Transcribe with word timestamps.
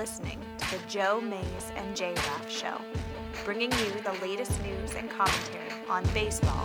Listening 0.00 0.40
to 0.56 0.70
the 0.70 0.80
Joe 0.88 1.20
Mays 1.20 1.72
and 1.76 1.94
J 1.94 2.14
Raff 2.14 2.50
Show, 2.50 2.80
bringing 3.44 3.70
you 3.72 3.92
the 4.00 4.16
latest 4.22 4.58
news 4.62 4.94
and 4.94 5.10
commentary 5.10 5.68
on 5.90 6.06
baseball, 6.14 6.64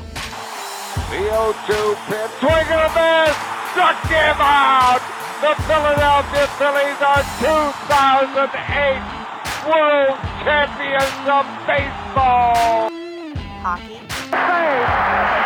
The 1.11 1.19
0-2 1.19 1.99
pitch, 2.07 2.31
swing 2.39 2.67
and 2.71 2.79
a 2.79 2.91
miss, 2.95 3.35
struck 3.75 3.99
him 4.07 4.39
out. 4.39 5.03
The 5.43 5.51
Philadelphia 5.67 6.47
Phillies 6.55 7.01
are 7.03 7.27
2008 7.43 9.03
World 9.67 10.15
Champions 10.47 11.27
of 11.27 11.43
Baseball. 11.67 12.87
hockey, 13.59 13.99
Ladies 14.31 15.44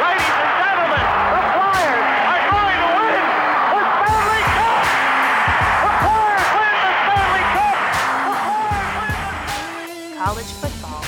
college 10.30 10.46
football, 10.62 11.02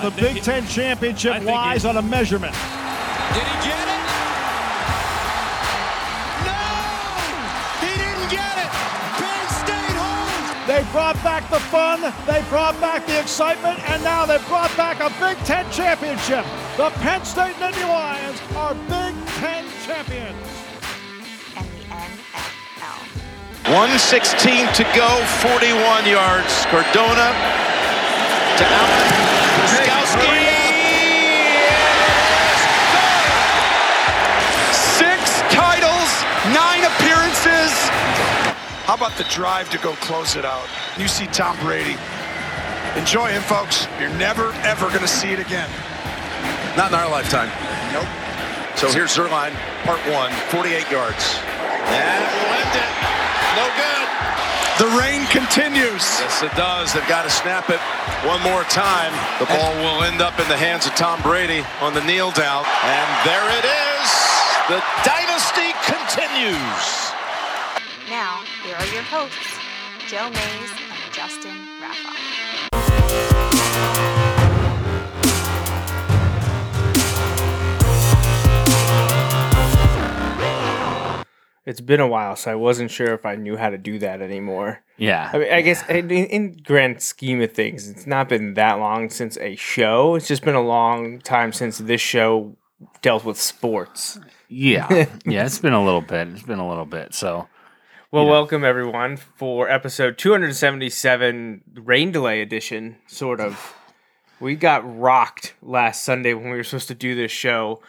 The 0.00 0.10
Big 0.22 0.42
Ten 0.44 0.64
championship 0.68 1.42
lies 1.42 1.82
he- 1.82 1.88
on 1.88 1.96
a 1.96 2.02
measurement. 2.02 2.54
Did 3.34 3.42
he 3.42 3.56
get 3.66 3.82
it? 3.82 4.02
No! 6.46 6.62
He 7.82 7.90
didn't 7.98 8.30
get 8.30 8.54
it! 8.62 8.70
Penn 9.18 9.46
State 9.58 9.96
holds! 9.98 10.66
They 10.70 10.86
brought 10.92 11.18
back 11.24 11.50
the 11.50 11.58
fun, 11.58 12.14
they 12.28 12.44
brought 12.48 12.80
back 12.80 13.08
the 13.08 13.18
excitement, 13.18 13.80
and 13.90 14.04
now 14.04 14.24
they've 14.24 14.46
brought 14.46 14.70
back 14.76 15.00
a 15.00 15.10
Big 15.18 15.36
Ten 15.44 15.68
championship. 15.72 16.44
The 16.76 16.90
Penn 17.02 17.24
State 17.24 17.56
Nittany 17.56 17.88
Lions 17.88 18.38
are 18.54 18.74
Big 18.86 19.14
Ten 19.42 19.64
champions. 19.84 20.46
and 21.56 21.66
the 21.66 21.82
NFL. 21.90 23.02
116 23.66 24.72
to 24.74 24.84
go, 24.94 25.08
41 25.42 26.06
yards. 26.06 26.66
Cardona 26.66 27.34
to. 28.60 28.66
Gostkowski. 29.56 30.36
Six 34.72 35.40
titles, 35.48 36.10
nine 36.52 36.84
appearances. 36.84 37.72
How 38.84 38.94
about 38.94 39.16
the 39.16 39.24
drive 39.24 39.70
to 39.70 39.78
go 39.78 39.92
close 39.96 40.36
it 40.36 40.44
out? 40.44 40.66
You 40.98 41.08
see 41.08 41.26
Tom 41.26 41.56
Brady. 41.60 41.96
Enjoy 42.96 43.28
him, 43.28 43.42
folks. 43.42 43.86
You're 44.00 44.16
never, 44.18 44.52
ever 44.66 44.88
going 44.88 45.00
to 45.00 45.08
see 45.08 45.30
it 45.30 45.38
again. 45.38 45.70
Not 46.76 46.92
in 46.92 46.98
our 46.98 47.08
lifetime. 47.08 47.48
Nope. 47.92 48.08
So 48.76 48.90
here's 48.90 49.14
Zuerlein, 49.14 49.54
part 49.84 50.00
one, 50.10 50.32
48 50.50 50.90
yards. 50.90 51.38
And 51.86 52.24
end 52.56 52.76
it. 52.76 52.90
No 53.56 53.66
good. 53.76 53.89
The 54.80 54.88
rain 54.96 55.26
continues. 55.26 56.00
Yes, 56.24 56.42
it 56.42 56.56
does. 56.56 56.94
They've 56.94 57.06
got 57.06 57.24
to 57.24 57.30
snap 57.30 57.68
it 57.68 57.78
one 58.24 58.40
more 58.40 58.64
time. 58.64 59.12
The 59.38 59.44
ball 59.44 59.76
will 59.76 60.04
end 60.08 60.22
up 60.22 60.40
in 60.40 60.48
the 60.48 60.56
hands 60.56 60.86
of 60.86 60.94
Tom 60.94 61.20
Brady 61.20 61.60
on 61.82 61.92
the 61.92 62.00
kneel 62.08 62.30
down. 62.30 62.64
And 62.64 63.08
there 63.28 63.44
it 63.60 63.66
is. 63.68 64.08
The 64.72 64.80
dynasty 65.04 65.76
continues. 65.84 67.12
Now, 68.08 68.40
here 68.64 68.74
are 68.74 68.88
your 68.88 69.04
hosts, 69.04 69.60
Joe 70.08 70.30
Mays 70.30 70.72
and 70.72 71.12
Justin 71.12 71.60
Raffa. 71.84 72.29
It's 81.66 81.80
been 81.80 82.00
a 82.00 82.06
while, 82.06 82.36
so 82.36 82.50
I 82.50 82.54
wasn't 82.54 82.90
sure 82.90 83.12
if 83.12 83.26
I 83.26 83.34
knew 83.34 83.56
how 83.56 83.68
to 83.68 83.76
do 83.76 83.98
that 83.98 84.22
anymore. 84.22 84.82
Yeah. 84.96 85.30
I 85.32 85.38
mean, 85.38 85.52
I 85.52 85.60
guess 85.60 85.86
in, 85.90 86.10
in 86.10 86.56
grand 86.64 87.02
scheme 87.02 87.42
of 87.42 87.52
things, 87.52 87.88
it's 87.88 88.06
not 88.06 88.28
been 88.30 88.54
that 88.54 88.78
long 88.78 89.10
since 89.10 89.36
a 89.38 89.56
show. 89.56 90.14
It's 90.14 90.26
just 90.26 90.42
been 90.42 90.54
a 90.54 90.62
long 90.62 91.20
time 91.20 91.52
since 91.52 91.76
this 91.78 92.00
show 92.00 92.56
dealt 93.02 93.24
with 93.26 93.38
sports. 93.38 94.18
Yeah. 94.48 94.88
yeah. 95.26 95.44
It's 95.44 95.58
been 95.58 95.74
a 95.74 95.84
little 95.84 96.00
bit. 96.00 96.28
It's 96.28 96.42
been 96.42 96.58
a 96.58 96.68
little 96.68 96.86
bit. 96.86 97.12
So, 97.12 97.46
Well, 98.10 98.26
welcome 98.26 98.64
everyone 98.64 99.18
for 99.18 99.68
episode 99.68 100.16
277, 100.16 101.62
rain 101.74 102.10
delay 102.10 102.40
edition, 102.40 102.96
sort 103.06 103.38
of. 103.38 103.76
We 104.40 104.54
got 104.54 104.98
rocked 104.98 105.52
last 105.60 106.02
Sunday 106.04 106.32
when 106.32 106.44
we 106.50 106.56
were 106.56 106.64
supposed 106.64 106.88
to 106.88 106.94
do 106.94 107.14
this 107.14 107.30
show. 107.30 107.82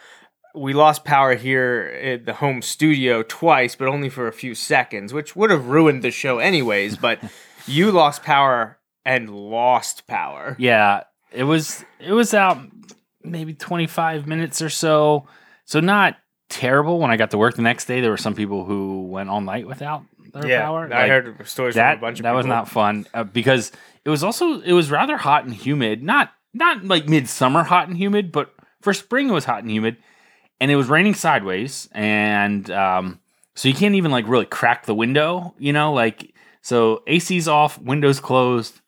We 0.54 0.72
lost 0.74 1.04
power 1.04 1.34
here 1.34 1.98
at 2.02 2.26
the 2.26 2.34
home 2.34 2.62
studio 2.62 3.22
twice, 3.22 3.74
but 3.74 3.88
only 3.88 4.08
for 4.08 4.28
a 4.28 4.32
few 4.32 4.54
seconds, 4.54 5.12
which 5.12 5.34
would 5.34 5.50
have 5.50 5.66
ruined 5.66 6.02
the 6.02 6.10
show 6.10 6.38
anyways. 6.38 6.96
But 6.96 7.20
you 7.66 7.90
lost 7.90 8.22
power 8.22 8.78
and 9.04 9.30
lost 9.30 10.06
power. 10.06 10.56
yeah, 10.58 11.04
it 11.32 11.44
was 11.44 11.84
it 12.00 12.12
was 12.12 12.34
out 12.34 12.58
maybe 13.24 13.54
25 13.54 14.26
minutes 14.26 14.60
or 14.62 14.68
so. 14.68 15.26
So 15.64 15.80
not 15.80 16.16
terrible 16.48 16.98
when 16.98 17.10
I 17.10 17.16
got 17.16 17.30
to 17.30 17.38
work 17.38 17.54
the 17.56 17.62
next 17.62 17.86
day. 17.86 18.00
There 18.00 18.10
were 18.10 18.16
some 18.16 18.34
people 18.34 18.64
who 18.64 19.04
went 19.06 19.30
all 19.30 19.40
night 19.40 19.66
without 19.66 20.02
their 20.34 20.46
Yeah, 20.46 20.62
power. 20.64 20.86
I 20.92 21.02
Like, 21.02 21.10
heard 21.10 21.48
stories 21.48 21.74
that 21.76 21.94
from 21.94 21.98
a 21.98 22.06
bunch 22.08 22.18
of 22.18 22.24
that 22.24 22.34
was 22.34 22.46
not 22.46 22.68
fun 22.68 23.06
uh, 23.14 23.24
because 23.24 23.72
it 24.04 24.10
was 24.10 24.22
also 24.22 24.60
it 24.60 24.72
was 24.72 24.90
rather 24.90 25.16
hot 25.16 25.44
and 25.44 25.54
humid. 25.54 26.02
Not 26.02 26.30
not 26.52 26.84
like 26.84 27.08
midsummer 27.08 27.62
hot 27.62 27.88
and 27.88 27.96
humid, 27.96 28.32
but 28.32 28.52
for 28.82 28.92
spring 28.92 29.28
it 29.28 29.32
was 29.32 29.44
hot 29.46 29.62
and 29.62 29.70
humid, 29.70 29.96
and 30.62 30.70
it 30.70 30.76
was 30.76 30.88
raining 30.88 31.14
sideways, 31.14 31.88
and 31.90 32.70
um, 32.70 33.18
so 33.56 33.66
you 33.68 33.74
can't 33.74 33.96
even 33.96 34.12
like 34.12 34.28
really 34.28 34.46
crack 34.46 34.86
the 34.86 34.94
window, 34.94 35.54
you 35.58 35.72
know, 35.72 35.92
like 35.92 36.32
so 36.62 37.02
AC's 37.08 37.48
off, 37.48 37.80
windows 37.80 38.20
closed, 38.20 38.80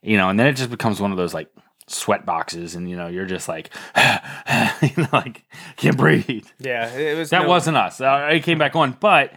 you 0.00 0.16
know, 0.16 0.30
and 0.30 0.40
then 0.40 0.46
it 0.46 0.54
just 0.54 0.70
becomes 0.70 1.00
one 1.02 1.10
of 1.10 1.18
those 1.18 1.34
like 1.34 1.50
sweat 1.86 2.24
boxes, 2.24 2.74
and 2.74 2.88
you 2.88 2.96
know 2.96 3.08
you're 3.08 3.26
just 3.26 3.46
like, 3.46 3.68
you 4.82 5.02
know, 5.02 5.08
like 5.12 5.44
can't 5.76 5.98
breathe. 5.98 6.46
Yeah, 6.58 6.90
it 6.96 7.18
was 7.18 7.28
That 7.28 7.42
no- 7.42 7.48
wasn't 7.48 7.76
us. 7.76 8.00
I 8.00 8.40
came 8.40 8.56
back 8.56 8.74
on, 8.74 8.96
but 8.98 9.34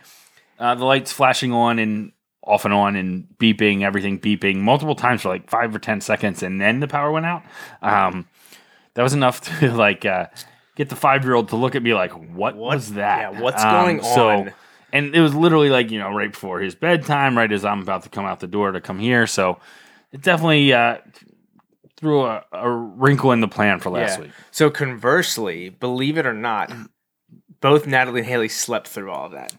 uh, 0.59 0.75
the 0.75 0.85
lights 0.85 1.11
flashing 1.11 1.51
on 1.51 1.77
and 1.77 2.13
off 2.41 2.63
and 2.63 2.73
on 2.73 2.95
and 2.95 3.27
beeping, 3.37 3.81
everything 3.83 4.17
beeping 4.17 4.57
multiple 4.61 4.95
times 4.95 5.23
for 5.23 5.27
like 5.29 5.49
five 5.49 5.75
or 5.75 5.79
ten 5.79 5.99
seconds, 5.99 6.41
and 6.41 6.61
then 6.61 6.79
the 6.79 6.87
power 6.87 7.11
went 7.11 7.25
out. 7.25 7.43
Um, 7.81 8.29
that 8.93 9.03
was 9.03 9.13
enough 9.13 9.41
to 9.59 9.73
like 9.75 10.05
uh, 10.05 10.27
get 10.75 10.89
the 10.89 10.95
five 10.95 11.23
year 11.23 11.33
old 11.33 11.49
to 11.49 11.55
look 11.55 11.75
at 11.75 11.83
me 11.83 11.93
like, 11.93 12.11
"What, 12.11 12.55
was 12.55 12.93
that? 12.93 13.33
yeah, 13.33 13.41
what's 13.41 13.63
Um, 13.63 13.71
going 13.71 13.99
on? 14.01 14.53
and 14.93 15.15
it 15.15 15.21
was 15.21 15.33
literally 15.33 15.69
like 15.69 15.91
you 15.91 15.99
know 15.99 16.09
right 16.13 16.31
before 16.31 16.59
his 16.59 16.75
bedtime, 16.75 17.37
right 17.37 17.51
as 17.51 17.63
I'm 17.65 17.81
about 17.81 18.03
to 18.03 18.09
come 18.09 18.25
out 18.25 18.39
the 18.39 18.47
door 18.47 18.71
to 18.71 18.81
come 18.81 18.99
here. 18.99 19.25
So 19.27 19.59
it 20.11 20.21
definitely 20.21 20.73
uh, 20.73 20.97
threw 21.97 22.25
a, 22.25 22.43
a 22.51 22.69
wrinkle 22.69 23.31
in 23.31 23.41
the 23.41 23.47
plan 23.47 23.79
for 23.79 23.89
last 23.89 24.17
Yeah. 24.17 24.23
week. 24.25 24.31
So 24.51 24.69
conversely, 24.69 25.69
believe 25.69 26.17
it 26.17 26.25
or 26.25 26.33
not, 26.33 26.71
both 27.61 27.87
Natalie 27.87 28.21
and 28.21 28.27
Haley 28.27 28.49
slept 28.49 28.87
through 28.87 29.11
all 29.11 29.27
of 29.27 29.31
that. 29.33 29.53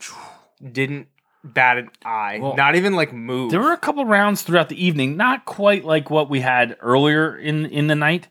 Didn't 0.73 1.09
bat 1.45 1.79
an 1.79 1.91
eye. 2.05 2.39
Well, 2.41 2.57
not 2.57 2.77
even 2.77 2.95
like 2.95 3.13
move. 3.13 3.51
There 3.51 3.61
were 3.61 3.73
a 3.73 3.77
couple 3.79 4.05
rounds 4.05 4.43
throughout 4.43 4.69
the 4.69 4.85
evening, 4.85 5.17
not 5.17 5.45
quite 5.45 5.85
like 5.85 6.11
what 6.11 6.29
we 6.31 6.41
had 6.41 6.77
earlier 6.81 7.37
in 7.37 7.67
in 7.67 7.87
the 7.87 7.95
night, 7.97 8.29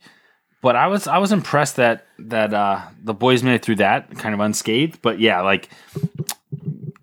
but 0.61 0.75
I 0.75 0.87
was 0.87 1.07
I 1.07 1.17
was 1.17 1.31
impressed 1.31 1.75
that 1.77 2.05
that 2.19 2.53
uh 2.53 2.81
the 3.03 3.13
boys 3.13 3.43
made 3.43 3.55
it 3.55 3.65
through 3.65 3.77
that 3.77 4.15
kind 4.17 4.33
of 4.33 4.39
unscathed. 4.39 5.01
But 5.01 5.19
yeah, 5.19 5.41
like 5.41 5.69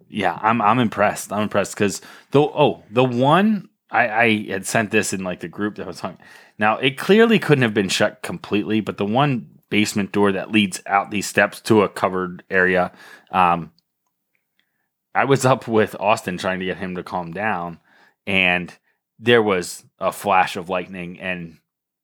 yeah, 0.09 0.39
I'm 0.41 0.63
I'm 0.63 0.79
impressed. 0.79 1.33
I'm 1.33 1.43
impressed 1.43 1.75
because 1.75 2.01
the 2.31 2.41
oh 2.41 2.85
the 2.91 3.05
one 3.05 3.69
I 3.91 4.09
I 4.09 4.47
had 4.49 4.67
sent 4.67 4.91
this 4.91 5.13
in 5.13 5.25
like 5.25 5.41
the 5.41 5.49
group 5.49 5.77
that 5.77 5.87
was 5.87 6.01
hung. 6.01 6.19
Now 6.59 6.79
it 6.79 6.97
clearly 6.97 7.39
couldn't 7.39 7.63
have 7.63 7.75
been 7.75 7.89
shut 7.89 8.23
completely, 8.23 8.81
but 8.81 8.97
the 8.97 9.05
one 9.05 9.59
basement 9.71 10.13
door 10.13 10.33
that 10.33 10.51
leads 10.51 10.81
out 10.87 11.11
these 11.11 11.27
steps 11.27 11.61
to 11.63 11.83
a 11.83 11.89
covered 11.89 12.43
area. 12.51 12.93
Um, 13.31 13.73
I 15.15 15.25
was 15.25 15.45
up 15.45 15.67
with 15.67 15.97
Austin 15.99 16.39
trying 16.39 16.61
to 16.61 16.65
get 16.65 16.79
him 16.79 16.95
to 16.95 17.03
calm 17.03 17.33
down, 17.33 17.81
and 18.27 18.73
there 19.19 19.43
was 19.43 19.85
a 19.99 20.13
flash 20.13 20.57
of 20.57 20.69
lightning, 20.69 21.19
and 21.19 21.59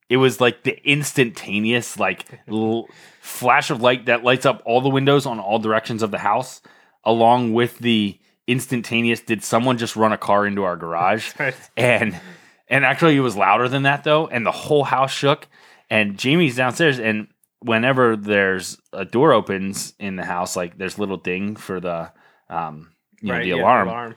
it 0.09 0.17
was 0.17 0.39
like 0.39 0.63
the 0.63 0.77
instantaneous 0.87 1.99
like 1.99 2.25
l- 2.47 2.87
flash 3.21 3.69
of 3.71 3.81
light 3.81 4.05
that 4.05 4.23
lights 4.23 4.45
up 4.45 4.61
all 4.65 4.81
the 4.81 4.89
windows 4.89 5.25
on 5.25 5.39
all 5.39 5.59
directions 5.59 6.03
of 6.03 6.11
the 6.11 6.19
house, 6.19 6.61
along 7.03 7.53
with 7.53 7.79
the 7.79 8.19
instantaneous. 8.47 9.21
Did 9.21 9.43
someone 9.43 9.77
just 9.77 9.95
run 9.95 10.13
a 10.13 10.17
car 10.17 10.45
into 10.45 10.63
our 10.63 10.77
garage? 10.77 11.33
and 11.77 12.19
and 12.67 12.85
actually, 12.85 13.15
it 13.15 13.21
was 13.21 13.35
louder 13.35 13.67
than 13.69 13.83
that 13.83 14.03
though, 14.03 14.27
and 14.27 14.45
the 14.45 14.51
whole 14.51 14.83
house 14.83 15.11
shook. 15.11 15.47
And 15.89 16.17
Jamie's 16.17 16.55
downstairs, 16.55 16.99
and 16.99 17.27
whenever 17.59 18.15
there's 18.15 18.77
a 18.93 19.05
door 19.05 19.33
opens 19.33 19.93
in 19.99 20.15
the 20.15 20.25
house, 20.25 20.55
like 20.55 20.77
there's 20.77 20.97
little 20.99 21.17
ding 21.17 21.55
for 21.55 21.79
the 21.79 22.11
um 22.49 22.91
you 23.21 23.29
know 23.29 23.35
Right, 23.35 23.43
the 23.43 23.49
yeah, 23.49 23.61
alarm. 23.63 24.15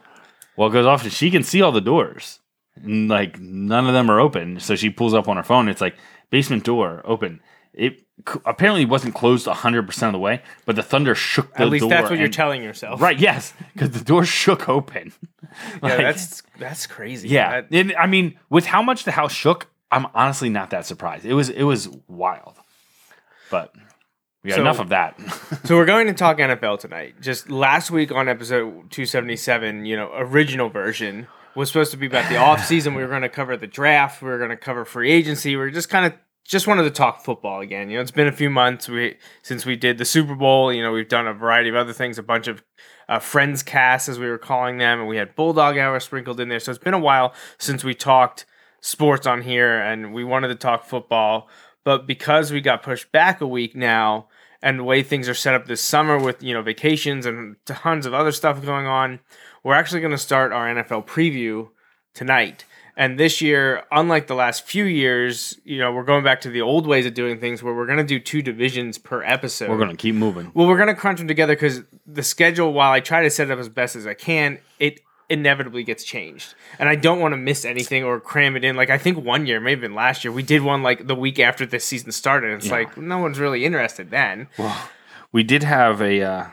Well, 0.56 0.68
it 0.68 0.72
goes 0.72 0.86
off 0.86 1.04
and 1.04 1.12
she 1.12 1.30
can 1.30 1.44
see 1.44 1.62
all 1.62 1.72
the 1.72 1.80
doors. 1.80 2.40
And 2.84 3.08
like 3.08 3.38
none 3.40 3.86
of 3.86 3.92
them 3.94 4.10
are 4.10 4.20
open. 4.20 4.60
So 4.60 4.76
she 4.76 4.90
pulls 4.90 5.14
up 5.14 5.28
on 5.28 5.36
her 5.36 5.42
phone. 5.42 5.68
It's 5.68 5.80
like 5.80 5.96
basement 6.30 6.64
door 6.64 7.02
open. 7.04 7.40
it 7.74 8.00
c- 8.28 8.40
apparently 8.44 8.84
wasn't 8.84 9.14
closed 9.14 9.46
100% 9.46 10.02
of 10.06 10.12
the 10.12 10.18
way, 10.18 10.42
but 10.66 10.74
the 10.76 10.82
thunder 10.82 11.14
shook 11.14 11.54
the 11.54 11.62
At 11.62 11.68
least 11.68 11.82
door 11.82 11.90
that's 11.90 12.10
what 12.10 12.18
you're 12.18 12.28
telling 12.28 12.62
yourself. 12.62 13.00
Right, 13.00 13.18
yes, 13.18 13.52
because 13.72 13.90
the 13.90 14.02
door 14.04 14.24
shook 14.24 14.68
open. 14.68 15.12
Yeah, 15.50 15.78
Like, 15.80 15.98
that's 15.98 16.42
that's 16.58 16.86
crazy. 16.86 17.28
yeah. 17.28 17.62
That- 17.62 17.72
And, 17.72 17.94
I 17.96 18.06
mean, 18.06 18.38
with 18.50 18.66
how 18.66 18.82
much 18.82 19.04
the 19.04 19.12
house 19.12 19.32
shook, 19.32 19.66
I'm 19.90 20.06
honestly 20.14 20.50
not 20.50 20.70
that 20.70 20.84
surprised. 20.84 21.24
It 21.24 21.32
was 21.32 21.48
it 21.48 21.62
was 21.62 21.88
wild. 22.06 22.56
But 23.50 23.74
we 24.44 24.50
got 24.50 24.56
So- 24.56 24.60
enough 24.60 24.78
of 24.80 24.90
that. 24.90 25.18
So 25.64 25.76
we're 25.76 25.86
going 25.86 26.06
to 26.08 26.12
talk 26.12 26.36
NFL 26.38 26.80
tonight. 26.80 27.20
Just 27.22 27.50
last 27.50 27.90
week 27.90 28.12
on 28.12 28.28
episode 28.28 28.90
277, 28.90 29.86
you 29.86 29.96
know, 29.96 30.10
original 30.14 30.68
version 30.68 31.26
was 31.54 31.68
supposed 31.68 31.90
to 31.90 31.96
be 31.96 32.06
about 32.06 32.28
the 32.28 32.36
off 32.36 32.64
season. 32.64 32.94
We 32.94 33.02
were 33.02 33.08
going 33.08 33.22
to 33.22 33.28
cover 33.28 33.56
the 33.56 33.66
draft. 33.66 34.22
We 34.22 34.28
were 34.28 34.38
going 34.38 34.50
to 34.50 34.56
cover 34.56 34.84
free 34.84 35.10
agency. 35.10 35.50
We 35.50 35.62
were 35.62 35.70
just 35.70 35.88
kind 35.88 36.06
of 36.06 36.14
just 36.44 36.66
wanted 36.66 36.84
to 36.84 36.90
talk 36.90 37.22
football 37.22 37.60
again. 37.60 37.90
You 37.90 37.96
know, 37.96 38.02
it's 38.02 38.10
been 38.10 38.26
a 38.26 38.32
few 38.32 38.48
months 38.48 38.88
we 38.88 39.16
since 39.42 39.66
we 39.66 39.76
did 39.76 39.98
the 39.98 40.04
Super 40.04 40.34
Bowl. 40.34 40.72
You 40.72 40.82
know, 40.82 40.92
we've 40.92 41.08
done 41.08 41.26
a 41.26 41.34
variety 41.34 41.68
of 41.68 41.76
other 41.76 41.92
things, 41.92 42.18
a 42.18 42.22
bunch 42.22 42.48
of 42.48 42.62
uh, 43.08 43.18
friends 43.18 43.62
casts 43.62 44.08
as 44.08 44.18
we 44.18 44.28
were 44.28 44.38
calling 44.38 44.78
them, 44.78 45.00
and 45.00 45.08
we 45.08 45.18
had 45.18 45.34
Bulldog 45.34 45.76
Hour 45.76 46.00
sprinkled 46.00 46.40
in 46.40 46.48
there. 46.48 46.58
So 46.58 46.70
it's 46.70 46.82
been 46.82 46.94
a 46.94 46.98
while 46.98 47.34
since 47.58 47.84
we 47.84 47.94
talked 47.94 48.46
sports 48.80 49.26
on 49.26 49.42
here, 49.42 49.78
and 49.78 50.14
we 50.14 50.24
wanted 50.24 50.48
to 50.48 50.54
talk 50.54 50.84
football. 50.84 51.48
But 51.84 52.06
because 52.06 52.50
we 52.50 52.60
got 52.60 52.82
pushed 52.82 53.12
back 53.12 53.40
a 53.40 53.46
week 53.46 53.76
now, 53.76 54.28
and 54.62 54.78
the 54.78 54.84
way 54.84 55.02
things 55.02 55.28
are 55.28 55.34
set 55.34 55.54
up 55.54 55.66
this 55.66 55.82
summer 55.82 56.18
with 56.18 56.42
you 56.42 56.54
know 56.54 56.62
vacations 56.62 57.26
and 57.26 57.56
tons 57.66 58.06
of 58.06 58.14
other 58.14 58.32
stuff 58.32 58.64
going 58.64 58.86
on, 58.86 59.20
we're 59.64 59.74
actually 59.74 60.00
going 60.00 60.12
to 60.12 60.18
start 60.18 60.52
our 60.52 60.66
NFL 60.66 61.06
preview 61.06 61.68
tonight. 62.14 62.64
And 62.96 63.16
this 63.18 63.40
year, 63.40 63.84
unlike 63.92 64.26
the 64.26 64.34
last 64.34 64.64
few 64.66 64.84
years, 64.84 65.56
you 65.64 65.78
know, 65.78 65.92
we're 65.92 66.02
going 66.02 66.24
back 66.24 66.40
to 66.40 66.48
the 66.50 66.62
old 66.62 66.84
ways 66.84 67.06
of 67.06 67.14
doing 67.14 67.38
things 67.38 67.62
where 67.62 67.72
we're 67.72 67.86
going 67.86 67.98
to 67.98 68.04
do 68.04 68.18
two 68.18 68.42
divisions 68.42 68.98
per 68.98 69.22
episode. 69.22 69.70
We're 69.70 69.78
gonna 69.78 69.94
keep 69.94 70.16
moving. 70.16 70.50
Well, 70.52 70.66
we're 70.66 70.78
gonna 70.78 70.96
crunch 70.96 71.18
them 71.18 71.28
together 71.28 71.54
because 71.54 71.82
the 72.06 72.24
schedule, 72.24 72.72
while 72.72 72.90
I 72.90 72.98
try 72.98 73.22
to 73.22 73.30
set 73.30 73.48
it 73.48 73.52
up 73.52 73.60
as 73.60 73.68
best 73.68 73.94
as 73.94 74.04
I 74.04 74.14
can, 74.14 74.58
it 74.80 74.98
inevitably 75.28 75.84
gets 75.84 76.02
changed, 76.02 76.54
and 76.80 76.88
I 76.88 76.96
don't 76.96 77.20
want 77.20 77.34
to 77.34 77.36
miss 77.36 77.64
anything 77.64 78.02
or 78.02 78.18
cram 78.18 78.56
it 78.56 78.64
in. 78.64 78.74
Like 78.74 78.90
I 78.90 78.98
think 78.98 79.24
one 79.24 79.46
year, 79.46 79.60
maybe 79.60 79.80
even 79.82 79.94
last 79.94 80.24
year, 80.24 80.32
we 80.32 80.42
did 80.42 80.62
one 80.62 80.82
like 80.82 81.06
the 81.06 81.14
week 81.14 81.38
after 81.38 81.66
the 81.66 81.78
season 81.78 82.10
started. 82.10 82.52
It's 82.54 82.70
like 82.70 82.96
no 82.96 83.18
one's 83.18 83.38
really 83.38 83.64
interested 83.64 84.10
then. 84.10 84.48
Well, 84.58 84.88
We 85.30 85.44
did 85.44 85.62
have 85.62 86.00
a 86.02 86.20
uh, 86.22 86.46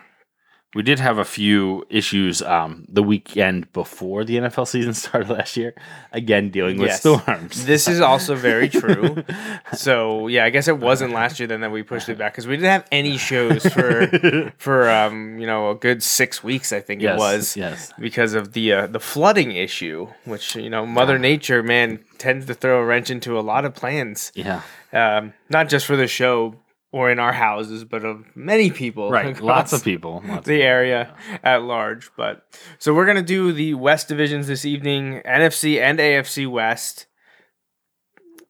we 0.76 0.84
did 0.84 1.00
have 1.00 1.18
a 1.18 1.26
few 1.26 1.86
issues 1.90 2.42
um, 2.44 2.86
the 2.88 3.02
weekend 3.02 3.72
before 3.74 4.24
the 4.26 4.36
NFL 4.36 4.68
season 4.68 4.94
started 5.04 5.30
last 5.30 5.56
year. 5.58 5.74
Again, 6.12 6.52
dealing 6.52 6.78
with 6.78 6.90
Yes. 6.90 7.00
storms. 7.00 7.66
This 7.66 7.88
is 7.88 8.02
also 8.02 8.36
very 8.36 8.68
true. 8.70 9.24
so 9.74 10.28
yeah, 10.28 10.46
I 10.46 10.50
guess 10.50 10.68
it 10.68 10.78
wasn't 10.78 11.14
last 11.14 11.40
year 11.40 11.48
then 11.48 11.62
that 11.62 11.72
we 11.72 11.82
pushed 11.82 12.10
it 12.10 12.18
back 12.18 12.34
because 12.34 12.46
we 12.46 12.56
didn't 12.58 12.72
have 12.72 12.86
any 12.92 13.18
shows 13.18 13.66
for 13.66 14.52
for 14.58 14.90
um 14.90 15.40
you 15.40 15.48
know 15.48 15.72
a 15.72 15.76
good 15.76 16.04
six 16.04 16.44
weeks. 16.44 16.72
I 16.74 16.82
think 16.82 17.02
Yes, 17.02 17.16
it 17.16 17.18
was 17.20 17.58
yes. 17.58 17.94
because 17.98 18.34
of 18.34 18.54
the 18.54 18.74
uh, 18.74 18.88
the 18.88 19.00
flooding 19.00 19.52
issue, 19.54 20.08
which 20.26 20.56
you 20.56 20.70
know 20.70 20.86
Mother 20.86 21.18
Nature 21.18 21.64
man 21.64 22.00
tends 22.18 22.46
to 22.48 22.54
throw 22.54 22.82
a 22.82 22.86
wrench 22.86 23.10
into 23.10 23.40
a 23.40 23.42
lot 23.42 23.66
of 23.66 23.74
plans. 23.76 24.32
yeah, 24.36 24.62
um, 24.94 25.34
not 25.50 25.70
just 25.70 25.86
for 25.86 25.96
the 25.96 26.08
show 26.08 26.56
or 26.96 27.12
in 27.12 27.20
our 27.20 27.34
houses, 27.34 27.84
but 27.84 28.06
of 28.06 28.24
many 28.38 28.72
people. 28.72 29.12
right. 29.12 29.42
Lots 29.42 29.74
of 29.74 29.84
people. 29.84 30.24
Lots 30.26 30.48
The 30.48 30.64
area 30.64 31.14
at 31.44 31.62
large. 31.62 32.10
But 32.16 32.48
so 32.80 32.94
we're 32.94 33.06
gonna 33.06 33.22
do 33.22 33.52
the 33.52 33.74
West 33.74 34.08
divisions 34.08 34.48
this 34.48 34.64
evening, 34.64 35.22
NFC 35.26 35.78
and 35.78 36.00
AFC 36.00 36.50
West. 36.50 37.08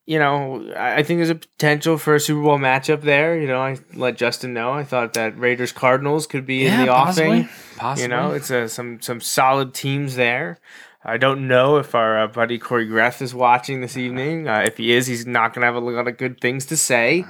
You 0.06 0.20
know, 0.20 0.72
I 0.78 1.02
think 1.02 1.18
there's 1.18 1.32
a 1.32 1.36
potential 1.36 1.98
for 1.98 2.14
a 2.14 2.20
Super 2.20 2.44
Bowl 2.44 2.60
matchup 2.60 3.02
there. 3.02 3.36
You 3.36 3.48
know, 3.48 3.60
I 3.60 3.80
let 3.96 4.16
Justin 4.16 4.54
know. 4.54 4.72
I 4.72 4.84
thought 4.84 5.16
that 5.16 5.40
Raiders 5.40 5.72
Cardinals 5.72 6.28
could 6.28 6.46
be 6.46 6.68
in 6.68 6.82
the 6.82 6.86
possibly. 6.86 7.40
offing. 7.40 7.50
Possibly. 7.78 8.04
You 8.04 8.10
know, 8.10 8.32
it's 8.34 8.52
a, 8.52 8.70
some 8.70 9.02
some 9.02 9.22
solid 9.22 9.74
teams 9.74 10.18
there. 10.18 10.60
I 11.04 11.18
don't 11.18 11.48
know 11.48 11.78
if 11.78 11.96
our 11.96 12.20
uh, 12.20 12.28
buddy 12.28 12.60
Corey 12.60 12.88
Greff 12.88 13.24
is 13.24 13.34
watching 13.34 13.82
this 13.82 13.98
evening. 13.98 14.48
Uh, 14.48 14.66
if 14.68 14.78
he 14.78 14.92
is, 14.92 15.08
he's 15.08 15.26
not 15.26 15.56
going 15.56 15.62
to 15.62 15.66
have 15.66 15.76
a 15.76 15.80
lot 15.80 16.08
of 16.08 16.18
good 16.18 16.40
things 16.40 16.68
to 16.68 16.78
say 16.78 17.26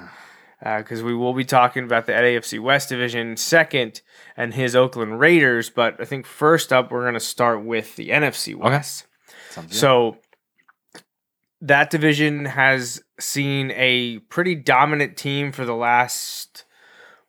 Uh, 0.64 0.78
because 0.80 1.04
we 1.04 1.14
will 1.14 1.34
be 1.34 1.44
talking 1.46 1.84
about 1.84 2.06
the 2.06 2.14
AFC 2.14 2.60
West 2.60 2.90
division 2.90 3.36
second 3.38 4.02
and 4.38 4.54
his 4.54 4.76
Oakland 4.76 5.20
Raiders. 5.20 5.70
But 5.70 6.00
I 6.00 6.06
think 6.06 6.26
first 6.26 6.72
up, 6.72 6.92
we're 6.92 7.02
going 7.02 7.14
to 7.14 7.20
start 7.20 7.64
with 7.64 7.96
the 7.98 8.10
NFC 8.10 8.56
West. 8.56 9.06
Good. 9.54 9.74
So 9.74 10.18
that 11.62 11.90
division 11.90 12.46
has 12.46 13.02
seen 13.20 13.72
a 13.72 14.20
pretty 14.30 14.56
dominant 14.56 15.18
team 15.18 15.52
for 15.52 15.66
the 15.66 15.76
last 15.76 16.64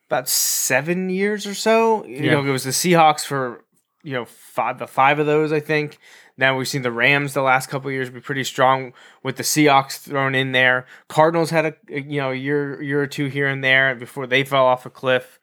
about 0.08 0.28
seven 0.28 1.10
years 1.10 1.46
or 1.46 1.54
so. 1.54 2.04
You 2.06 2.16
Yeah. 2.16 2.30
know, 2.34 2.44
it 2.46 2.50
was 2.50 2.64
the 2.64 2.70
Seahawks 2.70 3.24
for 3.24 3.64
you 4.02 4.12
know 4.12 4.24
five 4.24 4.78
the 4.78 4.86
five 4.86 5.18
of 5.18 5.26
those, 5.26 5.52
I 5.52 5.60
think. 5.60 5.98
Now 6.38 6.56
we've 6.56 6.68
seen 6.68 6.82
the 6.82 6.92
Rams 6.92 7.32
the 7.32 7.42
last 7.42 7.68
couple 7.68 7.88
of 7.88 7.94
years 7.94 8.10
be 8.10 8.20
pretty 8.20 8.44
strong 8.44 8.92
with 9.22 9.36
the 9.36 9.42
Seahawks 9.42 9.98
thrown 9.98 10.34
in 10.34 10.52
there. 10.52 10.86
Cardinals 11.08 11.50
had 11.50 11.64
a 11.66 11.74
you 11.88 12.20
know 12.20 12.30
a 12.32 12.34
year 12.34 12.80
year 12.82 13.00
or 13.02 13.06
two 13.06 13.26
here 13.26 13.46
and 13.46 13.64
there 13.64 13.94
before 13.94 14.26
they 14.26 14.44
fell 14.44 14.66
off 14.66 14.84
a 14.86 14.90
cliff. 14.90 15.38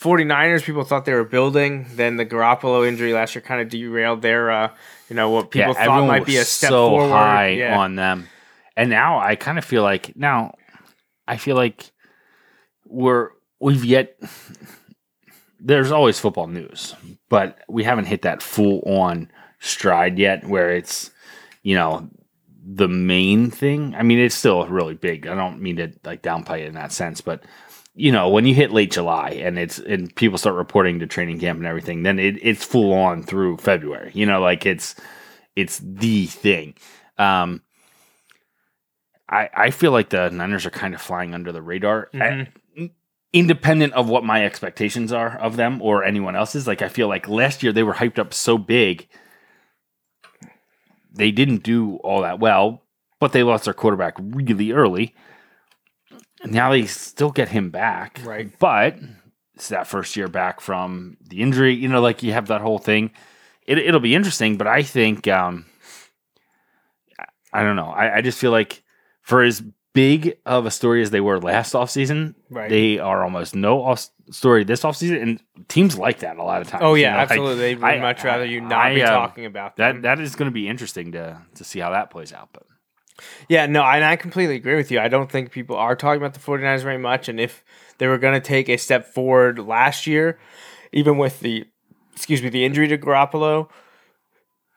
49ers 0.00 0.62
people 0.62 0.84
thought 0.84 1.04
they 1.06 1.14
were 1.14 1.24
building, 1.24 1.86
then 1.94 2.16
the 2.16 2.26
Garoppolo 2.26 2.86
injury 2.86 3.12
last 3.14 3.34
year 3.34 3.42
kind 3.42 3.60
of 3.62 3.68
derailed 3.70 4.22
their 4.22 4.50
uh 4.50 4.70
you 5.08 5.16
know 5.16 5.30
what 5.30 5.50
people 5.50 5.74
thought 5.74 6.06
might 6.06 6.26
be 6.26 6.36
a 6.36 6.44
step 6.44 6.68
so 6.70 6.90
forward. 6.90 7.08
high 7.10 7.48
Yeah. 7.50 7.78
on 7.78 7.96
them, 7.96 8.28
and 8.76 8.88
now 8.90 9.18
I 9.18 9.36
kind 9.36 9.58
of 9.58 9.64
feel 9.64 9.82
like 9.82 10.14
now 10.16 10.54
I 11.26 11.38
feel 11.38 11.56
like 11.56 11.90
we're 12.86 13.30
we've 13.58 13.84
yet. 13.84 14.16
There's 15.58 15.90
always 15.90 16.20
football 16.20 16.46
news, 16.46 16.94
but 17.28 17.58
we 17.68 17.82
haven't 17.82 18.04
hit 18.04 18.22
that 18.22 18.42
full 18.42 18.82
on 18.86 19.30
stride 19.58 20.18
yet, 20.18 20.46
where 20.46 20.70
it's 20.70 21.10
you 21.62 21.74
know 21.74 22.08
the 22.68 22.88
main 22.88 23.50
thing. 23.50 23.94
I 23.94 24.02
mean, 24.02 24.18
it's 24.18 24.34
still 24.34 24.66
really 24.66 24.94
big. 24.94 25.26
I 25.26 25.34
don't 25.34 25.60
mean 25.60 25.76
to 25.76 25.92
like 26.04 26.22
downplay 26.22 26.60
it 26.60 26.66
in 26.68 26.74
that 26.74 26.92
sense, 26.92 27.20
but 27.20 27.44
you 27.94 28.12
know, 28.12 28.28
when 28.28 28.44
you 28.44 28.54
hit 28.54 28.72
late 28.72 28.90
July 28.92 29.30
and 29.30 29.58
it's 29.58 29.78
and 29.78 30.14
people 30.16 30.36
start 30.38 30.56
reporting 30.56 30.98
to 31.00 31.06
training 31.06 31.38
camp 31.38 31.58
and 31.58 31.66
everything, 31.66 32.02
then 32.02 32.18
it, 32.18 32.36
it's 32.42 32.64
full 32.64 32.92
on 32.92 33.22
through 33.22 33.56
February. 33.58 34.10
You 34.14 34.26
know, 34.26 34.40
like 34.40 34.66
it's 34.66 34.94
it's 35.54 35.78
the 35.82 36.26
thing. 36.26 36.74
Um, 37.18 37.62
I 39.28 39.48
I 39.54 39.70
feel 39.70 39.92
like 39.92 40.10
the 40.10 40.28
Niners 40.30 40.66
are 40.66 40.70
kind 40.70 40.94
of 40.94 41.00
flying 41.00 41.34
under 41.34 41.52
the 41.52 41.62
radar. 41.62 42.08
Mhm. 42.14 42.22
I- 42.22 42.52
independent 43.32 43.92
of 43.92 44.08
what 44.08 44.24
my 44.24 44.44
expectations 44.46 45.12
are 45.12 45.36
of 45.38 45.56
them 45.56 45.82
or 45.82 46.04
anyone 46.04 46.34
else's. 46.36 46.66
Like 46.66 46.80
I 46.80 46.88
feel 46.88 47.06
like 47.08 47.28
last 47.28 47.62
year 47.62 47.70
they 47.72 47.82
were 47.82 47.94
hyped 47.94 48.18
up 48.18 48.32
so 48.32 48.56
big. 48.56 49.08
They 51.16 51.30
didn't 51.30 51.62
do 51.62 51.96
all 51.96 52.22
that 52.22 52.38
well, 52.38 52.82
but 53.18 53.32
they 53.32 53.42
lost 53.42 53.64
their 53.64 53.74
quarterback 53.74 54.14
really 54.18 54.72
early. 54.72 55.14
Now 56.44 56.70
they 56.70 56.86
still 56.86 57.30
get 57.30 57.48
him 57.48 57.70
back. 57.70 58.20
Right. 58.22 58.56
But 58.58 58.98
it's 59.54 59.68
that 59.68 59.86
first 59.86 60.16
year 60.16 60.28
back 60.28 60.60
from 60.60 61.16
the 61.20 61.40
injury. 61.40 61.74
You 61.74 61.88
know, 61.88 62.00
like 62.00 62.22
you 62.22 62.32
have 62.32 62.48
that 62.48 62.60
whole 62.60 62.78
thing. 62.78 63.10
It, 63.66 63.78
it'll 63.78 64.00
be 64.00 64.14
interesting, 64.14 64.58
but 64.58 64.66
I 64.66 64.82
think 64.82 65.26
um, 65.26 65.66
I 67.52 67.62
don't 67.62 67.76
know. 67.76 67.88
I, 67.88 68.16
I 68.16 68.20
just 68.20 68.38
feel 68.38 68.50
like 68.50 68.82
for 69.22 69.42
as 69.42 69.62
big 69.96 70.36
of 70.44 70.66
a 70.66 70.70
story 70.70 71.00
as 71.02 71.10
they 71.10 71.20
were 71.20 71.40
last 71.40 71.72
offseason, 71.74 72.34
Right. 72.50 72.68
they 72.70 72.98
are 72.98 73.24
almost 73.24 73.54
no 73.56 73.82
off 73.82 74.08
story 74.30 74.62
this 74.64 74.82
offseason. 74.82 75.22
And 75.22 75.40
teams 75.68 75.96
like 75.98 76.18
that 76.20 76.36
a 76.36 76.42
lot 76.42 76.60
of 76.62 76.68
times. 76.68 76.82
Oh 76.84 76.94
you 76.94 77.02
yeah, 77.02 77.12
know, 77.12 77.16
like, 77.18 77.30
absolutely. 77.30 77.74
They'd 77.74 77.82
I- 77.82 77.98
much 78.00 78.22
rather 78.22 78.44
you 78.44 78.60
not 78.60 78.86
I, 78.86 78.94
be 78.94 79.02
uh, 79.02 79.10
talking 79.10 79.46
about 79.46 79.76
them. 79.76 80.02
That 80.02 80.16
that 80.18 80.22
is 80.22 80.36
going 80.36 80.50
to 80.50 80.54
be 80.54 80.68
interesting 80.68 81.12
to 81.12 81.40
to 81.54 81.64
see 81.64 81.80
how 81.80 81.90
that 81.90 82.10
plays 82.10 82.32
out. 82.32 82.50
But 82.52 82.64
Yeah, 83.48 83.64
no, 83.66 83.82
and 83.82 84.04
I 84.04 84.16
completely 84.16 84.56
agree 84.56 84.76
with 84.76 84.90
you. 84.90 85.00
I 85.00 85.08
don't 85.08 85.30
think 85.32 85.50
people 85.50 85.76
are 85.76 85.96
talking 85.96 86.20
about 86.20 86.34
the 86.34 86.40
49ers 86.40 86.82
very 86.82 86.98
much. 86.98 87.28
And 87.30 87.40
if 87.40 87.64
they 87.98 88.06
were 88.08 88.18
going 88.18 88.34
to 88.34 88.46
take 88.46 88.68
a 88.68 88.76
step 88.76 89.06
forward 89.06 89.58
last 89.58 90.06
year, 90.06 90.38
even 90.92 91.16
with 91.16 91.40
the, 91.40 91.64
excuse 92.12 92.42
me, 92.42 92.50
the 92.50 92.64
injury 92.66 92.88
to 92.88 92.98
Garoppolo, 92.98 93.70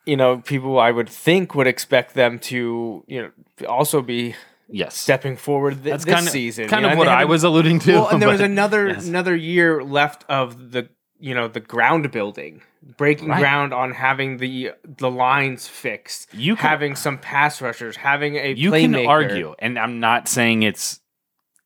you 0.05 0.15
know, 0.15 0.37
people 0.37 0.79
I 0.79 0.91
would 0.91 1.09
think 1.09 1.53
would 1.53 1.67
expect 1.67 2.13
them 2.13 2.39
to, 2.39 3.03
you 3.07 3.21
know, 3.21 3.67
also 3.67 4.01
be 4.01 4.35
yes, 4.69 4.95
stepping 4.95 5.35
forward 5.37 5.75
th- 5.75 5.83
that's 5.91 6.05
this 6.05 6.13
kind 6.13 6.25
of 6.27 6.31
season. 6.31 6.67
kind 6.67 6.81
you 6.83 6.87
know, 6.87 6.93
of 6.93 6.97
what 6.99 7.07
I 7.07 7.25
was 7.25 7.43
alluding 7.43 7.79
to. 7.81 7.93
Well, 7.93 8.07
and 8.09 8.21
there 8.21 8.29
was 8.35 8.39
but- 8.41 8.49
another 8.49 8.87
yes. 8.89 9.07
another 9.07 9.35
year 9.35 9.83
left 9.83 10.25
of 10.29 10.71
the 10.71 10.89
you 11.19 11.33
know 11.35 11.47
the 11.47 11.59
ground 11.59 12.11
building, 12.11 12.61
breaking 12.97 13.27
Right. 13.29 13.39
ground 13.39 13.73
on 13.73 13.91
having 13.93 14.37
the 14.37 14.71
the 14.83 15.11
lines 15.11 15.67
fixed. 15.67 16.33
You 16.33 16.55
can- 16.55 16.69
having 16.69 16.95
some 16.95 17.17
pass 17.17 17.61
rushers, 17.61 17.97
having 17.97 18.35
a 18.37 18.53
you 18.53 18.71
playmaker. 18.71 18.93
can 19.01 19.07
argue, 19.07 19.55
and 19.59 19.77
I'm 19.77 19.99
not 19.99 20.27
saying 20.27 20.63
it's 20.63 20.99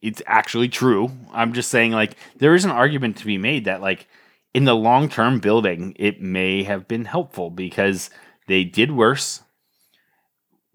it's 0.01 0.21
actually 0.25 0.69
true. 0.69 1.11
I'm 1.31 1.53
just 1.53 1.69
saying 1.69 1.91
like 1.91 2.15
there 2.37 2.55
is 2.55 2.65
an 2.65 2.71
argument 2.71 3.17
to 3.17 3.25
be 3.25 3.37
made 3.37 3.65
that 3.65 3.81
like 3.81 4.07
in 4.53 4.65
the 4.65 4.75
long 4.75 5.07
term 5.09 5.39
building, 5.39 5.95
it 5.97 6.21
may 6.21 6.63
have 6.63 6.87
been 6.87 7.05
helpful 7.05 7.49
because 7.49 8.09
they 8.47 8.63
did 8.63 8.91
worse 8.91 9.41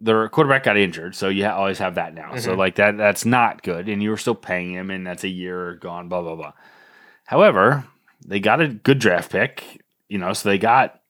their 0.00 0.28
quarterback 0.28 0.64
got 0.64 0.76
injured, 0.76 1.14
so 1.16 1.28
you 1.28 1.46
always 1.46 1.78
have 1.78 1.96
that 1.96 2.14
now. 2.14 2.36
So 2.36 2.52
Mhm. 2.54 2.58
like 2.58 2.74
that 2.76 2.96
that's 2.96 3.24
not 3.24 3.62
good, 3.62 3.88
and 3.88 4.02
you 4.02 4.10
were 4.10 4.16
still 4.16 4.34
paying 4.34 4.72
him, 4.72 4.90
and 4.90 5.06
that's 5.06 5.24
a 5.24 5.28
year 5.28 5.74
gone. 5.74 6.08
Blah 6.08 6.22
blah 6.22 6.36
blah. 6.36 6.52
However, 7.26 7.84
they 8.24 8.40
got 8.40 8.60
a 8.60 8.68
good 8.68 8.98
draft 8.98 9.30
pick, 9.32 9.82
you 10.08 10.18
know, 10.18 10.32
so 10.32 10.48
they 10.48 10.58
got 10.58 11.00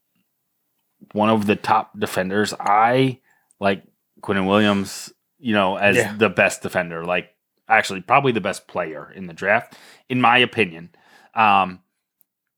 one 1.13 1.31
of 1.31 1.47
the 1.47 1.57
top 1.57 1.99
defenders. 1.99 2.53
I 2.59 3.21
like 3.61 3.85
Quinn 4.21 4.47
Williams, 4.47 5.13
you 5.39 5.55
know, 5.55 5.77
as 5.77 5.97
Yeah. 5.97 6.15
the 6.17 6.29
best 6.29 6.63
defender, 6.63 7.05
like 7.05 7.31
actually 7.69 8.01
probably 8.01 8.33
the 8.33 8.41
best 8.41 8.67
player 8.67 9.11
in 9.15 9.27
the 9.27 9.35
draft, 9.35 9.77
in 10.09 10.21
my 10.21 10.39
opinion. 10.39 10.91
Um, 11.35 11.81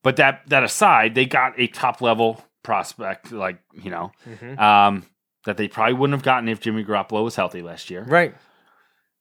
but 0.03 0.17
that 0.17 0.43
that 0.49 0.63
aside, 0.65 1.15
they 1.15 1.27
got 1.27 1.53
a 1.59 1.67
top 1.67 2.01
level 2.01 2.43
prospect, 2.63 3.33
like 3.33 3.59
you 3.75 3.91
know, 3.91 4.13
Mhm. 4.27 4.59
um, 4.59 5.07
that 5.47 5.57
they 5.57 5.69
probably 5.69 5.95
wouldn't 5.95 6.17
have 6.17 6.25
gotten 6.25 6.49
if 6.49 6.61
Jimmy 6.61 6.85
Garoppolo 6.85 7.25
was 7.25 7.37
healthy 7.37 7.63
last 7.63 7.91
year. 7.91 8.05
Right. 8.05 8.35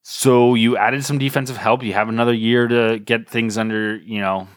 So 0.04 0.56
you 0.56 0.78
added 0.78 1.06
some 1.06 1.18
defensive 1.18 1.58
help. 1.58 1.84
You 1.84 1.94
have 1.94 2.10
another 2.10 2.34
year 2.34 2.68
to 2.68 3.00
get 3.00 3.30
things 3.30 3.58
under, 3.58 3.98
you 3.98 4.20
know, 4.20 4.48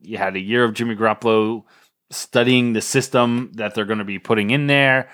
you 0.00 0.18
had 0.18 0.36
a 0.36 0.40
year 0.40 0.64
of 0.64 0.74
Jimmy 0.74 0.96
Garoppolo 0.96 1.64
studying 2.10 2.72
the 2.72 2.80
system 2.80 3.52
that 3.54 3.74
they're 3.74 3.84
going 3.84 3.98
to 3.98 4.04
be 4.04 4.18
putting 4.18 4.50
in 4.50 4.66
there. 4.66 5.08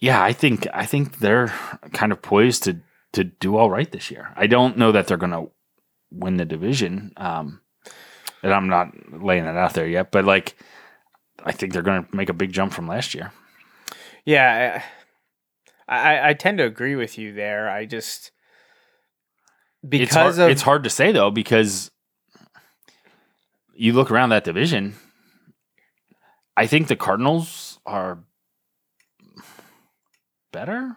Yeah, 0.00 0.22
I 0.22 0.32
think 0.32 0.66
I 0.72 0.84
think 0.84 1.18
they're 1.18 1.48
kind 1.92 2.10
of 2.12 2.20
poised 2.22 2.64
to 2.64 2.80
to 3.12 3.24
do 3.24 3.56
all 3.56 3.70
right 3.70 3.90
this 3.90 4.10
year. 4.10 4.32
I 4.36 4.46
don't 4.46 4.76
know 4.76 4.90
that 4.92 5.06
they're 5.06 5.16
going 5.16 5.32
to 5.32 5.50
win 6.10 6.38
the 6.38 6.44
division. 6.44 7.12
Um 7.16 7.60
and 8.42 8.52
I'm 8.52 8.68
not 8.68 8.88
laying 9.12 9.44
that 9.44 9.56
out 9.56 9.74
there 9.74 9.86
yet, 9.86 10.10
but 10.10 10.24
like 10.24 10.56
I 11.44 11.52
think 11.52 11.72
they're 11.72 11.82
going 11.82 12.04
to 12.04 12.16
make 12.16 12.28
a 12.28 12.34
big 12.34 12.52
jump 12.52 12.72
from 12.72 12.88
last 12.88 13.14
year. 13.14 13.32
Yeah, 14.24 14.82
I, 15.88 15.96
I 15.96 16.28
I 16.30 16.34
tend 16.34 16.58
to 16.58 16.64
agree 16.64 16.94
with 16.94 17.18
you 17.18 17.32
there. 17.32 17.68
I 17.68 17.86
just 17.86 18.30
because 19.86 20.08
it's 20.08 20.14
hard, 20.14 20.38
of 20.38 20.50
it's 20.50 20.62
hard 20.62 20.84
to 20.84 20.90
say 20.90 21.12
though 21.12 21.30
because 21.30 21.90
you 23.74 23.92
look 23.92 24.10
around 24.10 24.30
that 24.30 24.44
division. 24.44 24.94
I 26.56 26.66
think 26.66 26.88
the 26.88 26.96
Cardinals 26.96 27.78
are 27.86 28.18
better. 30.52 30.96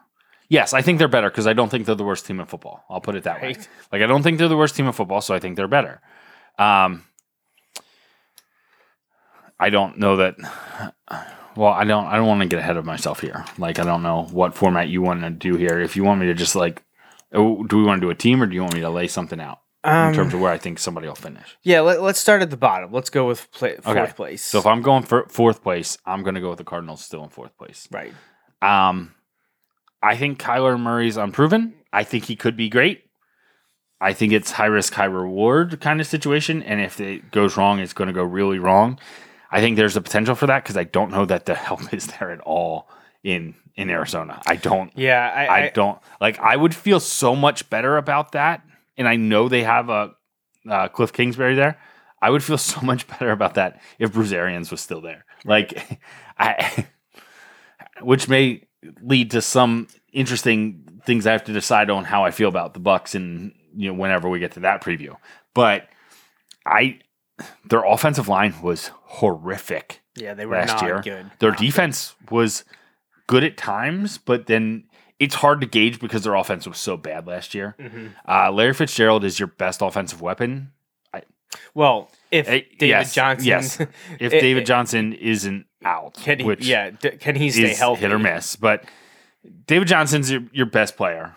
Yes, 0.50 0.74
I 0.74 0.82
think 0.82 1.00
they're 1.00 1.08
better 1.08 1.30
because 1.30 1.48
I 1.48 1.54
don't 1.54 1.70
think 1.70 1.86
they're 1.86 1.96
the 1.96 2.04
worst 2.04 2.26
team 2.26 2.40
in 2.40 2.46
football. 2.46 2.84
I'll 2.90 3.02
put 3.02 3.16
it 3.16 3.24
that 3.24 3.42
way. 3.42 3.56
Like 3.92 4.02
I 4.02 4.06
don't 4.06 4.22
think 4.22 4.38
they're 4.38 4.48
the 4.48 4.58
worst 4.58 4.76
team 4.76 4.86
in 4.86 4.92
football, 4.92 5.22
so 5.22 5.34
I 5.34 5.40
think 5.40 5.56
they're 5.56 5.68
better. 5.68 6.02
Um, 6.60 7.04
I 9.60 9.70
don't 9.70 9.98
know 9.98 10.18
that. 10.18 10.36
Well, 11.56 11.72
I 11.72 11.84
don't. 11.84 12.06
I 12.06 12.16
don't 12.18 12.28
want 12.28 12.42
to 12.42 12.48
get 12.48 12.60
ahead 12.60 12.78
of 12.78 12.86
myself 12.86 13.20
here. 13.22 13.46
Like 13.58 13.80
I 13.80 13.84
don't 13.84 14.04
know 14.04 14.24
what 14.32 14.54
format 14.56 14.90
you 14.90 15.02
want 15.02 15.22
to 15.22 15.30
do 15.30 15.56
here. 15.56 15.80
If 15.80 15.96
you 15.96 16.04
want 16.04 16.20
me 16.20 16.28
to 16.28 16.34
just 16.34 16.56
like, 16.56 16.84
oh, 17.34 17.64
do 17.64 17.78
we 17.78 17.84
want 17.84 18.02
to 18.02 18.06
do 18.06 18.12
a 18.12 18.16
team 18.16 18.42
or 18.42 18.46
do 18.46 18.56
you 18.56 18.62
want 18.62 18.74
me 18.74 18.82
to 18.82 18.90
lay 18.90 19.08
something 19.08 19.40
out 19.40 19.60
um, 19.84 20.10
in 20.10 20.16
terms 20.16 20.34
of 20.34 20.40
where 20.42 20.52
I 20.52 20.58
think 20.58 20.80
somebody 20.80 21.08
will 21.08 21.16
finish? 21.16 21.58
yeah. 21.64 21.80
Let, 21.82 22.02
let's 22.02 22.20
start 22.20 22.42
at 22.42 22.50
the 22.50 22.58
bottom. 22.58 22.92
Let's 22.92 23.10
go 23.10 23.28
with 23.28 23.50
pla 23.52 23.70
fourth 23.82 23.88
Okay. 23.88 24.12
place. 24.14 24.44
So 24.44 24.60
if 24.60 24.66
I'm 24.66 24.82
going 24.82 25.04
for 25.04 25.28
fourth 25.30 25.64
place, 25.64 25.98
I'm 26.06 26.24
going 26.24 26.36
to 26.36 26.42
go 26.42 26.50
with 26.50 26.58
the 26.58 26.64
Cardinals 26.66 27.04
still 27.04 27.24
in 27.24 27.30
fourth 27.30 27.58
place. 27.58 27.88
right, 27.92 28.14
Um, 28.62 29.14
I 30.04 30.18
think 30.18 30.40
Kyler 30.40 30.80
Murray's 30.80 31.18
unproven. 31.18 31.74
I 31.94 32.04
think 32.04 32.26
he 32.26 32.36
could 32.36 32.58
be 32.58 32.70
great. 32.70 33.04
I 34.02 34.12
think 34.14 34.34
it's 34.34 34.52
high 34.52 34.66
risk, 34.66 34.94
high 34.94 35.06
reward 35.06 35.80
kind 35.80 36.02
of 36.02 36.06
situation. 36.08 36.62
And 36.62 36.82
if 36.82 37.00
it 37.00 37.32
goes 37.32 37.56
wrong, 37.56 37.80
it's 37.80 37.94
going 37.94 38.08
to 38.10 38.14
go 38.14 38.24
really 38.24 38.60
wrong. 38.60 39.00
I 39.56 39.62
think 39.62 39.78
there's 39.78 39.96
a 39.96 40.02
potential 40.02 40.36
for 40.36 40.48
that 40.48 40.64
because 40.64 40.76
I 40.76 40.84
don't 40.84 41.12
know 41.12 41.24
that 41.24 41.46
the 41.46 41.56
help 41.68 41.94
is 41.94 42.08
there 42.08 42.30
at 42.32 42.42
all 42.42 42.90
in 43.24 43.56
in 43.78 43.90
Arizona. 43.90 44.42
I 44.46 44.58
don't. 44.58 44.92
yeah, 44.98 45.32
I, 45.34 45.46
I, 45.46 45.66
I, 45.68 45.70
don't 45.70 45.98
like. 46.20 46.38
I 46.40 46.58
would 46.58 46.76
feel 46.76 47.00
so 47.00 47.38
much 47.38 47.70
better 47.70 47.96
about 47.96 48.34
that. 48.34 48.66
And 48.98 49.08
I 49.08 49.16
know 49.16 49.48
they 49.48 49.64
have 49.64 49.90
a 49.90 50.14
uh, 50.70 50.90
Cliff 50.90 51.14
Kingsbury 51.14 51.56
there. 51.56 51.80
I 52.22 52.32
would 52.32 52.44
feel 52.44 52.58
so 52.74 52.82
much 52.82 53.08
better 53.08 53.32
about 53.32 53.54
that 53.54 53.82
if 53.98 54.12
Bruce 54.12 54.34
Arians 54.34 54.72
was 54.72 54.82
still 54.82 55.00
there. 55.00 55.24
Like, 55.46 56.02
I, 56.38 56.88
which 58.02 58.28
may 58.28 58.68
lead 59.02 59.32
to 59.32 59.42
some 59.42 59.88
interesting 60.12 61.00
things 61.06 61.26
I 61.26 61.32
have 61.32 61.46
to 61.46 61.54
decide 61.54 61.90
on 61.90 62.04
how 62.04 62.26
I 62.26 62.32
feel 62.32 62.50
about 62.50 62.74
the 62.74 62.82
Bucks 62.82 63.16
and 63.16 63.54
you 63.74 63.88
know 63.88 63.94
whenever 63.94 64.28
we 64.28 64.40
get 64.40 64.52
to 64.54 64.62
that 64.62 64.84
preview. 64.84 65.16
But 65.54 65.88
I, 66.66 67.00
their 67.66 67.84
offensive 67.84 68.28
line 68.28 68.56
was 68.62 68.92
horrific 69.04 70.02
yeah, 70.16 70.34
they 70.34 70.46
were 70.46 70.56
last 70.56 70.70
not 70.74 70.84
year. 70.84 71.02
good. 71.02 71.32
Their 71.40 71.50
Not 71.52 71.60
defense 71.60 72.16
was 72.32 72.64
good 73.28 73.44
at 73.44 73.58
times, 73.58 74.18
but 74.18 74.46
then 74.48 74.86
it's 75.20 75.36
hard 75.36 75.60
to 75.62 75.68
gauge 75.68 76.00
because 76.00 76.24
their 76.24 76.36
offense 76.36 76.66
was 76.68 76.78
so 76.78 76.96
bad 76.98 77.28
last 77.28 77.54
year. 77.54 77.76
good. 77.78 77.92
Mhm. 77.92 78.12
Uh, 78.28 78.52
Larry 78.52 78.74
Fitzgerald 78.74 79.24
is 79.26 79.40
your 79.40 79.48
best 79.48 79.82
offensive 79.82 80.22
weapon. 80.22 80.72
Well, 81.74 82.10
if 82.32 82.48
Eh, 82.50 82.62
David 82.80 82.88
yes, 82.90 83.14
Johnson, 83.14 83.46
yes. 83.48 83.80
If 84.20 84.34
Eh, 84.34 84.40
David 84.42 84.64
eh, 84.64 84.66
Johnson 84.66 85.14
isn't 85.14 85.66
out, 85.86 86.16
can 86.16 86.40
he, 86.40 86.44
which 86.46 86.66
yeah, 86.66 86.90
d- 86.90 87.12
can 87.12 87.36
he 87.36 87.50
stay 87.50 87.74
healthy? 87.74 88.02
hit 88.02 88.12
or 88.12 88.20
miss, 88.20 88.56
but 88.58 88.84
David 89.68 89.88
Johnson's 89.88 90.30
your, 90.32 90.42
your 90.52 90.66
best 90.66 90.98
player. 90.98 91.36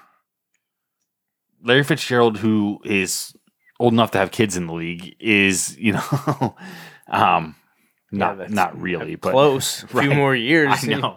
Larry 1.62 1.84
Fitzgerald, 1.84 2.38
who 2.38 2.80
is 2.84 3.34
old 3.78 3.92
enough 3.92 4.10
to 4.12 4.18
have 4.18 4.30
kids 4.30 4.56
in 4.56 4.66
the 4.66 4.72
league, 4.72 5.14
is 5.20 5.76
you 5.78 5.92
know, 5.92 6.56
um, 7.08 7.54
not 8.10 8.38
that's 8.38 8.52
not 8.52 8.80
really, 8.80 9.14
but 9.16 9.32
Close. 9.32 9.82
A 9.84 9.86
few 9.88 10.14
more 10.14 10.34
years. 10.34 10.70
I 10.82 10.86
know. 10.86 11.16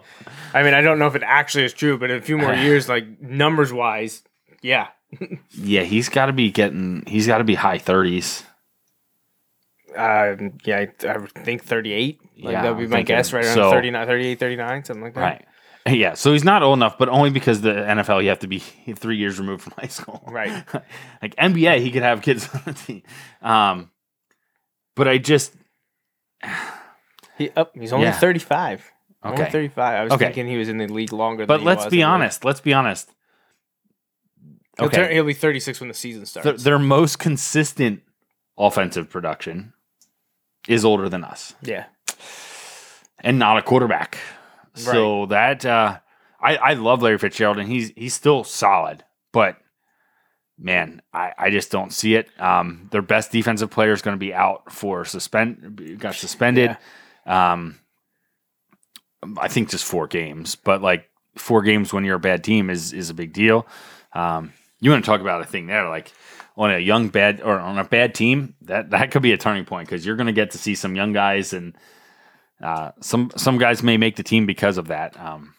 I 0.54 0.62
mean, 0.62 0.74
I 0.74 0.80
don't 0.82 0.98
know 0.98 1.06
if 1.06 1.14
it 1.14 1.22
actually 1.24 1.64
is 1.64 1.72
true, 1.72 1.96
but 1.98 2.10
in 2.10 2.18
a 2.18 2.22
few 2.22 2.36
more 2.38 2.52
years, 2.66 2.88
like 2.88 3.20
numbers 3.20 3.72
wise, 3.72 4.22
yeah. 4.62 4.88
Yeah, 5.50 5.82
he's 5.82 6.08
got 6.08 6.26
to 6.26 6.32
be 6.32 6.50
getting. 6.50 7.04
He's 7.06 7.26
got 7.26 7.38
to 7.38 7.44
be 7.44 7.54
high 7.54 7.78
thirties. 7.78 8.44
Um, 9.96 10.58
yeah, 10.64 10.78
I, 10.78 11.06
I 11.06 11.18
think 11.44 11.64
38. 11.64 12.18
Like, 12.38 12.52
Yeah, 12.52 12.62
that 12.62 12.68
would 12.70 12.78
be 12.78 12.84
I'm 12.84 12.90
my 12.90 12.96
thinking- 12.98 13.16
guess, 13.16 13.32
right 13.34 13.44
around 13.44 13.54
so- 13.54 13.70
39, 13.70 14.06
38, 14.06 14.38
39, 14.40 14.84
something 14.84 15.02
like 15.04 15.14
that. 15.14 15.20
Right. 15.20 15.44
Yeah, 15.88 16.14
so 16.14 16.32
he's 16.32 16.44
not 16.44 16.62
old 16.62 16.78
enough, 16.78 16.96
but 16.96 17.08
only 17.08 17.30
because 17.30 17.60
the 17.60 17.72
NFL 17.72 18.22
you 18.22 18.28
have 18.28 18.38
to 18.40 18.46
be 18.46 18.60
three 18.60 19.16
years 19.16 19.38
removed 19.40 19.62
from 19.62 19.72
high 19.76 19.88
school. 19.88 20.22
Right. 20.28 20.64
like 21.22 21.34
NBA, 21.36 21.80
he 21.80 21.90
could 21.90 22.02
have 22.02 22.22
kids 22.22 22.48
on 22.54 22.62
the 22.64 22.72
team. 22.72 23.02
Um, 23.42 23.90
but 24.94 25.08
I 25.08 25.18
just 25.18 25.54
He, 27.38 27.50
oh, 27.56 27.66
he's 27.74 27.92
only 27.92 28.06
Yeah. 28.06 28.12
35. 28.12 28.92
Only 29.24 29.42
Okay. 29.42 29.50
35. 29.50 29.78
I 29.94 30.04
was 30.04 30.12
Okay. 30.12 30.26
thinking 30.26 30.46
he 30.46 30.56
was 30.56 30.68
in 30.68 30.78
the 30.78 30.86
league 30.86 31.12
longer 31.12 31.46
But 31.46 31.58
than 31.58 31.66
let's 31.66 31.84
was 31.86 31.90
be 31.90 32.02
honest. 32.02 32.44
Let's 32.44 32.60
be 32.60 32.72
honest. 32.72 33.10
He'll, 34.78 34.86
Okay. 34.86 34.96
turn, 34.96 35.12
he'll 35.12 35.24
be 35.24 35.34
36 35.34 35.80
when 35.80 35.88
the 35.88 35.94
season 35.94 36.26
starts. 36.26 36.62
Their 36.62 36.78
most 36.78 37.18
consistent 37.18 38.02
offensive 38.58 39.10
production 39.10 39.72
is 40.68 40.84
older 40.84 41.08
than 41.08 41.24
us 41.24 41.54
yeah. 41.62 41.86
and 43.20 43.38
not 43.38 43.58
a 43.58 43.62
quarterback. 43.62 44.18
So 44.74 45.26
that 45.26 45.64
uh, 45.66 45.98
I, 46.40 46.56
I 46.56 46.72
love 46.74 47.02
Larry 47.02 47.18
Fitzgerald 47.18 47.58
and 47.58 47.68
he's 47.68 47.92
he's 47.96 48.14
still 48.14 48.44
solid, 48.44 49.04
but 49.32 49.56
man, 50.58 51.02
I, 51.12 51.32
I 51.36 51.50
just 51.50 51.70
don't 51.70 51.92
see 51.92 52.14
it. 52.14 52.28
Um, 52.40 52.88
their 52.90 53.02
best 53.02 53.32
defensive 53.32 53.70
player 53.70 53.92
is 53.92 54.02
going 54.02 54.16
to 54.16 54.20
be 54.20 54.32
out 54.32 54.72
for 54.72 55.04
suspend 55.04 55.98
got 56.00 56.14
suspended. 56.14 56.76
Um, 57.26 57.78
I 59.38 59.48
think 59.48 59.70
just 59.70 59.84
four 59.84 60.06
games, 60.06 60.56
but 60.56 60.82
like 60.82 61.08
four 61.36 61.62
games 61.62 61.92
when 61.92 62.04
you're 62.04 62.16
a 62.16 62.20
bad 62.20 62.44
team 62.44 62.70
is 62.70 62.92
is 62.92 63.10
a 63.10 63.14
big 63.14 63.32
deal. 63.32 63.66
Um, 64.12 64.52
you 64.80 64.90
want 64.90 65.04
to 65.04 65.08
talk 65.08 65.20
about 65.20 65.40
a 65.40 65.44
thing 65.44 65.66
there, 65.66 65.88
like 65.88 66.12
on 66.56 66.70
a 66.70 66.78
young 66.78 67.08
bad 67.08 67.40
or 67.40 67.58
on 67.58 67.78
a 67.78 67.84
bad 67.84 68.14
team, 68.14 68.54
that 68.62 68.90
that 68.90 69.10
could 69.10 69.22
be 69.22 69.32
a 69.32 69.38
turning 69.38 69.64
point 69.64 69.88
because 69.88 70.04
you're 70.04 70.16
going 70.16 70.26
to 70.26 70.32
get 70.32 70.50
to 70.52 70.58
see 70.58 70.74
some 70.74 70.96
young 70.96 71.12
guys 71.12 71.52
and 71.52 71.76
uh, 72.62 72.92
some 73.00 73.30
some 73.36 73.58
guys 73.58 73.82
may 73.82 73.96
make 73.96 74.16
the 74.16 74.22
team 74.22 74.46
because 74.46 74.78
of 74.78 74.88
that. 74.88 75.18
Um, 75.18 75.54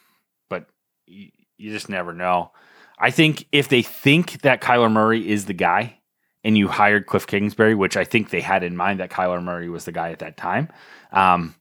but 0.49 0.67
you, 1.05 1.29
you 1.57 1.71
just 1.71 1.89
never 1.89 2.13
know. 2.13 2.51
I 2.97 3.11
think 3.11 3.45
if 3.51 3.67
they 3.67 3.81
think 3.81 4.41
that 4.41 4.61
Kyler 4.61 4.91
Murray 4.91 5.29
is 5.29 5.45
the 5.45 5.53
guy, 5.53 5.99
and 6.43 6.57
you 6.57 6.67
hired 6.67 7.07
Cliff 7.07 7.25
Kingsbury, 7.27 7.75
which 7.75 7.97
I 7.97 8.03
think 8.03 8.29
they 8.29 8.41
had 8.41 8.63
in 8.63 8.75
mind 8.77 8.99
that 8.99 9.09
Kyler 9.09 9.43
Murray 9.43 9.69
was 9.69 9.85
the 9.85 9.91
guy 9.91 10.11
at 10.11 10.19
that 10.19 10.37
time, 10.37 10.69
um, 11.11 11.55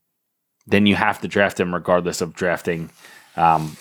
then 0.66 0.86
you 0.86 0.94
have 0.94 1.20
to 1.20 1.28
draft 1.28 1.58
him 1.58 1.74
regardless 1.74 2.20
of 2.20 2.34
drafting 2.34 2.90
um, 3.36 3.76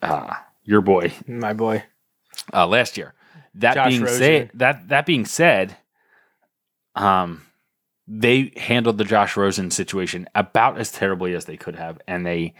uh, 0.00 0.34
your 0.64 0.80
boy 0.80 1.12
My 1.26 1.52
boy. 1.52 1.84
uh, 2.52 2.66
last 2.66 2.96
year. 2.96 3.14
That 3.56 3.74
Josh 3.74 3.88
being 3.88 4.06
said, 4.06 4.50
that 4.54 4.88
that 4.88 5.04
being 5.04 5.26
said, 5.26 5.76
um, 6.94 7.42
they 8.06 8.52
handled 8.56 8.98
the 8.98 9.04
Josh 9.04 9.36
Rosen 9.36 9.70
situation 9.70 10.28
about 10.34 10.78
as 10.78 10.90
terribly 10.92 11.34
as 11.34 11.44
they 11.44 11.56
could 11.56 11.76
have, 11.76 11.98
and 12.06 12.26
they 12.26 12.54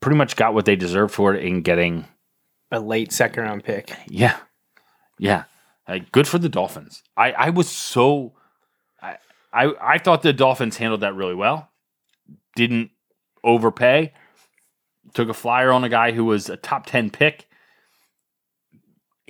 pretty 0.00 0.16
much 0.16 0.36
got 0.36 0.54
what 0.54 0.64
they 0.64 0.76
deserved 0.76 1.12
for 1.12 1.34
it 1.34 1.44
in 1.44 1.62
getting. 1.62 2.06
A 2.72 2.80
late 2.80 3.12
second 3.12 3.42
round 3.42 3.64
pick. 3.64 3.92
Yeah, 4.08 4.36
yeah, 5.18 5.44
like, 5.88 6.12
good 6.12 6.28
for 6.28 6.38
the 6.38 6.48
Dolphins. 6.48 7.02
I 7.16 7.32
I 7.32 7.50
was 7.50 7.68
so, 7.68 8.32
I 9.02 9.16
I 9.52 9.72
I 9.80 9.98
thought 9.98 10.22
the 10.22 10.32
Dolphins 10.32 10.76
handled 10.76 11.00
that 11.00 11.14
really 11.14 11.34
well. 11.34 11.68
Didn't 12.56 12.90
overpay. 13.44 14.12
took 15.14 15.28
a 15.28 15.34
flyer 15.34 15.72
on 15.72 15.84
a 15.84 15.88
guy 15.88 16.12
who 16.12 16.24
was 16.24 16.48
a 16.48 16.56
top 16.56 16.86
10 16.86 17.10
pick. 17.10 17.48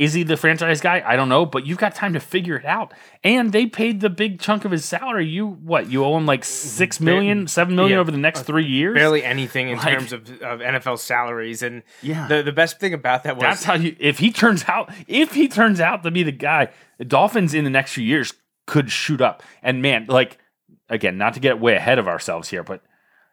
Is 0.00 0.14
he 0.14 0.22
the 0.22 0.38
franchise 0.38 0.80
guy? 0.80 1.02
I 1.04 1.14
don't 1.14 1.28
know, 1.28 1.44
but 1.44 1.66
you've 1.66 1.76
got 1.76 1.94
time 1.94 2.14
to 2.14 2.20
figure 2.20 2.56
it 2.56 2.64
out. 2.64 2.94
And 3.22 3.52
they 3.52 3.66
paid 3.66 4.00
the 4.00 4.08
big 4.08 4.40
chunk 4.40 4.64
of 4.64 4.70
his 4.70 4.82
salary. 4.84 5.26
You 5.28 5.46
what? 5.46 5.90
You 5.90 6.04
owe 6.06 6.16
him 6.16 6.24
like 6.24 6.42
six 6.42 7.00
million, 7.00 7.46
seven 7.48 7.76
million 7.76 7.96
Yeah. 7.96 8.00
over 8.00 8.10
the 8.10 8.16
next 8.16 8.40
uh, 8.40 8.44
three 8.44 8.64
years. 8.64 8.94
barely 8.94 9.22
anything 9.22 9.68
in 9.68 9.76
Like- 9.84 9.98
terms 9.98 10.14
of, 10.14 10.22
of 10.40 10.60
NFL 10.60 10.98
salaries. 11.00 11.62
And 11.62 11.82
Yeah. 12.00 12.26
the 12.28 12.42
the 12.42 12.50
best 12.52 12.80
thing 12.80 12.94
about 12.94 13.24
that 13.24 13.36
was 13.36 13.42
That's 13.42 13.64
how 13.64 13.74
you. 13.74 13.94
If 14.00 14.18
he 14.20 14.32
turns 14.32 14.64
out, 14.66 14.90
if 15.06 15.34
he 15.34 15.48
turns 15.48 15.80
out 15.80 16.02
to 16.04 16.10
be 16.10 16.22
the 16.22 16.32
guy, 16.32 16.68
the 16.96 17.04
Dolphins 17.04 17.52
in 17.52 17.64
the 17.64 17.70
next 17.70 17.92
few 17.92 18.04
years 18.04 18.32
could 18.66 18.90
shoot 18.90 19.20
up. 19.20 19.42
And 19.62 19.82
man, 19.82 20.06
like 20.08 20.38
again, 20.88 21.18
not 21.18 21.34
to 21.34 21.40
get 21.40 21.60
way 21.60 21.76
ahead 21.76 21.98
of 21.98 22.08
ourselves 22.08 22.48
here, 22.48 22.62
but 22.64 22.80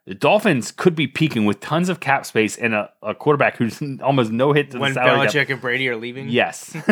the 0.08 0.14
Dolphins 0.14 0.72
could 0.72 0.94
be 0.94 1.06
peaking 1.06 1.44
with 1.44 1.60
tons 1.60 1.90
of 1.90 2.00
cap 2.00 2.24
space 2.24 2.56
and 2.56 2.72
a, 2.72 2.90
a 3.02 3.14
quarterback 3.14 3.58
who's 3.58 3.78
almost 4.02 4.32
no 4.32 4.54
hit 4.54 4.70
to 4.70 4.78
when 4.78 4.94
the 4.94 5.04
salary. 5.04 5.26
Belichick 5.26 5.50
and 5.50 5.60
Brady 5.60 5.86
are 5.90 5.96
leaving. 5.96 6.30
Yes, 6.30 6.74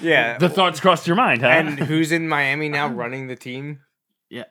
yeah. 0.00 0.38
the 0.38 0.48
thoughts 0.48 0.80
crossed 0.80 1.06
your 1.06 1.16
mind, 1.16 1.42
huh? 1.42 1.48
and 1.48 1.78
who's 1.78 2.10
in 2.10 2.30
Miami 2.30 2.70
now 2.70 2.88
running 2.88 3.26
the 3.26 3.36
team? 3.36 3.80
yeah, 4.30 4.44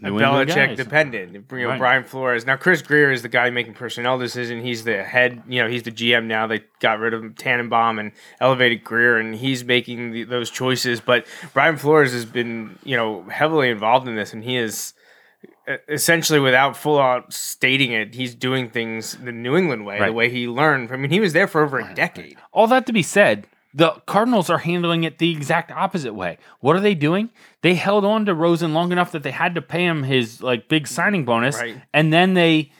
New 0.00 0.12
Belichick 0.12 0.76
dependent. 0.76 1.34
You 1.34 1.44
know, 1.58 1.68
Right. 1.68 1.78
Brian 1.78 2.04
Flores. 2.04 2.46
Now 2.46 2.56
Chris 2.56 2.80
Grier 2.80 3.12
is 3.12 3.20
the 3.20 3.28
guy 3.28 3.50
making 3.50 3.74
personnel 3.74 4.18
decision. 4.18 4.62
He's 4.62 4.84
the 4.84 5.04
head. 5.04 5.42
You 5.46 5.62
know, 5.62 5.68
he's 5.68 5.82
the 5.82 5.92
GM 5.92 6.24
now. 6.24 6.46
They 6.46 6.64
got 6.80 7.00
rid 7.00 7.12
of 7.12 7.34
Tannenbaum 7.36 7.98
and 7.98 8.12
elevated 8.40 8.82
Grier, 8.82 9.18
and 9.18 9.34
he's 9.34 9.62
making 9.62 10.12
the, 10.12 10.24
those 10.24 10.50
choices. 10.50 11.02
But 11.02 11.26
Brian 11.52 11.76
Flores 11.76 12.14
has 12.14 12.24
been, 12.24 12.78
you 12.82 12.96
know, 12.96 13.24
heavily 13.24 13.68
involved 13.68 14.08
in 14.08 14.16
this, 14.16 14.32
and 14.32 14.42
he 14.42 14.56
is 14.56 14.94
essentially, 15.88 16.38
without 16.40 16.76
full 16.76 16.98
out 16.98 17.32
stating 17.32 17.92
it, 17.92 18.14
he's 18.14 18.34
doing 18.34 18.70
things 18.70 19.16
the 19.16 19.32
New 19.32 19.56
England 19.56 19.84
way, 19.86 19.98
the 20.04 20.12
way 20.12 20.30
he 20.30 20.46
learned. 20.48 20.92
I 20.92 20.96
mean, 20.96 21.10
he 21.10 21.20
was 21.20 21.32
there 21.32 21.46
for 21.46 21.62
over 21.62 21.78
a 21.78 21.94
decade. 21.94 22.36
All 22.52 22.66
that 22.68 22.86
to 22.86 22.92
be 22.92 23.02
said, 23.02 23.46
the 23.74 23.90
Cardinals 24.06 24.48
are 24.48 24.58
handling 24.58 25.04
it 25.04 25.18
the 25.18 25.30
exact 25.32 25.70
opposite 25.70 26.14
way. 26.14 26.38
What 26.60 26.76
are 26.76 26.80
they 26.80 26.94
doing? 26.94 27.30
They 27.62 27.74
held 27.74 28.04
on 28.04 28.24
to 28.26 28.34
Rosen 28.34 28.72
long 28.72 28.90
enough 28.92 29.12
that 29.12 29.22
they 29.22 29.32
had 29.32 29.54
to 29.56 29.62
pay 29.62 29.84
him 29.84 30.02
his 30.04 30.42
like 30.42 30.68
big 30.68 30.86
signing 30.86 31.24
bonus, 31.24 31.56
Right. 31.56 31.82
and 31.92 32.12
then 32.12 32.34
they 32.34 32.72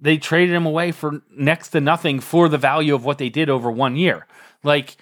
they 0.00 0.18
traded 0.18 0.54
him 0.54 0.66
away 0.66 0.90
for 0.90 1.22
next 1.36 1.68
to 1.68 1.80
nothing 1.80 2.18
for 2.20 2.48
the 2.48 2.58
value 2.58 2.94
of 2.94 3.04
what 3.04 3.18
they 3.18 3.28
did 3.28 3.48
over 3.48 3.70
one 3.70 3.94
year. 3.96 4.26
Like 4.64 4.96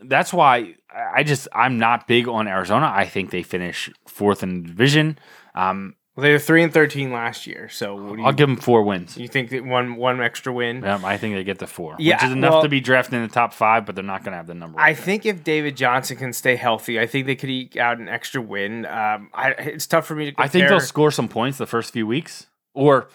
that's 0.00 0.32
why 0.32 0.74
I 1.14 1.22
just 1.22 1.48
I'm 1.52 1.78
not 1.78 2.06
big 2.06 2.28
on 2.28 2.48
Arizona. 2.48 2.90
I 2.94 3.06
think 3.06 3.30
they 3.30 3.42
finish 3.42 3.90
fourth 4.06 4.42
in 4.42 4.62
the 4.62 4.68
division. 4.68 5.18
Um, 5.54 5.94
Well, 6.14 6.22
they 6.22 6.32
were 6.32 6.38
three 6.38 6.62
and 6.62 6.72
thirteen 6.72 7.10
last 7.12 7.46
year. 7.46 7.68
So, 7.68 7.94
what 7.94 8.16
do 8.16 8.20
you, 8.22 8.26
I'll 8.26 8.32
give 8.32 8.48
them 8.48 8.56
four 8.56 8.82
wins. 8.82 9.16
you 9.18 9.28
think 9.28 9.50
that 9.50 9.64
one 9.64 9.96
one 9.96 10.20
extra 10.22 10.52
win? 10.52 10.82
Yeah, 10.82 11.00
I 11.04 11.16
think 11.18 11.34
they 11.34 11.44
get 11.44 11.58
the 11.58 11.66
four, 11.66 11.96
Yeah, 11.98 12.16
which 12.16 12.24
is 12.24 12.32
enough 12.32 12.52
well- 12.52 12.62
to 12.62 12.68
be 12.68 12.80
drafted 12.80 13.14
in 13.14 13.22
the 13.22 13.28
top 13.28 13.52
five, 13.52 13.84
but 13.84 13.94
they're 13.94 14.04
not 14.04 14.22
going 14.22 14.32
to 14.32 14.36
have 14.38 14.46
the 14.46 14.54
number. 14.54 14.80
I 14.80 14.94
think 14.94 15.26
if 15.26 15.44
David 15.44 15.76
Johnson 15.76 16.16
can 16.16 16.32
stay 16.32 16.56
healthy, 16.56 16.98
I 17.00 17.06
think 17.06 17.26
they 17.26 17.36
could 17.36 17.50
eke 17.50 17.76
out 17.76 17.98
an 17.98 18.08
extra 18.08 18.40
win. 18.40 18.86
Um, 18.86 19.30
I, 19.34 19.50
it's 19.58 19.86
tough 19.86 20.06
for 20.06 20.14
me 20.14 20.26
to. 20.26 20.30
Compare. 20.32 20.44
I 20.44 20.48
think 20.48 20.68
they'll 20.68 20.80
score 20.80 21.10
some 21.10 21.28
points 21.28 21.58
the 21.58 21.66
first 21.66 21.92
few 21.92 22.06
weeks 22.06 22.46
or 22.72 23.08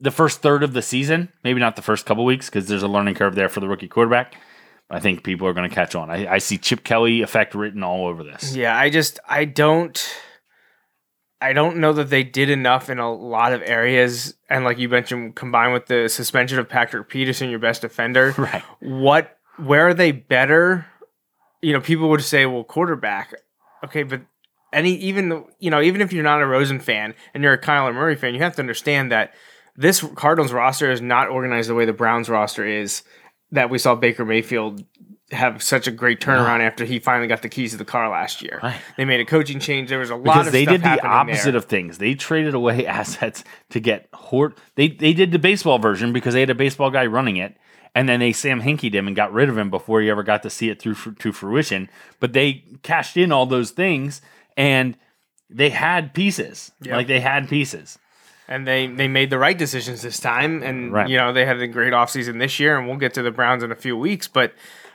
the 0.00 0.10
first 0.10 0.40
third 0.42 0.62
of 0.62 0.72
the 0.72 0.82
season. 0.82 1.28
Maybe 1.44 1.60
not 1.60 1.76
the 1.76 1.82
first 1.82 2.06
couple 2.06 2.24
weeks 2.24 2.46
because 2.48 2.66
there's 2.68 2.82
a 2.82 2.88
learning 2.88 3.14
curve 3.14 3.34
there 3.34 3.48
for 3.48 3.60
the 3.60 3.68
rookie 3.68 3.88
quarterback. 3.88 4.34
I 4.90 4.98
think 5.00 5.22
people 5.22 5.46
are 5.46 5.52
going 5.52 5.68
to 5.68 5.74
catch 5.74 5.94
on. 5.94 6.10
I, 6.10 6.34
I 6.34 6.38
see 6.38 6.58
Chip 6.58 6.82
Kelly 6.82 7.22
effect 7.22 7.54
written 7.54 7.82
all 7.82 8.06
over 8.08 8.24
this. 8.24 8.56
Yeah, 8.56 8.76
I 8.76 8.90
just 8.90 9.20
I 9.28 9.44
don't. 9.44 10.16
I 11.42 11.54
don't 11.54 11.78
know 11.78 11.94
that 11.94 12.10
they 12.10 12.22
did 12.22 12.50
enough 12.50 12.90
in 12.90 12.98
a 12.98 13.10
lot 13.10 13.54
of 13.54 13.62
areas, 13.64 14.34
and 14.50 14.64
like 14.64 14.78
you 14.78 14.88
mentioned, 14.90 15.36
combined 15.36 15.72
with 15.72 15.86
the 15.86 16.08
suspension 16.08 16.58
of 16.58 16.68
Patrick 16.68 17.08
Peterson, 17.08 17.48
your 17.48 17.58
best 17.58 17.82
defender. 17.82 18.34
Right. 18.38 18.62
What? 18.80 19.38
Where 19.56 19.88
are 19.88 19.94
they 19.94 20.12
better? 20.12 20.86
You 21.62 21.72
know, 21.72 21.80
people 21.80 22.08
would 22.10 22.22
say, 22.22 22.44
"Well, 22.46 22.64
quarterback." 22.64 23.34
Okay, 23.84 24.02
but 24.02 24.22
any 24.72 24.94
even 24.96 25.44
you 25.58 25.70
know 25.70 25.80
even 25.80 26.00
if 26.00 26.12
you're 26.12 26.24
not 26.24 26.42
a 26.42 26.46
Rosen 26.46 26.80
fan 26.80 27.14
and 27.32 27.42
you're 27.42 27.52
a 27.52 27.60
Kyler 27.60 27.94
Murray 27.94 28.16
fan, 28.16 28.34
you 28.34 28.40
have 28.40 28.56
to 28.56 28.62
understand 28.62 29.12
that 29.12 29.32
this 29.76 30.04
Cardinals 30.14 30.52
roster 30.52 30.90
is 30.90 31.00
not 31.00 31.28
organized 31.28 31.70
the 31.70 31.74
way 31.74 31.84
the 31.84 31.92
Browns 31.92 32.28
roster 32.28 32.66
is. 32.66 33.02
That 33.52 33.70
we 33.70 33.78
saw 33.78 33.94
Baker 33.94 34.24
Mayfield 34.24 34.84
have 35.32 35.62
such 35.62 35.86
a 35.86 35.90
great 35.92 36.20
turnaround 36.20 36.60
after 36.60 36.84
he 36.84 36.98
finally 36.98 37.28
got 37.28 37.40
the 37.42 37.48
keys 37.48 37.70
to 37.70 37.76
the 37.76 37.84
car 37.84 38.08
last 38.08 38.42
year. 38.42 38.58
Right. 38.62 38.80
They 38.96 39.04
made 39.04 39.20
a 39.20 39.24
coaching 39.24 39.60
change. 39.60 39.88
There 39.88 40.00
was 40.00 40.10
a 40.10 40.16
lot 40.16 40.24
Because 40.24 40.46
of 40.48 40.52
they 40.52 40.64
did 40.64 40.82
the 40.82 41.00
opposite 41.06 41.52
there. 41.52 41.56
of 41.56 41.66
things. 41.66 41.98
They 41.98 42.14
traded 42.14 42.54
away 42.54 42.84
assets 43.00 43.44
to 43.70 43.78
get 43.80 44.08
Hort. 44.12 44.58
They 44.74 44.88
they 44.88 45.12
did 45.12 45.30
the 45.32 45.38
baseball 45.38 45.78
version 45.78 46.12
because 46.12 46.34
they 46.34 46.40
had 46.40 46.50
a 46.50 46.54
baseball 46.54 46.90
guy 46.90 47.06
running 47.06 47.36
it, 47.36 47.56
and 47.94 48.08
then 48.08 48.20
they 48.20 48.32
Sam 48.32 48.60
Hinkied 48.62 48.94
him 48.94 49.06
and 49.06 49.14
got 49.14 49.32
rid 49.32 49.48
of 49.48 49.56
him 49.58 49.70
before 49.70 50.00
he 50.00 50.10
ever 50.10 50.22
got 50.24 50.42
to 50.42 50.50
see 50.50 50.68
it 50.68 50.80
through 50.80 50.94
to 50.94 51.32
fruition. 51.32 51.88
But 52.18 52.32
they 52.32 52.64
cashed 52.82 53.16
in 53.16 53.30
all 53.32 53.46
those 53.46 53.70
things, 53.70 54.20
and 54.56 54.96
they 55.48 55.70
had 55.70 56.12
pieces. 56.14 56.72
Yep. 56.82 56.94
Like 56.96 57.06
they 57.06 57.20
had 57.20 57.48
pieces. 57.48 57.98
And 58.50 58.66
they 58.66 58.86
they 58.88 59.08
made 59.08 59.30
the 59.30 59.38
right 59.38 59.56
decisions 59.56 60.02
this 60.02 60.18
time 60.20 60.62
and 60.62 60.92
Right. 60.92 61.08
you 61.08 61.16
know 61.16 61.32
they 61.32 61.46
had 61.46 61.58
a 61.62 61.66
great 61.68 61.92
offseason 61.94 62.38
this 62.38 62.60
year 62.60 62.76
and 62.76 62.86
we'll 62.88 62.98
get 62.98 63.14
to 63.14 63.22
the 63.22 63.30
browns 63.30 63.62
in 63.62 63.70
a 63.72 63.76
few 63.76 63.96
weeks 63.96 64.28
but 64.28 64.52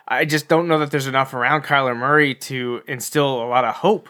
i 0.08 0.26
just 0.26 0.48
don't 0.48 0.68
know 0.68 0.78
that 0.80 0.92
there's 0.92 1.08
enough 1.08 1.34
around 1.34 1.64
kyler 1.64 1.96
murray 1.98 2.36
to 2.36 2.82
instill 2.88 3.42
a 3.42 3.48
lot 3.48 3.64
of 3.66 3.76
hope 3.76 4.10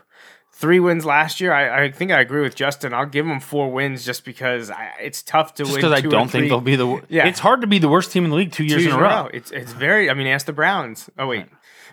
three 0.51 0.79
wins 0.79 1.05
last 1.05 1.39
year 1.39 1.53
i, 1.53 1.83
I 1.85 1.91
think 1.91 2.11
i 2.11 2.19
agree 2.19 2.41
with 2.41 2.55
justin 2.55 2.93
i'll 2.93 3.05
give 3.05 3.25
them 3.25 3.39
four 3.39 3.71
wins 3.71 4.03
just 4.05 4.25
because 4.25 4.71
I, 4.71 4.91
it's 5.01 5.21
tough 5.21 5.53
to 5.55 5.63
Just 5.63 5.73
win 5.73 5.81
because 5.81 5.91
I 5.93 6.01
don't 6.01 6.29
think 6.29 6.49
they'll 6.49 6.59
be 6.61 6.75
the. 6.75 6.87
wor- 6.87 7.03
Yeah. 7.07 7.27
It's 7.27 7.39
hard 7.39 7.61
to 7.61 7.67
be 7.67 7.77
the 7.79 7.89
worst 7.89 8.11
team 8.11 8.23
in 8.25 8.31
the 8.31 8.35
league 8.37 8.51
two 8.51 8.63
years 8.65 8.83
two 8.83 8.89
in 8.89 8.95
a 8.95 8.99
row. 9.01 9.29
it's 9.33 9.51
it's 9.51 9.73
very 9.73 10.09
i 10.09 10.13
mean 10.13 10.27
ask 10.27 10.45
the 10.45 10.53
browns 10.53 11.09
oh 11.19 11.27
wait 11.27 11.45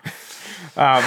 um 0.77 1.03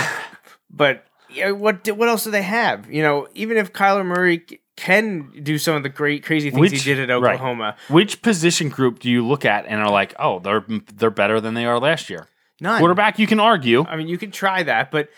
but 0.71 1.05
yeah, 1.31 1.51
what 1.51 1.87
what 1.93 2.09
else 2.09 2.25
do 2.25 2.31
they 2.31 2.43
have 2.43 2.91
you 2.91 3.03
know 3.03 3.27
even 3.35 3.57
if 3.57 3.73
kyler 3.73 4.05
murray 4.07 4.43
can 4.77 5.33
do 5.43 5.57
some 5.59 5.75
of 5.75 5.83
the 5.83 5.89
great 5.89 6.23
crazy 6.23 6.51
things 6.51 6.71
he 6.71 6.79
did 6.95 7.11
at 7.11 7.21
right. 7.21 7.35
oklahoma 7.35 7.77
Which 7.89 8.21
position 8.23 8.69
group 8.69 8.99
do 8.99 9.11
you 9.11 9.27
look 9.27 9.45
at 9.45 9.65
and 9.67 9.81
are 9.81 9.91
like, 9.91 10.15
oh, 10.19 10.39
they're 10.41 10.65
they're 10.95 11.11
better 11.11 11.41
than 11.41 11.55
they 11.55 11.65
are 11.65 11.81
last 11.81 12.11
year? 12.11 12.29
None. 12.61 12.79
Quarterback, 12.79 13.19
you 13.19 13.27
can 13.27 13.41
argue. 13.41 13.85
I 13.87 13.97
mean, 13.97 14.09
you 14.09 14.19
can 14.19 14.31
try 14.31 14.63
that, 14.63 14.91
but 14.91 15.09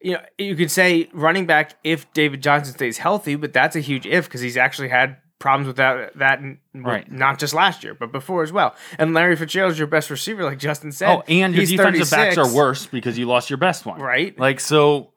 you 0.00 0.12
know, 0.12 0.20
you 0.38 0.54
could 0.54 0.70
say 0.70 1.08
running 1.12 1.46
back 1.46 1.74
if 1.82 2.12
David 2.12 2.42
Johnson 2.42 2.74
stays 2.74 2.98
healthy, 2.98 3.34
but 3.36 3.52
that's 3.52 3.74
a 3.76 3.80
huge 3.80 4.06
if 4.06 4.26
because 4.26 4.40
he's 4.42 4.56
actually 4.56 4.88
had 4.88 5.16
problems 5.38 5.66
with 5.66 5.76
that 5.76 6.16
that 6.18 6.38
n- 6.38 6.58
Right. 6.74 7.10
not 7.10 7.38
just 7.38 7.52
last 7.54 7.84
year 7.84 7.94
but 7.94 8.12
before 8.12 8.42
as 8.42 8.52
well. 8.52 8.74
And 8.98 9.14
Larry 9.14 9.36
Fitzgerald's 9.36 9.78
your 9.78 9.86
best 9.86 10.10
receiver, 10.10 10.44
like 10.44 10.58
Justin 10.58 10.92
said. 10.92 11.10
Oh, 11.10 11.22
and 11.28 11.54
your 11.54 11.60
He's 11.60 11.70
defensive 11.70 12.10
backs 12.10 12.36
36, 12.36 12.38
are 12.38 12.54
worse 12.54 12.86
because 12.86 13.18
you 13.18 13.26
lost 13.26 13.50
your 13.50 13.56
best 13.58 13.84
one. 13.86 14.00
Right. 14.00 14.38
Like 14.38 14.60
so 14.60 15.12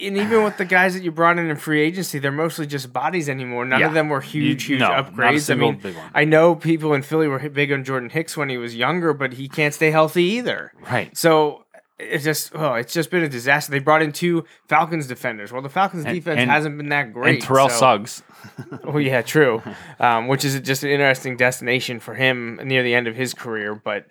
And 0.00 0.16
even 0.16 0.42
with 0.44 0.56
the 0.56 0.64
guys 0.64 0.94
that 0.94 1.02
you 1.02 1.12
brought 1.12 1.38
in 1.38 1.50
in 1.50 1.56
free 1.56 1.82
agency, 1.82 2.18
they're 2.18 2.32
mostly 2.32 2.66
just 2.66 2.92
bodies 2.92 3.28
anymore. 3.28 3.64
None 3.66 3.80
Yeah. 3.80 3.88
of 3.88 3.92
them 3.94 4.08
were 4.08 4.20
huge, 4.22 4.64
huge 4.64 4.80
no, 4.80 4.88
upgrades. 4.88 5.50
I 5.50 5.54
mean. 5.56 5.80
I 6.14 6.24
know 6.24 6.54
people 6.54 6.94
in 6.94 7.02
Philly 7.02 7.28
were 7.28 7.38
big 7.50 7.70
on 7.72 7.84
Jordan 7.84 8.08
Hicks 8.10 8.36
when 8.36 8.48
he 8.48 8.56
was 8.56 8.74
younger, 8.74 9.12
but 9.12 9.34
he 9.34 9.48
can't 9.48 9.74
stay 9.74 9.90
healthy 9.90 10.22
either. 10.24 10.72
Right. 10.90 11.14
So 11.16 11.66
it's 11.98 12.24
just 12.24 12.52
oh, 12.54 12.74
it's 12.74 12.92
just 12.94 13.10
been 13.10 13.22
a 13.22 13.28
disaster. 13.28 13.70
They 13.70 13.78
brought 13.78 14.00
in 14.02 14.12
two 14.12 14.44
Falcons 14.68 15.06
defenders. 15.06 15.52
Well, 15.52 15.60
the 15.62 15.68
Falcons 15.68 16.04
And- 16.06 16.14
defense 16.14 16.40
and- 16.40 16.50
hasn't 16.50 16.76
been 16.78 16.88
that 16.88 17.12
great. 17.12 17.34
and 17.36 17.42
Terrell 17.44 17.68
so- 17.68 17.78
Suggs. 17.78 18.22
Oh 18.84 18.96
yeah, 18.98 19.20
true. 19.22 19.62
Um, 20.00 20.28
which 20.28 20.44
is 20.44 20.58
just 20.60 20.82
an 20.82 20.90
interesting 20.90 21.36
destination 21.36 22.00
for 22.00 22.14
him 22.14 22.58
near 22.64 22.82
the 22.82 22.94
end 22.94 23.06
of 23.06 23.16
his 23.16 23.32
career. 23.34 23.74
But 23.74 24.06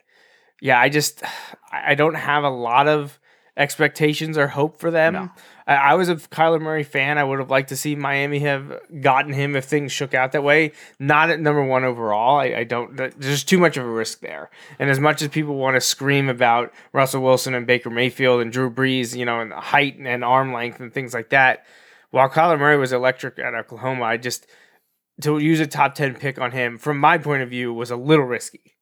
yeah, 0.61 0.79
I 0.79 0.89
just 0.89 1.23
I 1.71 1.95
don't 1.95 2.15
have 2.15 2.43
a 2.43 2.49
lot 2.49 2.87
of 2.87 3.19
expectations 3.57 4.37
or 4.37 4.47
hope 4.47 4.79
for 4.79 4.89
them. 4.91 5.13
No. 5.13 5.29
I, 5.65 5.95
was 5.95 6.09
a 6.09 6.15
Kyler 6.15 6.61
Murray 6.61 6.83
fan. 6.83 7.17
I 7.17 7.23
would 7.23 7.39
have 7.39 7.49
liked 7.49 7.69
to 7.69 7.77
see 7.77 7.95
Miami 7.95 8.39
have 8.39 8.79
gotten 9.01 9.33
him 9.33 9.55
if 9.55 9.65
things 9.65 9.91
shook 9.91 10.13
out 10.13 10.33
that 10.33 10.43
way. 10.43 10.73
Not 10.99 11.29
at 11.29 11.39
number 11.39 11.63
one 11.63 11.83
overall. 11.83 12.39
I, 12.39 12.45
I 12.45 12.63
don't. 12.63 12.95
There's 12.95 13.43
too 13.43 13.57
much 13.57 13.77
of 13.77 13.85
a 13.85 13.89
risk 13.89 14.19
there. 14.19 14.49
And 14.77 14.89
as 14.89 14.99
much 14.99 15.21
as 15.21 15.29
people 15.29 15.55
want 15.55 15.75
to 15.75 15.81
scream 15.81 16.27
about 16.27 16.73
Russell 16.91 17.23
Wilson 17.23 17.53
and 17.53 17.65
Baker 17.65 17.89
Mayfield 17.89 18.41
and 18.41 18.51
Drew 18.51 18.69
Brees, 18.69 19.15
you 19.15 19.25
know, 19.25 19.39
and 19.39 19.53
height 19.53 19.97
and 19.97 20.23
arm 20.23 20.53
length 20.53 20.79
and 20.79 20.93
things 20.93 21.13
like 21.13 21.29
that, 21.29 21.65
while 22.11 22.29
Kyler 22.29 22.59
Murray 22.59 22.77
was 22.77 22.91
electric 22.91 23.39
at 23.39 23.53
Oklahoma, 23.53 24.03
I 24.03 24.17
just 24.17 24.47
to 25.21 25.37
use 25.37 25.59
a 25.59 25.67
top 25.67 25.95
ten 25.95 26.15
pick 26.15 26.39
on 26.39 26.51
him 26.51 26.77
from 26.77 26.97
my 26.97 27.17
point 27.17 27.43
of 27.43 27.49
view 27.49 27.73
was 27.73 27.91
a 27.91 27.95
little 27.95 28.25
risky. 28.25 28.72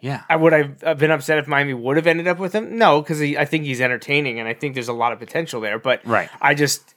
Yeah. 0.00 0.22
I 0.28 0.36
would 0.36 0.52
have 0.52 0.84
uh, 0.84 0.94
been 0.94 1.10
upset 1.10 1.38
if 1.38 1.46
Miami 1.46 1.74
would 1.74 1.96
have 1.96 2.06
ended 2.06 2.26
up 2.26 2.38
with 2.38 2.54
him. 2.54 2.76
No, 2.78 3.00
because 3.02 3.20
I 3.20 3.44
think 3.44 3.64
he's 3.64 3.80
entertaining 3.80 4.38
and 4.38 4.48
I 4.48 4.54
think 4.54 4.74
there's 4.74 4.88
a 4.88 4.92
lot 4.94 5.12
of 5.12 5.18
potential 5.18 5.60
there. 5.60 5.78
But 5.78 6.04
Right. 6.06 6.28
I 6.40 6.54
just 6.54 6.94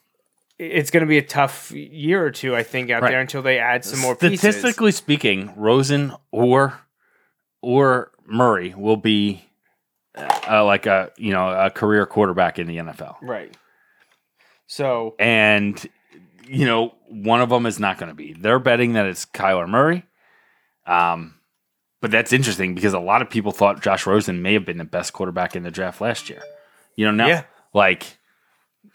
it's 0.59 0.91
going 0.91 1.01
to 1.01 1.07
be 1.07 1.17
a 1.17 1.23
tough 1.23 1.71
year 1.71 2.23
or 2.23 2.31
two, 2.31 2.55
I 2.55 2.63
think, 2.63 2.89
out 2.91 3.01
Right. 3.01 3.09
there 3.11 3.19
until 3.19 3.41
they 3.41 3.57
add 3.59 3.83
some 3.83 3.99
more 3.99 4.15
pieces. 4.15 4.39
Statistically 4.39 4.91
speaking, 4.91 5.51
Rosen 5.57 6.13
or 6.31 6.79
or 7.61 8.11
Murray 8.25 8.73
will 8.77 8.97
be 8.97 9.45
uh, 10.15 10.63
like 10.63 10.85
a 10.85 11.11
you 11.17 11.31
know 11.33 11.49
a 11.49 11.69
career 11.71 12.05
quarterback 12.05 12.59
in 12.59 12.67
the 12.67 12.77
NFL, 12.77 13.15
right? 13.21 13.55
So 14.67 15.15
and 15.19 15.83
you 16.47 16.65
know 16.65 16.93
one 17.09 17.41
of 17.41 17.49
them 17.49 17.65
is 17.65 17.79
not 17.79 17.97
going 17.97 18.09
to 18.09 18.15
be. 18.15 18.33
They're 18.33 18.59
betting 18.59 18.93
that 18.93 19.05
it's 19.07 19.25
Kyler 19.25 19.67
Murray. 19.67 20.05
Um, 20.85 21.35
but 22.03 22.11
that's 22.11 22.33
interesting 22.33 22.75
because 22.75 22.91
a 22.93 22.99
lot 22.99 23.21
of 23.21 23.29
people 23.29 23.53
thought 23.53 23.81
Josh 23.81 24.05
Rosen 24.05 24.41
may 24.41 24.51
have 24.55 24.65
been 24.65 24.77
the 24.77 24.83
best 24.83 25.13
quarterback 25.13 25.55
in 25.55 25.63
the 25.63 25.71
draft 25.71 26.01
last 26.01 26.29
year. 26.29 26.41
You 26.97 27.05
know, 27.05 27.11
now 27.11 27.27
Yeah. 27.27 27.43
like 27.73 28.17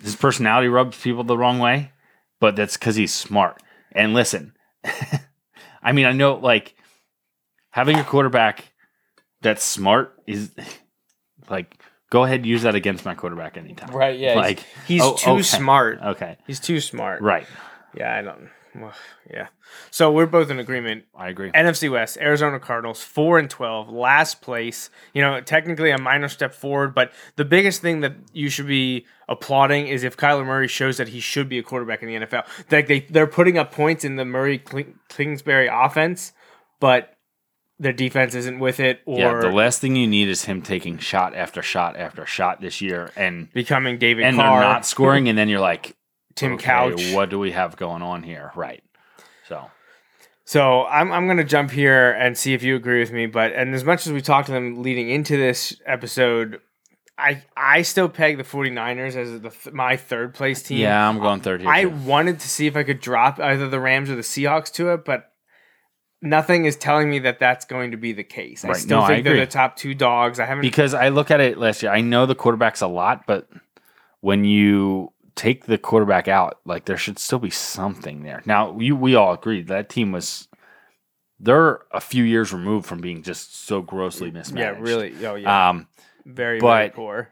his 0.03 0.15
personality 0.15 0.69
rubs 0.69 1.01
people 1.01 1.25
the 1.25 1.39
wrong 1.39 1.59
way, 1.59 1.93
but 2.39 2.55
that's 2.55 2.77
because 2.77 2.97
he's 2.97 3.15
smart. 3.15 3.63
And 3.93 4.13
listen, 4.13 4.53
I 5.83 5.93
mean, 5.93 6.05
I 6.05 6.13
know 6.13 6.35
like 6.35 6.75
having 7.71 7.97
a 7.97 8.05
quarterback 8.05 8.75
that's 9.41 9.65
smart 9.65 10.15
is 10.27 10.51
like 11.49 11.83
go 12.11 12.25
ahead 12.25 12.45
use 12.45 12.61
that 12.61 12.75
against 12.75 13.07
my 13.07 13.15
quarterback 13.15 13.57
anytime. 13.57 13.89
Right, 13.97 14.19
yeah. 14.19 14.35
Like 14.35 14.63
he's 14.87 15.01
oh, 15.01 15.15
too 15.17 15.31
okay. 15.31 15.43
smart. 15.45 15.99
Okay. 16.03 16.37
He's 16.47 16.61
too 16.61 16.79
smart. 16.79 17.23
Right. 17.23 17.47
Yeah, 17.95 18.15
I 18.15 18.21
don't. 18.21 18.51
Well, 18.81 18.95
yeah. 19.31 19.49
So 19.91 20.11
we're 20.11 20.27
both 20.27 20.51
in 20.51 20.59
agreement. 20.59 21.05
I 21.15 21.29
agree. 21.29 21.51
NFC 21.51 21.91
West, 21.91 22.17
Arizona 22.19 22.59
Cardinals, 22.59 23.03
four 23.03 23.39
and 23.39 23.49
twelve, 23.49 23.89
last 23.89 24.41
place. 24.41 24.91
You 25.13 25.23
know, 25.23 25.41
technically 25.41 25.91
a 25.91 25.99
minor 25.99 26.29
step 26.29 26.55
forward, 26.55 26.95
but 26.95 27.13
the 27.37 27.45
biggest 27.45 27.81
thing 27.81 28.01
that 28.01 28.15
you 28.33 28.49
should 28.49 28.67
be 28.67 29.07
applauding 29.29 29.89
is 29.89 30.05
if 30.05 30.17
Kyler 30.17 30.47
Murray 30.47 30.69
shows 30.69 30.97
that 30.97 31.09
he 31.09 31.21
should 31.21 31.49
be 31.49 31.59
a 31.59 31.63
quarterback 31.63 32.03
in 32.03 32.09
the 32.09 32.27
NFL. 32.27 32.47
Like 32.71 32.87
they 32.87 33.01
they're 33.01 33.27
putting 33.27 33.59
up 33.59 33.73
points 33.73 34.05
in 34.05 34.17
the 34.17 34.25
Murray 34.25 34.63
Kingsbury 35.09 35.69
offense, 35.71 36.33
but 36.81 37.15
their 37.79 37.93
defense 37.93 38.35
isn't 38.35 38.59
with 38.59 38.81
it, 38.81 39.01
or 39.07 39.19
yeah, 39.19 39.41
the 39.41 39.51
last 39.51 39.81
thing 39.81 39.95
you 39.95 40.07
need 40.07 40.29
is 40.29 40.45
him 40.45 40.63
taking 40.63 40.99
shot 40.99 41.35
after 41.35 41.63
shot 41.63 41.97
after 41.97 42.27
shot 42.27 42.61
this 42.61 42.81
year 42.81 43.13
and 43.15 43.53
becoming 43.53 43.99
David 43.99 44.25
and 44.25 44.37
Carr, 44.37 44.61
they're 44.61 44.69
not 44.69 44.85
scoring 44.87 45.29
and 45.29 45.39
then 45.39 45.49
you're 45.49 45.61
like 45.61 45.95
Tim 46.39 46.55
okay, 46.55 46.65
Couch. 46.65 47.13
What 47.13 47.31
do 47.31 47.39
we 47.39 47.51
have 47.53 47.77
going 47.77 48.03
on 48.03 48.23
here? 48.23 48.53
Right. 48.55 48.83
So 49.49 49.71
So 50.45 50.85
I'm 50.85 51.11
I'm 51.11 51.27
gonna 51.27 51.45
jump 51.45 51.71
here 51.71 52.13
and 52.13 52.39
see 52.39 52.55
if 52.55 52.63
you 52.63 52.77
agree 52.77 53.01
with 53.01 53.13
me. 53.13 53.27
But 53.27 53.53
and 53.53 53.75
as 53.75 53.85
much 53.85 54.07
as 54.07 54.13
we 54.13 54.21
talked 54.21 54.47
to 54.47 54.53
them 54.53 54.83
leading 54.83 55.11
into 55.11 55.37
this 55.37 55.81
episode, 55.85 56.61
I 57.19 57.43
I 57.57 57.83
still 57.83 58.09
peg 58.09 58.39
the 58.39 58.45
49ers 58.45 59.17
as 59.17 59.41
the 59.41 59.51
th- 59.51 59.75
my 59.75 59.97
third 59.97 60.35
place 60.35 60.63
team. 60.63 60.79
yeah, 60.79 61.09
I'm 61.09 61.19
going 61.19 61.41
third 61.41 61.61
here. 61.61 61.71
I 61.71 61.83
too. 61.83 61.91
wanted 61.91 62.41
to 62.41 62.49
see 62.49 62.67
if 62.67 62.77
I 62.77 62.85
could 62.85 63.01
drop 63.01 63.41
either 63.41 63.69
the 63.69 63.81
Rams 63.81 64.09
or 64.09 64.15
the 64.15 64.23
Seahawks 64.23 64.73
to 64.75 64.91
it, 64.91 65.05
but 65.05 65.33
nothing 66.23 66.65
is 66.65 66.77
telling 66.77 67.11
me 67.11 67.19
that 67.21 67.39
that's 67.39 67.65
going 67.65 67.91
to 67.91 67.97
be 67.97 68.13
the 68.13 68.25
case. 68.25 68.65
I 68.65 68.73
still 68.75 68.99
No, 68.99 69.05
I 69.05 69.09
think 69.09 69.25
they're 69.25 69.37
the 69.37 69.47
top 69.47 69.77
two 69.77 69.95
dogs. 69.95 70.39
I 70.39 70.47
haven't 70.47 70.63
because 70.63 70.95
I 70.95 71.09
look 71.09 71.33
at 71.33 71.41
it 71.41 71.59
last 71.59 71.83
year. 71.83 71.91
I 71.91 72.01
know 72.01 72.27
the 72.27 72.37
quarterback's 72.37 72.81
a 72.81 72.87
lot, 72.87 73.25
but 73.27 73.49
when 74.21 74.45
you 74.45 75.13
take 75.39 75.65
the 75.67 75.79
quarterback 75.79 76.27
out, 76.29 76.59
like 76.67 76.85
there 76.87 76.97
should 76.99 77.19
still 77.19 77.39
be 77.39 77.49
something 77.51 78.23
there. 78.25 78.43
Now, 78.45 78.77
you 78.79 78.97
we 78.97 79.15
all 79.15 79.33
agree 79.33 79.63
that 79.63 79.89
team 79.89 80.11
was 80.13 80.49
they're 81.41 81.81
a 81.93 82.01
few 82.01 82.25
years 82.25 82.53
removed 82.53 82.87
from 82.87 83.01
being 83.01 83.23
just 83.23 83.55
so 83.67 83.81
grossly 83.81 84.31
mismatched. 84.31 84.59
yeah, 84.79 84.83
really. 84.83 85.15
Oh 85.25 85.37
yeah, 85.37 85.69
Um, 85.71 85.87
very 86.27 86.59
very 86.59 86.89
but- 86.89 86.95
poor. 86.95 87.29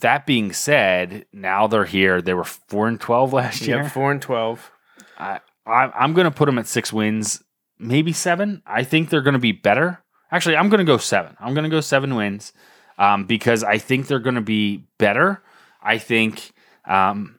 that 0.00 0.26
being 0.26 0.52
said, 0.52 1.26
now 1.32 1.66
they're 1.68 1.84
here. 1.84 2.20
They 2.20 2.34
were 2.34 2.44
four 2.44 2.88
and 2.88 3.00
twelve 3.00 3.32
last 3.32 3.62
year. 3.62 3.76
Yeah, 3.82 3.88
four 3.88 4.10
and 4.10 4.20
twelve. 4.20 4.70
I, 5.18 5.40
I 5.66 5.90
I'm 5.94 6.12
going 6.14 6.24
to 6.24 6.30
put 6.30 6.46
them 6.46 6.58
at 6.58 6.66
six 6.66 6.92
wins, 6.92 7.42
maybe 7.78 8.12
seven. 8.12 8.62
I 8.66 8.82
think 8.82 9.08
they're 9.10 9.22
going 9.22 9.34
to 9.34 9.38
be 9.38 9.52
better. 9.52 10.02
Actually, 10.32 10.56
I'm 10.56 10.68
going 10.68 10.78
to 10.80 10.84
go 10.84 10.96
seven. 10.98 11.36
I'm 11.38 11.54
going 11.54 11.64
to 11.64 11.70
go 11.70 11.80
seven 11.80 12.16
wins 12.16 12.52
um, 12.98 13.26
because 13.26 13.62
I 13.62 13.78
think 13.78 14.08
they're 14.08 14.18
going 14.18 14.34
to 14.34 14.40
be 14.40 14.84
better. 14.98 15.42
I 15.80 15.98
think 15.98 16.50
um, 16.86 17.33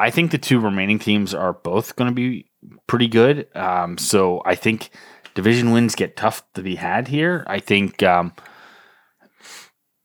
I 0.00 0.10
think 0.10 0.30
the 0.30 0.38
two 0.38 0.58
remaining 0.60 0.98
teams 0.98 1.34
are 1.34 1.52
both 1.52 1.94
going 1.96 2.10
to 2.10 2.14
be 2.14 2.50
pretty 2.86 3.06
good. 3.08 3.46
Um, 3.54 3.98
so 3.98 4.42
I 4.44 4.54
think 4.54 4.90
division 5.34 5.72
wins 5.72 5.94
get 5.94 6.16
tough 6.16 6.42
to 6.54 6.62
be 6.62 6.74
had 6.76 7.08
here. 7.08 7.44
I 7.46 7.60
think 7.60 8.02
um, 8.02 8.32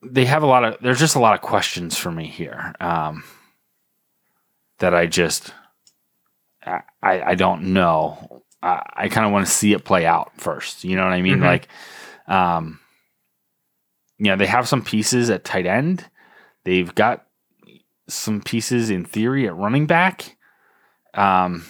they 0.03 0.25
have 0.25 0.43
a 0.43 0.47
lot 0.47 0.63
of. 0.65 0.77
There's 0.81 0.99
just 0.99 1.15
a 1.15 1.19
lot 1.19 1.33
of 1.33 1.41
questions 1.41 1.97
for 1.97 2.11
me 2.11 2.27
here 2.27 2.73
um, 2.79 3.23
that 4.79 4.93
I 4.93 5.07
just. 5.07 5.53
I, 6.67 6.81
I 7.03 7.35
don't 7.35 7.73
know. 7.73 8.43
I, 8.63 8.81
I 8.95 9.09
kind 9.09 9.25
of 9.25 9.31
want 9.31 9.45
to 9.45 9.51
see 9.51 9.73
it 9.73 9.85
play 9.85 10.05
out 10.05 10.31
first. 10.37 10.83
You 10.83 10.95
know 10.95 11.03
what 11.03 11.13
I 11.13 11.21
mean? 11.21 11.37
Mhm. 11.37 11.45
Like, 11.45 11.67
um, 12.27 12.79
you 14.17 14.25
know, 14.25 14.35
they 14.35 14.47
have 14.47 14.67
some 14.67 14.83
pieces 14.83 15.29
at 15.29 15.43
tight 15.45 15.67
end. 15.67 16.03
They've 16.63 16.93
got 16.95 17.24
some 18.07 18.41
pieces 18.41 18.89
in 18.89 19.05
theory 19.05 19.47
at 19.47 19.55
running 19.55 19.85
back. 19.87 20.37
Um, 21.13 21.65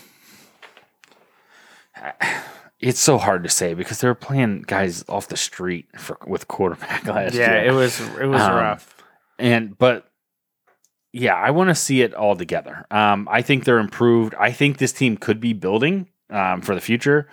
it's 2.79 2.99
so 2.99 3.17
hard 3.17 3.43
to 3.43 3.49
say 3.49 3.73
because 3.73 3.99
they 4.01 4.07
were 4.07 4.15
playing 4.15 4.63
guys 4.67 5.03
off 5.07 5.27
the 5.27 5.37
street 5.37 5.87
for 5.97 6.17
with 6.27 6.47
quarterback 6.47 7.05
last 7.07 7.33
Yeah, 7.33 7.61
year 7.61 7.65
it 7.65 7.73
was 7.73 7.99
it 8.01 8.25
was 8.25 8.41
Um, 8.41 8.53
rough. 8.55 8.95
and 9.39 9.77
but 9.77 10.09
yeah, 11.13 11.35
I 11.35 11.51
want 11.51 11.69
to 11.69 11.75
see 11.75 12.01
it 12.01 12.13
all 12.13 12.35
together. 12.35 12.85
Um, 12.91 13.27
I 13.31 13.41
think 13.41 13.63
they're 13.63 13.79
improved. 13.79 14.35
I 14.37 14.51
think 14.51 14.77
this 14.77 14.91
team 14.91 15.15
could 15.15 15.39
be 15.39 15.53
building 15.53 16.09
um, 16.29 16.61
for 16.61 16.75
the 16.75 16.81
future. 16.81 17.29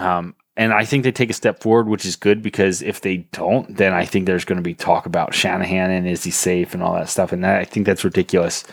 Um, 0.00 0.34
and 0.58 0.74
I 0.74 0.84
think 0.84 1.04
they 1.04 1.12
take 1.12 1.30
a 1.30 1.34
step 1.34 1.62
forward, 1.62 1.88
which 1.88 2.04
is 2.04 2.16
good 2.16 2.42
because 2.42 2.82
if 2.82 3.00
they 3.00 3.18
don't, 3.32 3.74
then 3.76 3.92
I 3.94 4.04
think 4.04 4.26
there's 4.26 4.44
going 4.44 4.56
to 4.58 4.62
be 4.62 4.74
talk 4.74 5.06
about 5.06 5.32
Shanahan 5.32 5.90
and 5.90 6.06
is 6.06 6.24
he 6.24 6.30
safe 6.30 6.74
and 6.74 6.82
all 6.82 6.92
that 6.94 7.08
stuff. 7.08 7.32
And 7.32 7.42
that, 7.44 7.60
I 7.60 7.64
think 7.64 7.86
that's 7.86 8.04
ridiculous 8.04 8.64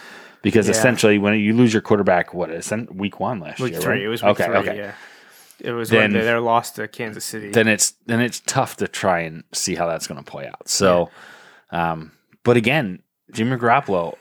because 0.42 0.68
Yeah. 0.68 0.72
essentially 0.72 1.18
when 1.20 1.40
you 1.40 1.54
lose 1.54 1.72
your 1.74 1.82
quarterback, 1.84 2.34
what 2.34 2.50
is 2.50 2.70
it, 2.72 2.94
week 2.94 3.20
one 3.20 3.40
last 3.40 3.60
Week 3.62 3.72
year? 3.74 3.82
three. 3.82 3.94
right? 3.94 4.02
It 4.02 4.08
was 4.10 4.22
week 4.24 4.32
okay, 4.32 4.46
three. 4.46 4.56
okay. 4.58 4.78
Yeah. 4.78 4.92
It 5.60 5.72
was 5.72 5.90
Then- 5.90 6.02
when 6.02 6.14
they, 6.14 6.22
they're 6.22 6.42
lost 6.42 6.76
to 6.76 6.88
Kansas 6.88 7.24
City. 7.24 7.52
Then 7.52 7.68
it's 7.70 7.94
then 8.08 8.20
it's 8.20 8.42
tough 8.42 8.76
to 8.78 8.88
try 8.90 9.20
and 9.22 9.44
see 9.54 9.76
how 9.76 9.88
that's 9.88 10.08
going 10.08 10.22
to 10.22 10.30
play 10.30 10.48
out. 10.48 10.68
So, 10.68 11.10
um, 11.72 12.12
but 12.44 12.58
again, 12.58 13.00
Jimmy 13.32 13.56
Garoppolo. 13.58 14.16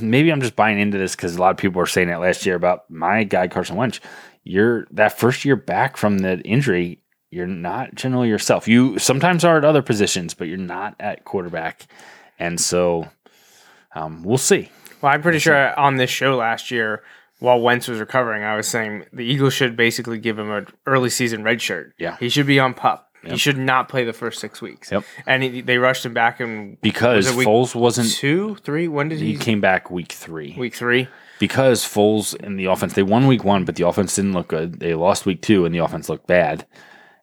Maybe 0.00 0.30
I'm 0.30 0.42
just 0.42 0.54
buying 0.54 0.78
into 0.78 0.98
this 0.98 1.16
because 1.16 1.34
a 1.36 1.40
lot 1.40 1.50
of 1.50 1.56
people 1.56 1.78
were 1.78 1.86
saying 1.86 2.10
it 2.10 2.18
last 2.18 2.44
year 2.44 2.54
about 2.54 2.90
my 2.90 3.24
guy 3.24 3.48
Carson 3.48 3.74
Wentz. 3.74 4.00
You're 4.44 4.86
that 4.90 5.18
first 5.18 5.44
year 5.44 5.56
back 5.56 5.96
from 5.96 6.18
the 6.18 6.40
injury. 6.40 7.00
You're 7.30 7.46
not 7.46 7.94
generally 7.94 8.28
yourself. 8.28 8.68
You 8.68 8.98
sometimes 8.98 9.44
are 9.44 9.56
at 9.56 9.64
other 9.64 9.82
positions, 9.82 10.34
but 10.34 10.48
you're 10.48 10.58
not 10.58 10.94
at 11.00 11.24
quarterback. 11.24 11.86
And 12.38 12.60
so, 12.60 13.08
um, 13.94 14.22
we'll 14.22 14.38
see. 14.38 14.70
Well, 15.00 15.12
I'm 15.12 15.22
pretty 15.22 15.38
sure 15.38 15.78
on 15.78 15.96
this 15.96 16.10
show 16.10 16.36
last 16.36 16.70
year, 16.70 17.02
while 17.38 17.60
Wentz 17.60 17.88
was 17.88 17.98
recovering, 18.00 18.42
I 18.44 18.56
was 18.56 18.68
saying 18.68 19.06
the 19.12 19.24
Eagles 19.24 19.54
should 19.54 19.76
basically 19.76 20.18
give 20.18 20.38
him 20.38 20.50
an 20.50 20.66
early 20.86 21.10
season 21.10 21.42
red 21.42 21.60
shirt. 21.62 21.94
Yeah. 21.98 22.16
he 22.18 22.28
should 22.28 22.46
be 22.46 22.60
on 22.60 22.74
pup. 22.74 23.08
He 23.24 23.36
should 23.36 23.56
not 23.56 23.88
play 23.88 24.04
the 24.04 24.12
first 24.12 24.40
six 24.40 24.60
weeks. 24.60 24.90
Yep. 24.90 25.04
And 25.26 25.42
he, 25.44 25.60
they 25.60 25.78
rushed 25.78 26.04
him 26.04 26.12
back 26.12 26.40
in 26.40 26.76
Because 26.82 27.32
Was 27.36 27.46
Foles 27.46 27.74
wasn't. 27.74 28.10
two, 28.10 28.56
three. 28.56 28.88
When 28.88 29.08
did 29.08 29.20
he? 29.20 29.32
He 29.32 29.36
came 29.38 29.60
back 29.60 29.92
week 29.92 30.10
three. 30.10 30.56
Week 30.58 30.74
three. 30.74 31.06
Because 31.42 31.82
Foles 31.84 32.36
in 32.40 32.54
the 32.54 32.66
offense, 32.66 32.92
they 32.92 33.02
won 33.02 33.26
week 33.26 33.42
one, 33.42 33.64
but 33.64 33.74
the 33.74 33.84
offense 33.84 34.14
didn't 34.14 34.32
look 34.32 34.46
good. 34.46 34.78
They 34.78 34.94
lost 34.94 35.26
week 35.26 35.42
two, 35.42 35.64
and 35.64 35.74
the 35.74 35.80
offense 35.80 36.08
looked 36.08 36.28
bad. 36.28 36.68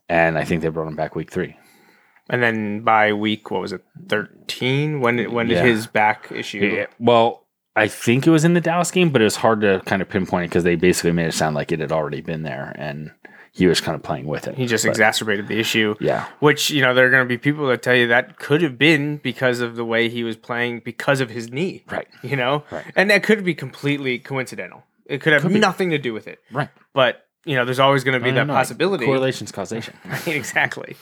And 0.10 0.38
I 0.38 0.44
think 0.44 0.62
they 0.62 0.68
brought 0.68 0.90
him 0.90 0.98
back 0.98 1.16
week 1.16 1.32
three. 1.32 1.56
And 2.30 2.44
then 2.44 2.82
by 2.82 3.14
week, 3.14 3.50
what 3.50 3.62
was 3.62 3.72
it, 3.72 3.82
thirteen? 4.10 5.00
When 5.00 5.16
did 5.16 5.32
when 5.32 5.48
did 5.48 5.56
Yeah. 5.60 5.64
his 5.64 5.88
back 5.88 6.34
issue? 6.34 6.58
Yeah, 6.60 6.88
Well, 7.00 7.48
I 7.78 7.88
think 7.88 8.28
it 8.28 8.32
was 8.32 8.44
in 8.44 8.56
the 8.56 8.60
Dallas 8.60 8.92
game, 8.92 9.10
but 9.10 9.22
it 9.22 9.24
was 9.24 9.38
hard 9.38 9.62
to 9.62 9.82
kind 9.86 10.02
of 10.02 10.10
pinpoint 10.10 10.44
it 10.44 10.50
because 10.50 10.66
they 10.66 10.76
basically 10.76 11.14
made 11.14 11.28
it 11.28 11.34
sound 11.34 11.56
like 11.56 11.72
it 11.72 11.80
had 11.80 11.94
already 11.94 12.20
been 12.20 12.44
there, 12.44 12.74
and 12.78 13.12
he 13.60 13.68
was 13.68 13.82
kind 13.82 13.94
of 13.94 14.02
playing 14.02 14.26
with 14.26 14.48
it. 14.48 14.56
He 14.56 14.66
just 14.66 14.86
But, 14.86 14.92
exacerbated 14.92 15.50
the 15.50 15.60
issue. 15.60 15.94
Yeah. 16.00 16.28
Which, 16.40 16.70
you 16.70 16.82
know, 16.82 16.94
there 16.94 17.06
are 17.06 17.10
going 17.10 17.26
to 17.26 17.28
be 17.28 17.38
people 17.38 17.68
that 17.68 17.84
tell 17.84 17.94
you 17.94 18.08
that 18.08 18.40
could 18.40 18.62
have 18.62 18.78
been 18.78 19.18
because 19.18 19.60
of 19.60 19.76
the 19.76 19.84
way 19.84 20.08
he 20.08 20.24
was 20.24 20.38
playing 20.38 20.80
because 20.80 21.20
of 21.20 21.30
his 21.30 21.52
knee. 21.52 21.84
Right. 21.90 22.08
You 22.24 22.38
know? 22.38 22.64
Right. 22.72 22.86
And 22.96 23.10
that 23.10 23.22
could 23.24 23.44
be 23.44 23.54
completely 23.54 24.18
coincidental. 24.18 24.86
It 25.06 25.20
could 25.20 25.34
have 25.34 25.42
Could 25.42 25.60
nothing 25.60 25.90
to 25.90 25.98
do 25.98 26.14
with 26.14 26.26
it. 26.28 26.40
Right. 26.52 26.70
But, 26.94 27.28
you 27.44 27.58
know, 27.58 27.66
there's 27.66 27.80
always 27.80 28.06
going 28.06 28.18
to 28.18 28.24
be 28.24 28.32
that 28.32 28.48
know, 28.48 28.54
possibility. 28.54 29.06
Correlation's 29.06 29.52
causation. 29.52 29.94
Right, 30.06 30.28
exactly. 30.30 30.96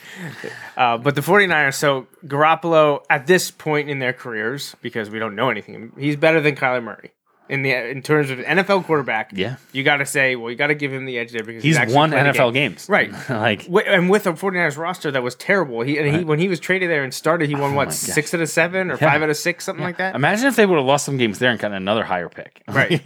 Uh, 0.76 0.98
but 0.98 1.13
the 1.13 1.22
49ers, 1.22 1.76
so 1.76 2.08
Garoppolo 2.26 3.04
at 3.10 3.28
this 3.28 3.52
point 3.52 3.88
in 3.88 4.00
their 4.00 4.13
careers, 4.13 4.76
because 4.82 5.12
we 5.12 5.20
don't 5.20 5.36
know 5.36 5.52
anything, 5.52 5.91
he's 5.96 6.15
better 6.15 6.41
than 6.41 6.56
Kyler 6.56 6.84
Murray. 6.84 7.12
In 7.49 7.62
the 7.62 7.71
in 7.73 8.01
terms 8.01 8.29
of 8.29 8.39
NFL 8.39 8.83
quarterback, 8.86 9.31
Yeah. 9.33 9.55
you 9.71 9.83
got 9.83 9.97
to 9.97 10.05
say, 10.05 10.36
well, 10.36 10.51
you 10.51 10.57
got 10.57 10.67
to 10.67 10.75
give 10.75 10.91
him 10.91 11.05
the 11.05 11.17
edge 11.17 11.31
there 11.31 11.43
because 11.43 11.63
He's 11.63 11.77
actually 11.77 11.95
won 11.95 12.12
NFL 12.12 12.53
game. 12.53 12.71
games. 12.71 12.89
right? 12.89 13.12
like, 13.29 13.67
and 13.88 14.10
with 14.10 14.27
a 14.27 14.33
49ers 14.33 14.77
roster 14.77 15.12
that 15.12 15.23
was 15.23 15.36
terrible, 15.36 15.81
he 15.81 15.97
and 15.97 16.15
he 16.15 16.23
when 16.25 16.39
he 16.39 16.47
was 16.49 16.60
traded 16.60 16.89
there 16.89 17.03
and 17.03 17.13
started, 17.13 17.47
he 17.47 17.55
won 17.55 17.71
Oh 17.71 17.75
what 17.77 17.93
six 17.93 18.33
out 18.33 18.41
of 18.41 18.49
seven 18.49 18.91
or 18.91 18.95
Yeah. 18.99 19.12
five 19.12 19.21
out 19.23 19.29
of 19.29 19.38
six, 19.38 19.63
something 19.65 19.83
like 19.86 19.97
that. 19.97 20.15
imagine 20.15 20.47
if 20.47 20.55
they 20.57 20.65
would 20.65 20.77
have 20.77 20.86
lost 20.86 21.05
some 21.05 21.17
games 21.17 21.39
there 21.39 21.49
and 21.51 21.60
gotten 21.60 21.77
another 21.77 22.03
higher 22.03 22.29
pick. 22.29 22.63
Right. 22.67 23.01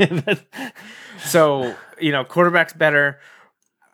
So 1.26 1.76
you 2.00 2.12
know, 2.12 2.24
quarterback's 2.24 2.74
better. 2.74 3.20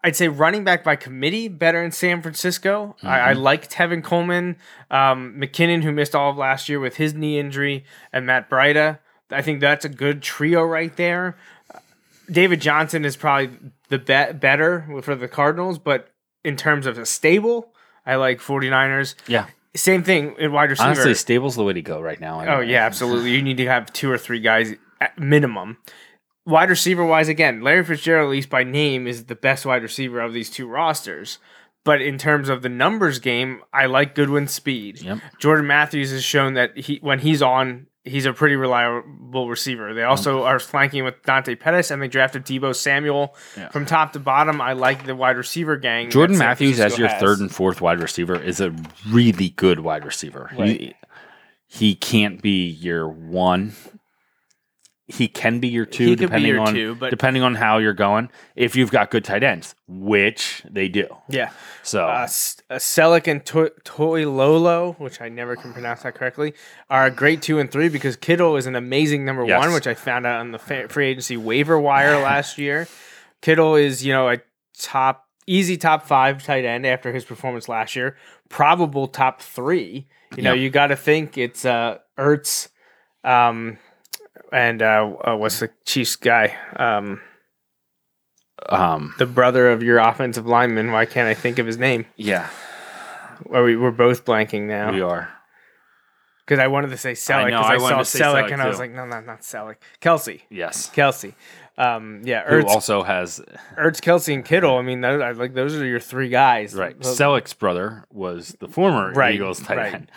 I'd 0.03 0.15
say 0.15 0.27
running 0.29 0.63
back 0.63 0.83
by 0.83 0.95
committee 0.95 1.47
better 1.49 1.83
in 1.83 1.91
San 1.91 2.21
Francisco. 2.21 2.95
I, 3.03 3.19
I 3.19 3.33
like 3.33 3.69
Tevin 3.69 4.01
Coleman, 4.03 4.55
um, 4.89 5.36
McKinnon, 5.38 5.83
who 5.83 5.91
missed 5.91 6.15
all 6.15 6.29
of 6.31 6.38
last 6.38 6.69
year 6.69 6.79
with 6.79 6.95
his 6.95 7.13
knee 7.13 7.38
injury, 7.39 7.83
and 8.13 8.25
Matt 8.25 8.49
Breida. 8.49 8.99
I 9.32 9.42
think 9.42 9.60
that's 9.60 9.86
a 9.86 9.90
good 9.90 10.22
trio 10.22 10.63
right 10.63 10.96
there. 10.96 11.38
David 12.30 12.62
Johnson 12.62 13.06
is 13.06 13.16
probably 13.16 13.52
the 13.90 14.00
be- 14.00 14.34
better 14.38 15.02
for 15.02 15.16
the 15.16 15.28
Cardinals, 15.28 15.80
but 15.80 16.10
in 16.44 16.56
terms 16.56 16.86
of 16.86 16.98
a 16.98 17.06
stable, 17.06 17.74
I 18.06 18.16
like 18.16 18.40
49ers. 18.40 19.16
Yeah. 19.28 19.48
Same 19.76 20.04
thing 20.04 20.36
in 20.40 20.52
wide 20.52 20.70
receiver. 20.70 20.90
Honestly, 20.90 21.13
Stable's 21.13 21.56
the 21.56 21.63
way 21.63 21.74
to 21.74 21.82
go 21.82 22.02
right 22.02 22.20
now. 22.20 22.58
Oh 22.58 22.60
yeah, 22.62 22.86
absolutely. 22.86 23.32
You 23.32 23.42
need 23.42 23.58
to 23.58 23.68
have 23.68 23.94
two 23.94 24.10
or 24.10 24.18
three 24.18 24.40
guys 24.40 24.74
at 25.00 25.18
minimum. 25.20 25.78
Wide 26.46 26.70
receiver 26.70 27.06
wise, 27.06 27.28
again, 27.28 27.62
Larry 27.62 27.84
Fitzgerald, 27.84 28.30
at 28.30 28.32
least 28.32 28.50
by 28.50 28.63
name, 28.63 29.06
is 29.06 29.26
the 29.26 29.36
best 29.36 29.66
wide 29.66 29.84
receiver 29.84 30.20
of 30.22 30.34
these 30.34 30.50
two 30.50 30.68
rosters. 30.68 31.38
But 31.84 32.02
in 32.02 32.18
terms 32.18 32.50
of 32.50 32.63
the 32.63 32.70
numbers 32.70 33.20
game, 33.20 33.62
I 33.74 33.86
like 33.86 34.16
Goodwin's 34.16 34.54
speed. 34.54 35.02
Yep. 35.02 35.20
Jordan 35.40 35.68
Matthews 35.68 36.12
has 36.12 36.24
shown 36.24 36.54
that 36.56 36.76
he 36.78 36.98
when 37.02 37.20
he's 37.20 37.42
on, 37.42 37.88
he's 38.08 38.26
a 38.26 38.34
pretty 38.34 38.56
reliable 38.56 39.48
receiver. 39.48 39.93
They 39.93 40.04
also 40.04 40.43
are 40.43 40.60
flanking 40.60 41.04
with 41.04 41.22
Dante 41.24 41.56
Pettis, 41.56 41.91
and 41.91 42.02
they 42.02 42.08
drafted 42.08 42.46
Deebo 42.46 42.76
Samuel 42.76 43.36
from 43.72 43.86
top 43.86 44.13
to 44.13 44.20
bottom. 44.20 44.62
I 44.62 44.74
like 44.74 45.06
the 45.06 45.15
wide 45.15 45.38
receiver 45.38 45.78
gang. 45.78 46.10
Jordan 46.10 46.38
Matthews 46.38 46.80
as 46.80 46.98
your 46.98 47.08
has. 47.08 47.20
third 47.22 47.39
and 47.39 47.54
fourth 47.54 47.82
wide 47.82 48.02
receiver 48.02 48.41
is 48.41 48.60
a 48.60 48.74
really 49.10 49.50
good 49.50 49.80
wide 49.80 50.06
receiver. 50.06 50.50
He, 50.56 50.96
he 51.65 51.96
can't 51.96 52.41
be 52.41 52.67
your 52.67 53.08
one. 53.08 53.74
He 55.10 55.30
can 55.30 55.60
be 55.62 55.70
your 55.70 55.86
two, 55.86 56.08
He 56.08 56.15
depending 56.17 56.52
your 56.52 56.60
on 56.60 56.74
two, 56.74 56.96
but- 56.96 57.12
depending 57.12 57.41
on 57.41 57.56
how 57.56 57.78
you're 57.78 57.93
going. 57.93 58.30
If 58.58 58.76
you've 58.76 58.91
got 58.91 59.10
good 59.10 59.24
tight 59.24 59.41
ends, 59.41 59.74
which 59.88 60.63
they 60.70 60.89
do, 60.89 61.08
Yeah. 61.30 61.52
so 61.82 62.08
uh, 62.10 62.24
S- 62.24 62.58
uh, 62.70 62.76
Celek 62.76 63.26
and 63.28 63.46
to- 63.46 63.72
Toilolo, 63.86 65.00
which 65.00 65.22
I 65.22 65.30
never 65.30 65.56
can 65.56 65.72
pronounce 65.72 66.04
that 66.04 66.15
correctly, 66.15 66.54
are 66.89 67.06
a 67.06 67.12
great 67.12 67.41
two 67.41 67.58
and 67.60 67.72
three 67.72 67.88
because 67.88 68.17
Kittle 68.17 68.58
is 68.58 68.65
an 68.65 68.76
amazing 68.76 69.24
number 69.24 69.46
Yes. 69.46 69.60
one, 69.63 69.74
which 69.74 69.88
I 69.88 69.93
found 69.93 70.26
out 70.26 70.41
on 70.41 70.52
the 70.52 70.60
fa- 70.60 70.89
free 70.89 71.08
agency 71.08 71.38
waiver 71.38 71.80
wire 71.80 72.17
last 72.22 72.58
year. 72.58 72.88
Kittle 73.41 73.76
is, 73.76 74.06
you 74.06 74.12
know, 74.12 74.30
a 74.30 74.39
top, 74.78 75.26
easy 75.46 75.78
top 75.78 76.06
five 76.06 76.43
tight 76.43 76.65
end 76.65 76.86
after 76.86 77.13
his 77.13 77.24
performance 77.24 77.70
last 77.70 77.96
year, 77.96 78.17
probable 78.50 79.08
top 79.08 79.41
three. 79.41 80.08
You 80.36 80.43
know, 80.43 80.54
Yep. 80.54 80.62
you 80.63 80.70
got 80.70 80.88
to 80.88 80.98
think 80.98 81.38
it's 81.38 81.63
uh, 81.63 82.00
Ertz, 82.20 82.67
um, 83.24 83.78
and 84.51 84.81
uh, 84.81 85.13
uh, 85.27 85.36
what's 85.36 85.60
the 85.60 85.69
Chiefs 85.86 86.15
guy? 86.15 86.55
Um, 86.75 87.21
um, 88.69 89.13
the 89.17 89.25
brother 89.25 89.69
of 89.71 89.83
your 89.83 89.99
offensive 89.99 90.45
lineman. 90.47 90.91
Why 90.91 91.05
can't 91.05 91.27
I 91.27 91.33
think 91.33 91.60
of 91.60 91.65
his 91.65 91.77
name? 91.77 92.05
yeah, 92.15 92.49
Are 93.51 93.63
we, 93.63 93.75
we're 93.77 93.91
both 93.91 94.25
blanking 94.25 94.63
now. 94.63 94.91
we 94.91 95.01
are. 95.01 95.29
Because 96.45 96.60
I 96.60 96.67
wanted 96.67 96.91
to 96.91 96.97
say 96.97 97.10
know, 97.10 97.45
because 97.45 97.65
I 97.65 97.73
I, 97.75 97.77
wanted 97.77 97.95
saw 97.95 97.97
to 97.99 98.05
say 98.05 98.19
Celek 98.19 98.47
Celek, 98.47 98.53
and 98.53 98.62
I 98.62 98.67
was 98.67 98.77
too. 98.77 98.83
like, 98.83 98.91
no, 98.91 99.05
no, 99.05 99.19
not 99.19 99.41
Celek. 99.41 99.75
Kelce. 100.01 100.41
Yes, 100.49 100.89
Kelce. 100.89 101.33
Um, 101.77 102.21
yeah, 102.23 102.49
who 102.49 102.65
also 102.65 103.03
has 103.03 103.39
Ertz, 103.77 103.99
Kelce, 103.99 104.33
and 104.33 104.43
Kittle. 104.45 104.77
I 104.77 104.81
mean, 104.81 105.01
those, 105.01 105.21
I, 105.21 105.31
like 105.31 105.53
those 105.53 105.75
are 105.75 105.86
your 105.86 105.99
three 105.99 106.29
guys. 106.29 106.73
right. 106.73 106.99
Those- 106.99 107.19
Celek's 107.19 107.53
brother 107.53 108.05
was 108.12 108.55
the 108.60 108.67
former 108.67 109.12
Right, 109.12 109.36
Eagles 109.36 109.60
tight 109.60 109.77
right. 109.77 109.93
end. 109.93 110.12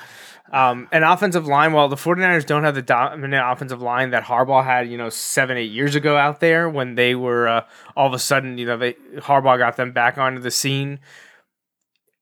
Um, 0.52 0.88
an 0.90 1.04
offensive 1.04 1.46
line, 1.46 1.72
while 1.72 1.88
the 1.88 1.96
49ers 1.96 2.44
don't 2.44 2.64
have 2.64 2.74
the 2.74 2.82
dominant 2.82 3.42
offensive 3.46 3.80
line 3.80 4.10
that 4.10 4.24
Harbaugh 4.24 4.64
had, 4.64 4.88
you 4.88 4.98
know, 4.98 5.08
seven, 5.08 5.56
eight 5.56 5.70
years 5.70 5.94
ago 5.94 6.16
out 6.16 6.40
there 6.40 6.68
when 6.68 6.96
they 6.96 7.14
were 7.14 7.46
uh, 7.46 7.64
all 7.96 8.08
of 8.08 8.12
a 8.12 8.18
sudden, 8.18 8.58
you 8.58 8.66
know, 8.66 8.76
they 8.76 8.94
Harbaugh 9.18 9.58
got 9.58 9.76
them 9.76 9.92
back 9.92 10.18
onto 10.18 10.40
the 10.40 10.50
scene. 10.50 10.98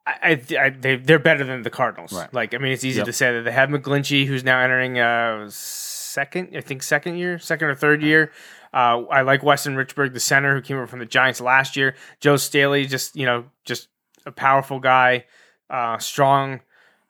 I, 0.07 0.43
I, 0.51 0.57
I 0.61 0.71
they, 0.71 0.97
they're 0.97 1.19
better 1.19 1.45
than 1.45 1.63
the 1.63 1.71
Cardinals. 1.71 2.13
Right. 2.13 2.33
Like, 2.33 2.55
I 2.55 2.59
mean, 2.59 2.73
it's 2.73 2.85
easy 2.85 2.99
Yep. 2.99 3.07
to 3.07 3.13
say 3.13 3.33
that 3.33 3.43
they 3.43 3.53
have 3.53 3.71
McGlinchey, 3.71 4.27
who's 4.27 4.45
now 4.45 4.61
entering 4.61 4.99
uh 4.99 5.47
second, 5.51 6.55
I 6.57 6.61
think 6.61 6.83
second 6.83 7.17
year, 7.17 7.39
second 7.39 7.69
or 7.69 7.75
third 7.75 8.03
year. 8.03 8.33
Uh, 8.75 9.05
I 9.11 9.23
like 9.23 9.43
Weston 9.43 9.77
Richburg, 9.77 10.13
the 10.13 10.21
center 10.21 10.55
who 10.55 10.61
came 10.61 10.77
over 10.77 10.87
from 10.87 10.99
the 10.99 11.07
Giants 11.07 11.41
last 11.41 11.77
year. 11.77 11.95
Joe 12.21 12.37
Staley, 12.37 12.85
just 12.87 13.17
you 13.17 13.25
know, 13.25 13.47
just 13.65 13.89
a 14.27 14.33
powerful 14.33 14.81
guy, 14.81 15.25
uh, 15.71 15.97
strong 15.99 16.61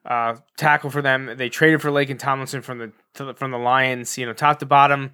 uh, 0.09 0.35
tackle 0.57 0.90
for 0.90 1.03
them. 1.03 1.35
They 1.37 1.49
traded 1.49 1.81
for 1.83 1.90
Laken 1.90 2.18
Tomlinson 2.18 2.62
from 2.62 2.79
the, 2.79 2.92
the 3.14 3.35
from 3.35 3.53
the 3.53 3.59
Lions. 3.59 4.18
You 4.18 4.27
know, 4.27 4.33
top 4.33 4.59
to 4.59 4.66
bottom, 4.66 5.12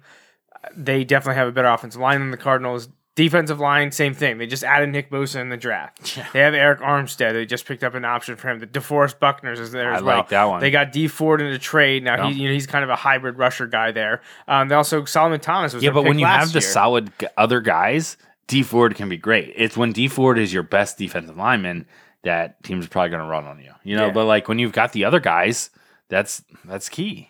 they 0.75 1.03
definitely 1.03 1.35
have 1.35 1.47
a 1.47 1.51
better 1.51 1.67
offensive 1.67 2.01
line 2.01 2.19
than 2.19 2.31
the 2.31 2.37
Cardinals. 2.37 2.89
Defensive 3.15 3.61
line, 3.61 3.93
same 3.93 4.13
thing. 4.13 4.39
They 4.39 4.45
just 4.45 4.65
added 4.65 4.89
Nick 4.89 5.09
Bosa 5.09 5.39
in 5.39 5.47
the 5.47 5.55
draft. 5.55 6.19
They 6.33 6.41
have 6.41 6.53
Arik 6.53 6.79
Armstead. 6.81 7.31
They 7.31 7.45
just 7.45 7.65
picked 7.65 7.81
up 7.81 7.93
an 7.95 8.03
option 8.03 8.35
for 8.35 8.49
him. 8.49 8.59
The 8.59 8.67
DeForest 8.67 9.19
Buckner's 9.19 9.57
is 9.57 9.71
there 9.71 9.93
I 9.93 9.95
as 9.95 10.03
well. 10.03 10.17
like 10.17 10.27
that 10.29 10.43
one. 10.43 10.59
They 10.59 10.69
got 10.69 10.91
Dee 10.91 11.07
Ford 11.07 11.39
in 11.39 11.47
a 11.47 11.57
trade. 11.57 12.03
Now 12.03 12.17
Yeah. 12.27 12.33
he, 12.33 12.41
you 12.41 12.47
know, 12.49 12.53
he's 12.53 12.67
kind 12.67 12.83
of 12.83 12.89
a 12.89 12.95
hybrid 12.97 13.37
rusher 13.37 13.67
guy 13.67 13.91
there. 13.93 14.21
Um, 14.49 14.67
they 14.67 14.75
also 14.75 15.05
Solomon 15.05 15.39
Thomas 15.39 15.73
was 15.73 15.81
Yeah, 15.81 15.91
but 15.91 16.03
when 16.03 16.19
you 16.19 16.25
have 16.25 16.51
the 16.51 16.59
solid 16.59 17.09
g- 17.17 17.27
other 17.37 17.61
guys, 17.61 18.17
Dee 18.47 18.63
Ford 18.63 18.95
can 18.95 19.07
be 19.07 19.15
great. 19.15 19.53
It's 19.55 19.77
when 19.77 19.93
Dee 19.93 20.09
Ford 20.09 20.37
is 20.37 20.51
your 20.53 20.63
best 20.63 20.97
defensive 20.97 21.37
lineman 21.37 21.85
that 22.25 22.61
teams 22.63 22.85
are 22.85 22.89
probably 22.89 23.09
going 23.09 23.23
to 23.23 23.27
run 23.29 23.45
on 23.45 23.59
you. 23.59 23.71
You 23.83 23.95
know, 23.95 24.07
Yeah. 24.07 24.11
but 24.13 24.25
like 24.25 24.47
when 24.47 24.59
you've 24.59 24.71
got 24.73 24.91
the 24.91 25.05
other 25.05 25.19
guys, 25.19 25.69
that's 26.09 26.43
that's 26.65 26.89
key. 26.89 27.29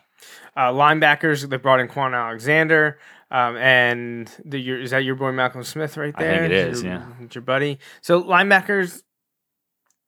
uh, 0.58 0.72
linebackers, 0.72 1.48
they 1.50 1.58
brought 1.58 1.80
in 1.80 1.88
Kwon 1.88 2.14
Alexander. 2.14 2.98
Um, 3.32 3.58
and 3.58 4.32
the, 4.46 4.60
your, 4.60 4.80
is 4.80 4.92
that 4.92 5.04
your 5.04 5.16
boy 5.16 5.32
Malcolm 5.32 5.64
Smith 5.64 5.98
right 5.98 6.14
I 6.16 6.20
think 6.20 6.32
there? 6.32 6.44
it 6.46 6.52
is, 6.52 6.84
Your- 6.84 6.94
yeah. 6.94 7.06
Your 7.34 7.42
buddy. 7.42 7.80
So 8.02 8.22
linebackers 8.24 9.02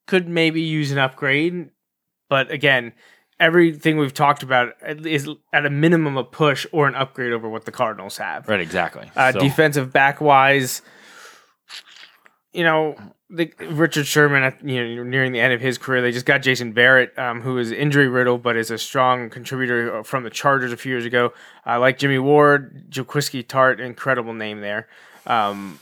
could 0.05 0.27
maybe 0.29 0.61
use 0.61 0.91
an 0.91 0.99
upgrade, 0.99 1.69
but 2.29 2.49
again, 2.51 2.93
everything 3.39 3.97
we've 3.97 4.13
talked 4.13 4.43
about 4.43 4.73
is 5.05 5.27
at 5.51 5.65
a 5.65 5.69
minimum 5.69 6.15
a 6.15 6.23
push 6.23 6.65
or 6.71 6.87
an 6.87 6.95
upgrade 6.95 7.33
over 7.33 7.49
what 7.49 7.65
the 7.65 7.71
Cardinals 7.71 8.17
have. 8.17 8.47
Right, 8.47 8.61
exactly. 8.61 9.11
Uh, 9.15 9.31
So- 9.33 9.39
Defensive 9.41 9.91
back 9.91 10.21
wise, 10.21 10.81
you 12.57 12.63
know, 12.63 12.95
the, 13.29 13.53
Richard 13.69 14.07
Sherman, 14.07 14.51
you 14.63 14.95
know, 14.95 15.03
nearing 15.03 15.31
the 15.31 15.39
end 15.39 15.53
of 15.53 15.61
his 15.61 15.77
career, 15.77 16.01
they 16.01 16.11
just 16.11 16.25
got 16.25 16.41
Jason 16.41 16.73
Verrett, 16.73 17.15
um, 17.19 17.41
who 17.41 17.59
is 17.59 17.71
injury 17.71 18.07
riddled, 18.07 18.41
but 18.41 18.57
is 18.57 18.71
a 18.71 18.79
strong 18.79 19.29
contributor 19.29 20.03
from 20.03 20.23
the 20.23 20.31
Chargers 20.31 20.71
a 20.71 20.77
few 20.77 20.91
years 20.91 21.05
ago. 21.05 21.33
I 21.65 21.77
like 21.77 21.99
Jimmy 21.99 22.17
Ward, 22.17 22.89
Jaquiski 22.89 23.45
Tartt, 23.45 23.79
incredible 23.79 24.33
name 24.33 24.61
there. 24.61 24.87
Um, 25.27 25.79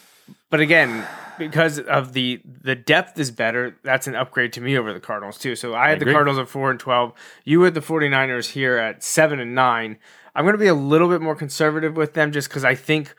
but 0.49 0.59
again, 0.59 1.07
because 1.37 1.79
of 1.79 2.11
the 2.11 2.41
the 2.45 2.75
depth 2.75 3.17
is 3.19 3.31
better, 3.31 3.77
that's 3.83 4.07
an 4.07 4.15
upgrade 4.15 4.51
to 4.53 4.61
me 4.61 4.77
over 4.77 4.91
the 4.91 4.99
Cardinals 4.99 5.37
too. 5.37 5.55
So 5.55 5.75
I 5.75 5.89
had 5.89 6.01
the. 6.01 6.11
Cardinals 6.11 6.39
at 6.39 6.49
four 6.49 6.71
and 6.71 6.79
twelve. 6.79 7.13
You 7.45 7.61
had 7.61 7.73
the 7.73 7.79
49ers 7.79 8.51
here 8.51 8.77
at 8.77 9.01
seven 9.01 9.39
and 9.39 9.55
nine. 9.55 9.97
I'm 10.35 10.43
going 10.43 10.55
to 10.55 10.59
be 10.59 10.67
a 10.67 10.75
little 10.75 11.07
bit 11.07 11.21
more 11.21 11.35
conservative 11.35 11.95
with 11.95 12.15
them 12.15 12.33
just 12.33 12.49
because 12.49 12.65
I 12.65 12.75
think 12.75 13.15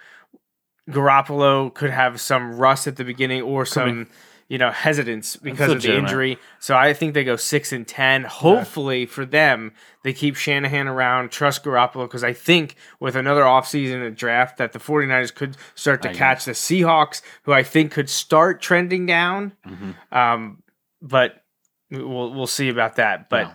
Garoppolo 0.90 1.72
could 1.74 1.90
have 1.90 2.20
some 2.20 2.56
rust 2.56 2.86
at 2.86 2.96
the 2.96 3.04
beginning 3.04 3.42
or 3.42 3.66
some, 3.66 4.06
you 4.48 4.56
know, 4.58 4.70
hesitance 4.70 5.34
because 5.36 5.72
of 5.72 5.82
the 5.82 5.96
injury. 5.96 6.38
So 6.60 6.76
I 6.76 6.92
think 6.92 7.14
they 7.14 7.24
go 7.24 7.34
six 7.36 7.72
and 7.72 7.86
ten. 7.86 8.22
Hopefully 8.24 9.04
for 9.06 9.24
them, 9.24 9.72
they 10.04 10.12
keep 10.12 10.36
Shanahan 10.36 10.86
around, 10.86 11.30
trust 11.32 11.64
Garoppolo 11.64 12.04
because 12.06 12.22
I 12.22 12.32
think 12.32 12.76
with 13.00 13.16
another 13.16 13.42
offseason 13.42 14.06
and 14.06 14.16
draft 14.16 14.58
that 14.58 14.72
the 14.72 14.78
49ers 14.78 15.34
could 15.34 15.56
start 15.74 16.02
to 16.02 16.10
I 16.10 16.14
catch 16.14 16.44
the 16.44 16.52
Seahawks, 16.52 17.20
who 17.42 17.52
I 17.52 17.64
think 17.64 17.90
could 17.90 18.08
start 18.08 18.62
trending 18.62 19.06
down. 19.06 19.52
Mm-hmm. 19.66 20.16
Um, 20.16 20.62
but 21.02 21.42
we'll 21.90 22.32
we'll 22.32 22.46
see 22.46 22.68
about 22.68 22.96
that. 22.96 23.28
But 23.28 23.48
Yeah. 23.48 23.54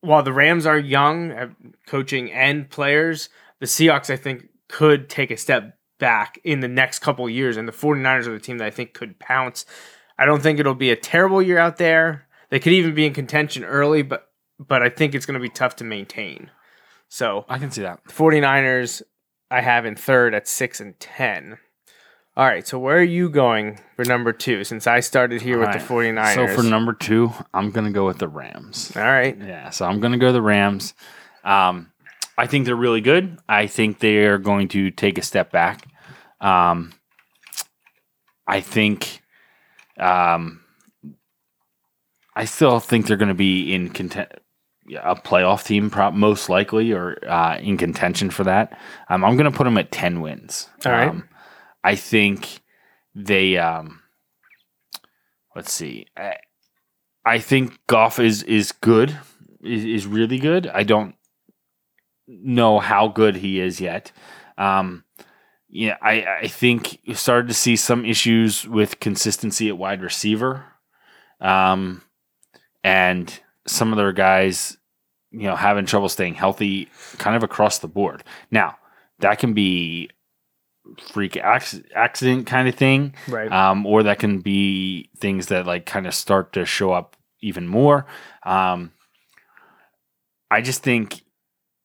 while 0.00 0.22
the 0.24 0.32
Rams 0.32 0.66
are 0.66 0.78
young, 0.78 1.30
uh, 1.30 1.48
coaching 1.86 2.32
and 2.32 2.68
players, 2.68 3.28
the 3.60 3.66
Seahawks 3.66 4.10
I 4.10 4.16
think 4.16 4.48
could 4.68 5.08
take 5.08 5.30
a 5.30 5.36
step 5.36 5.76
back 6.00 6.40
in 6.42 6.58
the 6.58 6.68
next 6.68 6.98
couple 6.98 7.26
of 7.26 7.30
years, 7.30 7.56
and 7.56 7.68
the 7.68 7.72
49ers 7.72 8.26
are 8.26 8.32
the 8.32 8.40
team 8.40 8.58
that 8.58 8.66
I 8.66 8.70
think 8.70 8.92
could 8.94 9.20
pounce. 9.20 9.64
I 10.18 10.26
don't 10.26 10.42
think 10.42 10.58
it'll 10.58 10.74
be 10.74 10.90
a 10.90 10.96
terrible 10.96 11.40
year 11.40 11.58
out 11.58 11.76
there. 11.76 12.26
They 12.48 12.58
could 12.58 12.72
even 12.72 12.94
be 12.94 13.06
in 13.06 13.14
contention 13.14 13.62
early, 13.62 14.02
but 14.02 14.26
but 14.58 14.82
I 14.82 14.88
think 14.90 15.14
it's 15.14 15.24
going 15.24 15.38
to 15.38 15.40
be 15.40 15.48
tough 15.48 15.76
to 15.76 15.84
maintain. 15.84 16.50
So 17.08 17.46
I 17.48 17.58
can 17.58 17.70
see 17.70 17.82
that. 17.82 18.04
49ers 18.04 19.02
I 19.50 19.62
have 19.62 19.86
in 19.86 19.96
third 19.96 20.34
at 20.34 20.46
6 20.46 20.80
and 20.80 21.00
10. 21.00 21.58
All 22.36 22.46
right, 22.46 22.66
so 22.66 22.78
where 22.78 22.98
are 22.98 23.02
you 23.02 23.28
going 23.28 23.80
for 23.96 24.04
number 24.04 24.32
2 24.32 24.64
since 24.64 24.86
I 24.86 25.00
started 25.00 25.42
here 25.42 25.58
with 25.58 25.68
All 25.68 25.72
the 25.72 25.78
right. 25.78 26.14
49ers? 26.14 26.34
So 26.34 26.46
for 26.48 26.62
number 26.62 26.92
two, 26.92 27.32
I'm 27.52 27.70
gonna 27.70 27.90
go 27.90 28.06
with 28.06 28.18
the 28.18 28.28
Rams. 28.28 28.92
All 28.94 29.02
right. 29.02 29.36
Yeah, 29.36 29.70
so 29.70 29.86
I'm 29.86 30.00
gonna 30.00 30.18
go 30.18 30.32
the 30.32 30.42
Rams. 30.42 30.94
Um, 31.42 31.90
I 32.38 32.46
think 32.46 32.64
they're 32.64 32.76
really 32.76 33.00
good. 33.02 33.38
I 33.48 33.66
think 33.66 33.98
they 33.98 34.24
are 34.24 34.38
going 34.38 34.68
to 34.68 34.90
take 34.90 35.18
a 35.18 35.22
step 35.22 35.50
back. 35.50 35.86
Um, 36.40 36.92
I 38.46 38.60
think, 38.60 39.22
um, 39.98 40.60
I 42.34 42.44
still 42.44 42.80
think 42.80 43.06
they're 43.06 43.16
going 43.16 43.28
to 43.28 43.34
be 43.34 43.74
in 43.74 43.90
content, 43.90 44.32
a 45.02 45.14
playoff 45.14 45.64
team, 45.64 45.90
prop 45.90 46.14
most 46.14 46.48
likely, 46.48 46.92
or 46.92 47.18
uh, 47.28 47.58
in 47.58 47.76
contention 47.76 48.30
for 48.30 48.44
that. 48.44 48.78
Um, 49.08 49.24
I'm 49.24 49.36
going 49.36 49.50
to 49.50 49.56
put 49.56 49.64
them 49.64 49.78
at 49.78 49.92
ten 49.92 50.20
wins. 50.20 50.68
All 50.84 50.92
right. 50.92 51.10
Um, 51.10 51.28
I 51.84 51.94
think 51.94 52.60
they. 53.14 53.56
Um, 53.56 54.00
let's 55.54 55.72
see. 55.72 56.06
I, 56.16 56.36
I 57.24 57.38
think 57.38 57.78
Goff 57.86 58.18
is 58.18 58.42
is 58.44 58.72
good. 58.72 59.16
Is, 59.62 59.84
is 59.84 60.06
really 60.06 60.38
good. 60.38 60.66
I 60.66 60.82
don't 60.82 61.14
know 62.26 62.78
how 62.78 63.08
good 63.08 63.36
he 63.36 63.60
is 63.60 63.80
yet. 63.80 64.10
Um, 64.56 65.04
yeah, 65.70 65.96
I, 66.02 66.24
I 66.42 66.46
think 66.48 66.98
you 67.04 67.14
started 67.14 67.48
to 67.48 67.54
see 67.54 67.76
some 67.76 68.04
issues 68.04 68.66
with 68.66 69.00
consistency 69.00 69.68
at 69.68 69.78
wide 69.78 70.02
receiver. 70.02 70.64
Um, 71.40 72.02
and 72.82 73.40
some 73.66 73.92
of 73.92 73.96
their 73.96 74.12
guys, 74.12 74.76
you 75.30 75.44
know, 75.44 75.56
having 75.56 75.86
trouble 75.86 76.08
staying 76.08 76.34
healthy, 76.34 76.88
kind 77.18 77.36
of 77.36 77.42
across 77.42 77.78
the 77.78 77.88
board. 77.88 78.24
Now 78.50 78.76
that 79.20 79.38
can 79.38 79.52
be 79.54 80.10
freak 81.12 81.36
accident 81.36 82.46
kind 82.46 82.66
of 82.68 82.74
thing, 82.74 83.14
Right. 83.28 83.50
um, 83.52 83.86
or 83.86 84.02
that 84.02 84.18
can 84.18 84.40
be 84.40 85.08
things 85.18 85.46
that 85.46 85.66
like 85.66 85.86
kind 85.86 86.06
of 86.06 86.14
start 86.14 86.52
to 86.54 86.64
show 86.64 86.92
up 86.92 87.16
even 87.40 87.68
more. 87.68 88.06
Um, 88.44 88.92
I 90.50 90.62
just 90.62 90.82
think 90.82 91.22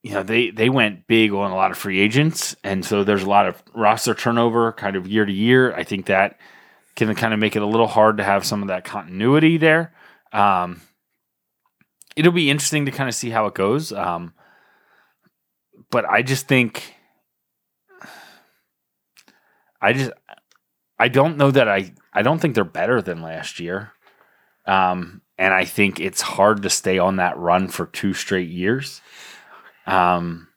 you 0.06 0.14
know 0.14 0.22
they 0.22 0.52
they 0.52 0.70
went 0.70 1.08
big 1.08 1.34
on 1.34 1.50
a 1.50 1.56
lot 1.56 1.72
of 1.72 1.80
free 1.80 2.00
agents, 2.00 2.56
and 2.64 2.86
so 2.86 3.04
there's 3.04 3.24
a 3.24 3.30
lot 3.30 3.48
of 3.48 3.64
roster 3.74 4.14
turnover 4.14 4.72
kind 4.72 4.96
of 4.96 5.08
year 5.08 5.26
to 5.26 5.34
year. 5.34 5.74
I 5.74 5.84
think 5.84 6.06
that 6.06 6.38
can 6.96 7.14
kind 7.16 7.34
of 7.34 7.40
make 7.40 7.56
it 7.56 7.64
a 7.64 7.66
little 7.66 7.88
hard 7.88 8.18
to 8.18 8.24
have 8.24 8.46
some 8.46 8.62
of 8.62 8.68
that 8.68 8.84
continuity 8.84 9.58
there. 9.58 9.96
Um, 10.32 10.82
it'll 12.16 12.32
be 12.32 12.52
interesting 12.52 12.86
to 12.86 12.92
kind 12.92 13.10
of 13.10 13.16
see 13.16 13.32
how 13.32 13.48
it 13.48 13.56
goes. 13.56 13.92
Um, 13.92 14.36
but 15.90 16.06
I 16.06 16.22
just 16.22 16.48
think 16.48 16.94
I 19.82 19.94
just 19.94 20.12
I 21.00 21.08
don't 21.08 21.36
know 21.36 21.50
that 21.50 21.68
I 21.68 21.96
I 22.14 22.22
don't 22.22 22.38
think 22.38 22.54
they're 22.54 22.64
better 22.64 23.02
than 23.02 23.24
last 23.24 23.60
year. 23.60 23.92
Um, 24.68 25.24
and 25.40 25.52
I 25.52 25.66
think 25.66 26.00
it's 26.00 26.22
hard 26.22 26.62
to 26.62 26.70
stay 26.70 27.00
on 27.00 27.16
that 27.16 27.40
run 27.40 27.70
for 27.70 27.88
two 27.88 28.14
straight 28.14 28.50
years. 28.50 29.02
Um, 29.86 30.48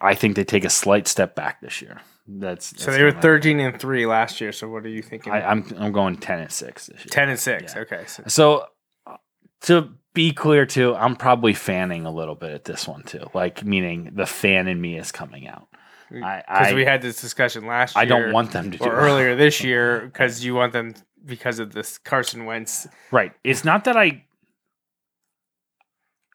I 0.00 0.14
think 0.14 0.36
they 0.36 0.44
take 0.44 0.64
a 0.64 0.70
slight 0.70 1.08
step 1.08 1.34
back 1.34 1.60
this 1.60 1.80
year. 1.80 2.00
That's, 2.26 2.82
So 2.82 2.90
they 2.90 3.02
were 3.02 3.12
13 3.12 3.60
and 3.60 3.78
3 3.78 4.06
last 4.06 4.40
year. 4.40 4.52
So 4.52 4.68
what 4.68 4.84
are 4.84 4.88
you 4.88 5.02
thinking? 5.02 5.32
I, 5.32 5.42
I'm 5.42 5.64
I'm 5.78 5.92
going 5.92 6.16
ten 6.16 6.40
and 6.40 6.50
six 6.50 6.86
this 6.86 7.00
year. 7.00 7.10
10 7.10 7.28
and 7.30 7.38
6. 7.38 7.74
Yeah. 7.74 7.80
Okay. 7.82 8.04
So 8.06 8.22
So 8.26 8.66
uh, 9.06 9.16
to 9.62 9.90
be 10.14 10.32
clear 10.32 10.64
too, 10.64 10.94
I'm 10.94 11.16
probably 11.16 11.52
fanning 11.52 12.06
a 12.06 12.10
little 12.10 12.34
bit 12.34 12.52
at 12.52 12.64
this 12.64 12.88
one 12.88 13.02
too. 13.02 13.26
Like 13.34 13.64
meaning 13.64 14.12
the 14.14 14.26
fan 14.26 14.68
in 14.68 14.80
me 14.80 14.96
is 14.98 15.12
coming 15.12 15.46
out. 15.48 15.68
Because 16.10 16.74
we 16.74 16.84
had 16.84 17.02
this 17.02 17.20
discussion 17.20 17.66
last 17.66 17.96
year. 17.96 18.02
I 18.02 18.04
don't 18.04 18.32
want 18.32 18.52
them 18.52 18.70
to 18.70 18.78
do 18.78 18.84
earlier 18.84 19.34
this 19.36 19.62
year 19.64 20.00
because 20.06 20.44
you 20.44 20.54
want 20.54 20.72
them 20.72 20.94
because 21.24 21.58
of 21.58 21.72
this 21.72 21.98
Carson 21.98 22.44
Wentz. 22.44 22.86
right. 23.10 23.32
It's 23.42 23.64
not 23.64 23.84
that 23.84 23.96
I. 23.96 24.24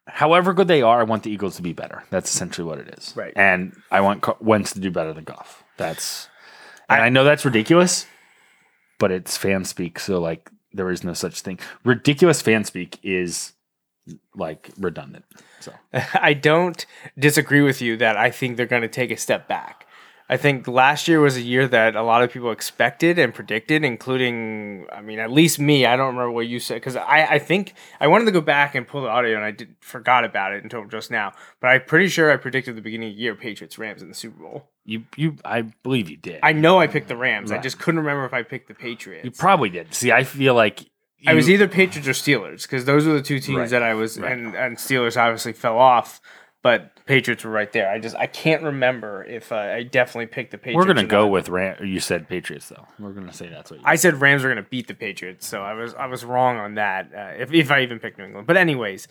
However 0.10 0.54
good 0.54 0.68
they 0.68 0.82
are, 0.82 1.00
I 1.00 1.04
want 1.04 1.24
the 1.24 1.32
Eagles 1.32 1.56
to 1.58 1.62
be 1.62 1.74
better. 1.74 2.04
That's 2.10 2.34
essentially 2.34 2.68
what 2.68 2.80
it 2.80 2.96
is. 2.98 3.14
Right. 3.16 3.34
And 3.36 3.76
I 3.92 4.02
want 4.02 4.22
Co- 4.22 4.38
Wentz 4.40 4.74
to 4.74 4.80
do 4.80 4.92
better 4.92 5.14
than 5.14 5.24
Goff. 5.24 5.64
That's. 5.78 6.28
And 6.90 7.02
I 7.02 7.10
know 7.10 7.24
that's 7.24 7.46
ridiculous, 7.46 8.08
but 8.98 9.12
it's 9.12 9.38
fan 9.38 9.64
speak. 9.64 10.00
So 10.00 10.20
like, 10.20 10.50
there 10.74 10.90
is 10.90 11.04
no 11.04 11.14
such 11.14 11.42
thing. 11.42 11.60
Ridiculous 11.84 12.42
fan 12.42 12.64
speak 12.64 13.00
is 13.04 13.54
like 14.36 14.72
redundant. 14.80 15.26
So 15.60 15.74
I 16.14 16.34
don't 16.34 16.86
disagree 17.18 17.62
with 17.62 17.82
you 17.82 17.98
that 17.98 18.18
I 18.18 18.32
think 18.32 18.58
they're 18.58 18.66
going 18.66 18.82
to 18.82 18.88
take 18.88 19.12
a 19.12 19.18
step 19.18 19.48
back. 19.48 19.86
I 20.32 20.38
think 20.38 20.68
last 20.68 21.08
year 21.08 21.20
was 21.20 21.38
a 21.38 21.42
year 21.42 21.68
that 21.68 21.96
a 21.96 22.04
lot 22.04 22.22
of 22.22 22.32
people 22.32 22.52
expected 22.52 23.18
and 23.18 23.34
predicted, 23.34 23.84
including, 23.84 24.86
I 24.92 25.02
mean, 25.02 25.18
at 25.20 25.32
least 25.32 25.58
me. 25.60 25.86
I 25.88 25.96
don't 25.96 26.08
remember 26.16 26.32
what 26.32 26.48
you 26.48 26.60
said 26.60 26.76
because 26.76 26.96
I, 26.96 27.26
I 27.32 27.40
think 27.40 27.74
I 28.00 28.08
wanted 28.08 28.26
to 28.26 28.32
go 28.32 28.42
back 28.42 28.76
and 28.76 28.88
pull 28.88 29.02
the 29.02 29.10
audio 29.10 29.36
and 29.36 29.44
I 29.44 29.52
did 29.52 29.76
forgot 29.80 30.24
about 30.26 30.54
it 30.54 30.64
until 30.64 30.86
just 30.86 31.10
now. 31.10 31.34
But 31.60 31.68
I'm 31.70 31.82
pretty 31.86 32.10
sure 32.10 32.32
I 32.32 32.38
predicted 32.38 32.76
the 32.76 32.82
beginning 32.82 33.10
of 33.10 33.16
the 33.16 33.22
year 33.22 33.34
Patriots 33.36 33.78
Rams 33.80 34.02
in 34.04 34.08
the 34.10 34.14
Super 34.14 34.42
Bowl. 34.44 34.70
you 34.86 35.04
you 35.16 35.38
I 35.44 35.62
believe 35.64 36.10
you 36.10 36.18
did. 36.18 36.40
I 36.44 36.54
know 36.54 36.80
I 36.80 36.86
picked 36.88 37.08
the 37.08 37.18
Rams. 37.18 37.52
I 37.52 37.58
just 37.58 37.80
couldn't 37.80 38.00
remember 38.02 38.26
if 38.26 38.34
I 38.34 38.44
picked 38.44 38.68
the 38.68 38.76
Patriots. 38.76 39.26
You 39.26 39.32
probably 39.32 39.70
did. 39.70 39.94
See, 39.96 40.12
I 40.12 40.24
feel 40.24 40.54
like 40.54 40.86
I 41.28 41.34
was 41.34 41.50
either 41.50 41.68
Patriots 41.68 42.08
or 42.08 42.12
Steelers 42.14 42.62
because 42.62 42.86
those 42.86 43.06
were 43.06 43.14
the 43.14 43.22
two 43.22 43.40
teams 43.40 43.58
Right. 43.58 43.70
that 43.72 43.84
I 43.84 43.94
was, 43.94 44.18
Right. 44.18 44.32
and, 44.32 44.56
and 44.56 44.78
Steelers 44.78 45.20
obviously 45.20 45.52
fell 45.52 45.78
off, 45.78 46.22
but 46.62 46.92
Patriots 47.06 47.44
were 47.44 47.52
right 47.52 47.72
there. 47.72 47.90
I 47.90 48.00
just 48.00 48.16
I 48.16 48.28
can't 48.28 48.64
remember 48.64 49.24
if 49.24 49.52
uh, 49.52 49.56
I 49.56 49.84
definitely 49.84 50.28
picked 50.28 50.52
the 50.52 50.58
Patriots. 50.58 50.78
We're 50.78 50.94
gonna 50.94 51.08
go 51.08 51.28
with 51.28 51.50
Ram. 51.50 51.86
You 51.86 52.00
said 52.00 52.28
Patriots 52.28 52.70
though. 52.70 52.86
We're 53.00 53.14
gonna 53.14 53.34
say 53.34 53.48
that's 53.50 53.72
what 53.72 53.80
you. 53.80 53.86
I 53.86 53.96
said 53.96 54.20
Rams 54.22 54.44
are 54.44 54.50
gonna 54.50 54.64
beat 54.64 54.88
the 54.88 54.94
Patriots, 54.94 55.48
so 55.48 55.62
I 55.62 55.74
was 55.74 55.94
I 55.94 56.08
was 56.08 56.26
wrong 56.26 56.58
on 56.58 56.76
that. 56.76 57.12
Uh, 57.16 57.42
if 57.42 57.54
if 57.54 57.72
I 57.72 57.82
even 57.82 58.00
picked 58.00 58.18
New 58.18 58.26
England, 58.26 58.48
but 58.48 58.58
anyways. 58.58 59.08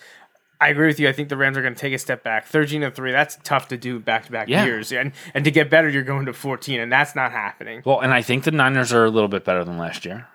I 0.60 0.70
agree 0.70 0.88
with 0.88 0.98
you. 0.98 1.08
I 1.08 1.12
think 1.12 1.28
the 1.28 1.36
Rams 1.36 1.56
are 1.56 1.62
going 1.62 1.76
to 1.76 1.80
take 1.80 1.94
a 1.94 1.98
step 1.98 2.24
back. 2.24 2.44
Thirteen 2.44 2.82
and 2.82 2.92
three. 2.92 3.12
That's 3.12 3.38
tough 3.44 3.68
to 3.68 3.76
do 3.76 4.00
back 4.00 4.26
to 4.26 4.32
back 4.32 4.48
years, 4.48 4.90
and 4.90 5.12
and 5.32 5.44
to 5.44 5.52
get 5.52 5.70
better, 5.70 5.88
you're 5.88 6.02
going 6.02 6.26
to 6.26 6.32
fourteen, 6.32 6.80
and 6.80 6.90
that's 6.90 7.14
not 7.14 7.30
happening. 7.30 7.80
well, 7.84 8.00
and 8.00 8.12
I 8.12 8.22
think 8.22 8.42
the 8.42 8.50
Niners 8.50 8.92
are 8.92 9.04
a 9.04 9.08
little 9.08 9.28
bit 9.28 9.44
better 9.44 9.62
than 9.62 9.78
last 9.78 10.04
year, 10.04 10.26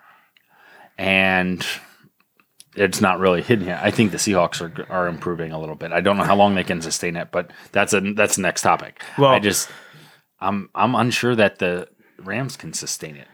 and 0.96 1.62
it's 2.76 3.00
not 3.00 3.18
really 3.18 3.42
hidden 3.42 3.66
yet. 3.66 3.80
I 3.82 3.90
think 3.90 4.10
the 4.10 4.16
Seahawks 4.18 4.60
are 4.60 4.86
are 4.92 5.06
improving 5.08 5.52
a 5.52 5.60
little 5.60 5.74
bit. 5.76 5.92
I 5.92 6.00
don't 6.00 6.16
know 6.16 6.24
how 6.24 6.36
long 6.36 6.54
they 6.54 6.64
can 6.64 6.80
sustain 6.82 7.16
it, 7.16 7.28
but 7.30 7.50
that's 7.72 7.92
a 7.92 8.00
that's 8.00 8.36
the 8.36 8.42
next 8.42 8.62
topic. 8.62 9.02
Well- 9.18 9.30
I 9.30 9.38
just 9.38 9.70
I'm 10.40 10.70
I'm 10.74 10.94
unsure 10.94 11.34
that 11.36 11.58
the 11.58 11.88
Rams 12.18 12.56
can 12.56 12.72
sustain 12.72 13.16
it. 13.16 13.28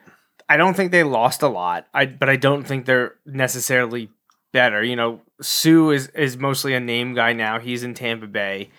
I 0.49 0.57
don't 0.57 0.75
think 0.75 0.91
they 0.91 1.05
lost 1.05 1.43
a 1.43 1.49
lot. 1.49 1.87
I 1.95 2.07
but 2.07 2.29
I 2.29 2.37
don't 2.37 2.65
think 2.65 2.87
they're 2.87 3.15
necessarily 3.25 4.11
better. 4.53 4.83
You 4.83 4.97
know, 4.97 5.21
Suh 5.41 5.91
is 5.91 6.09
is 6.09 6.37
mostly 6.37 6.75
a 6.75 6.81
name 6.81 7.15
guy 7.15 7.33
now. 7.33 7.59
He's 7.59 7.83
in 7.85 7.95
Tampa 7.95 8.27
Bay. 8.27 8.71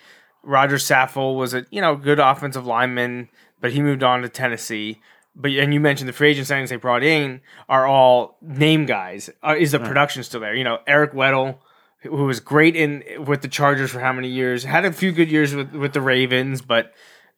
Roger 0.42 0.76
Saffold 0.76 1.36
was 1.38 1.54
a 1.54 1.64
you 1.70 1.80
know 1.80 1.96
good 1.96 2.18
offensive 2.18 2.66
lineman, 2.66 3.28
but 3.60 3.72
he 3.72 3.80
moved 3.82 4.02
on 4.02 4.22
to 4.22 4.28
Tennessee. 4.28 5.00
But 5.34 5.50
and 5.52 5.72
you 5.72 5.80
mentioned 5.80 6.08
the 6.08 6.12
free 6.12 6.30
agent 6.30 6.46
signings 6.46 6.68
they 6.68 6.76
brought 6.76 7.02
in 7.02 7.40
are 7.68 7.86
all 7.86 8.36
name 8.42 8.84
guys. 8.86 9.30
Uh, 9.42 9.56
is 9.58 9.72
the 9.72 9.78
production 9.78 10.22
still 10.22 10.40
there? 10.40 10.54
You 10.54 10.64
know, 10.64 10.78
Eric 10.86 11.12
Weddle, 11.12 11.58
who 12.02 12.24
was 12.24 12.38
great 12.40 12.76
in 12.76 13.02
with 13.26 13.40
the 13.42 13.48
Chargers 13.48 13.90
for 13.90 14.00
how 14.00 14.12
many 14.12 14.28
years? 14.28 14.64
Had 14.64 14.84
a 14.84 14.92
few 14.92 15.10
good 15.12 15.30
years 15.30 15.54
with 15.54 15.72
with 15.72 15.94
the 15.94 16.02
Ravens, 16.02 16.60
but 16.60 16.92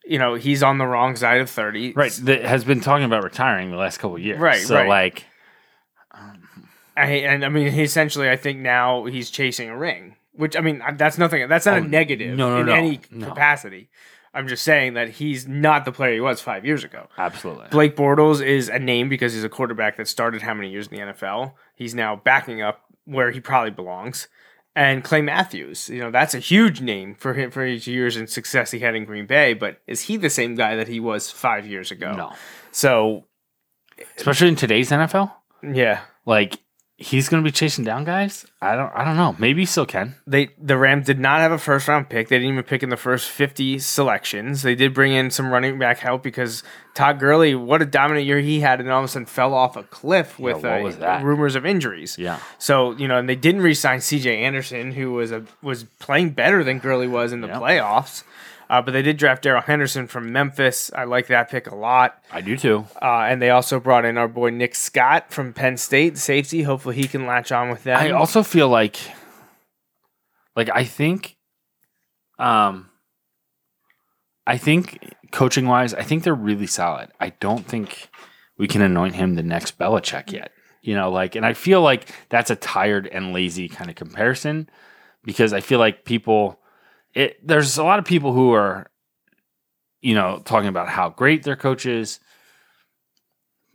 you 0.05 0.19
know 0.19 0.35
he's 0.35 0.61
on 0.61 0.77
the 0.77 0.85
wrong 0.85 1.15
side 1.15 1.39
of 1.39 1.49
thirty. 1.49 1.93
Right, 1.93 2.11
that 2.23 2.43
has 2.43 2.65
been 2.65 2.81
talking 2.81 3.05
about 3.05 3.23
retiring 3.23 3.71
the 3.71 3.77
last 3.77 3.97
couple 3.99 4.17
of 4.17 4.21
years. 4.21 4.39
Right, 4.39 4.61
so 4.61 4.75
right. 4.75 4.87
like 4.89 5.25
I, 6.97 7.05
and 7.07 7.43
I 7.43 7.49
mean, 7.49 7.71
he 7.71 7.83
essentially, 7.83 8.29
I 8.29 8.37
think 8.37 8.59
now 8.59 9.05
he's 9.05 9.29
chasing 9.29 9.69
a 9.69 9.77
ring, 9.77 10.15
which 10.33 10.55
I 10.55 10.61
mean, 10.61 10.81
that's 10.95 11.17
nothing. 11.17 11.47
That's 11.49 11.65
not 11.65 11.75
Oh, 11.75 11.83
a 11.83 11.87
negative 11.87 12.37
no, 12.37 12.49
no, 12.55 12.59
in 12.61 12.65
no, 12.67 12.73
any 12.73 12.99
no. 13.11 13.27
capacity. 13.27 13.89
I'm 14.35 14.47
just 14.47 14.63
saying 14.63 14.93
that 14.95 15.09
he's 15.09 15.47
not 15.47 15.85
the 15.85 15.91
player 15.91 16.13
he 16.13 16.19
was 16.19 16.41
five 16.41 16.65
years 16.65 16.83
ago. 16.83 17.07
absolutely. 17.17 17.67
Blake 17.71 17.95
Bortles 17.95 18.45
is 18.45 18.69
a 18.69 18.77
name 18.77 19.09
because 19.09 19.33
he's 19.33 19.43
a 19.43 19.49
quarterback 19.49 19.97
that 19.97 20.07
started 20.07 20.41
how 20.41 20.53
many 20.53 20.69
years 20.69 20.87
in 20.87 20.97
the 20.97 21.13
NFL. 21.13 21.53
He's 21.75 21.95
now 21.95 22.15
backing 22.15 22.61
up 22.61 22.81
where 23.05 23.31
he 23.31 23.39
probably 23.39 23.71
belongs. 23.71 24.27
And 24.75 25.05
Clay 25.05 25.21
Matthews, 25.21 25.87
you 25.89 25.99
know, 25.99 26.11
that's 26.11 26.33
a 26.35 26.39
huge 26.39 26.81
name 26.81 27.15
for 27.15 27.33
him 27.33 27.49
for 27.49 27.65
his 27.65 27.87
years 27.87 28.17
and 28.17 28.29
success 28.29 28.71
he 28.71 28.79
had 28.79 28.93
in 28.93 29.05
Green 29.05 29.25
Bay. 29.25 29.53
But 29.53 29.79
is 29.87 30.01
he 30.01 30.17
the 30.17 30.29
same 30.29 30.55
guy 30.55 30.75
that 30.75 30.89
he 30.89 30.99
was 30.99 31.31
five 31.31 31.65
years 31.65 31.91
ago? 31.91 32.11
No. 32.11 32.33
So 32.71 33.23
Especially 34.17 34.49
in 34.49 34.57
today's 34.57 34.91
NFL. 34.91 35.31
yeah, 35.63 36.01
Like 36.25 36.59
he's 36.97 37.27
going 37.29 37.43
to 37.43 37.47
be 37.47 37.51
chasing 37.51 37.83
down 37.83 38.03
guys. 38.05 38.45
I 38.61 38.75
don't. 38.75 38.91
I 38.95 39.03
don't 39.03 39.17
know. 39.17 39.35
Maybe 39.37 39.61
he 39.63 39.65
still 39.65 39.85
can. 39.85 40.15
they 40.25 40.49
the 40.61 40.77
Rams 40.77 41.05
did 41.05 41.19
not 41.19 41.39
have 41.41 41.51
a 41.51 41.57
first 41.57 41.87
round 41.87 42.09
pick. 42.09 42.29
They 42.29 42.37
didn't 42.37 42.53
even 42.53 42.63
pick 42.63 42.83
in 42.83 42.89
the 42.89 42.97
first 42.97 43.29
fifty 43.29 43.79
selections. 43.79 44.61
They 44.61 44.75
did 44.75 44.93
bring 44.93 45.11
in 45.13 45.29
some 45.31 45.51
running 45.51 45.77
back 45.77 45.99
help 45.99 46.23
because 46.23 46.63
Todd 46.93 47.19
Gurley, 47.19 47.53
what 47.55 47.81
a 47.81 47.85
dominant 47.85 48.25
year 48.25 48.39
he 48.39 48.61
had, 48.61 48.79
and 48.79 48.89
all 48.89 48.99
of 48.99 49.05
a 49.05 49.07
sudden 49.07 49.25
fell 49.25 49.53
off 49.53 49.75
a 49.75 49.83
cliff 49.83 50.39
with 50.39 50.63
what 50.63 51.01
uh, 51.01 51.19
rumors 51.23 51.55
of 51.55 51.65
injuries. 51.65 52.17
Yeah. 52.17 52.39
So 52.59 52.91
you 52.91 53.07
know, 53.07 53.17
and 53.17 53.27
they 53.27 53.35
didn't 53.35 53.61
re-sign 53.61 54.01
C.J. 54.01 54.43
Anderson, 54.43 54.91
who 54.93 55.11
was 55.13 55.31
a 55.31 55.43
was 55.61 55.83
playing 55.99 56.31
better 56.31 56.63
than 56.63 56.79
Gurley 56.79 57.07
was 57.07 57.33
in 57.33 57.41
the 57.41 57.47
Yep. 57.47 57.57
playoffs. 57.61 58.23
Uh, 58.69 58.81
but 58.81 58.91
they 58.91 59.01
did 59.01 59.17
draft 59.17 59.43
Darrell 59.43 59.61
Henderson 59.61 60.07
from 60.07 60.31
Memphis. 60.31 60.91
I 60.93 61.03
like 61.03 61.27
that 61.27 61.49
pick 61.49 61.67
a 61.67 61.75
lot. 61.75 62.21
I 62.31 62.41
do 62.41 62.57
too. 62.57 62.85
Uh, 63.01 63.25
and 63.27 63.41
they 63.41 63.49
also 63.49 63.79
brought 63.79 64.05
in 64.05 64.17
our 64.17 64.27
boy 64.27 64.49
Nick 64.49 64.75
Scott 64.75 65.31
from 65.31 65.53
Penn 65.53 65.77
State, 65.77 66.17
safety. 66.17 66.63
Hopefully, 66.63 66.95
he 66.95 67.07
can 67.07 67.25
latch 67.25 67.51
on 67.51 67.69
with 67.69 67.83
them. 67.83 67.99
I 67.99 68.11
also 68.11 68.43
feel 68.43 68.67
like, 68.67 68.97
like 70.55 70.69
I 70.73 70.83
think, 70.83 71.37
um, 72.39 72.89
I 74.47 74.57
think 74.57 75.13
coaching 75.31 75.67
wise, 75.67 75.93
I 75.93 76.03
think 76.03 76.23
they're 76.23 76.33
really 76.33 76.67
solid. 76.67 77.09
I 77.19 77.29
don't 77.29 77.65
think 77.65 78.09
we 78.57 78.67
can 78.67 78.81
anoint 78.81 79.15
him 79.15 79.35
the 79.35 79.43
next 79.43 79.77
Belichick 79.77 80.31
yet. 80.31 80.51
You 80.81 80.95
know, 80.95 81.09
like, 81.11 81.35
and 81.35 81.45
I 81.45 81.53
feel 81.53 81.81
like 81.81 82.09
that's 82.29 82.51
a 82.51 82.55
tired 82.55 83.07
and 83.07 83.33
lazy 83.33 83.67
kind 83.67 83.89
of 83.89 83.95
comparison 83.95 84.69
because 85.23 85.51
I 85.51 85.59
feel 85.59 85.79
like 85.79 86.05
people, 86.05 86.59
it 87.15 87.39
there's 87.45 87.77
a 87.77 87.83
lot 87.83 87.97
of 87.97 88.05
people 88.05 88.33
who 88.33 88.53
are, 88.53 88.91
you 90.01 90.13
know, 90.13 90.41
talking 90.45 90.69
about 90.69 90.89
how 90.89 91.09
great 91.09 91.43
their 91.43 91.55
coach 91.55 91.85
is. 91.85 92.19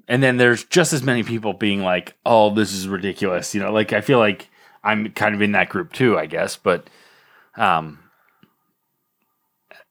And 0.07 0.23
then 0.23 0.37
there's 0.37 0.65
just 0.65 0.93
as 0.93 1.03
many 1.03 1.23
people 1.23 1.53
being 1.53 1.83
like, 1.83 2.17
"Oh, 2.27 2.53
this 2.55 2.73
is 2.73 2.87
ridiculous," 2.89 3.55
you 3.55 3.61
know. 3.61 3.73
Like 3.73 3.93
I 3.93 4.01
feel 4.01 4.19
like 4.19 4.49
I'm 4.83 5.11
kind 5.13 5.35
of 5.35 5.43
in 5.43 5.53
that 5.53 5.69
group 5.69 5.93
too, 5.93 6.19
I 6.19 6.27
guess. 6.27 6.57
But, 6.57 6.89
um, 7.57 7.99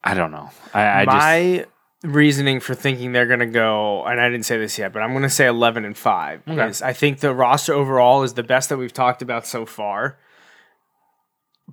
I 0.04 0.14
don't 0.14 0.32
know. 0.32 0.50
I, 0.74 1.02
I 1.02 1.06
just 1.06 1.16
my 1.16 1.66
reasoning 2.04 2.60
for 2.60 2.74
thinking 2.74 3.12
they're 3.12 3.28
going 3.28 3.40
to 3.40 3.46
go, 3.46 4.04
and 4.06 4.20
I 4.20 4.30
didn't 4.30 4.46
say 4.46 4.58
this 4.58 4.78
yet, 4.78 4.94
but 4.94 5.02
I'm 5.02 5.12
going 5.12 5.24
to 5.24 5.30
say 5.30 5.48
11 5.48 5.86
and 5.86 5.98
5. 5.98 6.42
Okay. 6.48 6.72
I 6.86 6.94
think 6.94 7.20
the 7.20 7.34
roster 7.34 7.74
overall 7.74 8.24
is 8.24 8.34
the 8.34 8.44
best 8.44 8.70
that 8.70 8.78
we've 8.78 8.94
talked 8.94 9.22
about 9.22 9.46
so 9.46 9.66
far. 9.66 10.18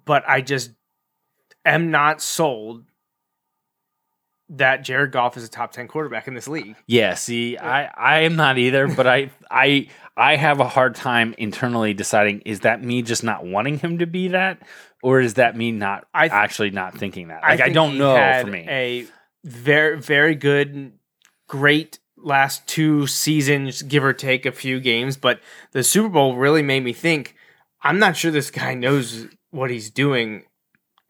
but 0.05 0.25
I 0.29 0.41
just 0.41 0.71
am 1.67 1.91
not 1.91 2.23
sold 2.23 2.85
that 4.49 4.85
Jared 4.85 5.11
Goff 5.11 5.37
is 5.37 5.45
a 5.45 5.49
top 5.49 5.73
10 5.73 5.89
quarterback 5.89 6.29
in 6.29 6.35
this 6.35 6.47
league. 6.47 6.77
Yeah, 6.87 7.15
see, 7.15 7.59
I 7.59 7.87
I 7.87 8.21
am 8.21 8.37
not 8.37 8.59
either, 8.59 8.87
but 8.87 9.07
I 9.07 9.31
I 9.51 9.89
I 10.17 10.37
have 10.37 10.61
a 10.61 10.69
hard 10.69 10.95
time 10.95 11.35
internally 11.39 11.95
deciding 11.95 12.41
is 12.41 12.61
that 12.61 12.83
me 12.83 13.03
just 13.03 13.25
not 13.25 13.45
wanting 13.45 13.79
him 13.79 13.99
to 13.99 14.07
be 14.07 14.29
that, 14.29 14.63
or 15.03 15.21
is 15.21 15.35
that 15.35 15.57
me 15.57 15.73
not 15.73 16.07
I 16.15 16.29
th- 16.29 16.33
actually 16.33 16.71
not 16.71 16.97
thinking 16.97 17.29
that? 17.29 17.43
Like 17.43 17.61
I, 17.61 17.65
think 17.65 17.75
don't 17.75 17.93
he 17.93 17.99
know 17.99 18.15
had 18.15 18.45
for 18.45 18.51
me. 18.51 18.67
A 18.69 19.07
very 19.45 20.01
very 20.01 20.35
good, 20.35 20.93
great 21.49 21.99
last 22.17 22.67
two 22.67 23.07
seasons, 23.07 23.83
give 23.83 24.05
or 24.05 24.13
take 24.13 24.47
a 24.47 24.53
few 24.53 24.81
games, 24.81 25.17
but 25.17 25.41
the 25.73 25.83
Super 25.83 26.09
Bowl 26.09 26.37
really 26.37 26.63
made 26.63 26.85
me 26.85 26.93
think. 26.93 27.35
I'm 27.83 27.99
not 27.99 28.17
sure 28.17 28.33
this 28.33 28.51
guy 28.51 28.75
knows 28.75 29.27
what 29.51 29.71
he's 29.71 29.91
doing 29.91 30.45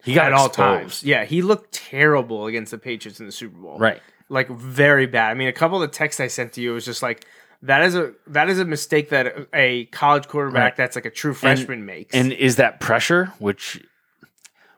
he 0.07 0.15
got 0.15 0.27
at 0.27 0.33
all 0.33 0.49
times. 0.49 1.03
Yeah, 1.03 1.25
he 1.27 1.43
looked 1.43 1.73
terrible 1.73 2.47
against 2.47 2.71
the 2.71 2.79
Patriots 2.79 3.21
in 3.21 3.27
the 3.27 3.33
Super 3.33 3.59
Bowl. 3.59 3.79
Right. 3.79 4.01
like 4.31 4.49
very 4.49 5.07
bad. 5.07 5.31
I 5.31 5.35
mean, 5.35 5.49
a 5.49 5.53
couple 5.53 5.83
of 5.83 5.89
the 5.91 5.95
texts 5.97 6.21
I 6.21 6.27
sent 6.29 6.55
to 6.55 6.61
you 6.63 6.73
was 6.73 6.85
just 6.85 7.03
like 7.03 7.27
that 7.63 7.83
is 7.83 7.95
a 7.95 8.13
that 8.29 8.49
is 8.49 8.59
a 8.59 8.65
mistake 8.65 9.11
that 9.11 9.49
a- 9.53 9.85
college 9.87 10.29
quarterback 10.29 10.63
Right. 10.63 10.77
that's 10.77 10.97
like 10.97 11.05
a 11.05 11.11
true 11.11 11.35
freshman 11.35 11.85
makes. 11.85 12.15
And 12.15 12.33
is 12.33 12.57
that 12.57 12.81
pressure, 12.81 13.27
which 13.39 13.83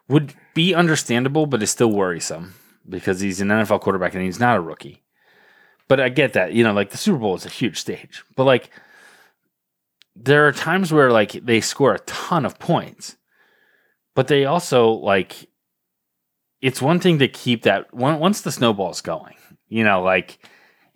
would 0.08 0.34
be 0.54 0.74
understandable, 0.74 1.46
but 1.46 1.62
is 1.62 1.70
still 1.70 1.92
worrisome 1.92 2.54
because 2.88 3.20
he's 3.20 3.40
an 3.40 3.48
NFL 3.48 3.80
quarterback 3.82 4.14
and 4.14 4.22
he's 4.22 4.40
not 4.40 4.56
a 4.56 4.60
rookie. 4.60 5.02
But 5.88 6.00
I 6.00 6.08
get 6.08 6.32
that, 6.34 6.52
you 6.54 6.64
know, 6.64 6.72
like 6.72 6.90
the 6.90 6.96
Super 6.98 7.18
Bowl 7.18 7.34
is 7.34 7.44
a 7.46 7.50
huge 7.50 7.78
stage, 7.78 8.22
but 8.36 8.44
like 8.44 8.70
there 10.16 10.46
are 10.48 10.52
times 10.52 10.92
where 10.92 11.10
like 11.10 11.32
they 11.32 11.60
score 11.60 11.94
a 11.94 11.98
ton 12.00 12.44
of 12.46 12.58
points, 12.58 13.16
but 14.18 14.26
they 14.26 14.46
also 14.46 14.90
like 14.90 15.48
it's 16.60 16.82
one 16.82 16.98
thing 16.98 17.20
to 17.20 17.28
keep 17.28 17.62
that 17.62 17.86
on- 17.92 18.18
once 18.18 18.40
the 18.40 18.50
snowball's 18.50 19.00
going, 19.00 19.36
you 19.68 19.84
know, 19.84 20.02
like 20.02 20.40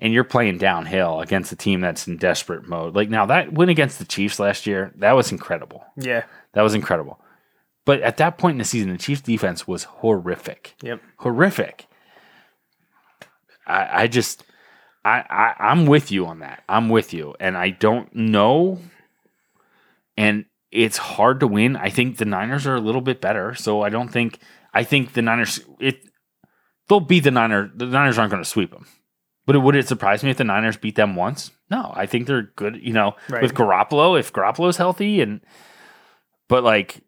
and 0.01 0.13
you're 0.13 0.25
playing 0.25 0.59
downhill 0.59 1.21
against 1.21 1.53
a 1.53 1.57
team 1.57 1.81
that's 1.81 2.09
in 2.09 2.17
desperate 2.17 2.67
mode. 2.67 2.97
Like 2.97 3.09
now 3.11 3.25
that 3.27 3.53
win 3.53 3.69
against 3.69 4.01
the 4.01 4.05
Chiefs 4.05 4.41
last 4.41 4.67
year, 4.67 4.93
that 4.97 5.13
was 5.13 5.31
incredible. 5.31 5.85
yeah, 5.97 6.25
That 6.55 6.63
was 6.63 6.75
incredible. 6.75 7.21
But 7.85 8.01
at 8.01 8.17
that 8.17 8.39
point 8.39 8.55
in 8.57 8.59
the 8.59 8.65
season, 8.65 8.91
the 8.91 8.99
Chiefs 8.99 9.21
defense 9.21 9.69
was 9.69 9.85
horrific. 9.85 10.75
yep. 10.83 11.01
Horrific. 11.19 11.87
I, 13.69 14.03
I 14.03 14.07
just 14.09 14.43
I, 15.05 15.23
I 15.31 15.55
I'm 15.71 15.87
with 15.87 16.11
you 16.11 16.27
on 16.27 16.41
that. 16.41 16.65
I'm 16.69 16.89
with 16.89 17.15
you. 17.15 17.37
And 17.39 17.57
I 17.57 17.71
don't 17.71 18.13
know. 18.17 18.81
And 20.17 20.47
it's 20.73 20.97
hard 20.97 21.39
to 21.41 21.47
win. 21.47 21.77
I 21.77 21.91
think 21.91 22.17
the 22.17 22.25
Niners 22.25 22.67
are 22.67 22.75
a 22.75 22.81
little 22.81 23.03
bit 23.03 23.21
better. 23.21 23.55
So 23.55 23.83
I 23.83 23.91
don't 23.91 24.09
think 24.09 24.39
I 24.75 24.83
think 24.85 25.13
the 25.13 25.23
Niners 25.23 25.61
it 25.79 26.09
they'll 26.89 27.01
beat 27.01 27.21
the 27.25 27.31
Niners. 27.31 27.71
The 27.75 27.87
Niners 27.87 28.19
aren't 28.19 28.31
going 28.31 28.43
to 28.43 28.49
sweep 28.49 28.71
them. 28.71 28.87
But 29.45 29.61
would 29.61 29.75
it 29.77 29.89
surprise 29.89 30.23
me 30.23 30.31
if 30.31 30.37
the 30.37 30.45
Niners 30.45 30.77
beat 30.77 30.95
them 30.95 31.15
once? 31.17 31.51
No, 31.71 31.93
I 31.95 32.07
think 32.07 32.27
they're 32.27 32.51
good. 32.57 32.79
You 32.81 32.93
know, 32.93 33.17
Right. 33.29 33.43
with 33.43 33.55
Garoppolo, 33.55 34.19
if 34.19 34.33
Garoppolo's 34.33 34.77
healthy, 34.77 35.21
and 35.21 35.41
but 36.49 36.63
like, 36.63 37.03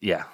yeah, 0.00 0.24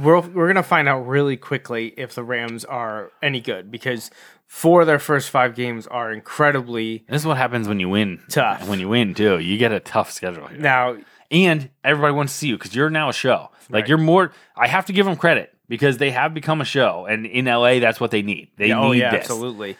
We're 0.00 0.20
we're 0.20 0.46
gonna 0.46 0.62
find 0.62 0.88
out 0.88 1.06
really 1.06 1.36
quickly 1.36 1.88
if 1.96 2.14
the 2.14 2.22
Rams 2.24 2.64
are 2.64 3.10
any 3.22 3.40
good 3.40 3.70
because 3.70 4.10
four 4.48 4.80
of 4.80 4.86
their 4.88 4.98
first 4.98 5.30
five 5.30 5.54
games 5.54 5.86
are 5.86 6.10
incredibly 6.12 7.04
this 7.08 7.22
is 7.22 7.26
what 7.26 7.36
happens 7.36 7.68
when 7.68 7.78
you 7.78 7.88
win. 7.88 8.20
Tough. 8.28 8.66
when 8.68 8.80
you 8.80 8.88
win 8.88 9.14
too. 9.14 9.38
You 9.38 9.56
get 9.58 9.70
a 9.70 9.78
tough 9.80 10.10
schedule 10.10 10.46
here, 10.48 10.58
now. 10.58 10.96
and 11.30 11.70
everybody 11.84 12.12
wants 12.14 12.32
to 12.32 12.38
see 12.38 12.48
you 12.48 12.56
because 12.58 12.74
you're 12.74 12.90
now 12.90 13.08
a 13.08 13.12
show. 13.12 13.50
Like 13.70 13.82
Right. 13.82 13.88
you're 13.90 13.98
more. 13.98 14.32
I 14.56 14.66
have 14.66 14.86
to 14.86 14.92
give 14.92 15.04
them 15.06 15.16
credit 15.16 15.54
because 15.68 15.98
they 15.98 16.10
have 16.10 16.32
become 16.34 16.60
a 16.60 16.64
show, 16.64 17.06
and 17.06 17.26
in 17.26 17.44
LA, 17.44 17.78
that's 17.78 18.00
what 18.00 18.10
they 18.10 18.22
need. 18.22 18.48
They 18.56 18.68
Yeah, 18.68 18.78
oh, 18.80 18.84
need 18.84 18.88
oh 18.88 18.92
yeah, 19.04 19.10
this. 19.12 19.20
absolutely. 19.20 19.76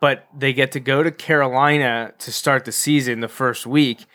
But 0.00 0.26
they 0.36 0.52
get 0.52 0.72
to 0.72 0.80
go 0.80 1.02
to 1.04 1.10
Carolina 1.12 2.12
to 2.18 2.32
start 2.32 2.64
the 2.64 2.72
season 2.72 3.20
the 3.20 3.28
first 3.28 3.66
week, 3.66 4.06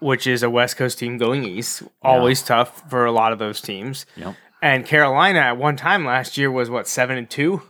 which 0.00 0.26
is 0.26 0.42
a 0.42 0.50
West 0.50 0.76
Coast 0.76 0.98
team 0.98 1.18
going 1.18 1.44
east. 1.44 1.82
Always 2.02 2.42
tough 2.42 2.88
for 2.90 3.04
a 3.04 3.12
lot 3.12 3.32
of 3.32 3.38
those 3.38 3.60
teams. 3.60 4.06
Yep. 4.16 4.34
And 4.60 4.84
Carolina 4.86 5.38
at 5.40 5.56
one 5.56 5.76
time 5.76 6.04
last 6.04 6.36
year 6.36 6.50
was 6.50 6.68
what 6.70 6.88
seven 6.88 7.16
and 7.16 7.28
two, 7.30 7.62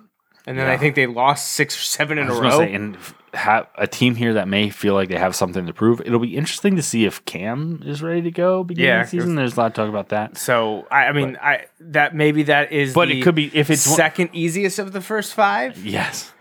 and 0.48 0.58
then 0.58 0.68
I 0.68 0.76
think 0.76 0.94
they 0.94 1.06
lost 1.06 1.52
six 1.52 1.76
or 1.76 1.82
seven 1.82 2.18
in 2.18 2.28
a 2.28 2.34
row. 2.34 2.58
say, 2.58 2.72
and 2.74 2.96
have 3.34 3.66
a 3.76 3.86
team 3.86 4.14
here 4.14 4.34
that 4.34 4.48
may 4.48 4.70
feel 4.70 4.94
like 4.94 5.08
they 5.10 5.18
have 5.18 5.36
something 5.36 5.66
to 5.66 5.72
prove. 5.74 6.00
It'll 6.00 6.18
be 6.18 6.34
interesting 6.36 6.76
to 6.76 6.82
see 6.82 7.04
if 7.04 7.22
Cam 7.26 7.82
is 7.84 8.02
ready 8.02 8.22
to 8.22 8.30
go 8.30 8.64
beginning 8.64 8.88
Yeah, 8.88 9.00
of 9.02 9.06
the 9.10 9.18
season. 9.18 9.34
There's 9.34 9.54
a 9.56 9.60
lot 9.60 9.66
of 9.66 9.74
talk 9.74 9.88
about 9.88 10.08
that. 10.08 10.38
so 10.38 10.86
I, 10.90 11.04
I 11.08 11.12
mean, 11.12 11.36
I 11.40 11.66
that 11.80 12.14
maybe 12.14 12.44
that 12.44 12.72
is, 12.72 12.94
But 12.94 13.08
the 13.08 13.20
it 13.20 13.22
could 13.24 13.34
be 13.34 13.50
if 13.54 13.68
it's 13.70 13.86
one- 13.86 13.96
second 13.96 14.30
easiest 14.32 14.78
of 14.78 14.92
the 14.92 15.00
first 15.02 15.34
five. 15.34 15.84
Yes. 15.84 16.32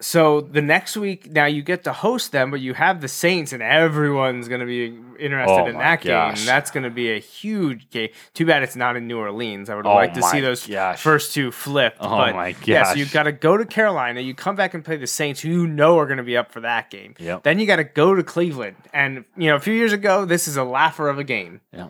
So 0.00 0.42
the 0.42 0.62
next 0.62 0.96
week, 0.96 1.28
now 1.28 1.46
you 1.46 1.60
get 1.60 1.82
to 1.82 1.92
host 1.92 2.30
them, 2.30 2.52
but 2.52 2.60
you 2.60 2.72
have 2.74 3.00
the 3.00 3.08
Saints, 3.08 3.52
and 3.52 3.60
everyone's 3.60 4.46
going 4.46 4.60
to 4.60 4.66
be 4.66 4.86
interested 5.18 5.52
Oh 5.52 5.66
in 5.66 5.76
that 5.78 6.02
gosh. 6.02 6.36
game. 6.38 6.46
That's 6.46 6.70
going 6.70 6.84
to 6.84 6.90
be 6.90 7.10
a 7.10 7.18
huge 7.18 7.90
game. 7.90 8.10
Too 8.32 8.46
bad 8.46 8.62
it's 8.62 8.76
not 8.76 8.94
in 8.94 9.08
New 9.08 9.18
Orleans. 9.18 9.68
I 9.68 9.74
would 9.74 9.86
Oh 9.86 9.94
like 9.94 10.14
to 10.14 10.22
see 10.22 10.38
those 10.40 10.64
gosh. 10.64 11.00
first 11.02 11.34
two 11.34 11.50
flipped. 11.50 11.96
Oh 12.00 12.10
but 12.10 12.32
my 12.36 12.54
Yeah, 12.64 12.84
so 12.84 12.94
you've 12.94 13.12
got 13.12 13.24
to 13.24 13.32
go 13.32 13.56
to 13.56 13.64
Carolina. 13.66 14.20
You 14.20 14.34
come 14.34 14.54
back 14.54 14.72
and 14.72 14.84
play 14.84 14.96
the 14.98 15.08
Saints, 15.08 15.40
who 15.40 15.48
you 15.48 15.66
know 15.66 15.98
are 15.98 16.06
going 16.06 16.18
to 16.18 16.22
be 16.22 16.36
up 16.36 16.52
for 16.52 16.60
that 16.60 16.90
game. 16.90 17.14
Yep. 17.18 17.42
Then 17.42 17.58
you 17.58 17.66
got 17.66 17.76
to 17.76 17.84
go 17.84 18.14
to 18.14 18.22
Cleveland, 18.22 18.76
and 18.92 19.24
you 19.36 19.48
know 19.48 19.56
a 19.56 19.60
few 19.60 19.74
years 19.74 19.92
ago, 19.92 20.24
this 20.24 20.46
is 20.46 20.56
a 20.56 20.62
laugher 20.64 21.08
of 21.08 21.18
a 21.18 21.24
game. 21.24 21.60
Yeah. 21.72 21.88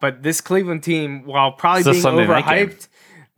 But 0.00 0.22
this 0.22 0.40
Cleveland 0.40 0.82
team, 0.82 1.24
while 1.26 1.52
probably 1.52 1.80
It's 1.80 1.90
being 1.90 2.00
Sunday 2.00 2.26
night 2.26 2.46
game. 2.46 2.68
overhyped, 2.70 2.88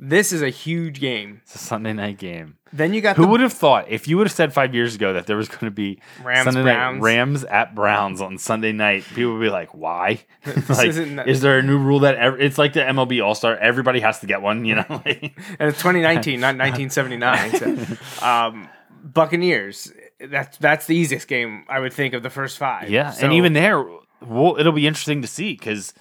this 0.04 0.32
is 0.32 0.42
a 0.42 0.48
huge 0.50 0.98
game. 0.98 1.40
It's 1.44 1.54
a 1.54 1.58
Sunday 1.58 1.92
night 1.92 2.18
game. 2.18 2.56
Then 2.72 2.92
you 2.92 3.00
got 3.00 3.16
Who 3.16 3.22
the 3.22 3.28
would 3.28 3.40
have 3.40 3.52
thought 3.52 3.88
if 3.88 4.08
you 4.08 4.16
would 4.16 4.26
have 4.26 4.32
said 4.34 4.52
five 4.52 4.74
years 4.74 4.94
ago 4.96 5.12
that 5.12 5.26
there 5.26 5.36
was 5.36 5.46
going 5.48 5.60
to 5.66 5.70
be 5.70 6.00
Rams, 6.24 6.44
Sunday 6.44 6.62
Browns. 6.62 6.94
night 6.96 7.02
Rams 7.04 7.44
at 7.44 7.74
Browns 7.74 8.20
on 8.20 8.36
Sunday 8.38 8.72
night? 8.72 9.04
People 9.14 9.34
would 9.34 9.42
be 9.42 9.50
like, 9.50 9.72
"Why? 9.74 10.24
like, 10.68 10.88
isn't- 10.88 11.18
is 11.28 11.40
there 11.42 11.58
a 11.58 11.62
new 11.62 11.78
rule 11.78 12.00
that 12.00 12.16
it's 12.40 12.58
like 12.58 12.72
the 12.72 12.80
MLB 12.80 13.22
All 13.24 13.34
Star? 13.36 13.56
Everybody 13.56 14.00
has 14.00 14.18
to 14.20 14.26
get 14.26 14.42
one, 14.42 14.64
you 14.64 14.74
know? 14.76 14.84
And 15.04 15.68
it's 15.68 15.78
2019, 15.78 16.40
not 16.40 16.56
1979. 16.56 17.96
So, 18.18 18.26
um, 18.26 18.68
Buccaneers. 19.04 19.92
That's 20.20 20.56
that's 20.58 20.86
the 20.86 20.96
easiest 20.96 21.28
game 21.28 21.64
I 21.68 21.80
would 21.80 21.92
think 21.92 22.14
of 22.14 22.22
the 22.22 22.30
first 22.30 22.56
five. 22.58 22.88
yeah, 22.88 23.10
So- 23.10 23.24
and 23.24 23.34
even 23.34 23.52
there, 23.52 23.84
well, 24.20 24.56
it'll 24.58 24.72
be 24.72 24.86
interesting 24.86 25.20
to 25.22 25.28
see 25.28 25.52
because 25.52 25.92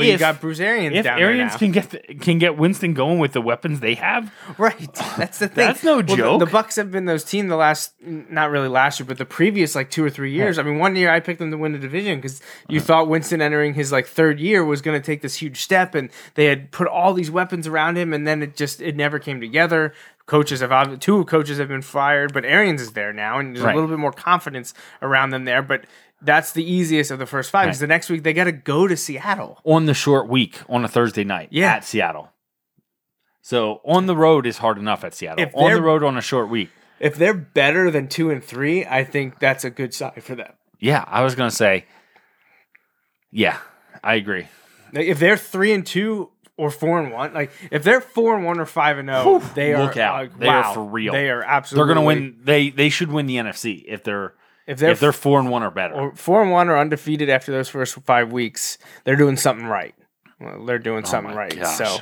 but 0.00 0.12
you 0.12 0.18
got 0.18 0.40
Bruce 0.40 0.60
Arians 0.60 0.96
if 0.96 1.04
down 1.04 1.18
there 1.18 1.28
Arians 1.28 1.56
can 1.56 1.70
get 1.70 1.90
the, 1.90 1.98
can 1.98 2.38
get 2.38 2.56
Winston 2.56 2.94
going 2.94 3.18
with 3.18 3.32
the 3.32 3.40
weapons 3.40 3.80
they 3.80 3.94
have, 3.94 4.32
Right. 4.58 4.94
That's 5.16 5.38
the 5.38 5.48
thing. 5.48 5.66
That's 5.66 5.84
no 5.84 5.96
Well, 5.96 6.16
joke. 6.16 6.40
The, 6.40 6.46
Bucks 6.46 6.76
have 6.76 6.90
been 6.90 7.04
those 7.04 7.24
team 7.24 7.48
the 7.48 7.56
last, 7.56 7.94
not 8.00 8.50
really 8.50 8.68
last 8.68 8.98
year, 9.00 9.06
but 9.06 9.18
the 9.18 9.24
previous 9.24 9.74
like 9.74 9.90
two 9.90 10.04
or 10.04 10.10
three 10.10 10.32
years. 10.32 10.58
I 10.58 10.62
mean, 10.62 10.78
one 10.78 10.96
year 10.96 11.10
I 11.10 11.20
picked 11.20 11.38
them 11.38 11.50
to 11.50 11.58
win 11.58 11.72
the 11.72 11.78
division 11.78 12.18
because 12.18 12.40
you 12.68 12.78
uh-huh. 12.78 12.86
thought 12.86 13.08
Winston 13.08 13.40
entering 13.40 13.74
his 13.74 13.92
like 13.92 14.06
third 14.06 14.40
year 14.40 14.64
was 14.64 14.82
going 14.82 15.00
to 15.00 15.04
take 15.04 15.22
this 15.22 15.36
huge 15.36 15.60
step, 15.60 15.94
and 15.94 16.10
they 16.34 16.46
had 16.46 16.70
put 16.70 16.88
all 16.88 17.14
these 17.14 17.30
weapons 17.30 17.66
around 17.66 17.96
him, 17.96 18.12
and 18.12 18.26
then 18.26 18.42
it 18.42 18.56
just 18.56 18.80
it 18.80 18.96
never 18.96 19.18
came 19.18 19.40
together. 19.40 19.92
Coaches 20.26 20.60
have 20.60 21.00
two 21.00 21.24
coaches 21.24 21.58
have 21.58 21.68
been 21.68 21.82
fired, 21.82 22.32
but 22.32 22.44
Arians 22.44 22.80
is 22.80 22.92
there 22.92 23.12
now, 23.12 23.38
and 23.38 23.56
there's 23.56 23.64
Right. 23.64 23.72
a 23.72 23.74
little 23.74 23.90
bit 23.90 23.98
more 23.98 24.12
confidence 24.12 24.74
around 25.02 25.30
them 25.30 25.44
there. 25.44 25.60
But 25.60 25.84
that's 26.22 26.52
the 26.52 26.64
easiest 26.64 27.10
of 27.10 27.18
the 27.18 27.26
first 27.26 27.50
five 27.50 27.66
because 27.66 27.80
Right. 27.80 27.86
the 27.88 27.92
next 27.94 28.10
week 28.10 28.22
they 28.22 28.32
got 28.32 28.44
to 28.44 28.52
go 28.52 28.86
to 28.86 28.96
Seattle. 28.96 29.58
on 29.64 29.86
the 29.86 29.94
short 29.94 30.28
week 30.28 30.60
on 30.68 30.84
a 30.84 30.88
Thursday 30.88 31.24
night 31.24 31.48
Yeah. 31.50 31.74
at 31.74 31.84
Seattle. 31.84 32.30
So 33.42 33.80
on 33.84 34.06
the 34.06 34.16
road 34.16 34.46
is 34.46 34.58
hard 34.58 34.78
enough 34.78 35.02
at 35.04 35.14
Seattle. 35.14 35.42
If 35.44 35.50
on 35.54 35.72
the 35.72 35.80
road 35.82 36.02
on 36.04 36.16
a 36.16 36.20
short 36.20 36.48
week. 36.50 36.70
If 36.98 37.16
they're 37.16 37.32
better 37.34 37.90
than 37.90 38.08
two 38.08 38.30
and 38.30 38.44
three, 38.44 38.84
I 38.84 39.04
think 39.04 39.38
that's 39.38 39.64
a 39.64 39.70
good 39.70 39.94
sign 39.94 40.12
for 40.20 40.34
them. 40.34 40.52
Yeah, 40.78 41.04
I 41.06 41.22
was 41.22 41.34
gonna 41.34 41.50
say. 41.50 41.86
Yeah, 43.30 43.56
I 44.02 44.14
agree. 44.14 44.48
If 44.92 45.18
they're 45.18 45.36
three 45.36 45.72
and 45.72 45.86
two 45.86 46.30
or 46.56 46.70
four 46.70 47.00
and 47.00 47.12
one, 47.12 47.32
like 47.32 47.50
if 47.70 47.82
they're 47.84 48.00
four 48.00 48.36
and 48.36 48.44
one 48.44 48.58
or 48.60 48.66
five 48.66 48.98
and 48.98 49.08
oh, 49.10 49.38
zero, 49.40 49.52
they 49.54 49.72
are 49.72 49.98
out. 49.98 50.14
like, 50.18 50.38
They 50.38 50.46
are 50.48 50.74
for 50.74 50.84
real. 50.84 51.12
They 51.12 51.30
are 51.30 51.42
absolutely. 51.42 51.86
They're 51.86 51.94
gonna 51.94 52.06
win. 52.06 52.36
They 52.42 52.70
they 52.70 52.88
should 52.90 53.10
win 53.12 53.26
the 53.26 53.36
NFC 53.36 53.84
if 53.86 54.02
they're 54.04 54.34
If 54.70 54.78
they're, 54.78 54.92
if 54.92 55.00
they're 55.00 55.12
four 55.12 55.40
and 55.40 55.50
one 55.50 55.64
or 55.64 55.72
better. 55.72 55.94
or 55.94 56.14
four 56.14 56.42
and 56.42 56.52
one 56.52 56.68
or 56.68 56.78
undefeated 56.78 57.28
after 57.28 57.50
those 57.50 57.68
first 57.68 57.96
five 58.04 58.30
weeks, 58.30 58.78
they're 59.02 59.16
doing 59.16 59.36
something 59.36 59.66
right. 59.66 59.96
Well, 60.38 60.64
they're 60.64 60.78
doing 60.78 61.02
oh 61.04 61.08
something 61.08 61.32
Oh 61.32 61.34
my 61.34 61.40
right. 61.40 61.60
gosh. 61.60 61.76
So 61.76 61.98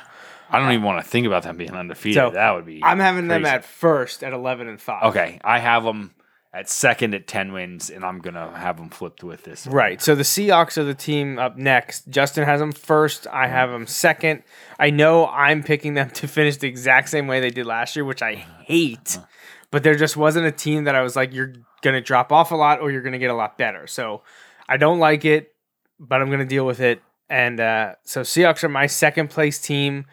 I 0.50 0.58
don't 0.58 0.72
even 0.72 0.84
want 0.84 1.02
to 1.02 1.10
think 1.10 1.26
about 1.26 1.44
them 1.44 1.56
being 1.56 1.72
undefeated. 1.72 2.16
So, 2.16 2.30
that 2.32 2.50
would 2.50 2.66
be. 2.66 2.84
I'm 2.84 2.98
having 2.98 3.26
them 3.26 3.46
at 3.46 3.64
first 3.64 4.22
at 4.22 4.34
eleven 4.34 4.68
and 4.68 4.78
five. 4.78 5.04
Okay, 5.04 5.40
I 5.42 5.60
have 5.60 5.82
them 5.82 6.14
at 6.52 6.68
second 6.68 7.14
at 7.14 7.26
ten 7.26 7.54
wins, 7.54 7.88
and 7.88 8.04
I'm 8.04 8.18
gonna 8.18 8.54
have 8.54 8.76
them 8.76 8.90
flipped 8.90 9.24
with 9.24 9.44
this. 9.44 9.66
Right. 9.66 10.02
So 10.02 10.14
the 10.14 10.22
Seahawks 10.22 10.76
are 10.76 10.84
the 10.84 10.92
team 10.92 11.38
up 11.38 11.56
next. 11.56 12.10
Justin 12.10 12.44
has 12.44 12.60
them 12.60 12.72
first. 12.72 13.26
I 13.32 13.46
mm. 13.46 13.50
have 13.50 13.70
them 13.70 13.86
second. 13.86 14.42
I 14.78 14.90
know 14.90 15.26
I'm 15.26 15.62
picking 15.62 15.94
them 15.94 16.10
to 16.16 16.28
finish 16.28 16.58
the 16.58 16.68
exact 16.68 17.08
same 17.08 17.28
way 17.28 17.40
they 17.40 17.50
did 17.50 17.64
last 17.64 17.96
year, 17.96 18.04
which 18.04 18.20
I 18.20 18.34
hate. 18.34 19.16
Uh-huh. 19.16 19.26
But 19.70 19.82
there 19.82 19.94
just 19.94 20.18
wasn't 20.18 20.46
a 20.46 20.52
team 20.52 20.84
that 20.84 20.94
I 20.94 21.02
was 21.02 21.16
like, 21.16 21.32
you're 21.32 21.52
going 21.82 21.94
to 21.94 22.00
drop 22.00 22.32
off 22.32 22.50
a 22.50 22.56
lot 22.56 22.80
or 22.80 22.90
you're 22.90 23.02
going 23.02 23.12
to 23.12 23.18
get 23.18 23.30
a 23.30 23.34
lot 23.34 23.56
better. 23.58 23.86
So 23.86 24.22
I 24.68 24.76
don't 24.76 24.98
like 24.98 25.24
it, 25.24 25.54
but 25.98 26.20
I'm 26.20 26.28
going 26.28 26.40
to 26.40 26.44
deal 26.46 26.66
with 26.66 26.80
it. 26.80 27.02
and 27.28 27.60
uh, 27.60 27.94
so 28.04 28.22
Seahawks 28.22 28.64
are 28.64 28.68
my 28.68 28.86
second 28.86 29.28
place 29.30 29.58
team. 29.60 30.06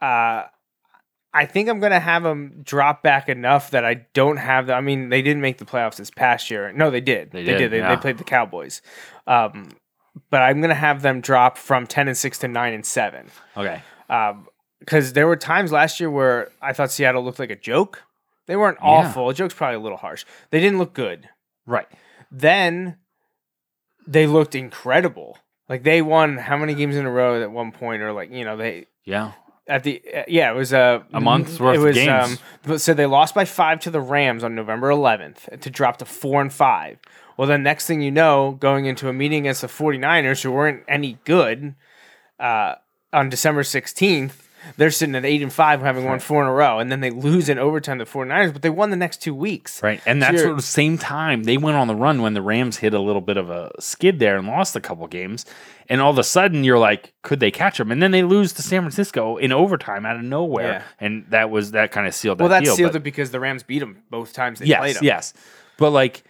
Uh, 0.00 0.44
I 1.32 1.46
think 1.46 1.68
I'm 1.68 1.78
gonna 1.78 2.00
have 2.00 2.24
them 2.24 2.62
drop 2.64 3.04
back 3.04 3.28
enough 3.28 3.70
that 3.70 3.84
I 3.84 4.06
don't 4.14 4.38
have 4.38 4.66
them. 4.66 4.76
I 4.76 4.80
mean, 4.80 5.10
they 5.10 5.22
didn't 5.22 5.42
make 5.42 5.58
the 5.58 5.64
playoffs 5.64 5.94
this 5.94 6.10
past 6.10 6.50
year. 6.50 6.72
No, 6.72 6.90
they 6.90 7.00
did. 7.00 7.30
They 7.30 7.44
They, 7.44 7.52
did, 7.52 7.58
did. 7.58 7.70
They, 7.70 7.78
yeah. 7.78 7.94
they 7.94 8.00
played 8.00 8.18
the 8.18 8.24
Cowboys. 8.24 8.82
Um, 9.28 9.68
but 10.30 10.42
I'm 10.42 10.60
gonna 10.60 10.74
have 10.74 11.02
them 11.02 11.20
drop 11.20 11.56
from 11.56 11.86
ten 11.86 12.08
and 12.08 12.16
six 12.16 12.38
to 12.38 12.48
nine 12.48 12.72
and 12.72 12.84
seven. 12.84 13.28
Okay. 13.56 13.80
Because 14.80 15.12
there 15.12 15.28
were 15.28 15.36
times 15.36 15.70
last 15.70 16.00
year 16.00 16.10
where 16.10 16.50
I 16.60 16.72
thought 16.72 16.90
Seattle 16.90 17.22
looked 17.22 17.38
like 17.38 17.50
a 17.50 17.56
joke. 17.56 18.02
They 18.50 18.56
weren't 18.56 18.78
awful. 18.82 19.32
Joke's 19.32 19.54
probably 19.54 19.76
a 19.76 19.80
little 19.80 19.96
harsh. 19.96 20.24
They 20.50 20.58
didn't 20.58 20.78
look 20.80 20.92
good. 20.92 21.28
Right. 21.66 21.86
Then 22.32 22.96
they 24.08 24.26
looked 24.26 24.56
incredible. 24.56 25.38
Like 25.68 25.84
they 25.84 26.02
won 26.02 26.36
how 26.36 26.56
many 26.56 26.74
games 26.74 26.96
in 26.96 27.06
a 27.06 27.10
row 27.12 27.40
at 27.40 27.52
one 27.52 27.70
point, 27.70 28.02
or 28.02 28.12
like 28.12 28.32
you 28.32 28.44
know 28.44 28.56
they 28.56 28.86
Yeah. 29.04 29.32
at 29.68 29.84
the 29.84 30.02
uh, 30.12 30.24
yeah 30.26 30.50
it 30.50 30.56
was 30.56 30.72
a 30.72 31.06
A 31.12 31.20
month's 31.20 31.60
worth 31.60 31.76
it 31.76 31.78
of 31.78 31.84
was, 31.84 31.94
games. 31.94 32.38
Um, 32.66 32.78
so 32.78 32.92
they 32.92 33.06
lost 33.06 33.36
by 33.36 33.44
five 33.44 33.78
to 33.80 33.90
the 33.92 34.00
Rams 34.00 34.42
on 34.42 34.56
November 34.56 34.88
11th 34.90 35.60
to 35.60 35.70
drop 35.70 35.98
to 35.98 36.04
four 36.04 36.40
and 36.42 36.52
five. 36.52 36.98
Well, 37.36 37.46
then 37.46 37.62
next 37.62 37.86
thing 37.86 38.02
you 38.02 38.10
know, 38.10 38.56
going 38.58 38.86
into 38.86 39.08
a 39.08 39.12
meeting 39.12 39.42
against 39.46 39.60
the 39.60 39.68
49ers 39.68 40.42
who 40.42 40.50
weren't 40.50 40.82
any 40.88 41.18
good 41.24 41.76
uh, 42.40 42.74
on 43.12 43.28
December 43.28 43.62
16th, 43.62 44.32
they're 44.76 44.90
sitting 44.90 45.14
at 45.14 45.24
eight 45.24 45.42
and 45.42 45.52
five, 45.52 45.80
having 45.80 46.04
won 46.04 46.18
four 46.20 46.42
in 46.42 46.48
a 46.48 46.52
row, 46.52 46.78
and 46.78 46.90
then 46.90 47.00
they 47.00 47.10
lose 47.10 47.48
in 47.48 47.58
overtime 47.58 47.98
to 47.98 48.04
the 48.04 48.10
49ers, 48.10 48.52
but 48.52 48.62
they 48.62 48.70
won 48.70 48.90
the 48.90 48.96
next 48.96 49.22
two 49.22 49.34
weeks. 49.34 49.82
Right. 49.82 50.00
And 50.06 50.22
that's 50.22 50.42
at 50.42 50.56
the 50.56 50.62
same 50.62 50.98
time 50.98 51.44
they 51.44 51.56
went 51.56 51.76
on 51.76 51.86
the 51.88 51.94
run 51.94 52.22
when 52.22 52.34
the 52.34 52.42
Rams 52.42 52.76
hit 52.78 52.94
a 52.94 53.00
little 53.00 53.20
bit 53.22 53.36
of 53.36 53.50
a 53.50 53.70
skid 53.80 54.18
there 54.18 54.36
and 54.36 54.46
lost 54.46 54.76
a 54.76 54.80
couple 54.80 55.06
games. 55.06 55.46
And 55.88 56.00
all 56.00 56.10
of 56.10 56.18
a 56.18 56.24
sudden 56.24 56.62
you're 56.62 56.78
like, 56.78 57.12
could 57.22 57.40
they 57.40 57.50
catch 57.50 57.78
them? 57.78 57.90
And 57.90 58.02
then 58.02 58.10
they 58.10 58.22
lose 58.22 58.52
to 58.54 58.62
San 58.62 58.82
Francisco 58.82 59.36
in 59.38 59.50
overtime 59.52 60.06
out 60.06 60.16
of 60.16 60.22
nowhere. 60.22 60.66
Yeah. 60.72 60.82
And 61.00 61.26
that 61.30 61.50
was 61.50 61.72
that 61.72 61.90
kind 61.92 62.06
of 62.06 62.14
sealed 62.14 62.38
Well, 62.40 62.48
that 62.48 62.60
that 62.60 62.64
deal. 62.64 62.76
sealed 62.76 62.92
but- 62.92 62.98
it 62.98 63.04
because 63.04 63.30
the 63.30 63.40
Rams 63.40 63.62
beat 63.62 63.80
them 63.80 64.02
both 64.10 64.32
times 64.32 64.58
they 64.60 64.66
played 64.66 64.86
yes, 64.88 64.94
them. 64.96 65.04
yes. 65.04 65.34
But 65.78 65.90
like, 65.90 66.22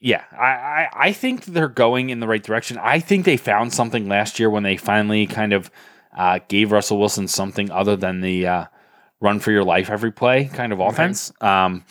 yeah, 0.00 0.24
I, 0.32 0.46
I 0.46 0.88
I 0.94 1.12
think 1.12 1.44
they're 1.46 1.68
going 1.68 2.10
in 2.10 2.20
the 2.20 2.28
right 2.28 2.42
direction. 2.42 2.78
I 2.78 3.00
think 3.00 3.24
they 3.24 3.36
found 3.36 3.72
something 3.72 4.08
last 4.08 4.38
year 4.38 4.48
when 4.48 4.62
they 4.62 4.76
finally 4.76 5.26
kind 5.26 5.52
of 5.52 5.70
uh, 6.18 6.40
gave 6.48 6.72
Russell 6.72 6.98
Wilson 6.98 7.28
something 7.28 7.70
other 7.70 7.96
than 7.96 8.20
the 8.20 8.46
uh, 8.46 8.64
run 9.20 9.38
for 9.38 9.52
your 9.52 9.64
life 9.64 9.88
every 9.88 10.12
play 10.12 10.46
kind 10.52 10.72
of 10.72 10.80
offense. 10.80 11.32
Um, 11.40 11.84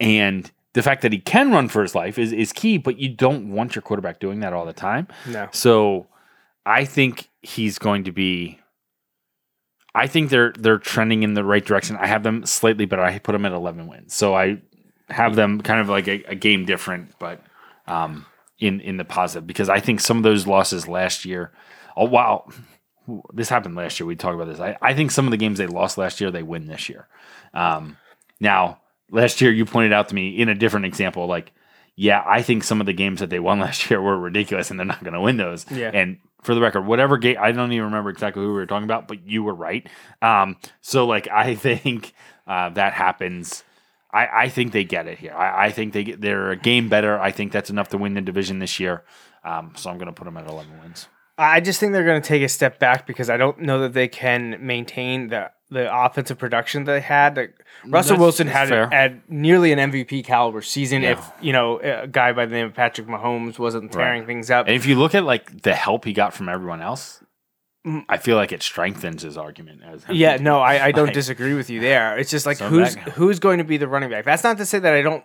and 0.00 0.50
the 0.74 0.82
fact 0.82 1.02
that 1.02 1.12
he 1.12 1.20
can 1.20 1.52
run 1.52 1.68
for 1.68 1.82
his 1.82 1.94
life 1.94 2.18
is, 2.18 2.32
is 2.32 2.52
key, 2.52 2.78
but 2.78 2.98
you 2.98 3.08
don't 3.08 3.52
want 3.52 3.76
your 3.76 3.82
quarterback 3.82 4.18
doing 4.18 4.40
that 4.40 4.52
all 4.52 4.66
the 4.66 4.72
time. 4.72 5.06
No. 5.28 5.48
So 5.52 6.08
I 6.66 6.84
think 6.84 7.30
he's 7.42 7.78
going 7.78 8.04
to 8.04 8.12
be. 8.12 8.58
I 9.94 10.06
think 10.06 10.30
they're 10.30 10.52
they're 10.58 10.78
trending 10.78 11.22
in 11.22 11.34
the 11.34 11.44
right 11.44 11.64
direction. 11.64 11.96
I 11.96 12.06
have 12.06 12.22
them 12.22 12.46
slightly 12.46 12.86
better. 12.86 13.02
I 13.02 13.18
put 13.18 13.32
them 13.32 13.44
at 13.44 13.52
eleven 13.52 13.86
wins, 13.86 14.14
so 14.14 14.34
I 14.34 14.62
have 15.10 15.36
them 15.36 15.60
kind 15.60 15.80
of 15.80 15.90
like 15.90 16.08
a, 16.08 16.24
a 16.28 16.34
game 16.34 16.64
different, 16.64 17.12
but 17.18 17.42
um, 17.86 18.24
in 18.58 18.80
in 18.80 18.96
the 18.96 19.04
positive 19.04 19.46
because 19.46 19.68
I 19.68 19.80
think 19.80 20.00
some 20.00 20.16
of 20.16 20.22
those 20.22 20.46
losses 20.46 20.88
last 20.88 21.26
year. 21.26 21.52
Oh 21.94 22.06
wow, 22.06 22.48
this 23.32 23.48
happened 23.48 23.74
last 23.74 23.98
year. 23.98 24.06
We 24.06 24.16
talked 24.16 24.34
about 24.34 24.48
this. 24.48 24.60
I, 24.60 24.76
I 24.80 24.94
think 24.94 25.10
some 25.10 25.26
of 25.26 25.30
the 25.30 25.36
games 25.36 25.58
they 25.58 25.66
lost 25.66 25.98
last 25.98 26.20
year 26.20 26.30
they 26.30 26.42
win 26.42 26.66
this 26.66 26.88
year. 26.88 27.08
Um, 27.54 27.96
now 28.40 28.80
last 29.10 29.40
year 29.40 29.52
you 29.52 29.64
pointed 29.64 29.92
out 29.92 30.08
to 30.08 30.14
me 30.14 30.30
in 30.38 30.48
a 30.48 30.54
different 30.54 30.86
example 30.86 31.26
like 31.26 31.52
yeah, 31.94 32.24
I 32.26 32.42
think 32.42 32.64
some 32.64 32.80
of 32.80 32.86
the 32.86 32.92
games 32.92 33.20
that 33.20 33.30
they 33.30 33.38
won 33.38 33.60
last 33.60 33.90
year 33.90 34.00
were 34.00 34.18
ridiculous, 34.18 34.70
and 34.70 34.78
they're 34.78 34.86
not 34.86 35.02
going 35.02 35.14
to 35.14 35.20
win 35.20 35.36
those. 35.36 35.70
Yeah. 35.70 35.90
And 35.92 36.18
for 36.42 36.54
the 36.54 36.60
record, 36.60 36.86
whatever 36.86 37.18
game, 37.18 37.36
I 37.38 37.52
don't 37.52 37.72
even 37.72 37.84
remember 37.86 38.10
exactly 38.10 38.42
who 38.42 38.48
we 38.48 38.54
were 38.54 38.66
talking 38.66 38.84
about, 38.84 39.08
but 39.08 39.26
you 39.26 39.42
were 39.42 39.54
right. 39.54 39.86
Um, 40.20 40.56
so 40.80 41.06
like, 41.06 41.28
I 41.28 41.54
think 41.56 42.14
uh, 42.46 42.70
that 42.70 42.92
happens. 42.94 43.62
I, 44.12 44.44
I 44.44 44.48
think 44.48 44.72
they 44.72 44.84
get 44.84 45.06
it 45.06 45.18
here. 45.18 45.32
I, 45.32 45.66
I 45.66 45.70
think 45.70 45.92
they 45.92 46.04
get, 46.04 46.20
they're 46.20 46.50
a 46.50 46.56
game 46.56 46.88
better. 46.88 47.18
I 47.18 47.30
think 47.30 47.52
that's 47.52 47.70
enough 47.70 47.88
to 47.90 47.98
win 47.98 48.14
the 48.14 48.20
division 48.20 48.58
this 48.58 48.78
year. 48.78 49.04
Um, 49.44 49.72
so 49.76 49.90
I'm 49.90 49.96
going 49.96 50.06
to 50.06 50.12
put 50.12 50.24
them 50.24 50.36
at 50.36 50.48
11 50.48 50.80
wins. 50.80 51.08
I 51.42 51.60
just 51.60 51.80
think 51.80 51.92
they're 51.92 52.04
going 52.04 52.20
to 52.22 52.26
take 52.26 52.42
a 52.42 52.48
step 52.48 52.78
back 52.78 53.06
because 53.06 53.28
I 53.30 53.36
don't 53.36 53.60
know 53.60 53.80
that 53.80 53.92
they 53.92 54.08
can 54.08 54.56
maintain 54.64 55.28
the 55.28 55.50
the 55.70 55.88
offensive 55.90 56.36
production 56.38 56.84
they 56.84 57.00
had. 57.00 57.34
Like, 57.36 57.54
Russell 57.86 58.10
That's- 58.16 58.20
Wilson 58.20 58.46
that's 58.48 58.68
had 58.70 58.92
had 58.92 59.22
nearly 59.28 59.72
an 59.72 59.78
MVP 59.90 60.22
caliber 60.24 60.60
season. 60.60 61.00
Yeah. 61.02 61.12
If 61.12 61.30
you 61.40 61.52
know 61.54 61.78
a 61.80 62.06
guy 62.06 62.32
by 62.32 62.44
the 62.46 62.52
name 62.54 62.66
of 62.66 62.74
Patrick 62.74 63.06
Mahomes 63.06 63.58
wasn't 63.58 63.90
tearing 63.90 64.26
things 64.26 64.50
up, 64.50 64.66
And 64.66 64.76
if 64.76 64.84
you 64.86 64.96
look 64.96 65.14
at 65.14 65.24
like 65.24 65.62
the 65.62 65.74
help 65.74 66.04
he 66.04 66.12
got 66.12 66.34
from 66.34 66.48
everyone 66.50 66.82
else, 66.82 67.24
I 68.08 68.18
feel 68.18 68.36
like 68.36 68.52
it 68.52 68.62
strengthens 68.62 69.22
his 69.22 69.36
argument. 69.38 69.80
As 69.82 70.04
Mm. 70.04 70.10
yeah, 70.14 70.36
no, 70.36 70.60
I, 70.60 70.86
I 70.86 70.92
don't 70.92 71.06
Like- 71.06 71.14
disagree 71.14 71.54
with 71.54 71.70
you 71.70 71.80
there. 71.80 72.18
It's 72.18 72.30
just 72.30 72.44
like 72.46 72.58
So 72.58 72.68
who's 72.68 72.94
who's 73.14 73.38
going 73.40 73.58
to 73.58 73.64
be 73.64 73.78
the 73.78 73.88
running 73.88 74.10
back. 74.10 74.24
That's 74.26 74.44
not 74.44 74.58
to 74.58 74.66
say 74.66 74.78
that 74.78 74.92
I 74.92 75.00
don't 75.02 75.24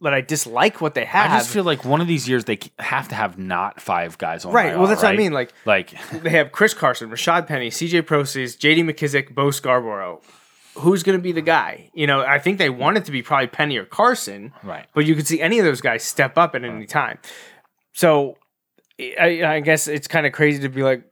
that 0.00 0.14
I 0.14 0.20
dislike 0.20 0.80
what 0.80 0.94
they 0.94 1.04
have. 1.04 1.30
I 1.30 1.38
just 1.38 1.50
feel 1.50 1.64
like 1.64 1.84
one 1.84 2.00
of 2.00 2.06
these 2.06 2.28
years 2.28 2.44
they 2.44 2.58
have 2.78 3.08
to 3.08 3.14
have 3.14 3.38
not 3.38 3.80
five 3.80 4.16
guys 4.18 4.44
on. 4.44 4.52
Right, 4.52 4.72
IR, 4.72 4.78
well, 4.78 4.86
that's 4.86 5.02
what 5.02 5.12
I 5.12 5.16
mean, 5.16 5.32
like- 5.32 5.52
like 5.64 5.92
they 6.12 6.30
have 6.30 6.52
Chris 6.52 6.74
Carson, 6.74 7.10
Rashaad 7.10 7.46
Penny, 7.46 7.70
C.J. 7.70 8.02
Prosise, 8.02 8.54
J.D. 8.56 8.82
McKissic, 8.82 9.34
Bo 9.34 9.50
Scarborough. 9.50 10.20
Who's 10.76 11.02
going 11.02 11.18
to 11.18 11.22
be 11.22 11.32
the 11.32 11.42
guy? 11.42 11.90
You 11.92 12.06
know, 12.06 12.20
I 12.20 12.38
think 12.38 12.58
they 12.58 12.70
want 12.70 12.96
it 12.98 13.04
to 13.06 13.10
be 13.10 13.20
probably 13.20 13.48
Penny 13.48 13.76
or 13.76 13.84
Carson. 13.84 14.52
Right. 14.62 14.86
But 14.94 15.06
you 15.06 15.16
could 15.16 15.26
see 15.26 15.40
any 15.40 15.58
of 15.58 15.64
those 15.64 15.80
guys 15.80 16.04
step 16.04 16.38
up 16.38 16.54
at 16.54 16.62
any 16.62 16.86
time. 16.86 17.18
So 17.92 18.36
I, 19.20 19.42
I 19.44 19.60
guess 19.60 19.88
it's 19.88 20.06
kind 20.06 20.24
of 20.24 20.32
crazy 20.32 20.62
to 20.62 20.68
be 20.68 20.84
like, 20.84 21.02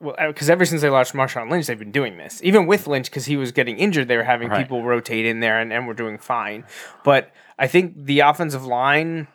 well, 0.00 0.14
because 0.28 0.50
ever 0.50 0.64
since 0.64 0.82
they 0.82 0.90
lost 0.90 1.14
Marshawn 1.14 1.50
Lynch, 1.50 1.66
they've 1.66 1.78
been 1.78 1.92
doing 1.92 2.16
this. 2.18 2.40
Even 2.42 2.66
with 2.66 2.86
Lynch, 2.86 3.06
because 3.10 3.24
he 3.26 3.36
was 3.36 3.52
getting 3.52 3.78
injured, 3.78 4.08
they 4.08 4.16
were 4.16 4.22
having 4.24 4.48
Right. 4.48 4.62
people 4.62 4.82
rotate 4.84 5.24
in 5.26 5.40
there 5.40 5.58
and, 5.60 5.72
and 5.72 5.86
we're 5.86 5.94
doing 5.94 6.18
fine. 6.18 6.64
But 7.04 7.30
I 7.58 7.66
think 7.66 7.94
the 7.96 8.20
offensive 8.20 8.66
line, 8.66 9.28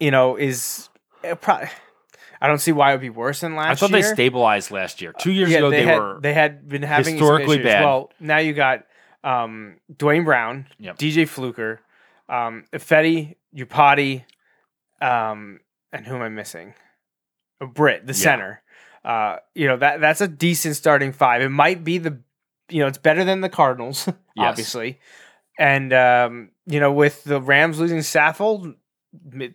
you 0.00 0.10
know, 0.10 0.36
is 0.36 0.88
uh, 1.28 1.34
probably. 1.34 1.68
I 2.40 2.46
don't 2.46 2.58
see 2.58 2.72
why 2.72 2.90
it 2.90 2.94
would 2.94 3.00
be 3.00 3.10
worse 3.10 3.40
than 3.40 3.54
last 3.56 3.66
year. 3.66 3.72
I 3.72 3.74
thought 3.76 3.90
year. 3.90 4.02
they 4.02 4.14
stabilized 4.14 4.70
last 4.70 5.00
year. 5.00 5.12
Two 5.14 5.32
years 5.32 5.50
Yeah, 5.50 5.58
ago, 5.58 5.70
they, 5.70 5.78
they, 5.78 5.84
had 5.86 5.98
were 5.98 6.18
they 6.22 6.34
had 6.34 6.68
been 6.68 6.82
having 6.82 7.14
historically 7.16 7.62
bad. 7.62 7.82
Well, 7.84 8.10
now 8.20 8.36
you 8.38 8.52
got 8.52 8.84
um, 9.22 9.76
Duane 9.96 10.24
Brown, 10.24 10.66
Yep. 10.78 10.98
DJ 10.98 11.26
Fluker, 11.26 11.80
um, 12.28 12.64
Ifedi, 12.72 13.36
Iupati, 13.56 14.24
um, 15.00 15.60
and 15.92 16.04
who 16.06 16.16
am 16.16 16.22
I 16.22 16.28
missing? 16.28 16.74
Britt, 17.60 18.06
the 18.06 18.12
Yeah. 18.12 18.18
center. 18.18 18.62
Uh, 19.04 19.36
you 19.54 19.66
know 19.66 19.76
that 19.76 20.00
that's 20.00 20.20
a 20.20 20.28
decent 20.28 20.76
starting 20.76 21.12
five. 21.12 21.42
It 21.42 21.50
might 21.50 21.84
be 21.84 21.98
the, 21.98 22.18
you 22.70 22.80
know, 22.80 22.86
it's 22.86 22.98
better 22.98 23.22
than 23.24 23.40
the 23.42 23.48
Cardinals, 23.50 24.06
Yes. 24.36 24.48
obviously. 24.48 24.98
And 25.58 25.92
um, 25.92 26.50
you 26.66 26.80
know, 26.80 26.92
with 26.92 27.24
the 27.24 27.40
Rams 27.40 27.78
losing 27.78 27.98
Saffold, 27.98 28.74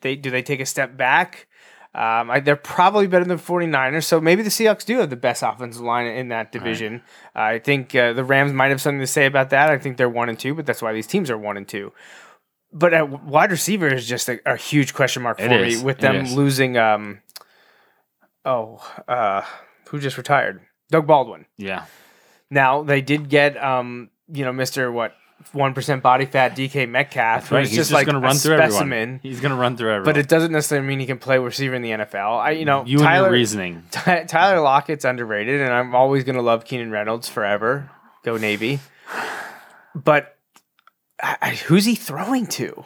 they 0.02 0.16
do 0.16 0.30
they 0.32 0.44
take 0.44 0.60
a 0.60 0.66
step 0.66 0.96
back? 0.96 1.48
Um, 1.96 2.30
I, 2.30 2.40
they're 2.40 2.56
probably 2.56 3.08
better 3.08 3.26
than 3.26 3.40
49ers, 3.40 4.04
so 4.04 4.22
maybe 4.22 4.44
the 4.44 4.52
Seahawks 4.52 4.86
do 4.86 5.00
have 5.00 5.10
the 5.10 5.16
best 5.16 5.42
offensive 5.42 5.82
line 5.82 6.06
in 6.06 6.28
that 6.28 6.52
division. 6.52 7.02
I 7.34 7.58
think 7.58 7.96
uh, 7.96 8.14
the 8.14 8.24
Rams 8.24 8.54
might 8.54 8.68
have 8.68 8.80
something 8.80 9.00
to 9.00 9.08
say 9.08 9.26
about 9.26 9.50
that. 9.50 9.72
I 9.72 9.80
think 9.80 9.98
they're 9.98 10.08
one 10.08 10.30
and 10.30 10.38
two, 10.38 10.54
but 10.54 10.68
that's 10.68 10.84
why 10.84 10.94
these 10.94 11.08
teams 11.08 11.32
are 11.32 11.38
one 11.38 11.58
and 11.58 11.68
two. 11.68 11.92
But 12.72 12.94
at 12.94 13.10
wide 13.24 13.50
receiver 13.50 13.88
is 13.92 14.08
just 14.08 14.30
a, 14.30 14.40
a 14.46 14.56
huge 14.56 14.94
question 14.94 15.24
mark 15.24 15.40
for 15.40 15.46
It 15.46 15.50
me 15.50 15.74
is. 15.74 15.84
with 15.84 15.98
them 15.98 16.26
losing. 16.36 16.78
Um, 16.78 17.22
oh, 18.46 18.82
uh, 19.08 19.42
who 19.90 20.00
just 20.00 20.18
retired? 20.18 20.62
Doug 20.92 21.06
Baldwin. 21.08 21.46
yeah. 21.58 21.86
Now 22.52 22.82
they 22.82 23.02
did 23.02 23.30
get, 23.30 23.62
um, 23.64 24.10
you 24.28 24.44
know, 24.44 24.52
Mister 24.52 24.92
what 24.92 25.14
one 25.52 25.74
percent 25.76 26.02
body 26.02 26.26
fat 26.26 26.56
DK 26.56 26.90
Metcalf, 26.90 27.52
Right. 27.52 27.60
He's 27.62 27.70
just, 27.70 27.78
just, 27.78 27.92
like 27.92 28.08
going 28.08 28.16
to 28.16 28.20
a 28.20 28.24
run 28.24 28.36
through 28.36 28.58
specimen. 28.58 28.92
everyone. 28.92 29.20
He's 29.22 29.40
going 29.40 29.52
to 29.52 29.58
run 29.58 29.78
through 29.78 29.90
everyone. 29.92 30.06
But 30.06 30.18
it 30.18 30.28
doesn't 30.28 30.52
necessarily 30.52 30.88
mean 30.88 31.00
he 31.00 31.06
can 31.06 31.20
play 31.20 31.38
receiver 31.38 31.76
in 31.76 31.84
the 31.84 31.92
NFL. 31.92 32.40
I, 32.40 32.52
you 32.52 32.66
know, 32.66 32.84
you 32.86 32.98
Tyler, 32.98 33.28
and 33.28 33.34
your 33.34 33.34
reasoning. 33.34 33.84
Ty- 33.92 34.24
Tyler 34.24 34.62
Lockett's 34.62 35.06
underrated, 35.06 35.62
and 35.62 35.72
I'm 35.72 35.94
always 35.94 36.24
going 36.24 36.36
to 36.38 36.42
love 36.42 36.66
Keenan 36.66 36.90
Reynolds 36.92 37.30
forever. 37.30 37.92
Go 38.24 38.36
Navy. 38.38 38.80
But 39.96 40.36
I, 41.22 41.38
I- 41.42 41.56
who's 41.56 41.86
he 41.86 41.94
throwing 41.96 42.48
to? 42.48 42.84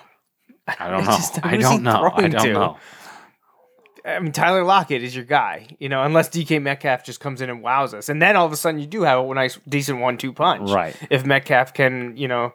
I 0.67 0.89
don't 0.89 1.03
I 1.03 1.05
know. 1.05 1.11
I 1.43 1.49
who's 1.55 1.57
he 1.57 1.61
don't 1.61 1.83
know. 1.83 2.11
I 2.13 2.27
don't 2.27 2.43
to? 2.43 2.53
know. 2.53 2.77
I 4.05 4.19
mean, 4.19 4.33
Tyler 4.33 4.63
Lockett 4.63 5.01
is 5.01 5.15
your 5.15 5.23
guy, 5.23 5.67
you 5.79 5.87
know, 5.87 6.03
unless 6.03 6.29
DK 6.29 6.61
Metcalf 6.61 7.05
just 7.05 7.21
comes 7.21 7.41
in 7.41 7.49
and 7.49 7.63
wows 7.63 7.93
us. 7.93 8.09
And 8.09 8.21
then 8.21 8.35
all 8.35 8.45
of 8.45 8.51
a 8.51 8.57
sudden 8.57 8.79
you 8.79 8.85
do 8.85 9.03
have 9.03 9.23
a 9.23 9.33
nice, 9.33 9.57
decent 9.67 9.99
one 9.99 10.17
two 10.17 10.33
punch. 10.33 10.69
Right. 10.69 10.95
If 11.09 11.25
Metcalf 11.25 11.73
can, 11.73 12.17
you 12.17 12.27
know, 12.27 12.53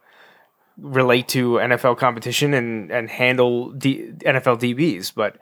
relate 0.77 1.29
to 1.29 1.53
NFL 1.55 1.97
competition 1.97 2.53
and, 2.53 2.91
and 2.91 3.09
handle 3.09 3.73
D, 3.73 4.13
NFL 4.19 4.61
DBs. 4.61 5.15
But, 5.15 5.39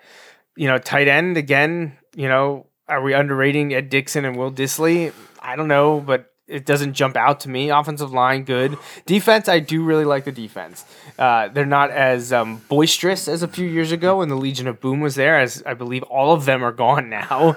you 0.56 0.68
know, 0.68 0.78
tight 0.78 1.08
end, 1.08 1.36
again, 1.36 1.98
you 2.14 2.28
know, 2.28 2.66
are 2.88 3.02
we 3.02 3.12
underrating 3.12 3.74
Ed 3.74 3.90
Dickson 3.90 4.24
and 4.24 4.36
Will 4.36 4.52
Dissly? 4.52 5.12
I 5.40 5.56
don't 5.56 5.68
know, 5.68 6.00
but 6.00 6.32
it 6.48 6.64
doesn't 6.64 6.94
jump 6.94 7.16
out 7.16 7.40
to 7.40 7.48
me. 7.48 7.70
Offensive 7.70 8.12
line, 8.12 8.44
good. 8.44 8.78
Defense, 9.04 9.48
I 9.48 9.58
do 9.58 9.82
really 9.82 10.04
like 10.04 10.24
the 10.24 10.32
defense. 10.32 10.84
Uh, 11.18 11.48
they're 11.48 11.66
not 11.66 11.90
as 11.90 12.32
um, 12.32 12.62
boisterous 12.68 13.26
as 13.26 13.42
a 13.42 13.48
few 13.48 13.66
years 13.66 13.92
ago 13.92 14.18
when 14.18 14.28
the 14.28 14.36
Legion 14.36 14.66
of 14.68 14.80
Boom 14.80 15.00
was 15.00 15.16
there, 15.16 15.38
as 15.38 15.62
I 15.66 15.74
believe 15.74 16.02
all 16.04 16.32
of 16.32 16.44
them 16.44 16.62
are 16.62 16.72
gone 16.72 17.10
now. 17.10 17.56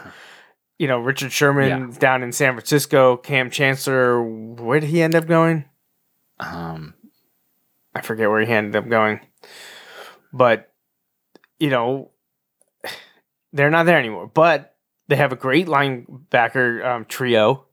You 0.78 0.88
know, 0.88 1.00
Richard 1.00 1.32
Sherman 1.32 1.92
down 1.92 2.24
in 2.24 2.32
San 2.32 2.54
Francisco, 2.54 3.18
Kam 3.18 3.50
Chancellor, 3.50 4.24
where 4.24 4.80
did 4.80 4.90
he 4.90 5.02
end 5.02 5.14
up 5.14 5.28
going? 5.28 5.66
Um, 6.40 6.94
I 7.94 8.02
forget 8.02 8.30
where 8.30 8.46
he 8.46 8.52
ended 8.52 8.78
up 8.78 8.88
going. 8.88 9.20
But, 10.32 10.72
you 11.60 11.70
know, 11.70 12.12
they're 13.54 13.70
not 13.70 13.86
there 13.86 14.00
anymore. 14.00 14.32
But 14.34 14.76
they 15.10 15.18
have 15.18 15.34
a 15.34 15.36
great 15.36 15.68
linebacker 15.68 16.86
um, 16.86 17.06
trio. 17.06 17.66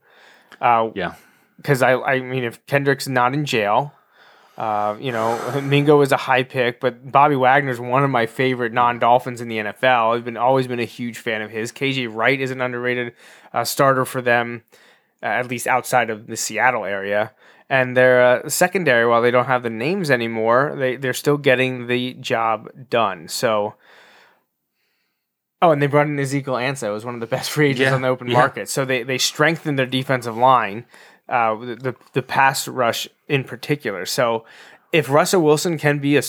Uh, 0.61 0.91
yeah. 0.95 1.15
because 1.57 1.83
I, 1.83 1.95
I 1.95 2.21
mean, 2.21 2.45
if 2.45 2.65
Kendrick's 2.67 3.09
not 3.09 3.35
in 3.35 3.45
jail, 3.45 3.93
uh, 4.57 4.97
you 4.99 5.13
know, 5.13 5.61
Mingo 5.65 6.01
is 6.01 6.13
a 6.13 6.17
high 6.17 6.43
pick, 6.43 6.81
but 6.81 7.11
Bobby 7.11 7.37
Wagner's 7.37 7.79
one 7.79 8.05
of 8.05 8.11
my 8.11 8.27
favorite 8.27 8.73
non-Dolphins 8.73 9.41
in 9.41 9.49
the 9.49 9.59
NFL. 9.59 10.17
I've 10.17 10.25
been 10.25 10.37
always 10.37 10.67
been 10.67 10.81
a 10.81 10.85
huge 10.85 11.19
fan 11.19 11.43
of 11.43 11.51
his. 11.51 11.73
KJ 11.73 12.15
Wright 12.15 12.41
is 12.41 12.51
an 12.51 12.61
underrated 12.61 13.13
uh, 13.53 13.65
starter 13.65 14.05
for 14.05 14.23
them, 14.23 14.63
uh, 15.23 15.27
at 15.27 15.49
least 15.49 15.67
outside 15.67 16.11
of 16.11 16.27
the 16.27 16.37
Seattle 16.37 16.85
area. 16.85 17.33
And 17.69 17.97
their 17.97 18.45
uh, 18.45 18.49
secondary, 18.49 19.07
while 19.07 19.21
they 19.21 19.33
don't 19.33 19.47
have 19.47 19.63
the 19.65 19.71
names 19.71 20.11
anymore, 20.11 20.75
they 20.79 20.97
they're 20.97 21.13
still 21.13 21.37
getting 21.37 21.87
the 21.87 22.15
job 22.15 22.69
done. 22.89 23.29
So. 23.29 23.75
Oh, 25.63 25.71
and 25.71 25.81
they 25.81 25.87
brought 25.87 26.07
in 26.07 26.19
Ezekiel 26.19 26.55
Ansah, 26.55 26.93
was 26.93 27.05
one 27.05 27.15
of 27.15 27.21
the 27.21 27.27
best 27.27 27.51
free 27.51 27.71
agents 27.71 27.81
Yeah, 27.91 27.95
on 27.95 28.03
the 28.03 28.09
open 28.09 28.27
yeah. 28.29 28.35
market. 28.35 28.69
So 28.69 28.85
they, 28.85 29.03
they 29.03 29.19
strengthened 29.19 29.79
their 29.79 29.87
defensive 29.87 30.37
line, 30.37 30.85
uh, 31.29 31.57
the, 31.57 31.75
the 31.77 31.95
the 32.13 32.23
pass 32.23 32.69
rush 32.69 33.09
in 33.27 33.43
particular. 33.45 34.05
So 34.07 34.45
if 34.93 35.09
Russell 35.09 35.43
Wilson 35.43 35.79
can 35.79 35.99
be 35.99 36.17
a 36.19 36.23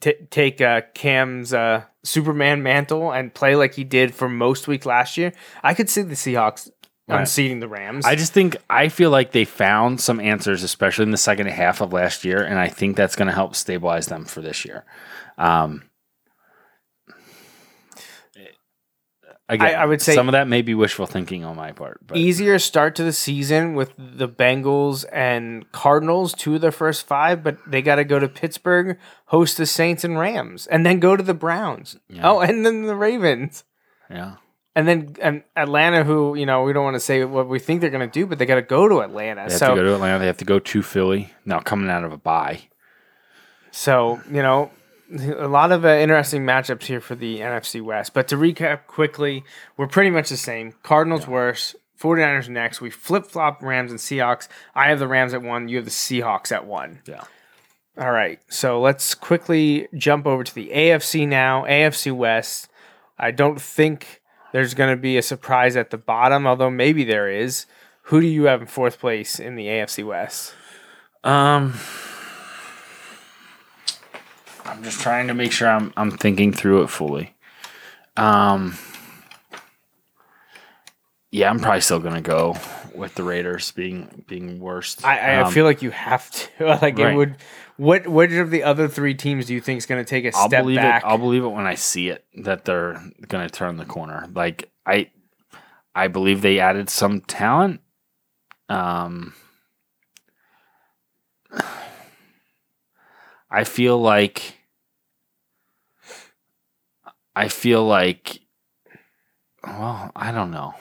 t- 0.00 0.14
take 0.30 0.60
uh, 0.60 0.82
Cam's 0.94 1.52
uh, 1.54 1.84
Superman 2.04 2.62
mantle 2.62 3.10
and 3.12 3.32
play 3.32 3.56
like 3.56 3.74
he 3.74 3.84
did 3.84 4.14
for 4.14 4.28
most 4.28 4.68
week 4.68 4.84
last 4.86 5.16
year, 5.16 5.32
I 5.62 5.72
could 5.74 5.88
see 5.88 6.02
the 6.02 6.14
Seahawks 6.14 6.70
Right. 7.08 7.18
unseating 7.20 7.58
the 7.58 7.66
Rams. 7.66 8.06
I 8.06 8.14
just 8.14 8.32
think 8.32 8.56
I 8.70 8.88
feel 8.88 9.10
like 9.10 9.32
they 9.32 9.44
found 9.44 10.00
some 10.00 10.20
answers, 10.20 10.62
especially 10.62 11.02
in 11.06 11.10
the 11.10 11.16
second 11.16 11.48
half 11.48 11.80
of 11.80 11.92
last 11.92 12.24
year, 12.24 12.40
and 12.40 12.56
I 12.56 12.68
think 12.68 12.96
that's 12.96 13.16
going 13.16 13.26
to 13.26 13.34
help 13.34 13.56
stabilize 13.56 14.06
them 14.06 14.24
for 14.24 14.40
this 14.40 14.64
year. 14.64 14.84
Um, 15.36 15.82
again, 19.54 19.74
I- 19.74 19.82
I 19.82 19.84
would 19.86 20.00
say- 20.00 20.14
some 20.14 20.28
of 20.28 20.32
that 20.32 20.48
may 20.48 20.62
be 20.62 20.74
wishful 20.74 21.06
thinking 21.06 21.44
on 21.44 21.56
my 21.56 21.72
part, 21.72 21.98
but 22.06 22.16
easier 22.16 22.58
start 22.58 22.94
to 22.96 23.02
the 23.04 23.12
season 23.12 23.74
with 23.74 23.92
the 23.98 24.28
Bengals 24.28 25.04
and 25.12 25.70
Cardinals, 25.72 26.32
two 26.34 26.54
of 26.54 26.60
their 26.60 26.72
first 26.72 27.06
five, 27.06 27.42
but 27.42 27.58
they 27.66 27.82
got 27.82 27.96
to 27.96 28.04
go 28.04 28.18
to 28.18 28.28
Pittsburgh, 28.28 28.98
host 29.26 29.56
the 29.56 29.66
Saints 29.66 30.04
and 30.04 30.18
Rams, 30.18 30.66
and 30.66 30.84
then 30.86 31.00
go 31.00 31.16
to 31.16 31.22
the 31.22 31.34
Browns. 31.34 31.96
Oh, 32.22 32.40
and 32.40 32.64
then 32.64 32.86
the 32.86 32.96
Ravens. 32.96 33.64
yeah, 34.10 34.36
And 34.76 34.86
then 34.88 35.14
and 35.20 35.42
Atlanta, 35.56 36.04
who 36.04 36.34
you 36.36 36.46
know 36.46 36.62
we 36.62 36.72
don't 36.72 36.84
want 36.84 36.94
to 36.96 37.00
say 37.00 37.24
what 37.24 37.48
we 37.48 37.58
think 37.58 37.80
they're 37.80 37.90
going 37.90 38.08
to 38.08 38.12
do, 38.20 38.26
but 38.26 38.38
they 38.38 38.46
got 38.46 38.54
to 38.56 38.62
go 38.62 38.88
to 38.88 39.00
Atlanta. 39.00 39.42
they 39.46 39.52
have 39.52 39.58
so 39.58 39.68
to 39.70 39.74
go 39.74 39.82
to 39.84 39.94
Atlanta. 39.94 40.18
They 40.20 40.26
have 40.26 40.36
to 40.38 40.44
go 40.44 40.58
to 40.58 40.82
Philly 40.82 41.32
now, 41.44 41.58
coming 41.60 41.90
out 41.90 42.04
of 42.04 42.12
a 42.12 42.16
bye. 42.16 42.60
So, 43.72 44.20
you 44.30 44.42
know, 44.42 44.70
a 45.10 45.48
lot 45.48 45.72
of 45.72 45.84
uh, 45.84 45.88
interesting 45.88 46.44
matchups 46.44 46.84
here 46.84 47.00
for 47.00 47.14
the 47.14 47.40
NFC 47.40 47.82
West. 47.82 48.14
But 48.14 48.28
to 48.28 48.36
recap 48.36 48.86
quickly, 48.86 49.44
we're 49.76 49.86
pretty 49.86 50.10
much 50.10 50.28
the 50.28 50.36
same. 50.36 50.74
Cardinals 50.82 51.26
worse, 51.26 51.74
49ers 51.98 52.48
next. 52.48 52.80
We 52.80 52.90
flip 52.90 53.26
flop 53.26 53.62
Rams 53.62 53.90
and 53.90 54.00
Seahawks. 54.00 54.48
I 54.74 54.88
have 54.88 54.98
the 54.98 55.08
Rams 55.08 55.34
at 55.34 55.42
one, 55.42 55.68
you 55.68 55.76
have 55.76 55.84
the 55.84 55.90
Seahawks 55.90 56.52
at 56.52 56.66
one. 56.66 57.00
Yeah. 57.06 57.24
All 57.98 58.12
right. 58.12 58.40
So 58.48 58.80
let's 58.80 59.14
quickly 59.14 59.88
jump 59.94 60.26
over 60.26 60.44
to 60.44 60.54
the 60.54 60.70
AFC 60.72 61.26
now. 61.26 61.64
AFC 61.64 62.12
West. 62.12 62.68
I 63.18 63.30
don't 63.30 63.60
think 63.60 64.22
there's 64.52 64.74
going 64.74 64.94
to 64.96 65.00
be 65.00 65.18
a 65.18 65.22
surprise 65.22 65.76
at 65.76 65.90
the 65.90 65.98
bottom, 65.98 66.46
although 66.46 66.70
maybe 66.70 67.04
there 67.04 67.28
is. 67.28 67.66
Who 68.04 68.20
do 68.20 68.26
you 68.26 68.44
have 68.44 68.62
in 68.62 68.66
fourth 68.66 68.98
place 68.98 69.38
in 69.38 69.56
the 69.56 69.66
AFC 69.66 70.04
West? 70.04 70.54
Um, 71.22 71.74
I'm 74.70 74.82
just 74.84 75.00
trying 75.00 75.26
to 75.28 75.34
make 75.34 75.52
sure 75.52 75.68
I'm 75.68 75.92
I'm 75.96 76.10
thinking 76.10 76.52
through 76.52 76.82
it 76.82 76.88
fully. 76.88 77.34
Um, 78.16 78.76
yeah, 81.30 81.48
I'm 81.50 81.60
probably 81.60 81.80
still 81.80 82.00
gonna 82.00 82.20
go 82.20 82.56
with 82.94 83.14
the 83.14 83.22
Raiders 83.22 83.70
being 83.72 84.24
being 84.26 84.58
worst. 84.60 85.04
I, 85.04 85.18
I 85.18 85.40
Um, 85.42 85.52
feel 85.52 85.64
like 85.64 85.80
you 85.82 85.90
have 85.90 86.30
to. 86.30 86.66
like 86.82 86.98
it 86.98 87.14
would. 87.14 87.36
What 87.76 88.06
which 88.08 88.32
of 88.32 88.50
the 88.50 88.62
other 88.64 88.88
three 88.88 89.14
teams 89.14 89.46
do 89.46 89.54
you 89.54 89.60
think 89.60 89.78
is 89.78 89.86
going 89.86 90.04
to 90.04 90.08
take 90.08 90.24
a 90.26 90.36
I'll 90.36 90.48
step 90.48 90.62
believe 90.64 90.76
back? 90.76 91.02
it. 91.02 91.06
I'll 91.06 91.16
believe 91.18 91.44
it 91.44 91.48
when 91.48 91.66
I 91.66 91.76
see 91.76 92.10
it 92.10 92.24
that 92.42 92.64
they're 92.66 93.02
gonna 93.26 93.48
turn 93.48 93.76
the 93.78 93.86
corner. 93.86 94.28
Like 94.34 94.70
I, 94.84 95.10
I 95.94 96.08
believe 96.08 96.42
they 96.42 96.58
added 96.60 96.90
some 96.90 97.22
talent. 97.22 97.80
Um, 98.68 99.32
I 103.50 103.64
feel 103.64 103.98
like. 103.98 104.56
I 107.40 107.48
feel 107.48 107.84
like. 107.84 108.40
Well, 109.64 110.10
I 110.16 110.32
don't 110.32 110.50
know. 110.50 110.74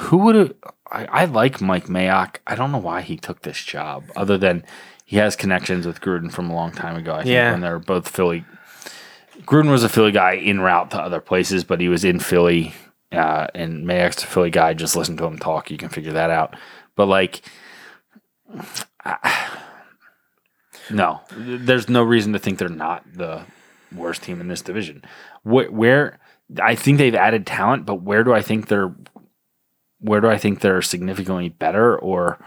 Who 0.00 0.18
would 0.18 0.34
have? 0.34 0.52
I, 0.90 1.04
I 1.06 1.24
like 1.26 1.60
Mike 1.60 1.86
Mayock. 1.86 2.36
I 2.46 2.54
don't 2.54 2.72
know 2.72 2.78
why 2.78 3.00
he 3.02 3.16
took 3.16 3.42
this 3.42 3.62
job, 3.62 4.04
other 4.16 4.36
than 4.38 4.64
he 5.04 5.16
has 5.18 5.36
connections 5.36 5.86
with 5.86 6.00
Gruden 6.00 6.32
from 6.32 6.50
a 6.50 6.54
long 6.54 6.72
time 6.72 6.96
ago. 6.96 7.12
I 7.14 7.18
think 7.18 7.28
Yeah. 7.32 7.52
when 7.52 7.60
they 7.60 7.70
were 7.70 7.78
both 7.78 8.08
Philly. 8.08 8.44
Gruden 9.42 9.70
was 9.70 9.84
a 9.84 9.88
Philly 9.88 10.12
guy 10.12 10.32
in 10.34 10.60
route 10.60 10.90
to 10.92 10.98
other 11.00 11.20
places, 11.20 11.64
but 11.64 11.80
he 11.80 11.88
was 11.88 12.04
in 12.04 12.18
Philly, 12.20 12.74
uh, 13.12 13.48
and 13.54 13.84
Mayock's 13.84 14.22
a 14.24 14.26
Philly 14.26 14.50
guy. 14.50 14.74
Just 14.74 14.96
listen 14.96 15.16
to 15.16 15.24
him 15.24 15.38
talk; 15.38 15.70
you 15.70 15.76
can 15.76 15.88
figure 15.88 16.12
that 16.12 16.30
out. 16.30 16.54
But 16.96 17.06
like, 17.06 17.42
I- 19.04 19.58
no, 20.90 21.20
there's 21.36 21.88
no 21.88 22.02
reason 22.02 22.32
to 22.32 22.38
think 22.38 22.58
they're 22.58 22.68
not 22.68 23.04
the 23.12 23.44
worst 23.92 24.22
team 24.22 24.40
in 24.40 24.48
this 24.48 24.62
division. 24.62 25.02
Where, 25.42 25.70
where 25.70 26.18
I 26.62 26.74
think 26.74 26.98
they've 26.98 27.14
added 27.14 27.46
talent, 27.46 27.86
but 27.86 28.02
where 28.02 28.22
do 28.24 28.32
I 28.32 28.42
think 28.42 28.68
they're 28.68 28.94
where 30.00 30.20
do 30.20 30.28
I 30.28 30.36
think 30.36 30.60
they're 30.60 30.82
significantly 30.82 31.48
better 31.48 31.98
or 31.98 32.38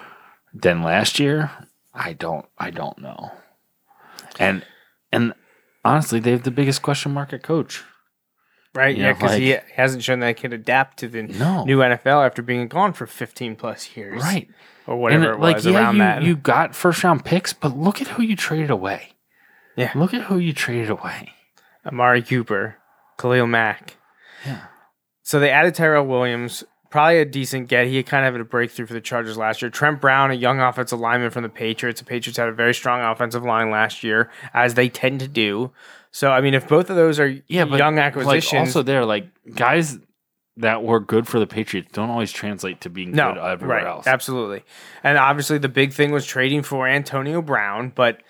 than 0.53 0.83
last 0.83 1.19
year? 1.19 1.49
I 1.93 2.13
don't 2.13 2.45
I 2.57 2.69
don't 2.69 2.99
know. 2.99 3.31
And 4.39 4.63
and 5.11 5.33
honestly, 5.83 6.19
they 6.19 6.31
have 6.31 6.43
the 6.43 6.51
biggest 6.51 6.81
question 6.81 7.13
mark 7.13 7.33
at 7.33 7.41
coach. 7.43 7.83
right? 8.75 8.95
you 8.95 9.03
Yeah, 9.03 9.13
because 9.13 9.35
he 9.37 9.55
hasn't 9.75 10.03
shown 10.03 10.19
that 10.19 10.27
he 10.27 10.33
can 10.35 10.53
adapt 10.53 10.97
to 10.99 11.07
the 11.07 11.23
No. 11.23 11.63
new 11.63 11.79
NFL 11.79 12.23
after 12.25 12.41
being 12.43 12.67
gone 12.67 12.93
for 12.93 13.07
15 13.07 13.55
plus 13.55 13.95
years, 13.97 14.21
Right. 14.21 14.47
Or 14.85 14.95
whatever 14.97 15.33
and 15.33 15.33
it 15.33 15.39
was 15.39 15.65
around 15.67 15.95
you, 15.95 15.99
that. 16.01 16.21
you 16.23 16.35
got 16.35 16.75
first 16.75 17.03
round 17.03 17.25
picks, 17.25 17.51
but 17.53 17.75
look 17.75 18.01
at 18.01 18.07
who 18.09 18.21
you 18.23 18.35
traded 18.35 18.69
away. 18.69 19.13
Yeah. 19.77 19.91
Look 19.95 20.13
at 20.13 20.23
who 20.23 20.37
you 20.37 20.51
traded 20.51 20.89
away. 20.89 21.31
Amari 21.85 22.21
Cooper, 22.21 22.75
Khalil 23.17 23.47
Mack. 23.47 23.95
Yeah. 24.45 24.65
So 25.23 25.39
they 25.39 25.49
added 25.49 25.75
Tyrell 25.75 26.05
Williams, 26.05 26.63
probably 26.89 27.19
a 27.19 27.25
decent 27.25 27.67
get. 27.67 27.87
He 27.87 28.01
kind 28.03 28.25
of 28.25 28.33
had 28.33 28.41
a 28.41 28.45
breakthrough 28.45 28.85
for 28.85 28.93
the 28.93 29.01
Chargers 29.01 29.37
last 29.37 29.61
year. 29.61 29.69
Trent 29.69 30.01
Brown, 30.01 30.31
a 30.31 30.33
young 30.33 30.59
offensive 30.59 30.99
lineman 30.99 31.29
from 31.29 31.43
the 31.43 31.49
Patriots. 31.49 32.01
The 32.01 32.05
Patriots 32.05 32.37
had 32.37 32.49
a 32.49 32.53
very 32.53 32.73
strong 32.73 33.01
offensive 33.01 33.43
line 33.43 33.69
last 33.71 34.03
year, 34.03 34.29
as 34.53 34.73
they 34.73 34.89
tend 34.89 35.19
to 35.21 35.27
do. 35.27 35.71
So 36.11 36.31
I 36.31 36.41
mean, 36.41 36.53
if 36.53 36.67
both 36.67 36.89
of 36.89 36.95
those 36.95 37.19
are 37.19 37.37
Yeah, 37.47 37.65
but 37.65 37.77
young 37.77 37.95
like, 37.95 38.05
acquisitions, 38.05 38.69
also 38.69 38.83
there, 38.83 39.05
like 39.05 39.27
guys 39.55 39.99
that 40.57 40.83
were 40.83 40.99
good 40.99 41.27
for 41.27 41.39
the 41.39 41.47
Patriots 41.47 41.89
don't 41.91 42.09
always 42.09 42.31
translate 42.31 42.81
to 42.81 42.89
being 42.89 43.11
no, 43.11 43.33
good 43.33 43.43
everywhere 43.43 43.77
right, 43.77 43.87
else. 43.87 44.07
absolutely. 44.07 44.63
And 45.03 45.17
obviously, 45.17 45.57
the 45.59 45.69
big 45.69 45.93
thing 45.93 46.11
was 46.11 46.25
trading 46.25 46.63
for 46.63 46.87
Antonio 46.87 47.41
Brown, 47.41 47.91
but 47.93 48.23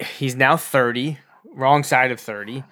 he's 0.00 0.34
now 0.36 0.56
thirty, 0.56 1.18
wrong 1.54 1.82
side 1.84 2.10
of 2.10 2.20
thirty. 2.20 2.64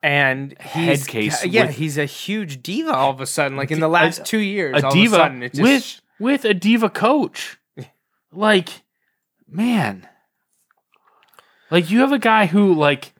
And 0.00 0.54
he's 0.60 1.00
Head 1.06 1.08
case 1.08 1.44
yeah, 1.44 1.66
with- 1.66 1.76
he's 1.76 1.98
a 1.98 2.04
huge 2.04 2.62
diva 2.62 2.92
all 2.94 3.10
of 3.10 3.20
a 3.20 3.26
sudden. 3.26 3.56
Like 3.56 3.70
in 3.72 3.80
the 3.80 3.88
last 3.88 4.20
A- 4.20 4.22
two 4.22 4.38
years, 4.38 4.80
a 4.82 4.86
all 4.86 4.92
diva 4.92 5.16
of 5.16 5.20
a 5.20 5.24
sudden, 5.24 5.40
just, 5.42 5.60
with 5.60 6.00
with 6.20 6.44
a 6.44 6.54
diva 6.54 6.88
coach. 6.88 7.58
like, 8.32 8.68
man, 9.48 10.06
like 11.70 11.90
you 11.90 11.98
have 12.00 12.12
a 12.12 12.18
guy 12.18 12.46
who 12.46 12.72
like 12.74 13.12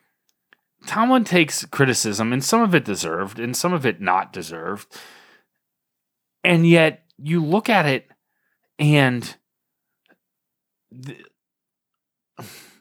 Tomlin 0.86 1.24
takes 1.24 1.64
criticism, 1.64 2.32
and 2.32 2.44
some 2.44 2.62
of 2.62 2.74
it 2.76 2.84
deserved, 2.84 3.40
and 3.40 3.56
some 3.56 3.72
of 3.72 3.84
it 3.84 4.00
not 4.00 4.32
deserved, 4.32 4.86
and 6.44 6.64
yet 6.64 7.04
you 7.18 7.44
look 7.44 7.68
at 7.68 7.86
it, 7.86 8.08
and 8.78 9.34
th- 11.04 11.24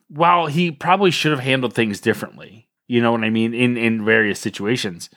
while 0.09 0.47
he 0.47 0.71
probably 0.71 1.11
should 1.11 1.31
have 1.31 1.41
handled 1.41 1.73
things 1.73 1.99
differently, 1.99 2.67
you 2.87 3.01
know 3.01 3.11
what 3.11 3.23
I 3.23 3.29
mean, 3.29 3.53
in 3.53 3.77
in 3.77 4.05
various 4.05 4.39
situations 4.39 5.09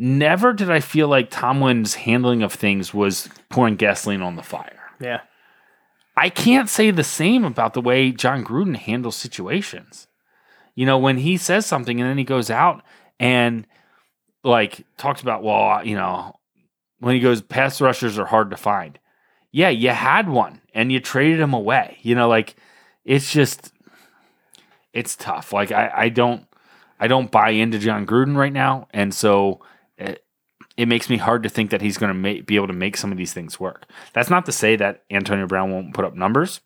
never 0.00 0.54
did 0.54 0.70
I 0.70 0.80
feel 0.80 1.08
like 1.08 1.28
Tomlin's 1.28 1.94
handling 1.94 2.42
of 2.42 2.54
things 2.54 2.94
was 2.94 3.28
pouring 3.50 3.76
gasoline 3.76 4.22
on 4.22 4.34
the 4.34 4.42
fire. 4.42 4.80
Yeah. 4.98 5.20
I 6.16 6.30
can't 6.30 6.70
say 6.70 6.90
the 6.90 7.04
same 7.04 7.44
about 7.44 7.74
the 7.74 7.82
way 7.82 8.10
Jon 8.10 8.42
Gruden 8.42 8.76
handles 8.76 9.16
situations. 9.16 10.06
You 10.74 10.86
know, 10.86 10.96
when 10.96 11.18
he 11.18 11.36
says 11.36 11.66
something 11.66 12.00
and 12.00 12.08
then 12.08 12.16
he 12.16 12.24
goes 12.24 12.48
out 12.50 12.82
and 13.18 13.66
like 14.42 14.86
talks 14.96 15.20
about, 15.20 15.42
well, 15.42 15.84
you 15.84 15.96
know, 15.96 16.34
when 17.00 17.14
he 17.14 17.20
goes, 17.20 17.42
pass 17.42 17.78
rushers 17.80 18.18
are 18.18 18.26
hard 18.26 18.50
to 18.50 18.56
find. 18.56 18.98
Yeah, 19.52 19.68
you 19.68 19.90
had 19.90 20.30
one 20.30 20.62
and 20.72 20.90
you 20.90 20.98
traded 20.98 21.40
him 21.40 21.52
away. 21.52 21.98
You 22.00 22.14
know, 22.14 22.28
like 22.28 22.56
it's 23.04 23.30
just 23.30 23.70
it's 24.92 25.16
tough. 25.16 25.52
Like 25.52 25.72
I, 25.72 25.90
I 25.94 26.08
don't 26.08 26.46
I 26.98 27.08
don't 27.08 27.30
buy 27.30 27.50
into 27.50 27.78
Jon 27.78 28.06
Gruden 28.06 28.36
right 28.36 28.52
now, 28.52 28.88
and 28.90 29.14
so 29.14 29.60
it, 29.96 30.24
it 30.76 30.86
makes 30.86 31.08
me 31.08 31.16
hard 31.16 31.42
to 31.42 31.48
think 31.48 31.70
that 31.70 31.80
he's 31.80 31.98
going 31.98 32.08
to 32.08 32.14
ma- 32.14 32.42
be 32.44 32.56
able 32.56 32.66
to 32.66 32.72
make 32.72 32.96
some 32.96 33.10
of 33.12 33.18
these 33.18 33.32
things 33.32 33.58
work. 33.58 33.86
That's 34.12 34.30
not 34.30 34.46
to 34.46 34.52
say 34.52 34.76
that 34.76 35.04
Antonio 35.10 35.46
Brown 35.46 35.70
won't 35.70 35.94
put 35.94 36.04
up 36.04 36.14
numbers, 36.14 36.60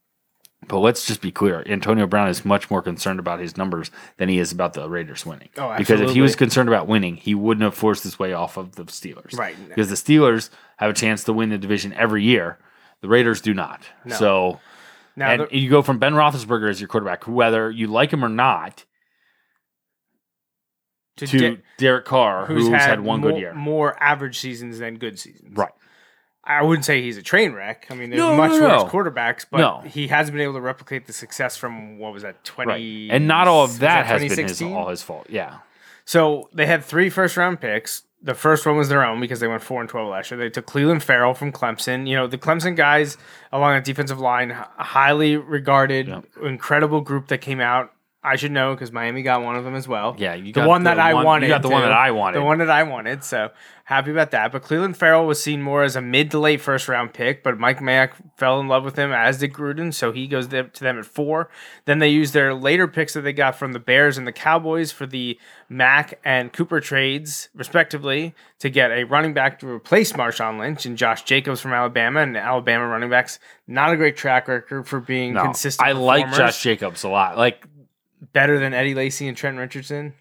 but 0.67 0.79
let's 0.79 1.07
just 1.07 1.21
be 1.21 1.31
clear: 1.31 1.63
Antonio 1.67 2.07
Brown 2.07 2.29
is 2.29 2.45
much 2.45 2.71
more 2.71 2.83
concerned 2.83 3.21
about 3.21 3.39
his 3.41 3.57
numbers 3.57 3.91
than 4.17 4.29
he 4.29 4.39
is 4.39 4.51
about 4.51 4.73
the 4.73 4.89
Raiders 4.89 5.25
winning. 5.25 5.51
Oh, 5.57 5.71
absolutely. 5.71 5.79
because 5.79 6.01
if 6.01 6.15
he 6.15 6.21
was 6.21 6.37
concerned 6.37 6.69
about 6.69 6.89
winning, 6.89 7.17
he 7.17 7.35
wouldn't 7.35 7.63
have 7.63 7.75
forced 7.75 8.03
his 8.03 8.19
way 8.19 8.33
off 8.33 8.57
of 8.57 8.77
the 8.77 8.85
Steelers. 8.85 9.37
Right. 9.37 9.57
Because 9.69 9.89
the 9.89 9.95
Steelers 9.95 10.51
have 10.79 10.91
a 10.91 10.95
chance 10.95 11.25
to 11.25 11.33
win 11.33 11.51
the 11.51 11.59
division 11.59 11.93
every 11.93 12.25
year. 12.25 12.59
The 13.03 13.09
Raiders 13.09 13.41
do 13.41 13.53
not. 13.53 13.83
No. 14.05 14.17
So 14.17 14.61
Now, 15.17 15.31
and 15.31 15.43
the- 15.43 15.57
you 15.57 15.71
go 15.71 15.83
from 15.83 15.99
Ben 15.99 16.13
Roethlisberger 16.15 16.69
as 16.69 16.81
your 16.81 16.89
quarterback, 16.89 17.27
whether 17.29 17.71
you 17.71 17.87
like 17.87 18.13
him 18.13 18.25
or 18.25 18.29
not, 18.29 18.85
to, 21.17 21.27
to 21.27 21.39
get- 21.39 21.63
Derek 21.79 22.05
Carr, 22.05 22.47
who's, 22.47 22.65
who's, 22.65 22.73
had, 22.73 22.81
had, 22.91 23.01
one 23.01 23.21
more, 23.21 23.31
good 23.33 23.39
year. 23.41 23.55
more 23.55 23.97
average 24.03 24.39
seasons 24.39 24.79
than 24.79 24.97
good 24.97 25.19
seasons. 25.19 25.57
Right. 25.57 25.73
I 26.47 26.63
wouldn't 26.63 26.85
say 26.85 27.01
he's 27.01 27.17
a 27.17 27.23
train 27.23 27.53
wreck. 27.55 27.87
I 27.91 27.95
mean, 27.95 28.11
there's 28.11 28.19
No, 28.19 28.37
much 28.37 28.51
no, 28.51 28.61
worse 28.69 28.83
no. 28.83 28.89
quarterbacks, 28.89 29.47
but 29.51 29.59
No. 29.59 29.81
he 29.89 30.09
has 30.09 30.31
been 30.31 30.41
able 30.41 30.53
to 30.55 30.61
replicate 30.61 31.07
the 31.07 31.13
success 31.15 31.57
from 31.57 31.99
what 31.99 32.13
was 32.13 32.23
that 32.23 32.45
twenty? 32.45 33.09
Right. 33.09 33.15
And 33.17 33.27
not 33.27 33.49
all 33.49 33.65
of 33.65 33.79
that, 33.79 34.05
has 34.07 34.21
been 34.21 34.49
his, 34.49 34.61
all 34.61 34.89
his 34.89 35.03
fault. 35.03 35.27
Yeah. 35.31 35.59
So 36.05 36.51
they 36.53 36.67
had 36.67 36.85
three 36.85 37.09
first 37.09 37.39
round 37.39 37.63
picks. 37.63 38.03
The 38.25 38.35
first 38.35 38.65
one 38.65 38.79
was 38.79 38.89
their 38.89 39.05
own 39.05 39.21
because 39.21 39.41
they 39.41 39.47
went 39.47 39.63
four 39.63 39.83
and 39.83 39.89
twelve 39.89 40.09
last 40.09 40.31
year. 40.31 40.41
They 40.41 40.49
took 40.49 40.67
Clelin 40.67 41.01
Ferrell 41.01 41.35
from 41.35 41.53
Clemson. 41.53 42.09
You 42.09 42.17
know 42.17 42.27
the 42.27 42.39
Clemson 42.39 42.75
guys 42.75 43.19
along 43.53 43.75
the 43.77 43.83
defensive 43.83 44.19
line, 44.19 44.51
highly 44.51 45.37
regarded, 45.37 46.13
incredible 46.43 47.03
group 47.03 47.29
that 47.29 47.43
came 47.43 47.61
out. 47.61 47.94
I 48.25 48.37
should 48.37 48.53
know 48.53 48.75
because 48.75 48.91
Miami 48.91 49.23
got 49.23 49.43
one 49.43 49.55
of 49.57 49.65
them 49.65 49.75
as 49.75 49.87
well. 49.87 50.17
Yeah, 50.19 50.35
you 50.35 50.47
the 50.47 50.53
got 50.61 50.69
one 50.69 50.83
the 50.85 50.91
that 50.91 50.99
I 50.99 51.13
one- 51.13 51.23
you 51.23 51.27
wanted. 51.27 51.49
got 51.49 51.63
the 51.63 51.69
one 51.69 51.83
that 51.83 51.93
I 51.93 52.11
wanted. 52.11 52.39
The 52.39 52.45
one 52.45 52.59
that 52.59 52.71
I 52.71 52.83
wanted. 52.85 53.23
So 53.23 53.51
happy 53.85 54.11
about 54.11 54.31
that. 54.31 54.51
But 54.51 54.63
Clelin 54.63 54.97
Ferrell 54.97 55.27
was 55.27 55.43
seen 55.43 55.61
more 55.61 55.83
as 55.83 55.95
a 55.95 56.01
mid 56.01 56.31
to 56.31 56.39
late 56.39 56.63
first 56.63 56.89
round 56.89 57.13
pick. 57.13 57.43
But 57.43 57.59
Mike 57.59 57.81
Mayock 57.81 58.13
fell 58.39 58.59
in 58.61 58.67
love 58.69 58.83
with 58.83 58.97
him, 58.99 59.13
as 59.13 59.39
did 59.39 59.53
Gruden. 59.53 59.93
So 59.93 60.11
he 60.11 60.27
goes 60.27 60.47
to 60.49 60.71
them 60.81 60.99
at 60.99 61.05
four. 61.05 61.51
Then 61.85 61.99
they 61.99 62.09
used 62.09 62.33
their 62.33 62.55
later 62.55 62.89
picks 62.89 63.13
that 63.13 63.21
they 63.21 63.35
got 63.35 63.57
from 63.57 63.73
the 63.73 63.79
Bears 63.79 64.17
and 64.17 64.27
the 64.27 64.33
Cowboys 64.33 64.91
for 64.91 65.05
the 65.05 65.39
Mack 65.69 66.19
and 66.25 66.53
Cooper 66.53 66.81
trades, 66.81 67.49
respectively, 67.55 68.35
to 68.61 68.71
get 68.71 68.91
a 68.91 69.05
running 69.05 69.35
back 69.35 69.59
to 69.59 69.69
replace 69.69 70.13
Marshawn 70.15 70.59
Lynch 70.59 70.87
and 70.87 70.97
Josh 70.97 71.25
Jacobs 71.25 71.61
from 71.61 71.73
Alabama. 71.75 72.21
And 72.21 72.37
Alabama 72.37 72.87
running 72.87 73.11
backs 73.11 73.39
not 73.67 73.93
a 73.93 73.97
great 73.97 74.17
track 74.17 74.49
record 74.49 74.87
for 74.89 75.01
being 75.01 75.35
No, 75.35 75.43
consistent. 75.43 75.87
I 75.87 75.93
like. 75.93 76.33
Josh 76.33 76.63
Jacobs 76.63 77.03
a 77.05 77.09
lot. 77.09 77.37
Like, 77.37 77.67
better 78.33 78.59
than 78.59 78.73
Eddie 78.75 78.95
Lacy 78.95 79.29
and 79.29 79.37
Trent 79.37 79.59
Richardson. 79.59 80.15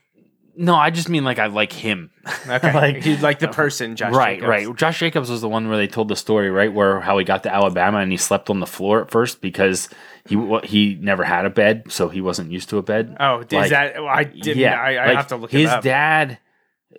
no, 0.55 0.75
I 0.75 0.89
just 0.91 1.09
mean 1.09 1.23
like 1.23 1.39
I 1.39 1.47
like 1.47 1.71
him. 1.73 2.11
Okay, 2.47 2.73
Like- 2.75 3.03
he's 3.03 3.21
like 3.21 3.39
the 3.39 3.47
person, 3.47 3.95
Josh. 3.95 4.13
right, 4.13 4.35
Jacobs. 4.39 4.47
right. 4.49 4.75
Josh 4.75 4.99
Jacobs 4.99 5.29
was 5.29 5.41
the 5.41 5.49
one 5.49 5.67
where 5.67 5.77
they 5.77 5.87
told 5.87 6.07
the 6.09 6.15
story, 6.15 6.49
right, 6.51 6.71
where 6.73 6.99
how 7.01 7.17
he 7.17 7.25
got 7.25 7.43
to 7.43 7.53
Alabama 7.53 7.99
and 7.99 8.11
he 8.11 8.17
slept 8.17 8.49
on 8.49 8.59
the 8.59 8.65
floor 8.67 9.01
at 9.01 9.09
first 9.11 9.41
because 9.41 9.89
he 10.27 10.35
he 10.63 10.95
never 11.01 11.23
had 11.23 11.45
a 11.45 11.49
bed, 11.49 11.85
so 11.91 12.09
he 12.09 12.21
wasn't 12.21 12.51
used 12.51 12.69
to 12.69 12.77
a 12.77 12.83
bed. 12.83 13.15
Oh, 13.19 13.39
is 13.39 13.51
Like, 13.51 13.69
that? 13.71 13.97
I 13.97 14.23
didn't. 14.25 14.57
Yeah, 14.59 14.79
I, 14.79 14.93
I 14.95 15.07
like, 15.07 15.15
have 15.17 15.27
to 15.27 15.35
look 15.37 15.51
his 15.51 15.63
it 15.69 15.69
up. 15.69 15.83
dad, 15.83 16.37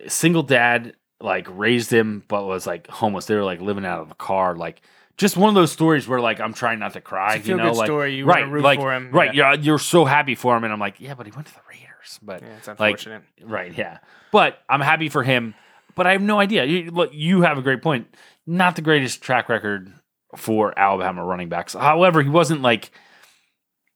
single 0.07 0.43
dad, 0.43 0.93
like 1.21 1.47
raised 1.49 1.91
him, 1.91 2.23
but 2.27 2.45
was 2.45 2.67
like 2.67 2.87
homeless. 2.87 3.25
They 3.25 3.35
were 3.35 3.43
like 3.43 3.61
living 3.61 3.85
out 3.85 4.01
of 4.01 4.11
a 4.11 4.15
car, 4.15 4.55
like 4.55 4.81
just 5.17 5.37
one 5.37 5.49
of 5.49 5.55
those 5.55 5.71
stories 5.71 6.07
where 6.07 6.19
like 6.19 6.39
I'm 6.39 6.53
trying 6.53 6.79
not 6.79 6.93
to 6.93 7.01
cry. 7.01 7.35
You 7.35 7.55
know, 7.55 7.71
like 7.71 7.87
story. 7.87 8.15
You 8.15 8.25
right, 8.25 8.49
root 8.49 8.63
like 8.63 8.79
for 8.79 8.93
him. 8.93 9.09
right. 9.11 9.33
Yeah. 9.33 9.53
Yeah, 9.53 9.61
you're 9.61 9.79
so 9.79 10.05
happy 10.05 10.35
for 10.35 10.55
him, 10.55 10.63
and 10.63 10.73
I'm 10.73 10.79
like, 10.79 10.99
yeah, 10.99 11.13
but 11.13 11.25
he 11.25 11.31
went 11.31 11.47
to 11.47 11.53
the 11.53 11.61
Raiders. 11.69 12.19
But 12.21 12.41
Yeah, 12.41 12.47
it's 12.57 12.67
like, 12.67 12.79
unfortunate. 12.79 13.23
right, 13.43 13.75
yeah. 13.77 13.99
But 14.31 14.59
I'm 14.69 14.81
happy 14.81 15.09
for 15.09 15.23
him. 15.23 15.55
But 15.95 16.05
I 16.07 16.11
have 16.11 16.21
no 16.21 16.39
idea. 16.39 16.65
You, 16.65 16.91
look, 16.91 17.11
you 17.13 17.41
have 17.43 17.57
a 17.57 17.61
great 17.61 17.81
point. 17.81 18.13
Not 18.45 18.75
the 18.75 18.81
greatest 18.81 19.21
track 19.21 19.47
record 19.47 19.93
for 20.35 20.77
Alabama 20.77 21.23
running 21.23 21.47
backs. 21.47 21.73
However, 21.73 22.21
he 22.21 22.29
wasn't 22.29 22.61
like 22.61 22.91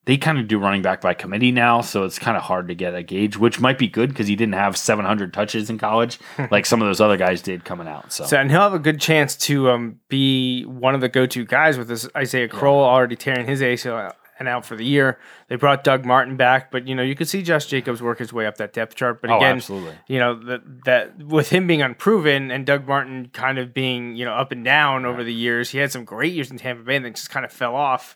they 0.05 0.17
kind 0.17 0.39
of 0.39 0.47
do 0.47 0.57
running 0.57 0.81
back 0.81 1.01
by 1.01 1.13
committee 1.13 1.51
now, 1.51 1.81
so 1.81 2.03
it's 2.03 2.17
kind 2.17 2.35
of 2.35 2.43
hard 2.43 2.67
to 2.69 2.75
get 2.75 2.95
a 2.95 3.03
gauge, 3.03 3.37
which 3.37 3.59
might 3.59 3.77
be 3.77 3.87
good 3.87 4.09
because 4.09 4.27
he 4.27 4.35
didn't 4.35 4.55
have 4.55 4.75
700 4.77 5.33
touches 5.33 5.69
in 5.69 5.77
college 5.77 6.17
like 6.51 6.65
some 6.65 6.81
of 6.81 6.87
those 6.87 6.99
other 7.01 7.17
guys 7.17 7.41
did 7.41 7.63
coming 7.65 7.87
out. 7.87 8.11
So, 8.11 8.25
So, 8.25 8.37
and 8.37 8.49
he'll 8.49 8.61
have 8.61 8.73
a 8.73 8.79
good 8.79 8.99
chance 8.99 9.35
to 9.37 9.69
um, 9.69 9.99
be 10.07 10.63
one 10.65 10.95
of 10.95 11.01
the 11.01 11.09
go-to 11.09 11.45
guys 11.45 11.77
with 11.77 11.87
this 11.87 12.07
Isaiah 12.15 12.47
Crowell 12.47 12.83
already 12.83 13.15
tearing 13.15 13.45
his 13.45 13.61
ACL 13.61 14.13
and 14.39 14.47
out 14.47 14.65
for 14.65 14.77
the 14.77 14.85
year. 14.85 15.19
They 15.49 15.57
brought 15.57 15.83
Doug 15.83 16.05
Martin 16.05 16.37
back, 16.37 16.71
but 16.71 16.87
you 16.87 16.95
know 16.95 17.03
you 17.03 17.13
could 17.13 17.27
see 17.27 17.43
Josh 17.43 17.65
Jacobs 17.65 18.01
work 18.01 18.19
his 18.19 18.31
way 18.31 18.45
up 18.47 18.55
that 18.57 18.71
depth 18.71 18.95
chart. 18.95 19.21
But 19.21 19.31
Oh, 19.31 19.37
again, 19.37 19.57
absolutely. 19.57 19.95
you 20.07 20.17
know 20.17 20.33
that 20.45 20.61
that 20.85 21.17
with 21.21 21.49
him 21.49 21.67
being 21.67 21.81
unproven 21.81 22.49
and 22.49 22.65
Doug 22.65 22.87
Martin 22.87 23.29
kind 23.33 23.59
of 23.59 23.73
being 23.73 24.15
you 24.15 24.23
know 24.23 24.33
up 24.33 24.53
and 24.53 24.63
down 24.63 25.05
over 25.05 25.25
the 25.25 25.33
years, 25.33 25.71
he 25.71 25.77
had 25.79 25.91
some 25.91 26.05
great 26.05 26.31
years 26.33 26.49
in 26.49 26.57
Tampa 26.57 26.83
Bay 26.83 26.95
and 26.95 27.03
then 27.03 27.13
just 27.13 27.29
kind 27.29 27.45
of 27.45 27.51
fell 27.51 27.75
off. 27.75 28.15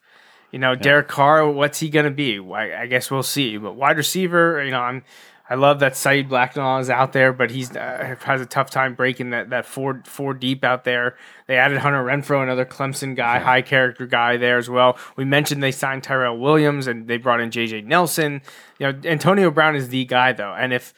You 0.54 0.60
know, 0.60 0.76
Derek 0.76 1.08
Carr, 1.08 1.50
what's 1.50 1.80
he 1.80 1.90
gonna 1.90 2.12
be? 2.12 2.38
I, 2.40 2.84
I 2.84 2.86
guess 2.86 3.10
we'll 3.10 3.24
see. 3.24 3.58
But 3.58 3.74
wide 3.74 3.98
receiver, 3.98 4.64
you 4.64 4.70
know, 4.70 4.82
I'm. 4.82 5.04
I 5.50 5.56
love 5.56 5.80
that 5.80 5.98
Saeed 5.98 6.30
Blacknall 6.30 6.80
is 6.80 6.90
out 6.90 7.12
there, 7.12 7.34
but 7.34 7.52
he's 7.52 7.76
uh, 7.76 8.16
has 8.22 8.40
a 8.40 8.46
tough 8.46 8.70
time 8.70 8.94
breaking 8.94 9.32
that 9.32 9.50
that 9.50 9.66
four 9.66 10.04
four 10.06 10.36
deep 10.36 10.64
out 10.64 10.84
there. 10.84 11.18
They 11.48 11.58
added 11.58 11.80
Hunter 11.80 12.04
Renfrow, 12.04 12.44
another 12.44 12.66
Clemson 12.66 13.16
guy, 13.16 13.40
high 13.40 13.64
character 13.64 14.06
guy 14.06 14.38
there 14.38 14.60
as 14.60 14.70
well. 14.70 14.96
We 15.16 15.26
mentioned 15.26 15.64
they 15.64 15.72
signed 15.72 16.04
Tyrell 16.04 16.38
Williams 16.38 16.86
and 16.86 17.08
they 17.08 17.18
brought 17.18 17.42
in 17.42 17.50
JJ 17.50 17.86
Nelson. 17.86 18.42
You 18.78 18.94
know, 18.94 19.00
Antonio 19.06 19.50
Brown 19.50 19.76
is 19.76 19.90
the 19.90 20.06
guy 20.06 20.34
though, 20.34 20.54
and 20.54 20.72
if 20.72 20.94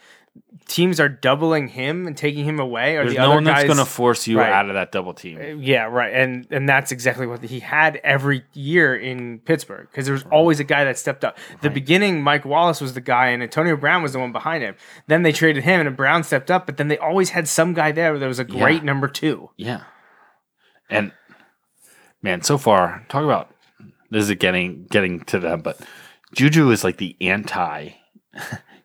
teams 0.68 1.00
are 1.00 1.08
doubling 1.10 1.68
him 1.68 2.08
and 2.08 2.18
taking 2.18 2.44
him 2.46 2.60
away, 2.60 2.96
or 2.98 3.04
there's 3.04 3.14
the 3.14 3.20
no 3.20 3.26
other 3.26 3.36
one 3.36 3.44
that's 3.44 3.64
going 3.66 3.78
to 3.78 3.86
force 3.86 4.28
you 4.28 4.40
Right. 4.40 4.52
out 4.52 4.68
of 4.68 4.74
that 4.76 4.92
double 4.92 5.14
team. 5.14 5.38
Uh, 5.40 5.44
yeah, 5.60 5.84
right, 5.84 6.14
and 6.14 6.48
and 6.50 6.68
that's 6.68 6.92
exactly 6.92 7.28
what 7.28 7.44
he 7.44 7.60
had 7.60 7.98
every 8.04 8.44
year 8.54 8.96
in 8.96 9.40
Pittsburgh 9.40 9.88
because 9.92 10.06
there 10.06 10.14
was 10.14 10.24
always 10.32 10.60
a 10.60 10.64
guy 10.64 10.84
that 10.84 10.98
stepped 10.98 11.24
up. 11.24 11.38
The 11.62 11.70
beginning, 11.70 12.22
Mike 12.24 12.46
Wallace 12.46 12.82
was 12.82 12.94
the 12.94 13.02
guy, 13.02 13.28
and 13.28 13.44
Antonio 13.44 13.76
Brown 13.78 14.02
was 14.04 14.14
the 14.14 14.20
one 14.20 14.32
behind 14.32 14.64
him. 14.64 14.76
Then 15.08 15.24
they 15.24 15.32
traded 15.32 15.64
him, 15.64 15.86
and 15.86 15.96
Brown 15.96 16.24
stepped 16.24 16.50
up, 16.50 16.66
but 16.66 16.78
then 16.78 16.88
they 16.88 16.98
always 16.98 17.30
had 17.30 17.48
some 17.48 17.74
guy 17.74 17.92
there. 17.92 18.18
that 18.18 18.28
was 18.28 18.40
a 18.40 18.44
great 18.44 18.78
Yeah. 18.82 18.86
number 18.86 19.08
two. 19.08 19.52
Yeah. 19.58 19.82
And 20.90 21.12
man, 22.22 22.42
so 22.42 22.58
far, 22.58 23.06
talk 23.10 23.24
about 23.24 23.52
this 24.10 24.30
is 24.30 24.36
getting 24.36 24.86
getting 24.90 25.20
to 25.26 25.40
them, 25.40 25.62
but 25.62 25.80
Juju 26.34 26.70
is 26.72 26.84
like 26.84 26.98
the 26.98 27.16
anti 27.22 27.90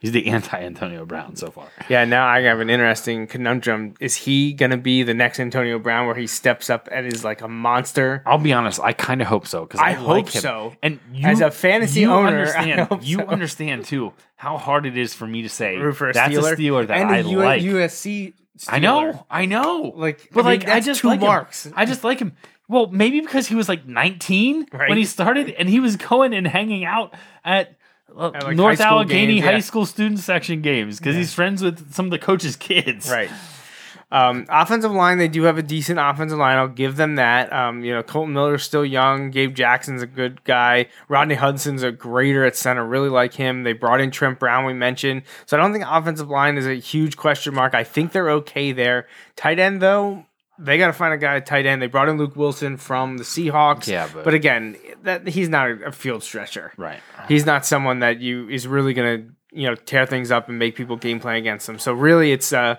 he's 0.01 0.11
the 0.11 0.27
anti 0.31 0.59
Antonio 0.61 1.07
Brown 1.07 1.37
so 1.37 1.51
far. 1.53 1.69
Yeah, 1.89 2.05
now 2.05 2.27
I 2.27 2.41
have 2.41 2.59
an 2.59 2.69
interesting 2.69 3.29
conundrum. 3.29 3.95
Is 4.01 4.17
he 4.17 4.53
gonna 4.53 4.77
be 4.77 5.05
the 5.05 5.15
next 5.15 5.39
Antonio 5.39 5.79
Brown, 5.79 6.07
where 6.07 6.17
he 6.17 6.27
steps 6.27 6.69
up 6.69 6.89
and 6.91 7.07
is 7.07 7.23
like 7.25 7.41
a 7.43 7.49
monster? 7.49 8.23
I'll 8.27 8.39
be 8.39 8.53
honest, 8.53 8.81
I 8.81 8.93
kind 8.93 9.21
of 9.23 9.29
hope 9.29 9.47
so 9.47 9.65
because 9.65 9.79
I 9.79 9.91
I, 9.91 9.93
hope 9.93 10.09
like 10.09 10.29
him. 10.31 10.43
so. 10.43 10.75
And 10.83 10.99
you, 11.13 11.29
As 11.29 11.41
a 11.41 11.51
fantasy 11.53 12.01
you 12.01 12.11
owner, 12.11 12.27
understand, 12.39 12.89
you 13.07 13.19
so. 13.19 13.27
understand 13.27 13.85
too 13.85 14.13
how 14.37 14.57
hard 14.59 14.87
it 14.87 14.97
is 14.97 15.15
for 15.15 15.27
me 15.27 15.43
to 15.43 15.49
say 15.49 15.77
a 15.77 15.83
that's 15.93 16.19
Steeler, 16.19 16.53
a 16.53 16.57
Steeler 16.57 16.87
that 16.89 16.97
and 16.99 17.11
a 17.11 17.15
I 17.15 17.21
U- 17.21 17.39
like. 17.39 17.63
USC. 17.63 18.33
I 18.69 18.79
know, 18.79 19.27
I 19.31 19.47
know. 19.47 19.93
Like, 19.97 20.29
but 20.33 20.45
I 20.45 20.51
mean, 20.51 20.61
like, 20.61 20.69
I 20.69 20.81
just 20.81 21.01
two 21.01 21.09
like 21.09 21.21
him. 21.21 21.27
marks. 21.29 21.71
I 21.75 21.87
just 21.87 22.05
like 22.05 22.19
him. 22.19 22.35
Well, 22.69 22.87
maybe 22.89 23.21
because 23.21 23.47
he 23.49 23.55
was 23.55 23.69
like 23.69 23.87
19 23.87 24.67
Right. 24.73 24.89
when 24.89 24.99
he 24.99 25.05
started, 25.05 25.51
and 25.51 25.69
he 25.69 25.81
was 25.81 25.97
going 25.97 26.35
and 26.35 26.47
hanging 26.47 26.85
out 26.85 27.15
At, 27.45 27.77
like, 28.15 28.57
North 28.57 28.79
high 28.79 28.87
Allegheny 28.87 29.35
games, 29.35 29.45
High 29.45 29.53
yeah. 29.53 29.61
School 29.61 29.87
student 29.87 30.21
section 30.21 30.63
games 30.63 30.99
because 30.99 31.17
he's 31.17 31.33
friends 31.33 31.63
with 31.63 31.93
some 31.93 32.07
of 32.07 32.11
the 32.11 32.19
coaches' 32.19 32.57
kids. 32.57 33.11
Right. 33.11 33.31
Um, 34.13 34.47
offensive 34.49 34.91
line, 34.91 35.19
they 35.19 35.29
do 35.29 35.45
have 35.45 35.57
a 35.57 35.63
decent 35.63 36.01
offensive 36.01 36.39
line. 36.39 36.57
I'll 36.57 36.69
give 36.69 36.97
them 36.97 37.15
that. 37.15 37.53
Um, 37.53 37.85
you 37.85 37.95
know, 37.95 38.03
Kolton 38.03 38.35
Miller's 38.35 38.65
still 38.65 38.85
young. 38.85 39.31
Gabe 39.31 39.55
Jackson's 39.55 40.03
a 40.03 40.07
good 40.07 40.43
guy. 40.43 40.87
Rodney 41.09 41.37
Hudson's 41.37 41.85
a 41.85 41.93
grader 41.93 42.45
at 42.45 42.57
center. 42.57 42.85
Really 42.85 43.09
like 43.09 43.35
him. 43.35 43.63
They 43.63 43.73
brought 43.73 44.01
in 44.01 44.11
Trent 44.11 44.41
Brown, 44.41 44.65
we 44.65 44.73
mentioned. 44.73 45.23
So 45.47 45.57
I 45.57 45.61
don't 45.61 45.73
think 45.73 45.85
offensive 45.87 46.29
line 46.29 46.57
is 46.57 46.67
a 46.67 46.75
huge 46.75 47.17
question 47.17 47.55
mark. 47.55 47.75
I 47.75 47.85
think 47.85 48.11
they're 48.11 48.31
okay 48.31 48.73
there. 48.73 49.07
Tight 49.37 49.61
end, 49.61 49.81
though, 49.81 50.27
they 50.63 50.79
got 50.79 50.89
to 50.89 50.93
find 50.93 51.15
a 51.15 51.19
guy 51.19 51.37
at 51.37 51.47
tight 51.47 51.67
end. 51.67 51.81
They 51.81 51.87
brought 51.87 52.09
in 52.09 52.19
Luke 52.19 52.37
Wilson 52.37 52.77
from 52.77 53.17
the 53.17 53.25
Seahawks. 53.25 53.87
Yeah, 53.87 54.09
but- 54.13 54.35
again, 54.35 54.77
that 55.03 55.27
he's 55.29 55.49
not 55.49 55.71
a, 55.71 55.87
a 55.87 55.93
field 55.93 56.23
stretcher. 56.23 56.73
Right. 56.77 57.01
He's 57.29 57.47
not 57.47 57.65
someone 57.65 58.01
that 58.01 58.21
you 58.21 58.49
is 58.49 58.67
really 58.69 58.93
gonna 58.95 59.25
you 59.53 59.67
know 59.67 59.75
tear 59.75 60.07
things 60.07 60.31
up 60.31 60.49
and 60.49 60.59
make 60.59 60.77
people 60.77 60.97
game 60.97 61.19
plan 61.21 61.37
against 61.37 61.69
him. 61.69 61.79
So 61.79 61.93
really, 61.93 62.33
it's 62.33 62.53
uh, 62.53 62.77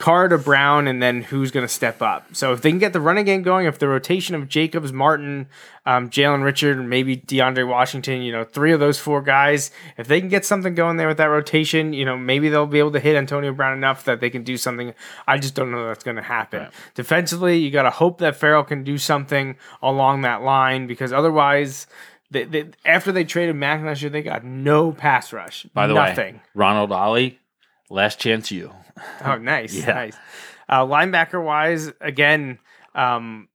Carr 0.00 0.28
to 0.28 0.38
Brown, 0.38 0.88
and 0.88 1.02
then 1.02 1.20
who's 1.20 1.50
going 1.50 1.64
to 1.64 1.72
step 1.72 2.00
up. 2.00 2.34
So 2.34 2.54
if 2.54 2.62
they 2.62 2.70
can 2.70 2.78
get 2.78 2.94
the 2.94 3.00
running 3.02 3.26
game 3.26 3.42
going, 3.42 3.66
if 3.66 3.78
the 3.78 3.86
rotation 3.86 4.34
of 4.34 4.48
Jacobs, 4.48 4.94
Martin, 4.94 5.46
um, 5.84 6.08
Jalen 6.08 6.42
Richard, 6.42 6.82
maybe 6.82 7.18
DeAndre 7.18 7.68
Washington, 7.68 8.22
you 8.22 8.32
know, 8.32 8.42
three 8.42 8.72
of 8.72 8.80
those 8.80 8.98
four 8.98 9.20
guys, 9.20 9.70
if 9.98 10.08
they 10.08 10.18
can 10.18 10.30
get 10.30 10.46
something 10.46 10.74
going 10.74 10.96
there 10.96 11.06
with 11.06 11.18
that 11.18 11.26
rotation, 11.26 11.92
you 11.92 12.06
know, 12.06 12.16
maybe 12.16 12.48
they'll 12.48 12.66
be 12.66 12.78
able 12.78 12.92
to 12.92 12.98
hit 12.98 13.14
Antonio 13.14 13.52
Brown 13.52 13.76
enough 13.76 14.04
that 14.04 14.20
they 14.20 14.30
can 14.30 14.42
do 14.42 14.56
something. 14.56 14.94
I 15.28 15.36
just 15.36 15.54
don't 15.54 15.70
know 15.70 15.86
that's 15.88 16.02
going 16.02 16.16
to 16.16 16.22
happen. 16.22 16.68
Defensively, 16.94 17.58
you 17.58 17.70
got 17.70 17.82
to 17.82 17.90
hope 17.90 18.18
that 18.18 18.36
Ferrell 18.36 18.64
can 18.64 18.82
do 18.82 18.96
something 18.96 19.56
along 19.82 20.22
that 20.22 20.42
line 20.42 20.86
because 20.86 21.12
otherwise. 21.12 21.86
They, 22.32 22.44
they, 22.44 22.68
after 22.84 23.10
they 23.10 23.24
traded 23.24 23.56
Mack 23.56 23.82
last 23.82 24.02
year, 24.02 24.10
they 24.10 24.22
got 24.22 24.44
no 24.44 24.92
pass 24.92 25.32
rush. 25.32 25.64
By 25.74 25.88
the 25.88 25.94
nothing. 25.94 26.36
way, 26.36 26.42
Ronald 26.54 26.92
Ollie, 26.92 27.40
last 27.90 28.20
chance 28.20 28.52
you. 28.52 28.72
Oh, 29.24 29.36
nice, 29.36 29.74
Yeah. 29.74 29.92
nice. 29.94 30.16
Uh, 30.68 30.86
linebacker 30.86 31.42
wise, 31.44 31.90
again, 32.00 32.58
um, 32.94 33.48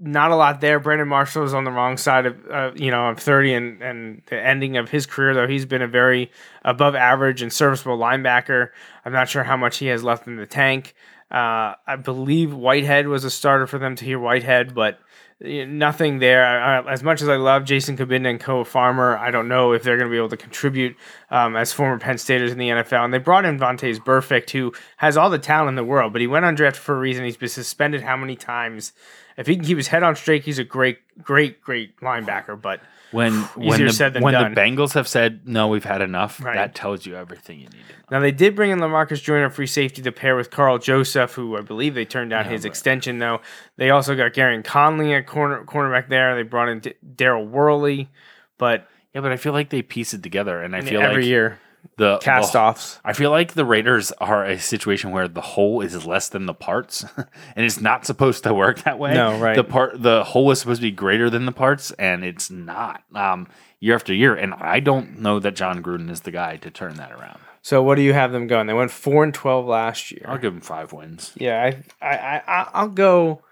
not 0.00 0.30
a 0.30 0.36
lot 0.36 0.60
there. 0.60 0.78
Brandon 0.78 1.08
Marshall 1.08 1.42
is 1.44 1.52
on 1.54 1.64
the 1.64 1.72
wrong 1.72 1.96
side 1.96 2.26
of 2.26 2.36
uh, 2.48 2.70
you 2.76 2.92
know 2.92 3.08
of 3.08 3.18
thirty, 3.18 3.52
and 3.52 3.82
and 3.82 4.22
the 4.26 4.40
ending 4.40 4.76
of 4.76 4.88
his 4.88 5.06
career 5.06 5.34
though 5.34 5.48
he's 5.48 5.66
been 5.66 5.82
a 5.82 5.88
very 5.88 6.30
above 6.64 6.94
average 6.94 7.42
and 7.42 7.52
serviceable 7.52 7.98
linebacker. 7.98 8.68
I'm 9.04 9.12
not 9.12 9.28
sure 9.28 9.42
how 9.42 9.56
much 9.56 9.78
he 9.78 9.86
has 9.86 10.04
left 10.04 10.28
in 10.28 10.36
the 10.36 10.46
tank. 10.46 10.94
Uh, 11.32 11.74
I 11.86 11.96
believe 12.02 12.54
Whitehead 12.54 13.08
was 13.08 13.24
a 13.24 13.30
starter 13.30 13.66
for 13.66 13.78
them 13.78 13.96
Tahir 13.96 14.20
Whitehead, 14.20 14.72
but 14.74 15.00
eh, 15.44 15.64
nothing 15.64 16.20
there. 16.20 16.46
I, 16.46 16.78
I- 16.78 16.92
as 16.92 17.02
much 17.02 17.20
as 17.20 17.28
I 17.28 17.34
love 17.36 17.64
Jason 17.64 17.96
Cabinda 17.96 18.30
and 18.30 18.38
Koa 18.40 18.64
Farmer, 18.64 19.18
I 19.18 19.32
don't 19.32 19.48
know 19.48 19.72
if 19.72 19.82
they're 19.82 19.96
going 19.98 20.08
to 20.08 20.12
be 20.12 20.16
able 20.16 20.28
to 20.30 20.36
contribute 20.36 20.96
um, 21.30 21.56
as 21.56 21.72
former 21.72 21.98
Penn 21.98 22.18
Staters 22.18 22.52
in 22.52 22.58
the 22.58 22.68
NFL. 22.68 23.04
And 23.04 23.12
they 23.12 23.18
brought 23.18 23.44
in 23.44 23.58
Vontaze 23.58 23.98
Burfict, 23.98 24.50
who 24.50 24.72
has 24.98 25.16
all 25.16 25.30
the 25.30 25.38
talent 25.38 25.70
in 25.70 25.74
the 25.74 25.84
world, 25.84 26.12
but 26.12 26.20
he 26.20 26.26
went 26.26 26.44
undrafted 26.44 26.76
for 26.76 26.96
a 26.96 26.98
reason. 26.98 27.24
He's 27.24 27.36
been 27.36 27.48
suspended 27.48 28.02
how 28.02 28.16
many 28.16 28.36
times? 28.36 28.92
If 29.36 29.46
he 29.46 29.54
can 29.54 29.64
keep 29.64 29.76
his 29.76 29.88
head 29.88 30.02
on 30.02 30.16
straight, 30.16 30.44
he's 30.44 30.58
a 30.58 30.64
great, 30.64 30.98
great, 31.22 31.60
great 31.60 31.96
linebacker. 32.00 32.60
But 32.60 32.80
When 33.12 33.32
when 33.54 33.68
Easier 33.68 33.86
the, 33.86 33.92
said 33.92 34.14
than 34.14 34.22
when 34.22 34.34
the 34.34 34.60
Bengals 34.60 34.94
have 34.94 35.06
said 35.06 35.46
no, 35.46 35.68
we've 35.68 35.84
had 35.84 36.02
enough. 36.02 36.42
Right. 36.42 36.56
That 36.56 36.74
tells 36.74 37.06
you 37.06 37.14
everything 37.14 37.58
you 37.60 37.66
need 37.66 37.70
to 37.70 37.92
know. 37.92 37.98
Now 38.10 38.20
they 38.20 38.32
did 38.32 38.56
bring 38.56 38.70
in 38.70 38.80
Lamarcus 38.80 39.22
Joyner, 39.22 39.50
free 39.50 39.66
safety, 39.68 40.02
to 40.02 40.10
pair 40.10 40.34
with 40.34 40.50
Karl 40.50 40.78
Joseph, 40.78 41.34
who 41.34 41.56
I 41.56 41.60
believe 41.60 41.94
they 41.94 42.04
turned 42.04 42.30
down 42.30 42.46
his 42.46 42.64
extension. 42.64 43.18
Though 43.18 43.40
they 43.76 43.90
also 43.90 44.16
got 44.16 44.32
Gareon 44.32 44.64
Conley 44.64 45.14
at 45.14 45.26
corner 45.26 45.62
cornerback 45.64 46.08
there. 46.08 46.34
They 46.34 46.42
brought 46.42 46.68
in 46.68 46.80
D- 46.80 46.94
Daryl 47.14 47.46
Worley, 47.48 48.08
but 48.56 48.88
Yeah, 49.18 49.22
but 49.22 49.32
I 49.32 49.36
feel 49.36 49.52
like 49.52 49.70
they 49.70 49.82
piece 49.82 50.14
it 50.14 50.22
together, 50.22 50.62
and 50.62 50.76
I 50.76 50.80
feel 50.80 51.00
every 51.00 51.22
like 51.22 51.28
year 51.28 51.58
the 51.96 52.18
cast 52.18 52.54
offs. 52.54 53.00
I 53.04 53.14
feel 53.14 53.32
like 53.32 53.54
the 53.54 53.64
Raiders 53.64 54.12
are 54.12 54.44
a 54.44 54.60
situation 54.60 55.10
where 55.10 55.26
the 55.26 55.40
whole 55.40 55.80
is 55.80 56.06
less 56.06 56.28
than 56.28 56.46
the 56.46 56.54
parts, 56.54 57.04
and 57.16 57.66
it's 57.66 57.80
not 57.80 58.06
supposed 58.06 58.44
to 58.44 58.54
work 58.54 58.84
that 58.84 59.00
way. 59.00 59.14
No, 59.14 59.36
right. 59.40 59.56
The 59.56 59.64
part, 59.64 60.00
the 60.00 60.22
whole 60.22 60.52
is 60.52 60.60
supposed 60.60 60.80
to 60.80 60.86
be 60.86 60.92
greater 60.92 61.28
than 61.30 61.46
the 61.46 61.52
parts, 61.52 61.90
and 61.92 62.24
it's 62.24 62.48
not. 62.48 63.02
Um, 63.12 63.48
year 63.80 63.96
after 63.96 64.14
year, 64.14 64.36
and 64.36 64.54
I 64.54 64.78
don't 64.78 65.18
know 65.18 65.40
that 65.40 65.56
Jon 65.56 65.82
Gruden 65.82 66.10
is 66.10 66.20
the 66.20 66.30
guy 66.30 66.56
to 66.58 66.70
turn 66.70 66.94
that 66.94 67.10
around. 67.10 67.40
So 67.62 67.82
what 67.82 67.96
do 67.96 68.02
you 68.02 68.12
have 68.12 68.30
them 68.30 68.46
going? 68.46 68.68
They 68.68 68.72
went 68.72 68.92
four 68.92 69.24
and 69.24 69.34
twelve 69.34 69.66
last 69.66 70.12
year. 70.12 70.26
I'll 70.28 70.38
give 70.38 70.52
them 70.52 70.62
five 70.62 70.92
wins. 70.92 71.32
Yeah, 71.34 71.72
I, 72.00 72.06
I, 72.06 72.42
I, 72.46 72.68
I'll 72.72 72.88
go. 72.88 73.42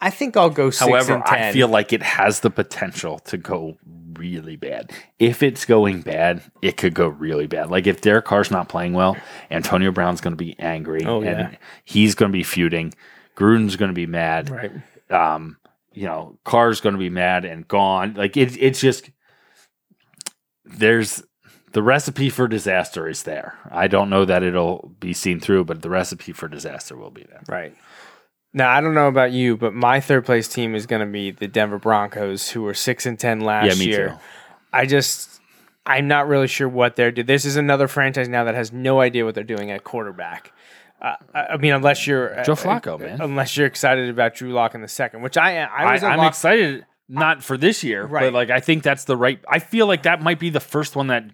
I 0.00 0.10
think 0.10 0.36
I'll 0.36 0.50
go 0.50 0.70
six 0.70 0.88
However. 0.88 1.22
I 1.26 1.52
feel 1.52 1.66
like 1.66 1.92
it 1.92 2.02
has 2.02 2.40
the 2.40 2.50
potential 2.50 3.18
to 3.20 3.36
go 3.36 3.76
really 4.18 4.56
bad. 4.56 4.90
If 5.18 5.42
it's 5.42 5.64
going 5.64 6.02
bad, 6.02 6.42
it 6.62 6.76
could 6.76 6.94
go 6.94 7.08
really 7.08 7.46
bad. 7.46 7.70
Like 7.70 7.86
if 7.86 8.00
Derek 8.00 8.24
Carr's 8.24 8.50
not 8.50 8.68
playing 8.68 8.92
well, 8.92 9.16
Antonio 9.50 9.90
Brown's 9.92 10.20
going 10.20 10.32
to 10.32 10.44
be 10.44 10.58
angry, 10.58 11.04
Oh, 11.04 11.22
and 11.22 11.52
yeah. 11.52 11.56
he's 11.84 12.14
going 12.14 12.30
to 12.30 12.36
be 12.36 12.42
feuding. 12.42 12.94
Gruden's 13.36 13.76
going 13.76 13.90
to 13.90 13.94
be 13.94 14.06
mad. 14.06 14.50
right. 14.50 14.72
Um, 15.10 15.56
you 15.92 16.06
know, 16.06 16.38
Carr's 16.44 16.80
going 16.80 16.94
to 16.94 16.98
be 16.98 17.10
mad 17.10 17.44
and 17.44 17.66
gone. 17.68 18.14
Like 18.14 18.36
it, 18.36 18.56
it's 18.60 18.80
just 18.80 19.10
there's 20.64 21.22
the 21.72 21.82
recipe 21.82 22.28
for 22.30 22.46
disaster 22.48 23.08
is 23.08 23.22
there. 23.22 23.58
I 23.70 23.88
don't 23.88 24.10
know 24.10 24.24
that 24.24 24.42
it'll 24.42 24.94
be 25.00 25.12
seen 25.12 25.40
through, 25.40 25.64
but 25.64 25.82
the 25.82 25.90
recipe 25.90 26.32
for 26.32 26.48
disaster 26.48 26.96
will 26.96 27.10
be 27.10 27.24
there. 27.24 27.42
Right. 27.48 27.74
Now 28.54 28.70
I 28.70 28.80
don't 28.80 28.94
know 28.94 29.08
about 29.08 29.32
you, 29.32 29.56
but 29.56 29.72
my 29.74 30.00
third 30.00 30.24
place 30.26 30.46
team 30.48 30.74
is 30.74 30.86
going 30.86 31.00
to 31.00 31.10
be 31.10 31.30
the 31.30 31.48
Denver 31.48 31.78
Broncos, 31.78 32.50
who 32.50 32.62
were 32.62 32.74
six 32.74 33.06
and 33.06 33.18
ten 33.18 33.40
last 33.40 33.78
yeah, 33.78 33.84
year. 33.84 34.08
too. 34.10 34.14
I 34.72 34.86
just, 34.86 35.40
I'm 35.86 36.06
not 36.08 36.28
really 36.28 36.46
sure 36.48 36.68
what 36.68 36.96
they're 36.96 37.10
doing. 37.12 37.26
This 37.26 37.44
is 37.44 37.56
another 37.56 37.88
franchise 37.88 38.28
now 38.28 38.44
that 38.44 38.54
has 38.54 38.72
no 38.72 39.00
idea 39.00 39.24
what 39.24 39.34
they're 39.34 39.44
doing 39.44 39.70
at 39.70 39.84
quarterback. 39.84 40.52
Uh, 41.00 41.14
I 41.34 41.40
I 41.40 41.56
mean, 41.56 41.72
unless 41.72 42.06
you're 42.06 42.28
Joe 42.44 42.52
uh, 42.52 42.56
Flacco, 42.56 43.00
man. 43.00 43.20
Unless 43.20 43.56
you're 43.56 43.66
excited 43.66 44.08
about 44.08 44.34
Drew 44.34 44.52
Lock 44.52 44.74
in 44.74 44.82
the 44.82 44.88
second, 44.88 45.22
which 45.22 45.36
I 45.36 45.58
I 45.62 45.64
I, 45.84 45.92
was 45.94 46.02
a 46.02 46.06
I'm 46.06 46.18
Lock- 46.18 46.28
excited 46.28 46.86
not 47.08 47.42
for 47.42 47.56
this 47.56 47.82
year, 47.82 48.04
Right. 48.06 48.24
but 48.24 48.32
like 48.32 48.50
I 48.50 48.60
think 48.60 48.82
that's 48.82 49.04
the 49.04 49.16
right. 49.16 49.40
I 49.48 49.58
feel 49.58 49.86
like 49.86 50.04
that 50.04 50.22
might 50.22 50.38
be 50.38 50.50
the 50.50 50.60
first 50.60 50.94
one 50.94 51.08
that 51.08 51.24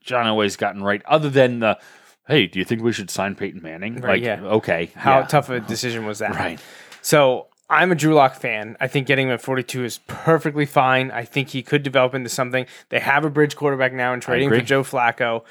John 0.00 0.26
Elway's 0.26 0.56
gotten 0.56 0.82
right, 0.82 1.02
other 1.04 1.28
than 1.30 1.60
the. 1.60 1.78
Hey, 2.26 2.46
do 2.46 2.58
you 2.58 2.64
think 2.64 2.82
we 2.82 2.92
should 2.92 3.10
sign 3.10 3.34
Peyton 3.34 3.62
Manning? 3.62 3.96
Right, 3.96 4.14
like, 4.14 4.22
yeah. 4.22 4.40
okay, 4.42 4.90
How 4.94 5.20
yeah. 5.20 5.26
tough 5.26 5.50
a 5.50 5.60
decision 5.60 6.06
was 6.06 6.20
that? 6.20 6.34
Right. 6.36 6.60
So 7.00 7.48
I'm 7.68 7.90
a 7.90 7.94
Drew 7.94 8.14
Lock 8.14 8.34
fan. 8.34 8.76
I 8.80 8.86
think 8.86 9.06
getting 9.06 9.28
him 9.28 9.34
at 9.34 9.40
42 9.40 9.84
is 9.84 9.98
perfectly 10.06 10.66
fine. 10.66 11.10
I 11.10 11.24
think 11.24 11.48
he 11.48 11.62
could 11.62 11.82
develop 11.82 12.14
into 12.14 12.28
something. 12.28 12.66
They 12.90 13.00
have 13.00 13.24
a 13.24 13.30
bridge 13.30 13.56
quarterback 13.56 13.92
now 13.92 14.12
and 14.12 14.22
trading 14.22 14.50
for. 14.50 14.60
Joe 14.60 14.82
Flacco. 14.82 15.42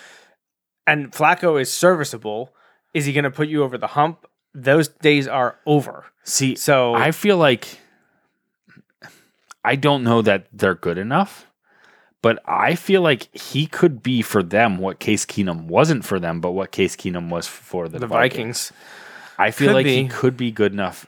And 0.87 1.11
Flacco 1.11 1.59
is 1.59 1.71
serviceable. 1.71 2.53
Is 2.93 3.05
he 3.05 3.13
going 3.13 3.23
to 3.23 3.31
put 3.31 3.47
you 3.47 3.63
over 3.63 3.77
the 3.77 3.87
hump? 3.87 4.25
Those 4.53 4.87
days 4.87 5.27
are 5.27 5.57
over. 5.65 6.05
See, 6.23 6.55
So 6.55 6.93
I 6.93 7.11
feel 7.11 7.37
like 7.37 7.79
I 9.63 9.75
don't 9.75 10.03
know 10.03 10.21
that 10.21 10.47
they're 10.53 10.75
good 10.75 10.97
enough, 10.97 11.47
but 12.21 12.41
I 12.45 12.75
feel 12.75 13.01
like 13.01 13.35
he 13.35 13.65
could 13.65 14.03
be 14.03 14.21
for 14.21 14.43
them 14.43 14.77
what 14.77 14.99
Case 14.99 15.25
Keenum 15.25 15.65
wasn't 15.65 16.05
for 16.05 16.19
them, 16.19 16.39
but 16.39 16.51
what 16.51 16.71
Case 16.71 16.95
Keenum 16.95 17.29
was 17.29 17.47
for 17.47 17.87
the, 17.87 17.99
the 17.99 18.07
Vikings. 18.07 18.69
Vikings. 18.69 18.73
I 19.39 19.51
feel 19.51 19.69
Could 19.69 19.73
like 19.73 19.85
he 19.87 20.07
could 20.07 20.37
be 20.37 20.51
good 20.51 20.71
enough. 20.71 21.07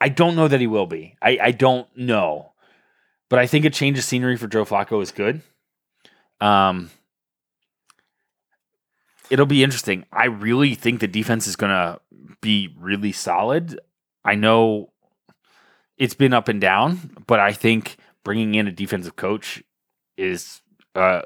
I 0.00 0.08
don't 0.08 0.34
know 0.34 0.48
that 0.48 0.60
he 0.60 0.66
will 0.66 0.86
be. 0.86 1.14
I, 1.22 1.38
I 1.40 1.50
don't 1.52 1.86
know. 1.96 2.52
But 3.28 3.38
I 3.38 3.46
think 3.46 3.64
a 3.64 3.70
change 3.70 3.98
of 3.98 4.04
scenery 4.04 4.36
for 4.36 4.48
Joe 4.48 4.64
Flacco 4.64 5.02
is 5.02 5.12
good. 5.12 5.42
Um 6.40 6.90
it'll 9.30 9.46
be 9.46 9.62
interesting. 9.62 10.06
I 10.12 10.26
really 10.26 10.74
think 10.74 11.00
the 11.00 11.08
defense 11.08 11.46
is 11.46 11.56
gonna 11.56 12.00
be 12.40 12.74
really 12.78 13.12
solid. 13.12 13.78
I 14.24 14.34
know 14.34 14.92
it's 15.96 16.14
been 16.14 16.32
up 16.32 16.48
and 16.48 16.60
down, 16.60 17.22
but 17.26 17.38
I 17.38 17.52
think 17.52 17.96
bringing 18.24 18.54
in 18.54 18.66
a 18.66 18.72
defensive 18.72 19.16
coach 19.16 19.62
is 20.18 20.60
uh 20.94 21.22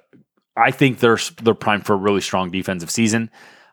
I 0.57 0.71
think 0.71 1.01
they're 1.01 1.19
they're 1.43 1.55
primed 1.55 1.87
for 1.87 1.95
a 1.95 1.97
really 1.97 2.21
strong 2.21 2.51
defensive 2.51 2.91
season. 2.91 3.31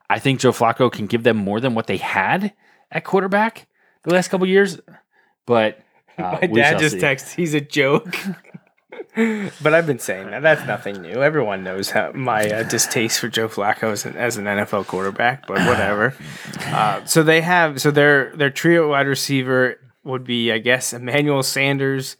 I 0.10 0.20
think 0.20 0.40
Joe 0.40 0.52
Flacco 0.52 0.92
can 0.92 1.06
give 1.06 1.24
them 1.24 1.38
more 1.38 1.60
than 1.60 1.76
what 1.76 1.88
they 1.88 1.98
had 1.98 2.54
at 2.92 3.04
quarterback 3.04 3.68
the 4.04 4.14
last 4.14 4.30
couple 4.30 4.48
years, 4.48 4.80
but 5.46 5.80
uh, 6.18 6.40
My 6.42 6.48
dad 6.48 6.80
just 6.80 6.96
see. 6.96 7.02
texted, 7.02 7.36
he's 7.36 7.54
a 7.54 7.62
joke. 7.62 8.16
but 9.62 9.74
I've 9.74 9.86
been 9.86 10.00
saying 10.00 10.32
that. 10.32 10.42
That's 10.42 10.66
nothing 10.66 11.02
new. 11.02 11.22
Everyone 11.22 11.64
knows 11.64 11.92
how, 11.92 12.12
my 12.14 12.50
uh, 12.50 12.64
distaste 12.64 13.20
for 13.20 13.28
Joe 13.28 13.48
Flacco 13.48 13.92
as 13.92 14.06
an, 14.06 14.16
as 14.16 14.38
an 14.38 14.46
NFL 14.46 14.88
quarterback, 14.88 15.46
but 15.48 15.58
whatever. 15.60 16.16
uh, 16.68 17.04
so 17.06 17.24
they 17.24 17.42
have, 17.42 17.82
so 17.82 17.92
their, 17.92 18.36
their 18.36 18.50
trio 18.50 18.90
wide 18.90 19.08
receiver 19.08 19.80
would 20.04 20.24
be, 20.24 20.52
I 20.52 20.60
guess, 20.60 20.94
Emmanuel 20.94 21.44
Sanders, 21.44 22.18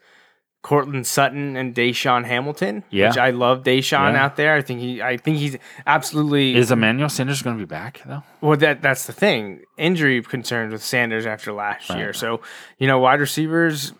Courtland 0.62 1.08
Sutton, 1.08 1.56
and 1.56 1.74
DaeSean 1.74 2.26
Hamilton. 2.26 2.84
Yeah. 2.90 3.08
Which 3.10 3.18
I 3.18 3.30
love 3.30 3.64
DaeSean 3.64 4.14
Yeah. 4.14 4.24
out 4.26 4.36
there. 4.36 4.56
I 4.56 4.62
think 4.62 4.82
he, 4.82 5.02
I 5.02 5.16
think 5.18 5.38
he's 5.38 5.58
absolutely. 5.88 6.56
Is 6.56 6.70
Emmanuel 6.72 7.10
Sanders 7.10 7.42
going 7.42 7.58
to 7.58 7.62
be 7.62 7.66
back 7.68 8.02
though? 8.06 8.24
Well, 8.42 8.58
that 8.58 8.82
that's 8.82 9.06
the 9.08 9.14
thing. 9.14 9.62
Injury 9.78 10.22
concerns 10.22 10.74
with 10.74 10.84
Sanders 10.84 11.26
after 11.26 11.54
last 11.54 11.90
year. 11.92 12.12
So, 12.14 12.42
you 12.78 12.88
know, 12.88 13.00
wide 13.00 13.22
receivers, 13.22 13.94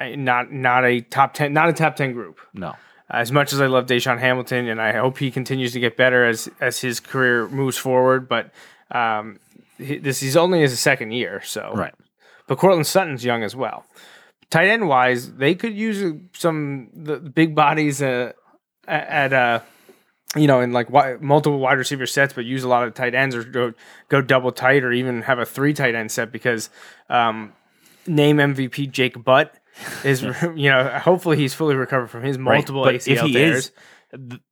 eh, 0.00 0.16
not 0.16 0.50
not 0.50 0.84
a 0.86 1.02
top 1.02 1.34
ten, 1.34 1.52
not 1.52 1.68
a 1.68 1.72
top 1.72 1.96
ten 1.96 2.12
group. 2.12 2.38
No. 2.54 2.74
As 3.08 3.30
much 3.30 3.52
as 3.52 3.60
I 3.60 3.66
love 3.66 3.86
DaeSean 3.86 4.18
Hamilton, 4.18 4.66
and 4.68 4.80
I 4.80 4.92
hope 4.92 5.18
he 5.18 5.30
continues 5.30 5.72
to 5.74 5.80
get 5.80 5.96
better 5.96 6.24
as 6.24 6.48
as 6.60 6.80
his 6.80 6.98
career 6.98 7.46
moves 7.48 7.76
forward, 7.76 8.28
but 8.28 8.50
um, 8.90 9.38
this 9.78 10.20
he's 10.20 10.36
only 10.36 10.60
his 10.62 10.78
second 10.80 11.10
year, 11.12 11.42
so 11.44 11.72
Right. 11.74 11.94
But 12.48 12.58
Courtland 12.58 12.86
Sutton's 12.86 13.24
young 13.24 13.42
as 13.42 13.54
well. 13.54 13.84
Tight 14.50 14.68
end 14.68 14.88
wise, 14.88 15.32
they 15.34 15.54
could 15.54 15.74
use 15.74 16.14
some 16.32 16.88
the 16.94 17.16
big 17.16 17.54
bodies 17.54 18.00
uh, 18.00 18.32
at 18.86 19.32
uh, 19.32 19.60
you 20.36 20.46
know 20.46 20.60
in 20.60 20.72
like 20.72 20.86
wi- 20.86 21.16
multiple 21.20 21.58
wide 21.58 21.78
receiver 21.78 22.06
sets, 22.06 22.32
but 22.32 22.44
use 22.44 22.62
a 22.62 22.68
lot 22.68 22.86
of 22.86 22.94
tight 22.94 23.14
ends 23.14 23.34
or 23.34 23.42
go 23.42 23.72
go 24.08 24.20
double 24.20 24.52
tight 24.52 24.84
or 24.84 24.92
even 24.92 25.22
have 25.22 25.38
a 25.38 25.44
three 25.46 25.74
tight 25.74 25.94
end 25.94 26.12
set 26.12 26.30
because 26.30 26.70
um, 27.10 27.52
name 28.06 28.36
MVP 28.36 28.90
Jake 28.90 29.22
Butt 29.24 29.52
is 30.04 30.22
you 30.54 30.70
know 30.70 30.84
hopefully 31.02 31.36
he's 31.36 31.52
fully 31.54 31.74
recovered 31.74 32.08
from 32.08 32.22
his 32.22 32.38
multiple 32.38 32.84
But 32.84 32.94
ACL 32.96 33.12
if 33.12 33.20
he 33.22 33.32
tears. 33.32 33.56
is, 33.66 33.72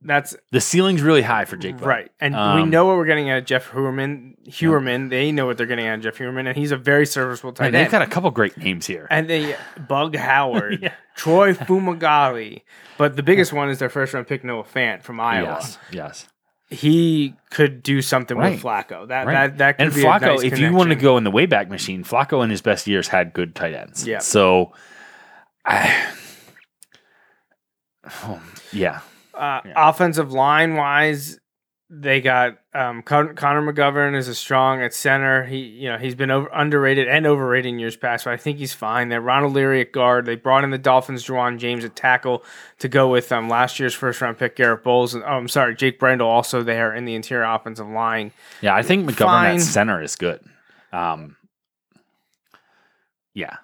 That's 0.02 0.36
The 0.50 0.60
ceiling's 0.60 1.00
really 1.00 1.22
high 1.22 1.44
for 1.44 1.56
Jake. 1.56 1.74
Butler. 1.76 1.88
right, 1.88 2.10
and 2.20 2.34
we 2.34 2.40
Um, 2.62 2.70
know 2.70 2.86
what 2.86 2.96
we're 2.96 3.06
getting 3.06 3.30
at 3.30 3.46
Jeff 3.46 3.70
Heuerman. 3.70 4.34
Heuerman, 4.48 5.10
they 5.10 5.30
know 5.32 5.46
what 5.46 5.56
they're 5.56 5.66
getting 5.66 5.86
at 5.86 6.00
Jeff 6.00 6.18
Heuerman, 6.18 6.46
and 6.48 6.56
he's 6.56 6.72
a 6.72 6.76
very 6.76 7.06
serviceable 7.06 7.52
tight 7.52 7.66
Man, 7.66 7.74
end. 7.76 7.84
they've 7.86 7.92
got 7.92 8.02
a 8.02 8.06
couple 8.06 8.30
great 8.32 8.56
names 8.58 8.86
here. 8.86 9.06
and 9.10 9.28
they 9.30 9.56
Bug 9.88 10.16
Howard, 10.16 10.92
Troy 11.16 11.52
Fumagalli, 11.54 12.62
but 12.98 13.14
the 13.16 13.22
biggest 13.22 13.52
one 13.52 13.70
is 13.70 13.78
their 13.78 13.88
first 13.88 14.12
round 14.12 14.26
pick 14.26 14.42
Noah 14.44 14.64
Fant 14.64 15.02
from 15.02 15.20
Iowa. 15.20 15.58
yes, 15.60 15.78
yes. 15.92 16.28
He 16.70 17.34
could 17.50 17.82
do 17.84 18.02
something 18.02 18.36
Right. 18.36 18.52
with 18.52 18.62
Flacco. 18.62 19.06
That 19.06 19.26
Right. 19.26 19.56
that 19.56 19.58
that 19.58 19.78
could 19.78 19.78
be. 19.78 19.84
and 19.84 19.94
be 19.94 20.02
Flacco, 20.02 20.22
a 20.22 20.26
nice 20.36 20.42
if 20.42 20.58
you 20.58 20.72
want 20.72 20.88
to 20.90 20.96
go 20.96 21.16
in 21.16 21.22
the 21.22 21.30
Wayback 21.30 21.68
Machine, 21.68 22.02
Flacco 22.02 22.42
in 22.42 22.50
his 22.50 22.60
best 22.62 22.86
years 22.88 23.08
had 23.08 23.32
good 23.32 23.54
tight 23.54 23.74
ends. 23.74 24.04
Yeah. 24.06 24.18
So, 24.18 24.72
I, 25.64 26.12
oh, 28.24 28.40
yeah. 28.72 29.00
Uh, 29.36 29.60
Yeah. 29.64 29.88
Offensive 29.88 30.32
line 30.32 30.74
wise, 30.76 31.38
they 31.90 32.20
got 32.20 32.58
um, 32.74 33.02
Con- 33.02 33.34
Connor 33.36 33.72
McGovern 33.72 34.16
is 34.16 34.26
a 34.26 34.34
strong 34.34 34.80
at 34.82 34.94
center. 34.94 35.44
He 35.44 35.58
you 35.58 35.88
know 35.90 35.98
he's 35.98 36.14
been 36.14 36.30
over, 36.30 36.48
underrated 36.52 37.06
and 37.08 37.26
overrated 37.26 37.72
in 37.72 37.78
years 37.78 37.94
past, 37.96 38.24
but 38.24 38.32
I 38.32 38.36
think 38.36 38.58
he's 38.58 38.72
fine. 38.72 39.10
They're 39.10 39.20
Ronald 39.20 39.52
Leary 39.52 39.80
at 39.82 39.92
guard. 39.92 40.24
They 40.26 40.34
brought 40.34 40.64
in 40.64 40.70
the 40.70 40.78
Dolphins, 40.78 41.24
Ja'Wuan 41.24 41.58
James 41.58 41.84
at 41.84 41.94
tackle 41.94 42.42
to 42.78 42.88
go 42.88 43.08
with 43.08 43.30
um, 43.32 43.48
last 43.48 43.78
year's 43.78 43.94
first 43.94 44.20
round 44.20 44.38
pick 44.38 44.56
Garett 44.56 44.82
Bolles. 44.82 45.14
And, 45.14 45.22
oh, 45.24 45.28
I'm 45.28 45.48
sorry, 45.48 45.76
Jake 45.76 45.98
Brendel 46.00 46.26
also 46.28 46.62
there 46.62 46.92
in 46.94 47.04
the 47.04 47.14
interior 47.14 47.44
offensive 47.44 47.88
line. 47.88 48.32
Yeah, 48.60 48.74
I 48.74 48.82
think 48.82 49.08
McGovern 49.08 49.26
Fine. 49.26 49.56
at 49.56 49.60
center 49.62 50.02
is 50.02 50.16
good. 50.16 50.40
Um, 50.92 51.36
yeah. 53.34 53.56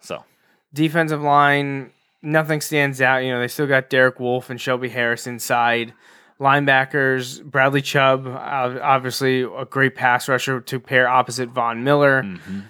So, 0.00 0.24
Defensive 0.72 1.22
line, 1.22 1.92
nothing 2.26 2.60
stands 2.60 3.00
out. 3.00 3.18
You 3.18 3.32
know, 3.32 3.40
they 3.40 3.48
still 3.48 3.66
got 3.66 3.88
Derek 3.88 4.20
Wolfe 4.20 4.50
and 4.50 4.60
Shelby 4.60 4.88
Harris 4.90 5.26
inside. 5.26 5.94
Linebackers, 6.38 7.42
Bradley 7.42 7.80
Chubb, 7.80 8.26
obviously 8.26 9.42
a 9.42 9.64
great 9.64 9.94
pass 9.94 10.28
rusher 10.28 10.60
to 10.60 10.78
pair 10.80 11.08
opposite 11.08 11.48
Von 11.50 11.82
Miller. 11.84 12.22
mhm. 12.22 12.64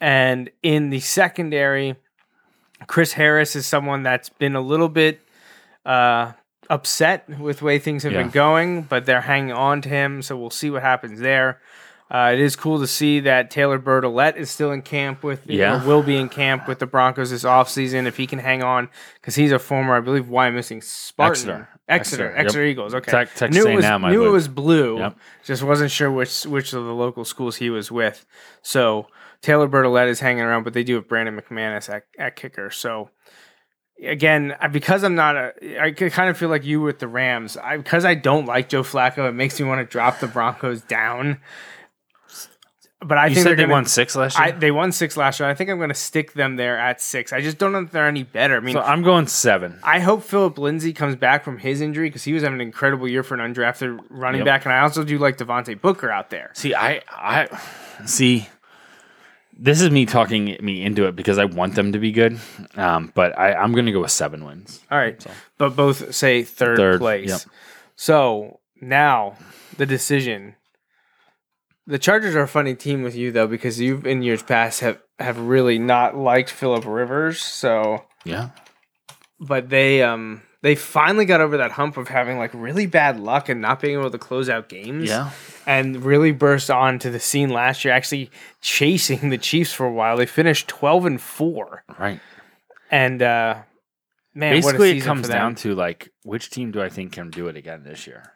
And 0.00 0.50
in 0.64 0.90
the 0.90 0.98
secondary, 0.98 1.94
Chris 2.88 3.12
Harris 3.12 3.54
is 3.54 3.64
someone 3.66 4.02
that's 4.02 4.28
been 4.28 4.56
a 4.56 4.60
little 4.60 4.88
bit 4.88 5.20
uh, 5.86 6.32
upset 6.68 7.28
with 7.38 7.58
the 7.60 7.64
way 7.64 7.78
things 7.78 8.02
have 8.02 8.12
Yeah. 8.12 8.22
been 8.22 8.30
going, 8.30 8.82
but 8.82 9.06
they're 9.06 9.20
hanging 9.20 9.52
on 9.52 9.80
to 9.82 9.88
him. 9.88 10.22
So 10.22 10.36
we'll 10.36 10.50
see 10.50 10.70
what 10.70 10.82
happens 10.82 11.20
there. 11.20 11.60
Uh, 12.12 12.30
it 12.34 12.40
is 12.40 12.56
cool 12.56 12.78
to 12.78 12.86
see 12.86 13.20
that 13.20 13.50
Taylor 13.50 13.78
Bertolet 13.78 14.36
is 14.36 14.50
still 14.50 14.70
in 14.70 14.82
camp 14.82 15.22
with, 15.22 15.46
Yeah. 15.46 15.82
or 15.82 15.86
will 15.86 16.02
be 16.02 16.18
in 16.18 16.28
camp 16.28 16.68
with 16.68 16.78
the 16.78 16.86
Broncos 16.86 17.30
this 17.30 17.42
offseason 17.42 18.04
if 18.06 18.18
he 18.18 18.26
can 18.26 18.38
hang 18.38 18.62
on, 18.62 18.90
because 19.14 19.34
he's 19.34 19.50
a 19.50 19.58
former, 19.58 19.96
I 19.96 20.00
believe, 20.00 20.28
why 20.28 20.50
Wyoming 20.50 20.82
Spartan. 20.82 21.32
Exeter. 21.32 21.68
Exeter, 21.88 22.26
Exeter, 22.26 22.36
Exeter, 22.36 22.64
yep. 22.64 22.70
Eagles. 22.70 22.94
Okay, 22.94 23.10
Texas 23.10 23.50
knew 23.50 23.66
it 23.66 23.76
was, 23.76 23.84
A&M, 23.84 24.02
knew 24.02 24.26
it 24.26 24.30
was 24.30 24.46
blue. 24.46 24.98
Yep. 24.98 25.18
Just 25.44 25.62
wasn't 25.62 25.90
sure 25.90 26.10
which 26.10 26.44
which 26.44 26.72
of 26.74 26.84
the 26.84 26.92
local 26.94 27.24
schools 27.24 27.56
he 27.56 27.70
was 27.70 27.90
with. 27.90 28.24
So 28.62 29.08
Taylor 29.40 29.68
Bertolet 29.68 30.08
is 30.08 30.20
hanging 30.20 30.42
around, 30.44 30.64
but 30.64 30.74
they 30.74 30.84
do 30.84 30.94
have 30.96 31.08
Brandon 31.08 31.38
McManus 31.40 31.92
at, 31.92 32.04
at 32.18 32.36
kicker. 32.36 32.70
So 32.70 33.10
again, 34.02 34.54
because 34.70 35.02
I'm 35.02 35.14
not 35.14 35.36
a, 35.36 35.82
I 35.82 35.90
kind 35.92 36.30
of 36.30 36.36
feel 36.38 36.48
like 36.48 36.64
you 36.64 36.80
with 36.80 36.98
the 36.98 37.08
Rams. 37.08 37.56
I 37.56 37.78
because 37.78 38.04
I 38.04 38.14
don't 38.14 38.46
like 38.46 38.68
Joe 38.68 38.82
Flacco, 38.82 39.28
it 39.28 39.32
makes 39.32 39.58
me 39.58 39.66
want 39.66 39.80
to 39.80 39.90
drop 39.90 40.20
the 40.20 40.28
Broncos 40.28 40.82
down. 40.82 41.40
But 43.04 43.18
I 43.18 43.26
you 43.26 43.34
think 43.34 43.42
said 43.44 43.58
they're 43.58 43.66
gonna, 43.66 43.72
won 43.72 43.86
six 43.86 44.14
last 44.14 44.38
year. 44.38 44.46
I, 44.48 44.50
they 44.52 44.70
won 44.70 44.92
six 44.92 45.16
last 45.16 45.40
year. 45.40 45.48
I 45.48 45.54
think 45.54 45.68
I'm 45.70 45.78
going 45.78 45.88
to 45.88 45.94
stick 45.94 46.34
them 46.34 46.54
there 46.56 46.78
at 46.78 47.00
six. 47.00 47.32
I 47.32 47.40
just 47.40 47.58
don't 47.58 47.72
know 47.72 47.80
if 47.80 47.90
they're 47.90 48.06
any 48.06 48.22
better. 48.22 48.56
I 48.56 48.60
mean, 48.60 48.74
so 48.74 48.80
I'm 48.80 49.02
going 49.02 49.26
seven. 49.26 49.80
I 49.82 49.98
hope 49.98 50.22
Phillip 50.22 50.56
Lindsay 50.58 50.92
comes 50.92 51.16
back 51.16 51.42
from 51.44 51.58
his 51.58 51.80
injury 51.80 52.08
because 52.08 52.22
he 52.22 52.32
was 52.32 52.42
having 52.44 52.60
an 52.60 52.66
incredible 52.66 53.08
year 53.08 53.22
for 53.24 53.34
an 53.34 53.40
undrafted 53.54 53.98
running 54.08 54.38
Yep. 54.40 54.46
back, 54.46 54.64
and 54.64 54.72
I 54.72 54.80
also 54.80 55.02
do 55.02 55.18
like 55.18 55.36
Devontae 55.38 55.80
Booker 55.80 56.10
out 56.10 56.30
there. 56.30 56.50
See, 56.54 56.74
I, 56.74 57.02
I 57.10 57.48
see. 58.06 58.48
This 59.58 59.80
is 59.80 59.90
me 59.90 60.06
talking 60.06 60.56
me 60.60 60.82
into 60.82 61.06
it 61.06 61.14
because 61.14 61.38
I 61.38 61.44
want 61.44 61.74
them 61.74 61.92
to 61.92 61.98
be 61.98 62.10
good. 62.12 62.38
Um, 62.76 63.12
but 63.14 63.38
I, 63.38 63.52
I'm 63.54 63.72
going 63.72 63.86
to 63.86 63.92
go 63.92 64.00
with 64.00 64.10
seven 64.10 64.44
wins. 64.44 64.80
All 64.90 64.98
right, 64.98 65.20
so. 65.20 65.30
but 65.58 65.76
both 65.76 66.14
say 66.14 66.42
third, 66.42 66.76
Third, 66.78 67.00
place. 67.00 67.28
yep. 67.28 67.40
So 67.96 68.60
now 68.80 69.36
the 69.76 69.86
decision. 69.86 70.54
The 71.86 71.98
Chargers 71.98 72.34
are 72.36 72.42
a 72.42 72.48
funny 72.48 72.74
team 72.74 73.02
with 73.02 73.14
you 73.16 73.32
though 73.32 73.46
because 73.48 73.80
you've 73.80 74.06
in 74.06 74.22
years 74.22 74.42
past 74.42 74.80
have 74.80 75.00
have 75.18 75.38
really 75.38 75.78
not 75.78 76.16
liked 76.16 76.50
Philip 76.50 76.84
Rivers. 76.86 77.40
So, 77.40 78.04
Yeah. 78.24 78.50
but 79.40 79.68
they 79.68 80.02
um 80.02 80.42
they 80.62 80.76
finally 80.76 81.24
got 81.24 81.40
over 81.40 81.56
that 81.56 81.72
hump 81.72 81.96
of 81.96 82.06
having 82.06 82.38
like 82.38 82.52
really 82.54 82.86
bad 82.86 83.18
luck 83.18 83.48
and 83.48 83.60
not 83.60 83.80
being 83.80 83.98
able 83.98 84.10
to 84.12 84.18
close 84.18 84.48
out 84.48 84.68
games. 84.68 85.08
Yeah. 85.08 85.30
and 85.66 86.04
really 86.04 86.30
burst 86.32 86.70
onto 86.70 87.08
the 87.10 87.20
scene 87.20 87.50
last 87.50 87.84
year, 87.84 87.92
actually 87.94 88.30
chasing 88.60 89.30
the 89.30 89.38
Chiefs 89.38 89.72
for 89.72 89.86
a 89.86 89.92
while. 89.92 90.16
They 90.16 90.26
finished 90.26 90.68
twelve 90.68 91.04
and 91.04 91.20
four, 91.20 91.84
Right. 91.98 92.20
and 92.90 93.22
uh, 93.22 93.62
man, 94.34 94.54
what 94.62 94.74
a 94.74 94.78
Basically, 94.78 94.98
it 94.98 95.02
comes 95.02 95.28
down 95.28 95.54
to 95.56 95.74
like 95.74 96.10
which 96.24 96.50
team 96.50 96.70
do 96.72 96.80
I 96.82 96.88
think 96.88 97.12
can 97.12 97.30
do 97.30 97.48
it 97.48 97.56
again 97.56 97.82
this 97.84 98.06
year? 98.06 98.32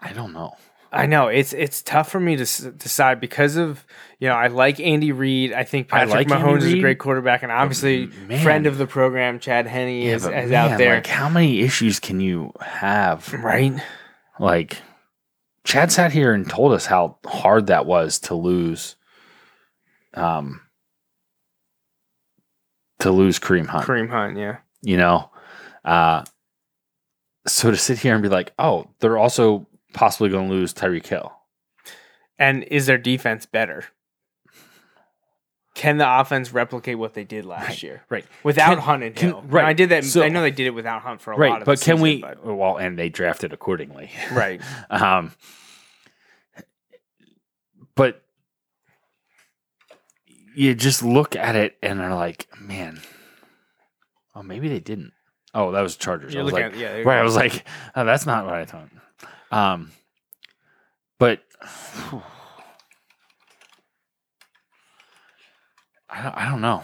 I 0.00 0.12
don't 0.12 0.32
know. 0.32 0.52
I 0.92 1.06
know 1.06 1.28
it's 1.28 1.52
it's 1.52 1.82
tough 1.82 2.10
for 2.10 2.18
me 2.18 2.34
to 2.34 2.42
s- 2.42 2.58
decide 2.58 3.20
because 3.20 3.54
of 3.56 3.84
you 4.18 4.26
know 4.28 4.34
I 4.34 4.48
like 4.48 4.80
Andy 4.80 5.12
Reid. 5.12 5.52
I 5.52 5.62
think 5.62 5.92
I 5.92 5.98
Patrick 6.06 6.28
like 6.28 6.30
Andy 6.32 6.42
Mahomes 6.44 6.58
is 6.58 6.64
a 6.64 6.74
Reid, 6.74 6.82
great 6.82 6.98
quarterback, 6.98 7.44
and 7.44 7.52
obviously 7.52 8.06
man. 8.26 8.42
friend 8.42 8.66
of 8.66 8.76
the 8.76 8.88
program, 8.88 9.38
Chad 9.38 9.68
Henney 9.68 10.08
is, 10.08 10.24
but 10.24 10.34
is 10.34 10.50
man, 10.50 10.72
out 10.72 10.78
there, 10.78 10.96
Like, 10.96 11.06
how 11.06 11.28
many 11.28 11.60
issues 11.60 12.00
can 12.00 12.18
you 12.20 12.52
have? 12.60 13.32
right? 13.34 13.74
Like, 14.40 14.78
Chad 15.62 15.92
sat 15.92 16.10
here 16.12 16.32
and 16.32 16.48
told 16.50 16.72
us 16.72 16.86
how 16.86 17.18
hard 17.24 17.68
that 17.68 17.86
was 17.86 18.18
to 18.20 18.34
lose. 18.34 18.96
Um, 20.14 20.60
to 23.00 23.10
lose 23.12 23.38
Kareem 23.38 23.66
Hunt. 23.66 23.86
Kareem 23.86 24.08
Hunt, 24.10 24.36
yeah. 24.36 24.58
you 24.82 24.96
know 24.96 25.30
uh 25.84 26.22
so 27.46 27.70
to 27.70 27.76
sit 27.76 27.98
here 27.98 28.12
and 28.14 28.22
be 28.22 28.28
like 28.28 28.52
oh 28.58 28.86
they're 29.00 29.16
also 29.16 29.66
possibly 29.92 30.28
going 30.30 30.48
to 30.48 30.54
lose 30.54 30.72
Tyreek 30.74 31.06
Hill 31.06 31.32
And 32.38 32.62
is 32.64 32.86
their 32.86 32.98
defense 32.98 33.46
better? 33.46 33.84
Can 35.74 35.98
the 35.98 36.20
offense 36.20 36.52
replicate 36.52 36.98
what 36.98 37.14
they 37.14 37.24
did 37.24 37.44
last 37.46 37.68
Right, 37.68 37.82
year 37.82 38.02
right 38.10 38.24
without 38.42 38.74
Can- 38.74 38.78
Hunt 38.82 39.02
and 39.04 39.14
can- 39.16 39.28
Hill? 39.30 39.44
right. 39.46 39.62
Now, 39.62 39.68
I 39.68 39.72
did 39.72 39.88
that. 39.90 40.04
So- 40.04 40.22
I 40.22 40.28
know 40.28 40.42
they 40.42 40.50
did 40.50 40.66
it 40.66 40.74
without 40.74 41.02
Hunt 41.02 41.20
for 41.20 41.30
a 41.32 41.36
lot 41.36 41.40
right 41.40 41.60
of 41.62 41.64
but 41.66 41.78
can 41.80 41.96
season, 41.96 42.00
we 42.00 42.20
but- 42.20 42.44
well 42.44 42.76
and 42.76 42.98
they 42.98 43.08
drafted 43.08 43.52
accordingly 43.52 44.10
right? 44.32 44.60
um 44.90 45.32
but 47.94 48.22
you 50.54 50.74
just 50.74 51.02
look 51.02 51.36
at 51.36 51.54
it 51.56 51.76
and 51.82 52.00
are 52.00 52.14
like 52.14 52.48
man 52.60 53.00
oh 54.34 54.42
maybe 54.42 54.68
they 54.68 54.80
didn't 54.80 55.12
oh 55.54 55.70
that 55.72 55.80
was 55.80 55.96
Chargers 55.96 56.34
You're 56.34 56.42
I 56.42 56.44
was 56.44 56.52
like 56.52 56.64
at- 56.64 56.76
yeah, 56.76 56.92
right. 57.02 57.18
I 57.18 57.22
was 57.22 57.36
like 57.36 57.64
oh, 57.94 58.04
that's 58.04 58.26
not 58.26 58.44
what 58.44 58.54
I 58.54 58.64
thought 58.64 58.88
um 59.50 59.92
but 61.18 61.42
I 66.08 66.22
don't, 66.22 66.36
I 66.36 66.48
don't 66.48 66.60
know. 66.60 66.82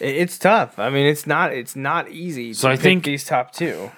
It's 0.00 0.38
tough. 0.38 0.78
I 0.78 0.88
mean, 0.90 1.06
it's 1.06 1.26
not. 1.26 1.52
It's 1.52 1.76
not 1.76 2.08
easy. 2.08 2.54
So 2.54 2.68
to 2.68 2.72
I 2.72 2.76
pick 2.76 2.82
think- 2.82 3.04
these 3.04 3.24
top 3.24 3.52
two. 3.52 3.90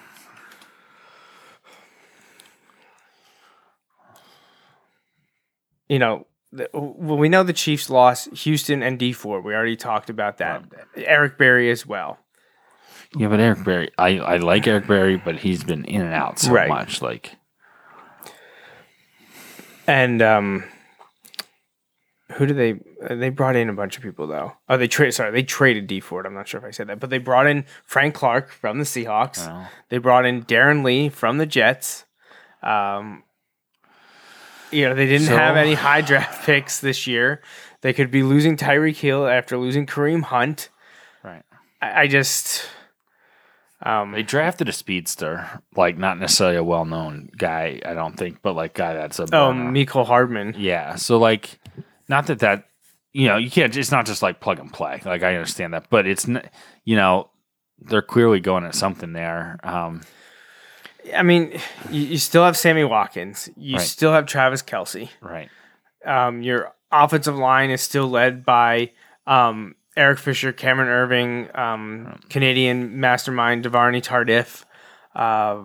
You 5.87 5.99
know, 5.99 6.27
the, 6.51 6.69
well, 6.73 7.17
we 7.17 7.29
know 7.29 7.43
the 7.43 7.53
Chiefs 7.53 7.89
lost 7.89 8.29
Houston 8.37 8.81
and 8.81 8.97
Dee 8.97 9.13
Ford. 9.13 9.43
We 9.43 9.53
already 9.53 9.75
talked 9.75 10.09
about 10.09 10.37
that. 10.39 10.63
Eric 10.95 11.37
Berry 11.37 11.69
as 11.69 11.85
well. 11.85 12.17
Yeah, 13.15 13.27
but 13.27 13.39
Eric 13.39 13.63
Berry, 13.63 13.91
I, 13.97 14.17
I 14.19 14.37
like 14.37 14.67
Eric 14.67 14.87
Berry, 14.87 15.17
but 15.17 15.37
he's 15.37 15.63
been 15.63 15.85
in 15.85 16.01
and 16.01 16.13
out 16.13 16.39
so 16.39 16.51
Right. 16.51 16.67
much. 16.67 17.01
Like, 17.01 17.35
And 19.87 20.21
um, 20.21 20.63
who 22.33 22.45
did 22.45 22.57
they? 22.57 23.15
They 23.15 23.29
brought 23.29 23.55
in 23.55 23.69
a 23.69 23.73
bunch 23.73 23.97
of 23.97 24.03
people 24.03 24.27
though. 24.27 24.53
Oh, 24.67 24.77
they 24.77 24.87
trade. 24.87 25.11
Sorry, 25.13 25.31
they 25.31 25.43
traded 25.43 25.87
Dee 25.87 25.99
Ford. 25.99 26.25
I'm 26.25 26.33
not 26.33 26.47
sure 26.47 26.59
if 26.59 26.65
I 26.65 26.71
said 26.71 26.87
that, 26.87 26.99
but 26.99 27.09
they 27.09 27.19
brought 27.19 27.47
in 27.47 27.65
Frank 27.85 28.15
Clark 28.15 28.49
from 28.51 28.79
the 28.79 28.85
Seahawks. 28.85 29.67
They 29.89 29.97
brought 29.99 30.25
in 30.25 30.43
Darron 30.43 30.83
Lee 30.83 31.09
from 31.09 31.37
the 31.37 31.45
Jets. 31.45 32.05
Um, 32.63 33.23
you 34.71 34.89
know, 34.89 34.95
they 34.95 35.05
didn't 35.05 35.27
So- 35.27 35.37
have 35.37 35.55
any 35.55 35.75
high 35.75 36.01
draft 36.01 36.43
picks 36.45 36.79
this 36.79 37.05
year. 37.05 37.41
They 37.81 37.93
could 37.93 38.09
be 38.09 38.23
losing 38.23 38.57
Tyreek 38.57 38.95
Hill 38.97 39.27
after 39.27 39.57
losing 39.57 39.85
Kareem 39.85 40.23
Hunt. 40.23 40.69
right. 41.23 41.43
I, 41.81 42.01
I 42.01 42.07
just. 42.07 42.67
Um, 43.83 44.11
They 44.13 44.23
drafted 44.23 44.69
a 44.69 44.71
speedster, 44.71 45.61
like 45.75 45.97
not 45.97 46.17
necessarily 46.19 46.55
a 46.57 46.63
well 46.63 46.85
known 46.85 47.29
guy, 47.37 47.81
I 47.85 47.93
don't 47.93 48.15
think, 48.17 48.41
but 48.41 48.55
like 48.55 48.73
guy 48.73 48.93
that's 48.93 49.19
a 49.19 49.23
oh, 49.23 49.51
burner. 49.51 49.71
Mecole 49.71 50.05
Hardman. 50.05 50.55
Yeah. 50.57 50.95
So 50.95 51.17
like, 51.17 51.59
not 52.07 52.27
that 52.27 52.39
that 52.39 52.65
you 53.11 53.27
know 53.27 53.37
you 53.37 53.49
can't. 53.51 53.75
It's 53.75 53.91
not 53.91 54.05
just 54.05 54.21
like 54.21 54.39
plug 54.39 54.59
and 54.59 54.71
play. 54.71 55.01
Like 55.05 55.23
I 55.23 55.35
understand 55.35 55.73
that, 55.73 55.87
but 55.89 56.07
it's 56.07 56.27
n- 56.27 56.47
you 56.85 56.95
know 56.95 57.29
they're 57.79 58.01
clearly 58.01 58.39
going 58.39 58.63
at 58.65 58.75
something 58.75 59.13
there. 59.13 59.59
Um, 59.63 60.01
I 61.15 61.23
mean, 61.23 61.59
you, 61.91 62.01
you 62.01 62.17
still 62.17 62.43
have 62.45 62.55
Sammy 62.57 62.83
Watkins. 62.85 63.49
You 63.57 63.77
Right. 63.77 63.85
still 63.85 64.13
have 64.13 64.25
Travis 64.25 64.63
Kelce. 64.63 65.09
right. 65.21 65.49
Um, 66.05 66.41
your 66.41 66.73
offensive 66.91 67.35
line 67.37 67.71
is 67.71 67.81
still 67.81 68.07
led 68.07 68.45
by 68.45 68.91
um, 69.27 69.75
Eric 69.97 70.19
Fisher, 70.19 70.51
Cameron 70.51 70.89
Erving, 70.89 71.57
um, 71.57 72.19
Canadian 72.29 72.99
mastermind 72.99 73.63
Duvernay-Tardif, 73.63 74.65
uh, 75.15 75.61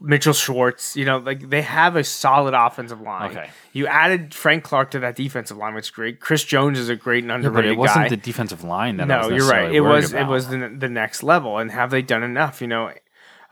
Mitchell 0.00 0.32
Schwartz. 0.32 0.96
You 0.96 1.04
know, 1.04 1.18
like 1.18 1.48
they 1.48 1.62
have 1.62 1.94
a 1.94 2.02
solid 2.02 2.54
offensive 2.54 3.00
line. 3.00 3.30
Okay. 3.30 3.50
You 3.72 3.86
added 3.86 4.34
Frank 4.34 4.64
Clark 4.64 4.90
to 4.92 4.98
that 5.00 5.14
defensive 5.14 5.56
line, 5.56 5.74
which 5.74 5.86
is 5.86 5.90
great. 5.90 6.18
Chris 6.20 6.44
Jones 6.44 6.78
is 6.78 6.88
a 6.88 6.96
great 6.96 7.22
and 7.22 7.30
Yeah, 7.30 7.36
underrated 7.36 7.54
but 7.54 7.72
it 7.72 7.78
wasn't 7.78 8.04
guy. 8.04 8.08
the 8.08 8.16
defensive 8.16 8.64
line 8.64 8.96
that 8.96 9.06
no, 9.06 9.28
you're 9.28 9.48
right. 9.48 9.72
It 9.72 9.80
was 9.80 10.12
it 10.12 10.26
was 10.26 10.48
the, 10.48 10.74
the 10.76 10.88
next 10.88 11.22
level. 11.22 11.58
And 11.58 11.70
have 11.70 11.90
they 11.90 12.02
done 12.02 12.24
enough? 12.24 12.60
You 12.60 12.66
know, 12.66 12.92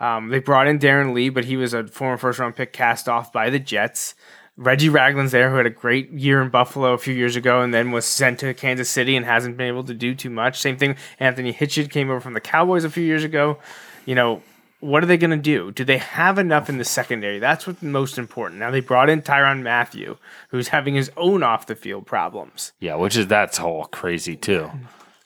um, 0.01 0.31
they 0.31 0.41
brought 0.41 0.67
in 0.67 0.79
Darron 0.81 1.15
Lee, 1.15 1.29
but 1.29 1.45
he 1.45 1.57
was 1.57 1.73
a 1.73 1.87
former 1.87 2.17
first 2.17 2.39
round 2.41 2.57
pick 2.57 2.73
cast 2.73 3.09
off 3.09 3.33
by 3.33 3.49
the 3.49 3.61
Jets. 3.61 4.15
Reggie 4.61 4.91
Ragland's 4.91 5.33
there, 5.33 5.49
who 5.49 5.57
had 5.57 5.65
a 5.65 5.71
great 5.71 6.11
year 6.11 6.43
in 6.43 6.51
Buffalo 6.51 6.93
a 6.93 6.99
few 6.99 7.15
years 7.15 7.35
ago, 7.35 7.63
and 7.63 7.73
then 7.73 7.93
was 7.93 8.05
sent 8.05 8.41
to 8.41 8.53
Kansas 8.53 8.91
City 8.91 9.17
and 9.17 9.25
hasn't 9.25 9.57
been 9.57 9.69
able 9.69 9.85
to 9.85 9.95
do 9.95 10.15
too 10.15 10.29
much. 10.29 10.61
Same 10.61 10.77
thing. 10.77 10.97
Anthony 11.19 11.51
Hitchens 11.51 11.91
came 11.91 12.11
over 12.11 12.21
from 12.21 12.35
the 12.35 12.43
Cowboys 12.43 12.85
a 12.85 12.91
few 12.91 13.03
years 13.03 13.25
ago. 13.25 13.57
You 14.05 14.15
know, 14.15 14.43
what 14.81 15.03
are 15.03 15.07
they 15.07 15.17
going 15.17 15.31
to 15.31 15.39
do? 15.39 15.73
Do 15.73 15.83
they 15.83 15.97
have 15.97 16.39
enough 16.39 16.69
in 16.69 16.77
the 16.77 16.85
secondary? 16.85 17.39
That's 17.39 17.67
what's 17.67 17.81
most 17.81 18.19
important. 18.19 18.61
Now 18.61 18.71
they 18.71 18.81
brought 18.81 19.09
in 19.09 19.23
Tyrann 19.23 19.63
Mathieu, 19.63 20.19
who's 20.51 20.69
having 20.69 20.95
his 20.95 21.11
own 21.17 21.43
off 21.43 21.67
the 21.67 21.75
field 21.75 22.05
problems. 22.05 22.73
yeah, 22.81 22.97
which 22.97 23.17
is 23.17 23.29
that's 23.29 23.59
all 23.59 23.87
crazy 23.87 24.37
too. 24.37 24.71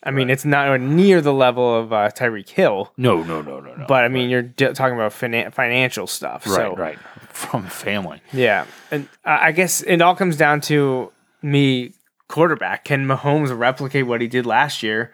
I 0.06 0.10
mean, 0.10 0.28
it's 0.28 0.44
not 0.44 0.78
near 0.80 1.20
the 1.22 1.32
level 1.32 1.74
of 1.74 1.92
uh, 1.92 2.10
Tyreek 2.14 2.50
Hill, 2.50 2.92
No, 2.98 3.22
no, 3.22 3.40
no, 3.40 3.58
no, 3.60 3.74
no. 3.74 3.86
but 3.88 4.04
I 4.04 4.08
mean, 4.08 4.28
you're 4.28 4.42
d- 4.42 4.72
talking 4.74 4.94
about 4.94 5.12
finan- 5.12 5.52
financial 5.54 6.06
stuff. 6.06 6.46
right, 6.46 6.54
so, 6.54 6.76
right, 6.76 6.98
from 7.30 7.66
family. 7.66 8.20
Yeah, 8.32 8.66
and 8.90 9.08
uh, 9.24 9.38
I 9.40 9.52
guess 9.52 9.80
it 9.82 10.02
all 10.02 10.14
comes 10.14 10.36
down 10.36 10.60
to 10.62 11.10
me, 11.40 11.94
quarterback. 12.28 12.84
Can 12.84 13.06
Mahomes 13.06 13.56
replicate 13.58 14.06
what 14.06 14.20
he 14.20 14.28
did 14.28 14.44
last 14.44 14.82
year? 14.82 15.10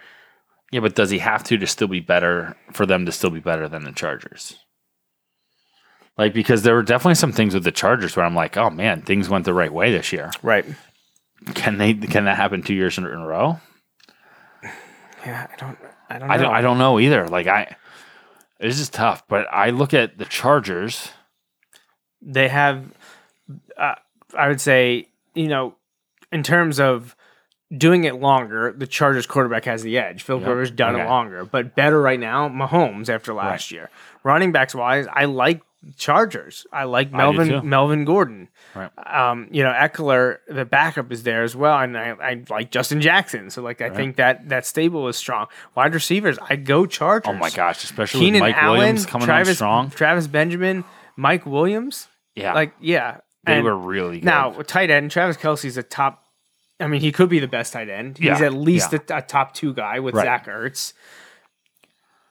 Yeah, 0.73 0.81
but 0.81 0.95
does 0.97 1.11
he 1.11 1.19
have 1.19 1.45
to 1.45 1.57
to 1.59 1.67
still 1.67 1.89
be 1.89 2.01
better 2.01 2.57
for 2.73 2.85
them 2.85 3.07
to 3.07 3.13
still 3.13 3.31
be 3.31 3.41
better 3.41 3.69
than 3.69 3.85
the 3.85 3.93
Chargers? 3.93 4.57
Like 6.19 6.35
because 6.35 6.63
there 6.63 6.75
were 6.75 6.83
definitely 6.83 7.15
some 7.15 7.33
things 7.33 7.55
with 7.55 7.65
the 7.65 7.73
Chargers 7.73 8.17
where 8.17 8.27
I'm 8.27 8.35
like, 8.35 8.57
oh 8.57 8.71
man, 8.71 9.03
things 9.03 9.29
went 9.29 9.45
the 9.45 9.55
right 9.55 9.73
way 9.73 9.91
this 9.93 10.13
year. 10.13 10.31
Right. 10.43 10.65
Can 11.55 11.79
they? 11.79 11.95
Can 11.95 12.25
that 12.27 12.37
happen 12.37 12.63
two 12.63 12.75
years 12.75 12.99
in 12.99 13.05
a 13.05 13.27
row? 13.27 13.59
Yeah, 15.25 15.47
I 15.53 15.57
don't. 15.57 15.79
I 16.09 16.19
don't. 16.19 16.29
Know. 16.29 16.35
I 16.35 16.37
don't. 16.39 16.55
I 16.55 16.61
don't 16.61 16.79
know 16.79 16.99
either. 17.01 17.29
Like 17.29 17.47
I, 17.47 17.77
this 18.59 18.81
is 18.81 18.89
tough. 18.89 19.27
But 19.29 19.47
I 19.53 19.71
look 19.71 19.95
at 19.95 20.19
the 20.19 20.25
Chargers. 20.25 21.11
They 22.23 22.49
have. 22.49 22.85
Uh, 23.77 23.95
I 24.37 24.49
would 24.49 24.61
say 24.61 25.09
you 25.35 25.49
know, 25.49 25.75
in 26.33 26.43
terms 26.43 26.81
of 26.81 27.17
doing 27.77 28.05
it 28.05 28.17
longer, 28.17 28.73
the 28.77 28.87
Chargers 28.87 29.27
quarterback 29.27 29.65
has 29.65 29.83
the 29.83 29.99
edge. 29.99 30.23
Phil 30.23 30.39
Yep. 30.41 30.49
Rivers 30.49 30.71
done 30.71 30.97
it 30.97 31.05
longer, 31.05 31.45
but 31.45 31.75
better 31.77 32.01
right 32.01 32.19
now. 32.19 32.49
Mahomes 32.49 33.09
after 33.09 33.33
last 33.33 33.71
year. 33.71 33.91
Running 34.23 34.53
backs 34.53 34.75
wise, 34.75 35.07
I 35.13 35.27
like 35.27 35.63
Chargers. 35.97 36.67
I 36.73 36.85
like. 36.85 37.11
Melvin 37.13 37.69
Melvin 37.69 38.05
Gordon. 38.05 38.49
Right. 38.75 38.91
Um, 39.07 39.49
you 39.51 39.63
know, 39.63 39.73
Ekeler, 39.73 40.39
the 40.49 40.65
backup 40.65 41.11
is 41.11 41.23
there 41.23 41.43
as 41.43 41.57
well, 41.57 41.79
and 41.79 41.97
I, 41.97 42.11
I 42.11 42.43
like 42.51 42.71
Justin 42.71 43.01
Jackson. 43.01 43.51
So 43.51 43.63
like, 43.63 43.81
I 43.81 43.91
think 43.91 44.17
that 44.17 44.49
that 44.51 44.67
stable 44.67 45.09
is 45.09 45.17
strong. 45.17 45.47
Wide 45.75 45.95
receivers, 45.95 46.39
I'd 46.49 46.67
go 46.67 46.87
Chargers. 46.87 47.29
Oh 47.29 47.33
my 47.39 47.51
gosh, 47.51 47.83
especially 47.85 48.21
Keenan 48.21 48.41
Mike 48.41 48.57
Allen, 48.57 48.79
Williams 48.79 49.07
coming 49.07 49.27
Travis, 49.27 49.49
on 49.51 49.55
strong. 49.55 49.91
Travis 49.91 50.27
Benjamin, 50.27 50.85
Mike 51.17 51.47
Williams. 51.47 52.09
Yeah, 52.37 52.55
Like, 52.55 52.75
yeah, 52.81 53.19
they 53.45 53.55
And 53.57 53.65
were 53.65 53.77
really 53.77 54.21
good. 54.21 54.27
now 54.27 54.53
tight 54.63 54.91
end. 54.91 55.11
Travis 55.11 55.37
Kelce's 55.37 55.77
a 55.77 55.83
top. 55.83 56.23
I 56.79 56.87
mean, 56.87 57.01
he 57.01 57.11
could 57.13 57.29
be 57.29 57.41
the 57.41 57.49
best 57.49 57.73
tight 57.73 57.89
end. 57.91 58.17
He's 58.19 58.27
Yeah, 58.27 58.43
at 58.47 58.55
least 58.55 58.93
yeah. 58.93 58.99
a, 59.11 59.19
a 59.19 59.23
top 59.23 59.53
two 59.55 59.75
guy 59.75 59.99
with 60.01 60.15
Right. 60.15 60.25
Zach 60.25 60.47
Ertz. 60.47 60.93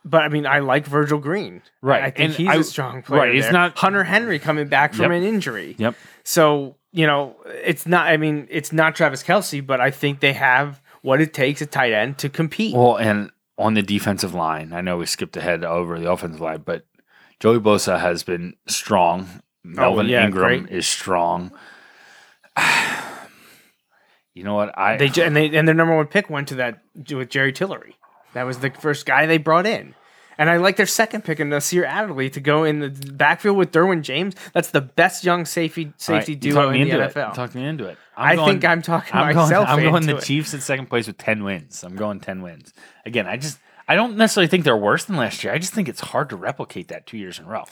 But 0.05 0.21
I 0.23 0.29
mean, 0.29 0.45
I 0.45 0.59
like 0.59 0.85
Virgil 0.85 1.19
Green. 1.19 1.61
Right, 1.81 2.01
I 2.03 2.09
think 2.09 2.29
and 2.29 2.33
he's 2.33 2.47
I- 2.47 2.55
a 2.55 2.63
strong 2.63 3.01
player. 3.03 3.21
right, 3.21 3.35
it's 3.35 3.45
there. 3.47 3.53
not- 3.53 3.77
Hunter 3.77 4.03
Henry 4.05 4.39
coming 4.39 4.67
back 4.67 4.93
from 4.93 5.11
Yep. 5.11 5.21
an 5.21 5.23
injury. 5.23 5.75
Yep. 5.77 5.95
So 6.23 6.75
you 6.91 7.05
know, 7.05 7.35
it's 7.45 7.85
not. 7.85 8.07
I 8.07 8.17
mean, 8.17 8.47
it's 8.49 8.71
not 8.73 8.95
Travis 8.95 9.21
Kelce, 9.23 9.63
but 9.65 9.79
I 9.79 9.91
think 9.91 10.21
they 10.21 10.33
have 10.33 10.81
what 11.01 11.21
it 11.21 11.33
takes 11.33 11.61
at 11.61 11.71
tight 11.71 11.93
end 11.93 12.17
to 12.19 12.29
compete. 12.29 12.73
Well, 12.75 12.95
and 12.97 13.29
on 13.57 13.73
the 13.75 13.83
defensive 13.83 14.33
line, 14.33 14.73
I 14.73 14.81
know 14.81 14.97
we 14.97 15.05
skipped 15.05 15.37
ahead 15.37 15.63
over 15.63 15.99
the 15.99 16.09
offensive 16.09 16.41
line, 16.41 16.63
but 16.65 16.85
Joey 17.39 17.59
Bosa 17.59 17.99
has 17.99 18.23
been 18.23 18.55
strong. 18.67 19.27
Oh, 19.35 19.41
Melvin 19.63 20.05
Oh, 20.07 20.09
yeah, 20.09 20.25
Ingram 20.25 20.63
great. 20.63 20.71
is 20.75 20.87
strong. 20.87 21.51
you 24.33 24.43
know 24.43 24.53
what? 24.55 24.77
I 24.77 24.97
They 24.97 25.23
and 25.23 25.35
they 25.35 25.55
and 25.55 25.67
their 25.67 25.75
number 25.75 25.95
one 25.95 26.07
pick 26.07 26.29
went 26.29 26.47
to 26.49 26.55
that 26.55 26.79
with 27.11 27.29
Jerry 27.29 27.51
Tillery. 27.53 27.95
That 28.33 28.43
was 28.43 28.59
the 28.59 28.69
first 28.69 29.05
guy 29.05 29.25
they 29.25 29.37
brought 29.37 29.65
in. 29.65 29.95
And 30.37 30.49
I 30.49 30.55
like 30.55 30.77
their 30.77 30.85
second 30.85 31.25
pick 31.25 31.41
in 31.41 31.49
Nasir 31.49 31.83
Adderley 31.83 32.29
to 32.29 32.39
go 32.39 32.63
in 32.63 32.79
the 32.79 32.89
backfield 32.89 33.57
with 33.57 33.73
Derwin 33.73 34.03
James. 34.03 34.35
That's 34.53 34.71
the 34.71 34.79
best 34.79 35.25
young 35.25 35.45
safety 35.45 35.91
safety 35.97 36.33
right, 36.33 36.39
duo 36.39 36.69
in 36.69 36.73
the 36.73 36.79
into 36.91 37.03
it. 37.03 37.13
NFL. 37.13 37.33
Talk 37.33 37.53
me 37.55 37.65
into 37.65 37.85
it. 37.85 37.97
I 38.15 38.37
think 38.37 38.63
I'm 38.63 38.81
talking 38.81 39.13
I'm 39.13 39.35
myself 39.35 39.67
Going, 39.67 39.85
I'm 39.85 39.91
going 39.91 40.05
the 40.05 40.15
it. 40.15 40.23
Chiefs 40.23 40.53
in 40.53 40.61
second 40.61 40.85
place 40.85 41.07
with 41.07 41.17
ten 41.17 41.43
wins. 41.43 41.83
I'm 41.83 41.97
going 41.97 42.21
ten 42.21 42.41
wins 42.41 42.73
again. 43.05 43.27
I 43.27 43.35
just 43.35 43.59
I 43.85 43.95
don't 43.95 44.15
necessarily 44.15 44.47
think 44.47 44.63
they're 44.63 44.77
worse 44.77 45.03
than 45.03 45.17
last 45.17 45.43
year. 45.43 45.51
I 45.51 45.57
just 45.57 45.73
think 45.73 45.89
it's 45.89 45.99
hard 45.99 46.29
to 46.29 46.37
replicate 46.37 46.87
that 46.87 47.05
two 47.05 47.17
years 47.17 47.37
in 47.39 47.43
a 47.45 47.49
row. 47.49 47.65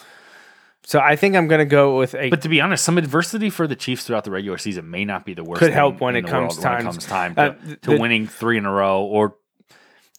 So 0.83 0.99
I 0.99 1.15
think 1.15 1.35
I'm 1.35 1.47
going 1.47 1.59
to 1.59 1.65
go 1.65 1.97
with 1.97 2.15
a. 2.15 2.29
But 2.29 2.41
to 2.41 2.49
be 2.49 2.59
honest, 2.59 2.83
some 2.83 2.97
adversity 2.97 3.49
for 3.49 3.67
the 3.67 3.75
Chiefs 3.75 4.05
throughout 4.05 4.23
the 4.23 4.31
regular 4.31 4.57
season 4.57 4.89
may 4.89 5.05
not 5.05 5.25
be 5.25 5.33
the 5.33 5.43
worst. 5.43 5.59
Could 5.59 5.73
help 5.73 5.99
when 6.01 6.15
it 6.15 6.23
the 6.23 6.29
comes 6.29 6.57
when 6.57 6.65
it 6.65 6.69
times- 6.69 6.83
comes 6.83 7.05
time 7.05 7.35
to, 7.35 7.41
uh, 7.41 7.55
to 7.83 7.97
winning 7.99 8.25
three 8.27 8.57
in 8.57 8.65
a 8.65 8.71
row, 8.71 9.03
or 9.03 9.35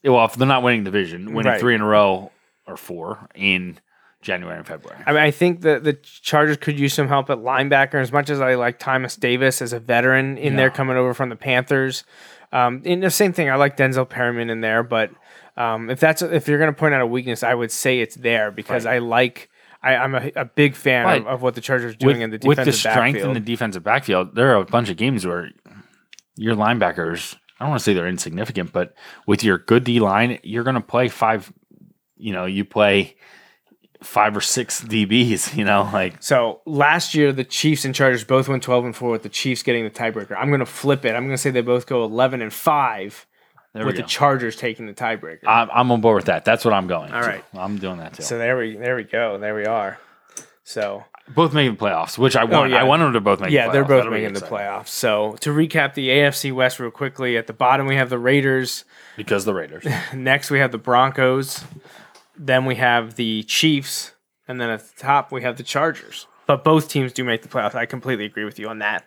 well, 0.05 0.25
if 0.25 0.35
they're 0.35 0.47
not 0.47 0.63
winning 0.63 0.85
the 0.85 0.91
division, 0.91 1.35
winning 1.35 1.53
Right. 1.53 1.61
three 1.61 1.75
in 1.75 1.81
a 1.81 1.87
row 1.87 2.31
or 2.67 2.77
four 2.77 3.29
in 3.35 3.79
January 4.21 4.57
and 4.59 4.67
February. 4.67 5.01
I 5.07 5.13
mean, 5.13 5.23
I 5.23 5.31
think 5.31 5.61
that 5.63 5.85
the 5.85 5.93
Chargers 5.93 6.57
could 6.57 6.79
use 6.79 6.93
some 6.95 7.09
help 7.09 7.31
at 7.31 7.39
linebacker. 7.39 7.95
As 8.01 8.11
much 8.13 8.31
as 8.31 8.41
I 8.41 8.55
like 8.57 8.79
Thomas 8.79 9.17
Davis 9.17 9.63
as 9.63 9.73
a 9.73 9.79
veteran 9.81 10.37
in 10.39 10.57
there 10.57 10.71
coming 10.71 10.97
over 10.97 11.15
from 11.15 11.29
the 11.29 11.37
Panthers, 11.37 12.05
um, 12.53 12.83
and 12.85 13.03
the 13.03 13.11
same 13.11 13.33
thing. 13.33 13.49
I 13.51 13.55
like 13.57 13.77
Denzel 13.77 14.09
Perryman 14.09 14.51
in 14.51 14.61
there, 14.61 14.83
but 14.83 15.11
um, 15.57 15.89
if 15.91 16.01
that's 16.01 16.23
if 16.23 16.49
you're 16.49 16.59
going 16.59 16.73
to 16.73 16.79
point 16.79 16.95
out 16.95 17.01
a 17.01 17.07
weakness, 17.07 17.43
I 17.43 17.55
would 17.55 17.71
say 17.71 18.01
it's 18.01 18.17
there 18.17 18.51
because 18.51 18.87
I 18.87 18.99
like. 18.99 19.51
I, 19.81 19.95
I'm 19.95 20.15
a, 20.17 20.33
a 20.35 20.45
big 20.45 20.75
fan 20.75 21.05
Right. 21.05 21.21
of, 21.21 21.27
of 21.29 21.43
what 21.43 21.55
the 21.55 21.61
Chargers 21.61 21.95
are 21.95 21.97
doing 21.99 22.21
in 22.21 22.31
the 22.31 22.41
with 22.45 22.57
the 22.65 22.73
strength 22.73 23.15
backfield. 23.15 23.29
in 23.29 23.35
the 23.35 23.41
defensive 23.53 23.85
backfield, 23.85 24.35
there 24.35 24.51
are 24.51 24.61
a 24.61 24.65
bunch 24.65 24.89
of 24.91 24.97
games 24.97 25.25
where 25.25 25.51
your 26.35 26.57
linebackers. 26.57 27.37
I 27.59 27.65
don't 27.65 27.71
want 27.71 27.81
to 27.81 27.85
say 27.85 27.93
they're 27.93 28.09
insignificant, 28.09 28.73
but 28.73 28.95
with 29.27 29.43
your 29.43 29.59
good 29.59 29.85
D 29.85 30.01
line, 30.01 30.39
you're 30.43 30.65
going 30.65 30.75
to 30.75 30.81
play 30.81 31.09
five. 31.09 31.53
You 32.17 32.33
know, 32.33 32.45
you 32.47 32.65
play 32.65 33.17
five 34.03 34.37
or 34.37 34.41
six 34.41 34.83
DBs. 34.83 35.57
You 35.57 35.65
know, 35.65 35.89
like 35.93 36.23
So 36.23 36.61
last 36.67 37.15
year, 37.15 37.33
the 37.33 37.45
Chiefs 37.45 37.85
and 37.85 37.95
Chargers 37.95 38.25
both 38.25 38.49
went 38.49 38.63
12 38.63 38.85
and 38.87 38.97
4 38.97 39.11
with 39.11 39.23
the 39.23 39.29
Chiefs 39.29 39.63
getting 39.63 39.85
the 39.85 39.91
tiebreaker. 39.91 40.37
I'm 40.39 40.49
going 40.49 40.61
to 40.61 40.67
flip 40.67 41.05
it. 41.05 41.15
I'm 41.15 41.25
going 41.25 41.35
to 41.37 41.39
say 41.39 41.51
they 41.51 41.61
both 41.63 41.87
go 41.87 42.05
11 42.05 42.43
and 42.43 42.53
5 42.53 43.27
there 43.75 43.85
with 43.85 43.97
the. 43.97 44.03
Chargers 44.03 44.57
taking 44.57 44.87
the 44.87 44.95
tiebreaker. 44.95 45.41
I'm, 45.47 45.69
I'm 45.73 45.91
on 45.93 46.01
board 46.01 46.17
with 46.17 46.27
that. 46.27 46.45
That's 46.45 46.65
what 46.65 46.75
I'm 46.75 46.87
going. 46.87 47.13
All 47.13 47.23
to. 47.23 47.27
right. 47.27 47.45
I'm 47.55 47.79
doing 47.79 47.99
that 47.99 48.15
too. 48.15 48.23
so 48.23 48.39
there 48.39 48.57
we 48.57 48.77
there 48.77 48.97
we 48.97 49.05
go. 49.05 49.39
There 49.39 49.55
we 49.55 49.67
are. 49.67 49.99
So 50.65 51.05
both 51.35 51.53
making 51.53 51.75
the 51.77 51.79
playoffs, 51.85 52.19
which 52.19 52.37
I 52.37 52.45
want. 52.45 52.73
Oh, 52.73 52.75
yeah. 52.75 52.81
I 52.81 52.85
want 52.85 53.01
them 53.01 53.13
to 53.13 53.21
both 53.21 53.41
make. 53.41 53.51
yeah, 53.51 53.67
playoffs. 53.69 53.73
they're 53.73 53.83
both 53.85 53.99
That'll 54.05 54.13
making 54.13 54.33
the 54.35 54.41
playoffs. 54.41 54.89
So 54.89 55.37
to 55.41 55.51
recap 55.51 55.95
the 55.95 56.09
AFC 56.09 56.53
West 56.53 56.79
real 56.81 56.91
quickly, 56.91 57.37
at 57.37 57.47
the 57.47 57.53
bottom 57.53 57.87
we 57.87 57.97
have 57.97 58.11
the 58.11 58.19
Raiders. 58.19 58.85
because 59.17 59.45
the 59.45 59.55
Raiders. 59.55 59.85
Next 60.15 60.51
we 60.51 60.59
have 60.59 60.73
the 60.73 60.79
Broncos. 60.79 61.65
Then 62.37 62.65
we 62.67 62.77
have 62.77 63.17
the 63.17 63.43
Chiefs, 63.45 64.13
and 64.47 64.61
then 64.61 64.71
at 64.71 64.81
the 64.81 65.01
top 65.03 65.33
we 65.33 65.43
have 65.43 65.57
the 65.57 65.63
Chargers. 65.65 66.27
But 66.47 66.65
both 66.65 66.89
teams 66.89 67.13
do 67.13 67.25
make 67.25 67.43
the 67.43 67.49
playoffs. 67.49 67.75
I 67.75 67.85
completely 67.87 68.25
agree 68.25 68.45
with 68.45 68.59
you 68.59 68.69
on 68.69 68.79
that. 68.79 69.05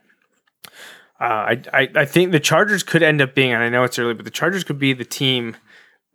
Uh, 1.19 1.23
I, 1.23 1.61
I 1.73 1.89
I 1.95 2.05
think 2.05 2.31
the 2.31 2.39
Chargers 2.39 2.83
could 2.83 3.03
end 3.03 3.21
up 3.21 3.35
being, 3.35 3.53
and 3.53 3.61
I 3.63 3.69
know 3.69 3.83
it's 3.83 3.97
early, 3.99 4.13
but 4.13 4.25
the 4.25 4.31
Chargers 4.31 4.63
could 4.63 4.79
be 4.79 4.93
the 4.93 5.05
team, 5.05 5.55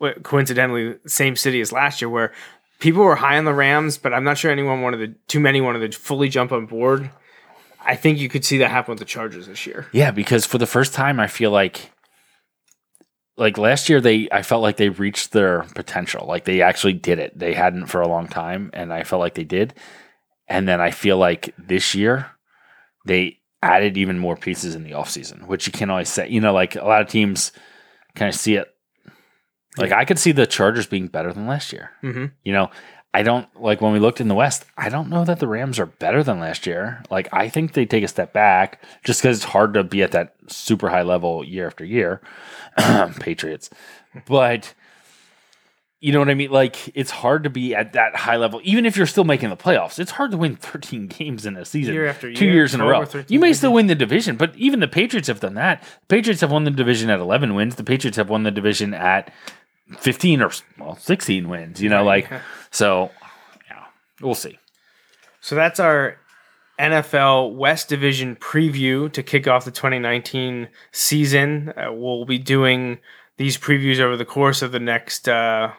wh- 0.02 0.20
coincidentally, 0.22 0.96
same 1.06 1.36
city 1.36 1.60
as 1.60 1.72
last 1.72 2.00
year, 2.00 2.08
where 2.08 2.32
people 2.78 3.02
were 3.02 3.16
high 3.16 3.38
on 3.38 3.44
the 3.44 3.54
Rams, 3.54 3.98
but 3.98 4.12
I'm 4.12 4.24
not 4.24 4.38
sure 4.38 4.50
anyone 4.50 4.82
wanted 4.82 4.98
to, 4.98 5.20
too 5.28 5.40
many 5.40 5.60
wanted 5.60 5.90
to 5.90 5.98
fully 5.98 6.28
jump 6.28 6.52
on 6.52 6.66
board. 6.66 7.10
I 7.84 7.96
think 7.96 8.18
you 8.18 8.28
could 8.28 8.44
see 8.44 8.58
that 8.58 8.70
happen 8.70 8.92
with 8.92 8.98
the 8.98 9.04
Chargers 9.04 9.46
this 9.46 9.66
year. 9.66 9.86
yeah, 9.92 10.10
because 10.10 10.44
for 10.44 10.58
the 10.58 10.66
first 10.66 10.92
time, 10.92 11.20
I 11.20 11.28
feel 11.28 11.50
like, 11.50 11.92
like 13.36 13.58
last 13.58 13.88
year, 13.88 14.00
they 14.00 14.28
I 14.32 14.42
felt 14.42 14.62
like 14.62 14.76
they 14.76 14.88
reached 14.88 15.32
their 15.32 15.62
potential. 15.74 16.26
Like 16.26 16.44
they 16.44 16.62
actually 16.62 16.94
did 16.94 17.18
it. 17.18 17.38
They 17.38 17.52
hadn't 17.52 17.86
for 17.86 18.00
a 18.00 18.08
long 18.08 18.28
time, 18.28 18.70
and 18.72 18.92
I 18.92 19.04
felt 19.04 19.20
like 19.20 19.34
they 19.34 19.44
did. 19.44 19.74
And 20.48 20.66
then 20.66 20.80
I 20.80 20.90
feel 20.90 21.18
like 21.18 21.54
this 21.58 21.94
year, 21.94 22.30
they 23.04 23.38
added 23.62 23.96
even 23.96 24.18
more 24.18 24.36
pieces 24.36 24.74
in 24.74 24.84
the 24.84 24.92
offseason, 24.92 25.46
which 25.46 25.66
you 25.66 25.72
can't 25.72 25.90
always 25.90 26.08
say. 26.08 26.28
You 26.28 26.40
know, 26.40 26.52
like 26.52 26.76
a 26.76 26.84
lot 26.84 27.02
of 27.02 27.08
teams 27.08 27.52
kind 28.14 28.28
of 28.28 28.34
see 28.34 28.56
it 28.56 28.74
Like 29.76 29.92
I 29.92 30.04
could 30.04 30.18
see 30.18 30.32
the 30.32 30.46
Chargers 30.46 30.86
being 30.86 31.08
better 31.08 31.32
than 31.32 31.46
last 31.46 31.72
year. 31.72 31.90
Mm-hmm. 32.02 32.26
You 32.44 32.52
know, 32.52 32.70
I 33.12 33.22
don't 33.22 33.48
like 33.60 33.80
when 33.80 33.92
we 33.92 33.98
looked 33.98 34.20
in 34.20 34.28
the 34.28 34.34
West. 34.34 34.66
I 34.76 34.88
don't 34.88 35.08
know 35.08 35.24
that 35.24 35.38
the 35.38 35.48
Rams 35.48 35.78
are 35.78 35.86
better 35.86 36.22
than 36.22 36.38
last 36.38 36.66
year. 36.66 37.02
Like 37.10 37.28
I 37.32 37.48
think 37.48 37.72
they 37.72 37.86
take 37.86 38.04
a 38.04 38.08
step 38.08 38.32
back 38.32 38.82
just 39.04 39.22
because 39.22 39.38
it's 39.38 39.46
hard 39.46 39.74
to 39.74 39.84
be 39.84 40.02
at 40.02 40.12
that 40.12 40.34
super 40.48 40.88
high 40.88 41.02
level 41.02 41.44
year 41.44 41.66
after 41.66 41.84
year. 41.84 42.20
Patriots, 43.20 43.70
but 44.26 44.74
you 45.98 46.12
know 46.12 46.18
what 46.18 46.28
I 46.28 46.34
mean? 46.34 46.50
Like 46.50 46.94
it's 46.94 47.10
hard 47.10 47.44
to 47.44 47.50
be 47.50 47.74
at 47.74 47.94
that 47.94 48.14
high 48.14 48.36
level, 48.36 48.60
even 48.64 48.84
if 48.84 48.98
you're 48.98 49.06
still 49.06 49.24
making 49.24 49.48
the 49.48 49.56
playoffs. 49.56 49.98
It's 49.98 50.10
hard 50.10 50.30
to 50.32 50.36
win 50.36 50.56
13 50.60 51.06
games 51.06 51.46
in 51.46 51.56
a 51.56 51.64
season, 51.64 51.94
Year 51.94 52.06
after 52.06 52.32
two 52.34 52.44
year, 52.44 52.54
years 52.54 52.74
in 52.74 52.80
a 52.82 52.86
row. 52.86 53.06
You 53.28 53.40
may 53.40 53.54
still 53.54 53.72
win 53.72 53.86
the 53.86 53.94
division, 53.94 54.36
but 54.36 54.54
even 54.56 54.80
the 54.80 54.88
Patriots 54.88 55.28
have 55.28 55.40
done 55.40 55.54
that. 55.54 55.82
The 55.82 56.16
Patriots 56.16 56.42
have 56.42 56.52
won 56.52 56.64
the 56.64 56.70
division 56.70 57.08
at 57.08 57.18
11 57.18 57.54
wins. 57.54 57.76
The 57.76 57.84
Patriots 57.84 58.18
have 58.18 58.28
won 58.28 58.42
the 58.42 58.50
division 58.50 58.92
at 58.92 59.32
15 59.98 60.42
or 60.42 60.50
well 60.78 60.96
16 60.96 61.48
wins. 61.48 61.82
You 61.82 61.88
know, 61.88 62.04
like 62.04 62.30
so. 62.70 63.10
Yeah, 63.68 63.84
we'll 64.20 64.34
see. 64.34 64.58
So 65.40 65.54
that's 65.54 65.78
our 65.78 66.18
NFL 66.78 67.54
West 67.54 67.88
Division 67.88 68.36
preview 68.36 69.10
to 69.12 69.22
kick 69.22 69.46
off 69.46 69.64
the 69.64 69.70
2019 69.70 70.68
season. 70.92 71.72
Uh, 71.76 71.92
we'll 71.92 72.24
be 72.24 72.38
doing 72.38 72.98
these 73.36 73.56
previews 73.56 74.00
over 74.00 74.16
the 74.16 74.24
course 74.24 74.62
of 74.62 74.72
the 74.72 74.80
next 74.80 75.28
uh, 75.28 75.72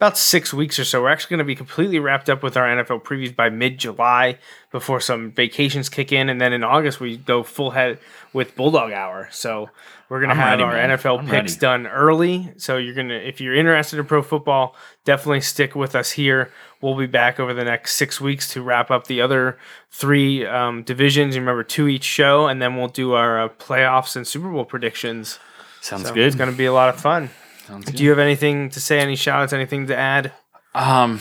about 0.00 0.16
six 0.16 0.54
weeks 0.54 0.78
or 0.78 0.84
so. 0.84 1.02
We're 1.02 1.10
actually 1.10 1.28
going 1.36 1.40
to 1.40 1.44
be 1.44 1.54
completely 1.54 1.98
wrapped 1.98 2.30
up 2.30 2.42
with 2.42 2.56
our 2.56 2.64
NFL 2.66 3.02
previews 3.02 3.36
by 3.36 3.50
mid 3.50 3.76
July 3.76 4.38
before 4.72 4.98
some 4.98 5.30
vacations 5.30 5.90
kick 5.90 6.10
in. 6.10 6.30
And 6.30 6.40
then 6.40 6.54
in 6.54 6.64
August, 6.64 7.00
we 7.00 7.18
go 7.18 7.42
full 7.42 7.72
head 7.72 7.98
with 8.32 8.56
Bulldog 8.56 8.92
Hour. 8.92 9.28
So 9.30 9.68
we're 10.08 10.20
going 10.20 10.30
to 10.30 10.36
have 10.36 10.58
ready, 10.58 10.62
our 10.62 10.72
man. 10.72 10.96
NFL 10.96 11.18
I'm 11.18 11.24
picks 11.26 11.52
ready. 11.52 11.60
done 11.60 11.86
early. 11.86 12.50
So 12.56 12.78
you're 12.78 12.94
going 12.94 13.08
to, 13.10 13.28
if 13.28 13.42
you're 13.42 13.54
interested 13.54 13.98
in 13.98 14.06
pro 14.06 14.22
football, 14.22 14.74
definitely 15.04 15.42
stick 15.42 15.74
with 15.74 15.94
us 15.94 16.12
here. 16.12 16.50
We'll 16.80 16.96
be 16.96 17.06
back 17.06 17.38
over 17.38 17.52
the 17.52 17.64
next 17.64 17.96
six 17.96 18.22
weeks 18.22 18.50
to 18.54 18.62
wrap 18.62 18.90
up 18.90 19.06
the 19.06 19.20
other 19.20 19.58
three 19.90 20.46
um, 20.46 20.82
divisions. 20.82 21.36
Remember, 21.36 21.62
two 21.62 21.88
each 21.88 22.04
show, 22.04 22.46
and 22.46 22.62
then 22.62 22.74
we'll 22.74 22.88
do 22.88 23.12
our 23.12 23.42
uh, 23.42 23.48
playoffs 23.50 24.16
and 24.16 24.26
Super 24.26 24.50
Bowl 24.50 24.64
predictions. 24.64 25.38
Sounds 25.82 26.08
So 26.08 26.14
good. 26.14 26.26
It's 26.26 26.36
going 26.36 26.50
to 26.50 26.56
be 26.56 26.64
a 26.64 26.72
lot 26.72 26.88
of 26.88 26.98
fun. 26.98 27.28
Sounds 27.70 27.86
Do 27.90 28.02
you 28.02 28.10
have 28.10 28.18
anything 28.18 28.70
to 28.70 28.80
say? 28.80 28.98
Any 28.98 29.16
shout 29.16 29.42
outs? 29.42 29.52
Anything 29.52 29.86
to 29.88 29.96
add? 29.96 30.32
Um, 30.74 31.20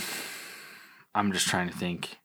I'm 1.14 1.32
just 1.32 1.48
trying 1.48 1.70
to 1.70 1.76
think. 1.76 2.18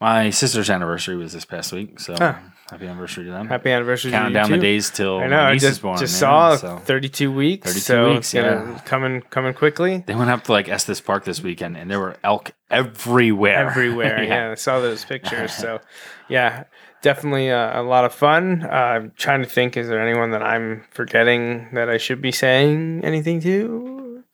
My 0.00 0.30
sister's 0.30 0.68
anniversary 0.68 1.16
was 1.16 1.32
this 1.32 1.44
past 1.46 1.72
week, 1.72 1.98
so 2.00 2.14
Huh. 2.18 2.34
happy 2.70 2.86
anniversary 2.86 3.24
to 3.24 3.30
them. 3.30 3.48
Happy 3.48 3.70
anniversary! 3.70 4.10
to 4.10 4.16
Counting 4.16 4.32
you 4.32 4.34
down 4.34 4.50
the 4.50 4.56
too. 4.58 4.62
days 4.62 4.90
till 4.90 5.18
I 5.20 5.26
know. 5.26 5.36
my 5.36 5.42
I 5.48 5.52
niece 5.54 5.62
just 5.62 5.72
is 5.72 5.78
born. 5.78 5.98
just 5.98 6.12
man, 6.14 6.18
saw 6.20 6.56
so. 6.56 6.76
32 6.84 7.32
weeks. 7.32 7.66
32 7.66 7.80
so 7.80 8.10
weeks, 8.12 8.34
it's 8.34 8.44
gonna- 8.44 8.72
yeah. 8.72 8.78
coming 8.84 9.22
coming 9.30 9.54
quickly 9.54 10.04
They 10.06 10.14
went 10.14 10.28
up 10.30 10.44
to 10.44 10.52
like 10.52 10.68
Estes 10.68 11.00
Park 11.00 11.24
this 11.24 11.42
weekend, 11.42 11.78
and 11.78 11.90
there 11.90 11.98
were 11.98 12.16
elk 12.22 12.52
everywhere. 12.70 13.68
everywhere. 13.70 14.22
yeah. 14.28 14.50
I 14.50 14.54
saw 14.54 14.80
those 14.80 15.02
pictures. 15.06 15.54
So, 15.54 15.80
yeah, 16.28 16.64
definitely 17.06 17.50
uh, 17.50 17.80
a 17.80 17.84
lot 17.84 18.04
of 18.04 18.12
fun. 18.12 18.62
Uh, 18.64 18.68
I'm 18.68 19.12
trying 19.16 19.42
to 19.42 19.48
think. 19.48 19.76
Is 19.76 19.86
there 19.88 20.00
anyone 20.06 20.32
that 20.32 20.42
I'm 20.42 20.84
forgetting 20.90 21.68
that 21.72 21.88
I 21.88 21.98
should 21.98 22.20
be 22.20 22.32
saying 22.32 23.02
anything 23.04 23.40
to? 23.42 24.24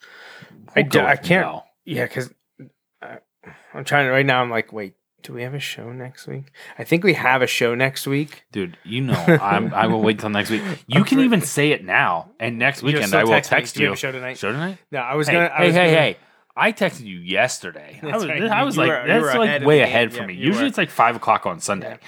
I, 0.74 0.80
We'll 0.80 0.88
do, 0.88 0.98
go 1.00 1.06
I 1.06 1.16
can't. 1.16 1.46
no. 1.46 1.62
Yeah, 1.84 2.04
because 2.04 2.30
I'm 3.74 3.84
trying 3.84 4.06
to 4.06 4.10
right 4.12 4.24
now. 4.26 4.40
I'm 4.40 4.50
like, 4.50 4.72
wait, 4.72 4.94
do 5.22 5.32
we 5.34 5.42
have 5.42 5.54
a 5.54 5.58
show 5.60 5.92
next 5.92 6.26
week? 6.26 6.46
I 6.78 6.84
think 6.84 7.04
we 7.04 7.14
have 7.14 7.42
a 7.42 7.46
show 7.46 7.74
next 7.74 8.06
week. 8.06 8.44
dude. 8.52 8.76
You 8.84 9.02
know, 9.02 9.14
I'm, 9.42 9.72
I 9.74 9.86
will 9.86 10.00
wait 10.02 10.18
till 10.20 10.30
next 10.30 10.50
week. 10.50 10.62
You 10.86 11.04
can 11.04 11.20
even 11.20 11.40
say 11.42 11.72
it 11.72 11.84
now, 11.84 12.30
and 12.40 12.58
next 12.58 12.82
weekend 12.82 13.14
I 13.14 13.24
will 13.24 13.32
text 13.32 13.50
me. 13.52 13.56
text 13.58 13.74
Do 13.74 13.80
we 13.82 13.86
you. 13.88 13.92
a 13.92 13.96
show 13.96 14.12
tonight? 14.12 14.38
Show 14.38 14.52
tonight? 14.52 14.78
No, 14.90 15.00
I 15.00 15.14
was 15.16 15.26
Hey, 15.28 15.34
gonna. 15.34 15.50
I 15.52 15.58
hey, 15.58 15.66
was 15.66 15.74
hey, 15.74 15.84
gonna- 15.90 15.96
hey! 15.96 16.16
I 16.54 16.72
texted 16.72 17.04
you 17.04 17.18
yesterday. 17.18 17.98
I 18.02 18.06
was, 18.14 18.26
right. 18.26 18.42
I 18.44 18.62
was 18.64 18.76
like, 18.76 18.88
were- 18.88 19.04
that's 19.06 19.24
like 19.36 19.48
ahead 19.48 19.64
way 19.64 19.78
the 19.78 19.84
ahead 19.84 20.12
for 20.12 20.20
Yeah, 20.20 20.26
me. 20.26 20.34
Usually 20.34 20.64
were. 20.64 20.68
it's 20.68 20.76
like 20.78 20.90
five 20.90 21.16
o'clock 21.16 21.46
on 21.46 21.60
Sunday. 21.60 21.98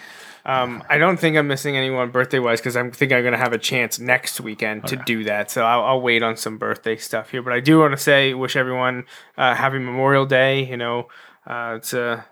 Um, 0.47 0.85
I 0.91 0.99
don't 0.99 1.19
think 1.19 1.37
I'm 1.37 1.49
missing 1.49 1.77
anyone 1.77 2.11
birthday 2.11 2.39
wise 2.39 2.61
because 2.61 2.77
I 2.77 2.89
think 2.91 3.13
I'm 3.13 3.23
going 3.23 3.33
to 3.33 3.39
have 3.39 3.55
a 3.55 3.59
chance 3.59 3.99
next 3.99 4.41
weekend 4.41 4.87
to 4.89 4.97
do 4.97 5.25
that. 5.25 5.51
So 5.51 5.65
I'll, 5.65 5.85
I'll 5.85 6.01
wait 6.03 6.23
on 6.23 6.37
some 6.37 6.59
birthday 6.59 6.97
stuff 6.97 7.31
here. 7.31 7.41
But 7.41 7.55
I 7.55 7.61
do 7.61 7.79
want 7.79 7.93
to 7.93 7.97
say, 7.97 8.35
wish 8.35 8.55
everyone 8.55 9.07
uh, 9.39 9.55
happy 9.55 9.79
Memorial 9.79 10.27
Day. 10.27 10.69
You 10.69 10.77
know, 10.77 11.09
uh, 11.47 11.75
it's 11.77 11.95
a 11.95 12.27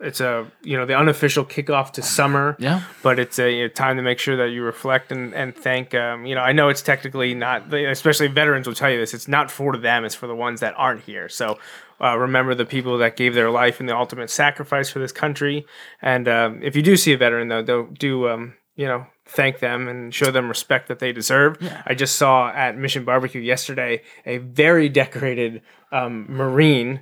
it's 0.00 0.20
a 0.20 0.50
you 0.62 0.76
know 0.76 0.86
the 0.86 0.94
unofficial 0.94 1.44
kickoff 1.44 1.92
to 1.92 2.02
summer. 2.02 2.56
Yeah. 2.58 2.82
But 3.02 3.18
it's 3.18 3.38
a, 3.38 3.62
a 3.62 3.68
time 3.68 3.96
to 3.96 4.02
make 4.02 4.18
sure 4.18 4.36
that 4.36 4.48
you 4.48 4.62
reflect 4.62 5.12
and 5.12 5.34
and 5.34 5.54
thank. 5.54 5.94
Um, 5.94 6.26
you 6.26 6.34
know, 6.34 6.40
I 6.40 6.52
know 6.52 6.68
it's 6.68 6.82
technically 6.82 7.34
not, 7.34 7.72
especially 7.72 8.28
veterans 8.28 8.66
will 8.66 8.74
tell 8.74 8.90
you 8.90 8.98
this. 8.98 9.14
It's 9.14 9.28
not 9.28 9.50
for 9.50 9.76
them. 9.76 10.04
It's 10.04 10.14
for 10.14 10.26
the 10.26 10.34
ones 10.34 10.60
that 10.60 10.74
aren't 10.76 11.02
here. 11.02 11.28
So 11.28 11.58
uh, 12.00 12.16
remember 12.16 12.54
the 12.54 12.64
people 12.64 12.98
that 12.98 13.16
gave 13.16 13.34
their 13.34 13.50
life 13.50 13.80
in 13.80 13.86
the 13.86 13.96
ultimate 13.96 14.30
sacrifice 14.30 14.90
for 14.90 14.98
this 14.98 15.12
country. 15.12 15.66
And 16.02 16.28
um, 16.28 16.62
if 16.62 16.76
you 16.76 16.82
do 16.82 16.96
see 16.96 17.12
a 17.12 17.16
veteran, 17.16 17.48
though, 17.48 17.62
do, 17.62 17.94
do 17.98 18.28
um, 18.28 18.54
you 18.76 18.86
know 18.86 19.06
thank 19.26 19.60
them 19.60 19.88
and 19.88 20.14
show 20.14 20.30
them 20.30 20.48
respect 20.48 20.88
that 20.88 20.98
they 20.98 21.12
deserve. 21.12 21.56
I 21.86 21.94
just 21.94 22.16
saw 22.16 22.50
at 22.50 22.76
Mission 22.76 23.04
Barbecue 23.04 23.40
yesterday 23.40 24.02
a 24.26 24.38
very 24.38 24.88
decorated 24.88 25.62
um, 25.92 26.26
Marine 26.28 27.00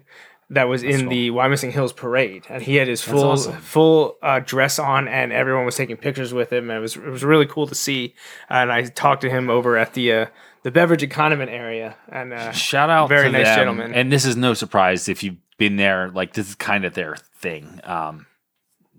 that 0.50 0.68
was 0.68 0.82
in 0.82 1.08
the 1.08 1.30
Wyoming 1.30 1.72
Hills 1.72 1.94
parade, 1.94 2.44
and 2.50 2.62
he 2.62 2.76
had 2.76 2.86
his 2.86 3.02
full 3.02 3.30
awesome. 3.30 3.56
full 3.60 4.18
uh, 4.22 4.40
dress 4.40 4.78
on, 4.78 5.08
and 5.08 5.32
everyone 5.32 5.64
was 5.64 5.76
taking 5.76 5.96
pictures 5.96 6.34
with 6.34 6.52
him. 6.52 6.68
And 6.68 6.78
it 6.78 6.80
was 6.80 6.96
it 6.96 7.06
was 7.06 7.24
really 7.24 7.46
cool 7.46 7.66
to 7.66 7.74
see. 7.74 8.14
And 8.50 8.70
I 8.70 8.84
talked 8.84 9.22
to 9.22 9.30
him 9.30 9.48
over 9.48 9.78
at 9.78 9.94
the 9.94 10.12
uh, 10.12 10.26
the 10.62 10.70
beverage 10.70 11.02
and 11.02 11.12
condiment 11.12 11.50
area, 11.50 11.96
and 12.08 12.32
uh, 12.32 12.52
Shout 12.52 12.90
out, 12.90 13.08
very 13.08 13.26
to 13.26 13.32
nice 13.32 13.46
them. 13.46 13.58
gentleman. 13.58 13.94
And 13.94 14.12
this 14.12 14.24
is 14.24 14.36
no 14.36 14.54
surprise 14.54 15.08
if 15.08 15.22
you've 15.22 15.36
been 15.58 15.76
there. 15.76 16.08
Like 16.10 16.34
this 16.34 16.48
is 16.48 16.54
kind 16.54 16.84
of 16.84 16.94
their 16.94 17.16
thing. 17.36 17.80
Um, 17.84 18.26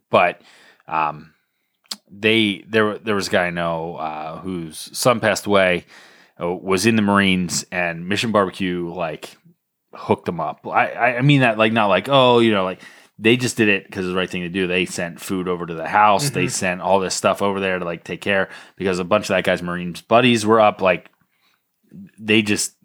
but 0.09 0.41
um, 0.87 1.33
they 2.09 2.63
there 2.67 2.97
there 2.97 3.15
was 3.15 3.27
a 3.27 3.31
guy 3.31 3.47
I 3.47 3.49
know 3.51 3.95
uh, 3.95 4.39
whose 4.39 4.89
son 4.97 5.19
passed 5.19 5.45
away, 5.45 5.85
uh, 6.41 6.53
was 6.53 6.85
in 6.85 6.95
the 6.95 7.01
Marines, 7.01 7.65
and 7.71 8.07
Mission 8.07 8.31
Barbecue 8.31 8.91
like 8.93 9.35
hooked 9.93 10.25
them 10.25 10.39
up. 10.39 10.65
I 10.67 10.91
I 10.91 11.17
I 11.17 11.21
mean 11.21 11.41
that 11.41 11.57
like 11.57 11.71
not 11.73 11.87
like 11.87 12.07
oh 12.09 12.39
you 12.39 12.51
know 12.51 12.63
like. 12.63 12.81
They 13.19 13.37
just 13.37 13.57
did 13.57 13.69
it 13.69 13.85
because 13.85 14.05
it's 14.05 14.11
the 14.11 14.17
right 14.17 14.29
thing 14.29 14.41
to 14.41 14.49
do. 14.49 14.65
They 14.65 14.85
sent 14.85 15.21
food 15.21 15.47
over 15.47 15.67
to 15.67 15.73
the 15.75 15.87
house. 15.87 16.31
They 16.31 16.47
sent 16.47 16.81
all 16.81 16.99
this 16.99 17.13
stuff 17.13 17.43
over 17.43 17.59
there 17.59 17.77
to 17.77 17.85
like 17.85 18.03
take 18.03 18.21
care 18.21 18.49
because 18.75 18.97
a 18.97 19.03
bunch 19.03 19.25
of 19.25 19.27
that 19.29 19.43
guy's 19.43 19.61
Marines 19.61 20.01
buddies 20.01 20.47
were 20.47 20.59
up. 20.59 20.81
Like 20.81 21.11
they 22.19 22.41
just 22.41 22.75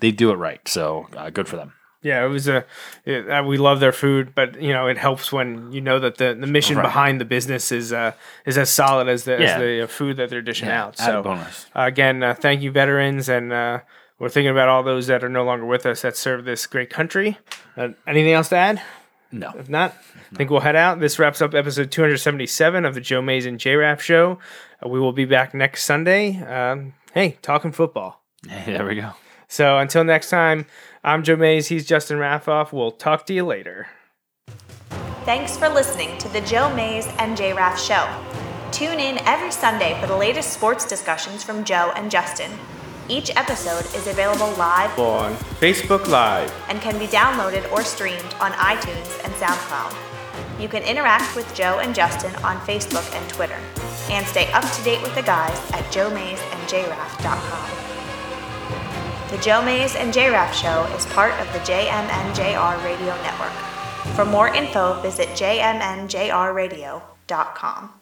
they 0.00 0.10
do 0.10 0.30
it 0.30 0.36
right. 0.36 0.66
So 0.68 1.06
uh, 1.16 1.30
good 1.30 1.48
for 1.48 1.56
them. 1.56 1.72
Yeah, 2.02 2.24
it 2.24 2.28
was 2.28 2.48
a. 2.48 2.64
It, 3.04 3.28
uh, 3.28 3.42
we 3.44 3.58
love 3.58 3.78
their 3.80 3.92
food, 3.92 4.34
but 4.34 4.60
you 4.62 4.72
know 4.72 4.86
it 4.86 4.96
helps 4.96 5.30
when 5.30 5.70
you 5.70 5.82
know 5.82 5.98
that 5.98 6.16
the, 6.16 6.34
the 6.34 6.46
mission 6.46 6.76
Right. 6.78 6.82
behind 6.84 7.20
the 7.20 7.26
business 7.26 7.70
is 7.70 7.92
uh, 7.92 8.12
is 8.46 8.56
as 8.56 8.70
solid 8.70 9.06
as 9.08 9.24
the 9.24 9.32
Yeah. 9.32 9.44
as 9.54 9.58
the 9.60 9.82
uh, 9.82 9.86
food 9.86 10.16
that 10.16 10.30
they're 10.30 10.40
dishing 10.40 10.70
out. 10.70 10.98
added 10.98 11.12
So 11.12 11.22
bonus. 11.22 11.66
uh, 11.76 11.82
again, 11.82 12.22
uh, 12.22 12.32
thank 12.34 12.62
you, 12.62 12.70
veterans, 12.70 13.28
and 13.28 13.52
uh, 13.52 13.80
we're 14.18 14.30
thinking 14.30 14.50
about 14.50 14.68
all 14.68 14.82
those 14.82 15.08
that 15.08 15.22
are 15.22 15.28
no 15.28 15.44
longer 15.44 15.66
with 15.66 15.84
us 15.84 16.00
that 16.00 16.16
serve 16.16 16.46
this 16.46 16.66
great 16.66 16.88
country. 16.88 17.36
Uh, 17.76 17.88
anything 18.06 18.32
else 18.32 18.48
to 18.48 18.56
add? 18.56 18.80
No, 19.32 19.52
If 19.58 19.68
not, 19.68 19.94
I 20.32 20.36
think 20.36 20.50
we'll 20.50 20.60
head 20.60 20.74
out. 20.76 20.98
This 21.00 21.18
wraps 21.18 21.40
up 21.42 21.54
episode 21.54 21.90
277 21.92 22.84
of 22.86 22.94
the 22.94 23.00
Joe 23.00 23.20
Mays 23.22 23.44
and 23.46 23.60
J 23.60 23.76
Raff 23.76 24.00
Show. 24.02 24.38
Uh, 24.84 24.88
we 24.88 24.98
will 24.98 25.12
be 25.12 25.24
back 25.26 25.52
next 25.54 25.84
Sunday. 25.84 26.42
Um, 26.42 26.94
hey, 27.14 27.36
talking 27.42 27.70
football. 27.72 28.19
there 28.66 28.86
we 28.86 28.96
go. 28.96 29.12
So 29.48 29.78
until 29.78 30.04
next 30.04 30.30
time, 30.30 30.66
I'm 31.02 31.22
Joe 31.22 31.36
Mays. 31.36 31.68
He's 31.68 31.86
Justin 31.86 32.18
Raffoff. 32.18 32.72
We'll 32.72 32.92
talk 32.92 33.26
to 33.26 33.34
you 33.34 33.44
later. 33.44 33.88
Thanks 35.24 35.56
for 35.56 35.68
listening 35.68 36.16
to 36.18 36.28
the 36.28 36.40
Joe 36.42 36.74
Mays 36.74 37.06
and 37.18 37.36
J 37.36 37.52
Raff 37.52 37.80
Show. 37.80 38.08
Tune 38.72 39.00
in 39.00 39.18
every 39.26 39.50
Sunday 39.50 39.98
for 40.00 40.06
the 40.06 40.16
latest 40.16 40.52
sports 40.52 40.86
discussions 40.86 41.42
from 41.42 41.64
Joe 41.64 41.92
and 41.96 42.10
Justin. 42.10 42.50
Each 43.08 43.34
episode 43.36 43.84
is 43.96 44.06
available 44.06 44.52
live 44.52 44.96
On 44.98 45.34
Facebook 45.34 46.06
Live. 46.06 46.52
and 46.68 46.80
can 46.80 46.96
be 46.98 47.06
downloaded 47.06 47.70
or 47.72 47.82
streamed 47.82 48.34
on 48.40 48.52
iTunes 48.52 49.24
and 49.24 49.32
SoundCloud. 49.34 49.94
You 50.60 50.68
can 50.68 50.82
interact 50.84 51.34
with 51.34 51.52
Joe 51.54 51.80
and 51.80 51.94
Justin 51.94 52.34
on 52.44 52.58
Facebook 52.60 53.12
and 53.14 53.28
Twitter, 53.28 53.58
and 54.10 54.24
stay 54.26 54.50
up 54.52 54.70
to 54.72 54.82
date 54.84 55.02
with 55.02 55.14
the 55.16 55.22
guys 55.22 55.58
at 55.72 55.84
joemaysandjraff.com. 55.92 57.89
The 59.30 59.38
Joe 59.38 59.62
Mays 59.62 59.94
and 59.94 60.12
JRaff 60.12 60.52
Show 60.52 60.82
is 60.96 61.06
part 61.06 61.32
of 61.40 61.46
the 61.52 61.60
JMNJR 61.60 62.82
Radio 62.82 63.14
Network. 63.22 63.52
For 64.16 64.24
more 64.24 64.48
info, 64.48 65.00
visit 65.02 65.28
jmnjrradio.com. 65.28 67.99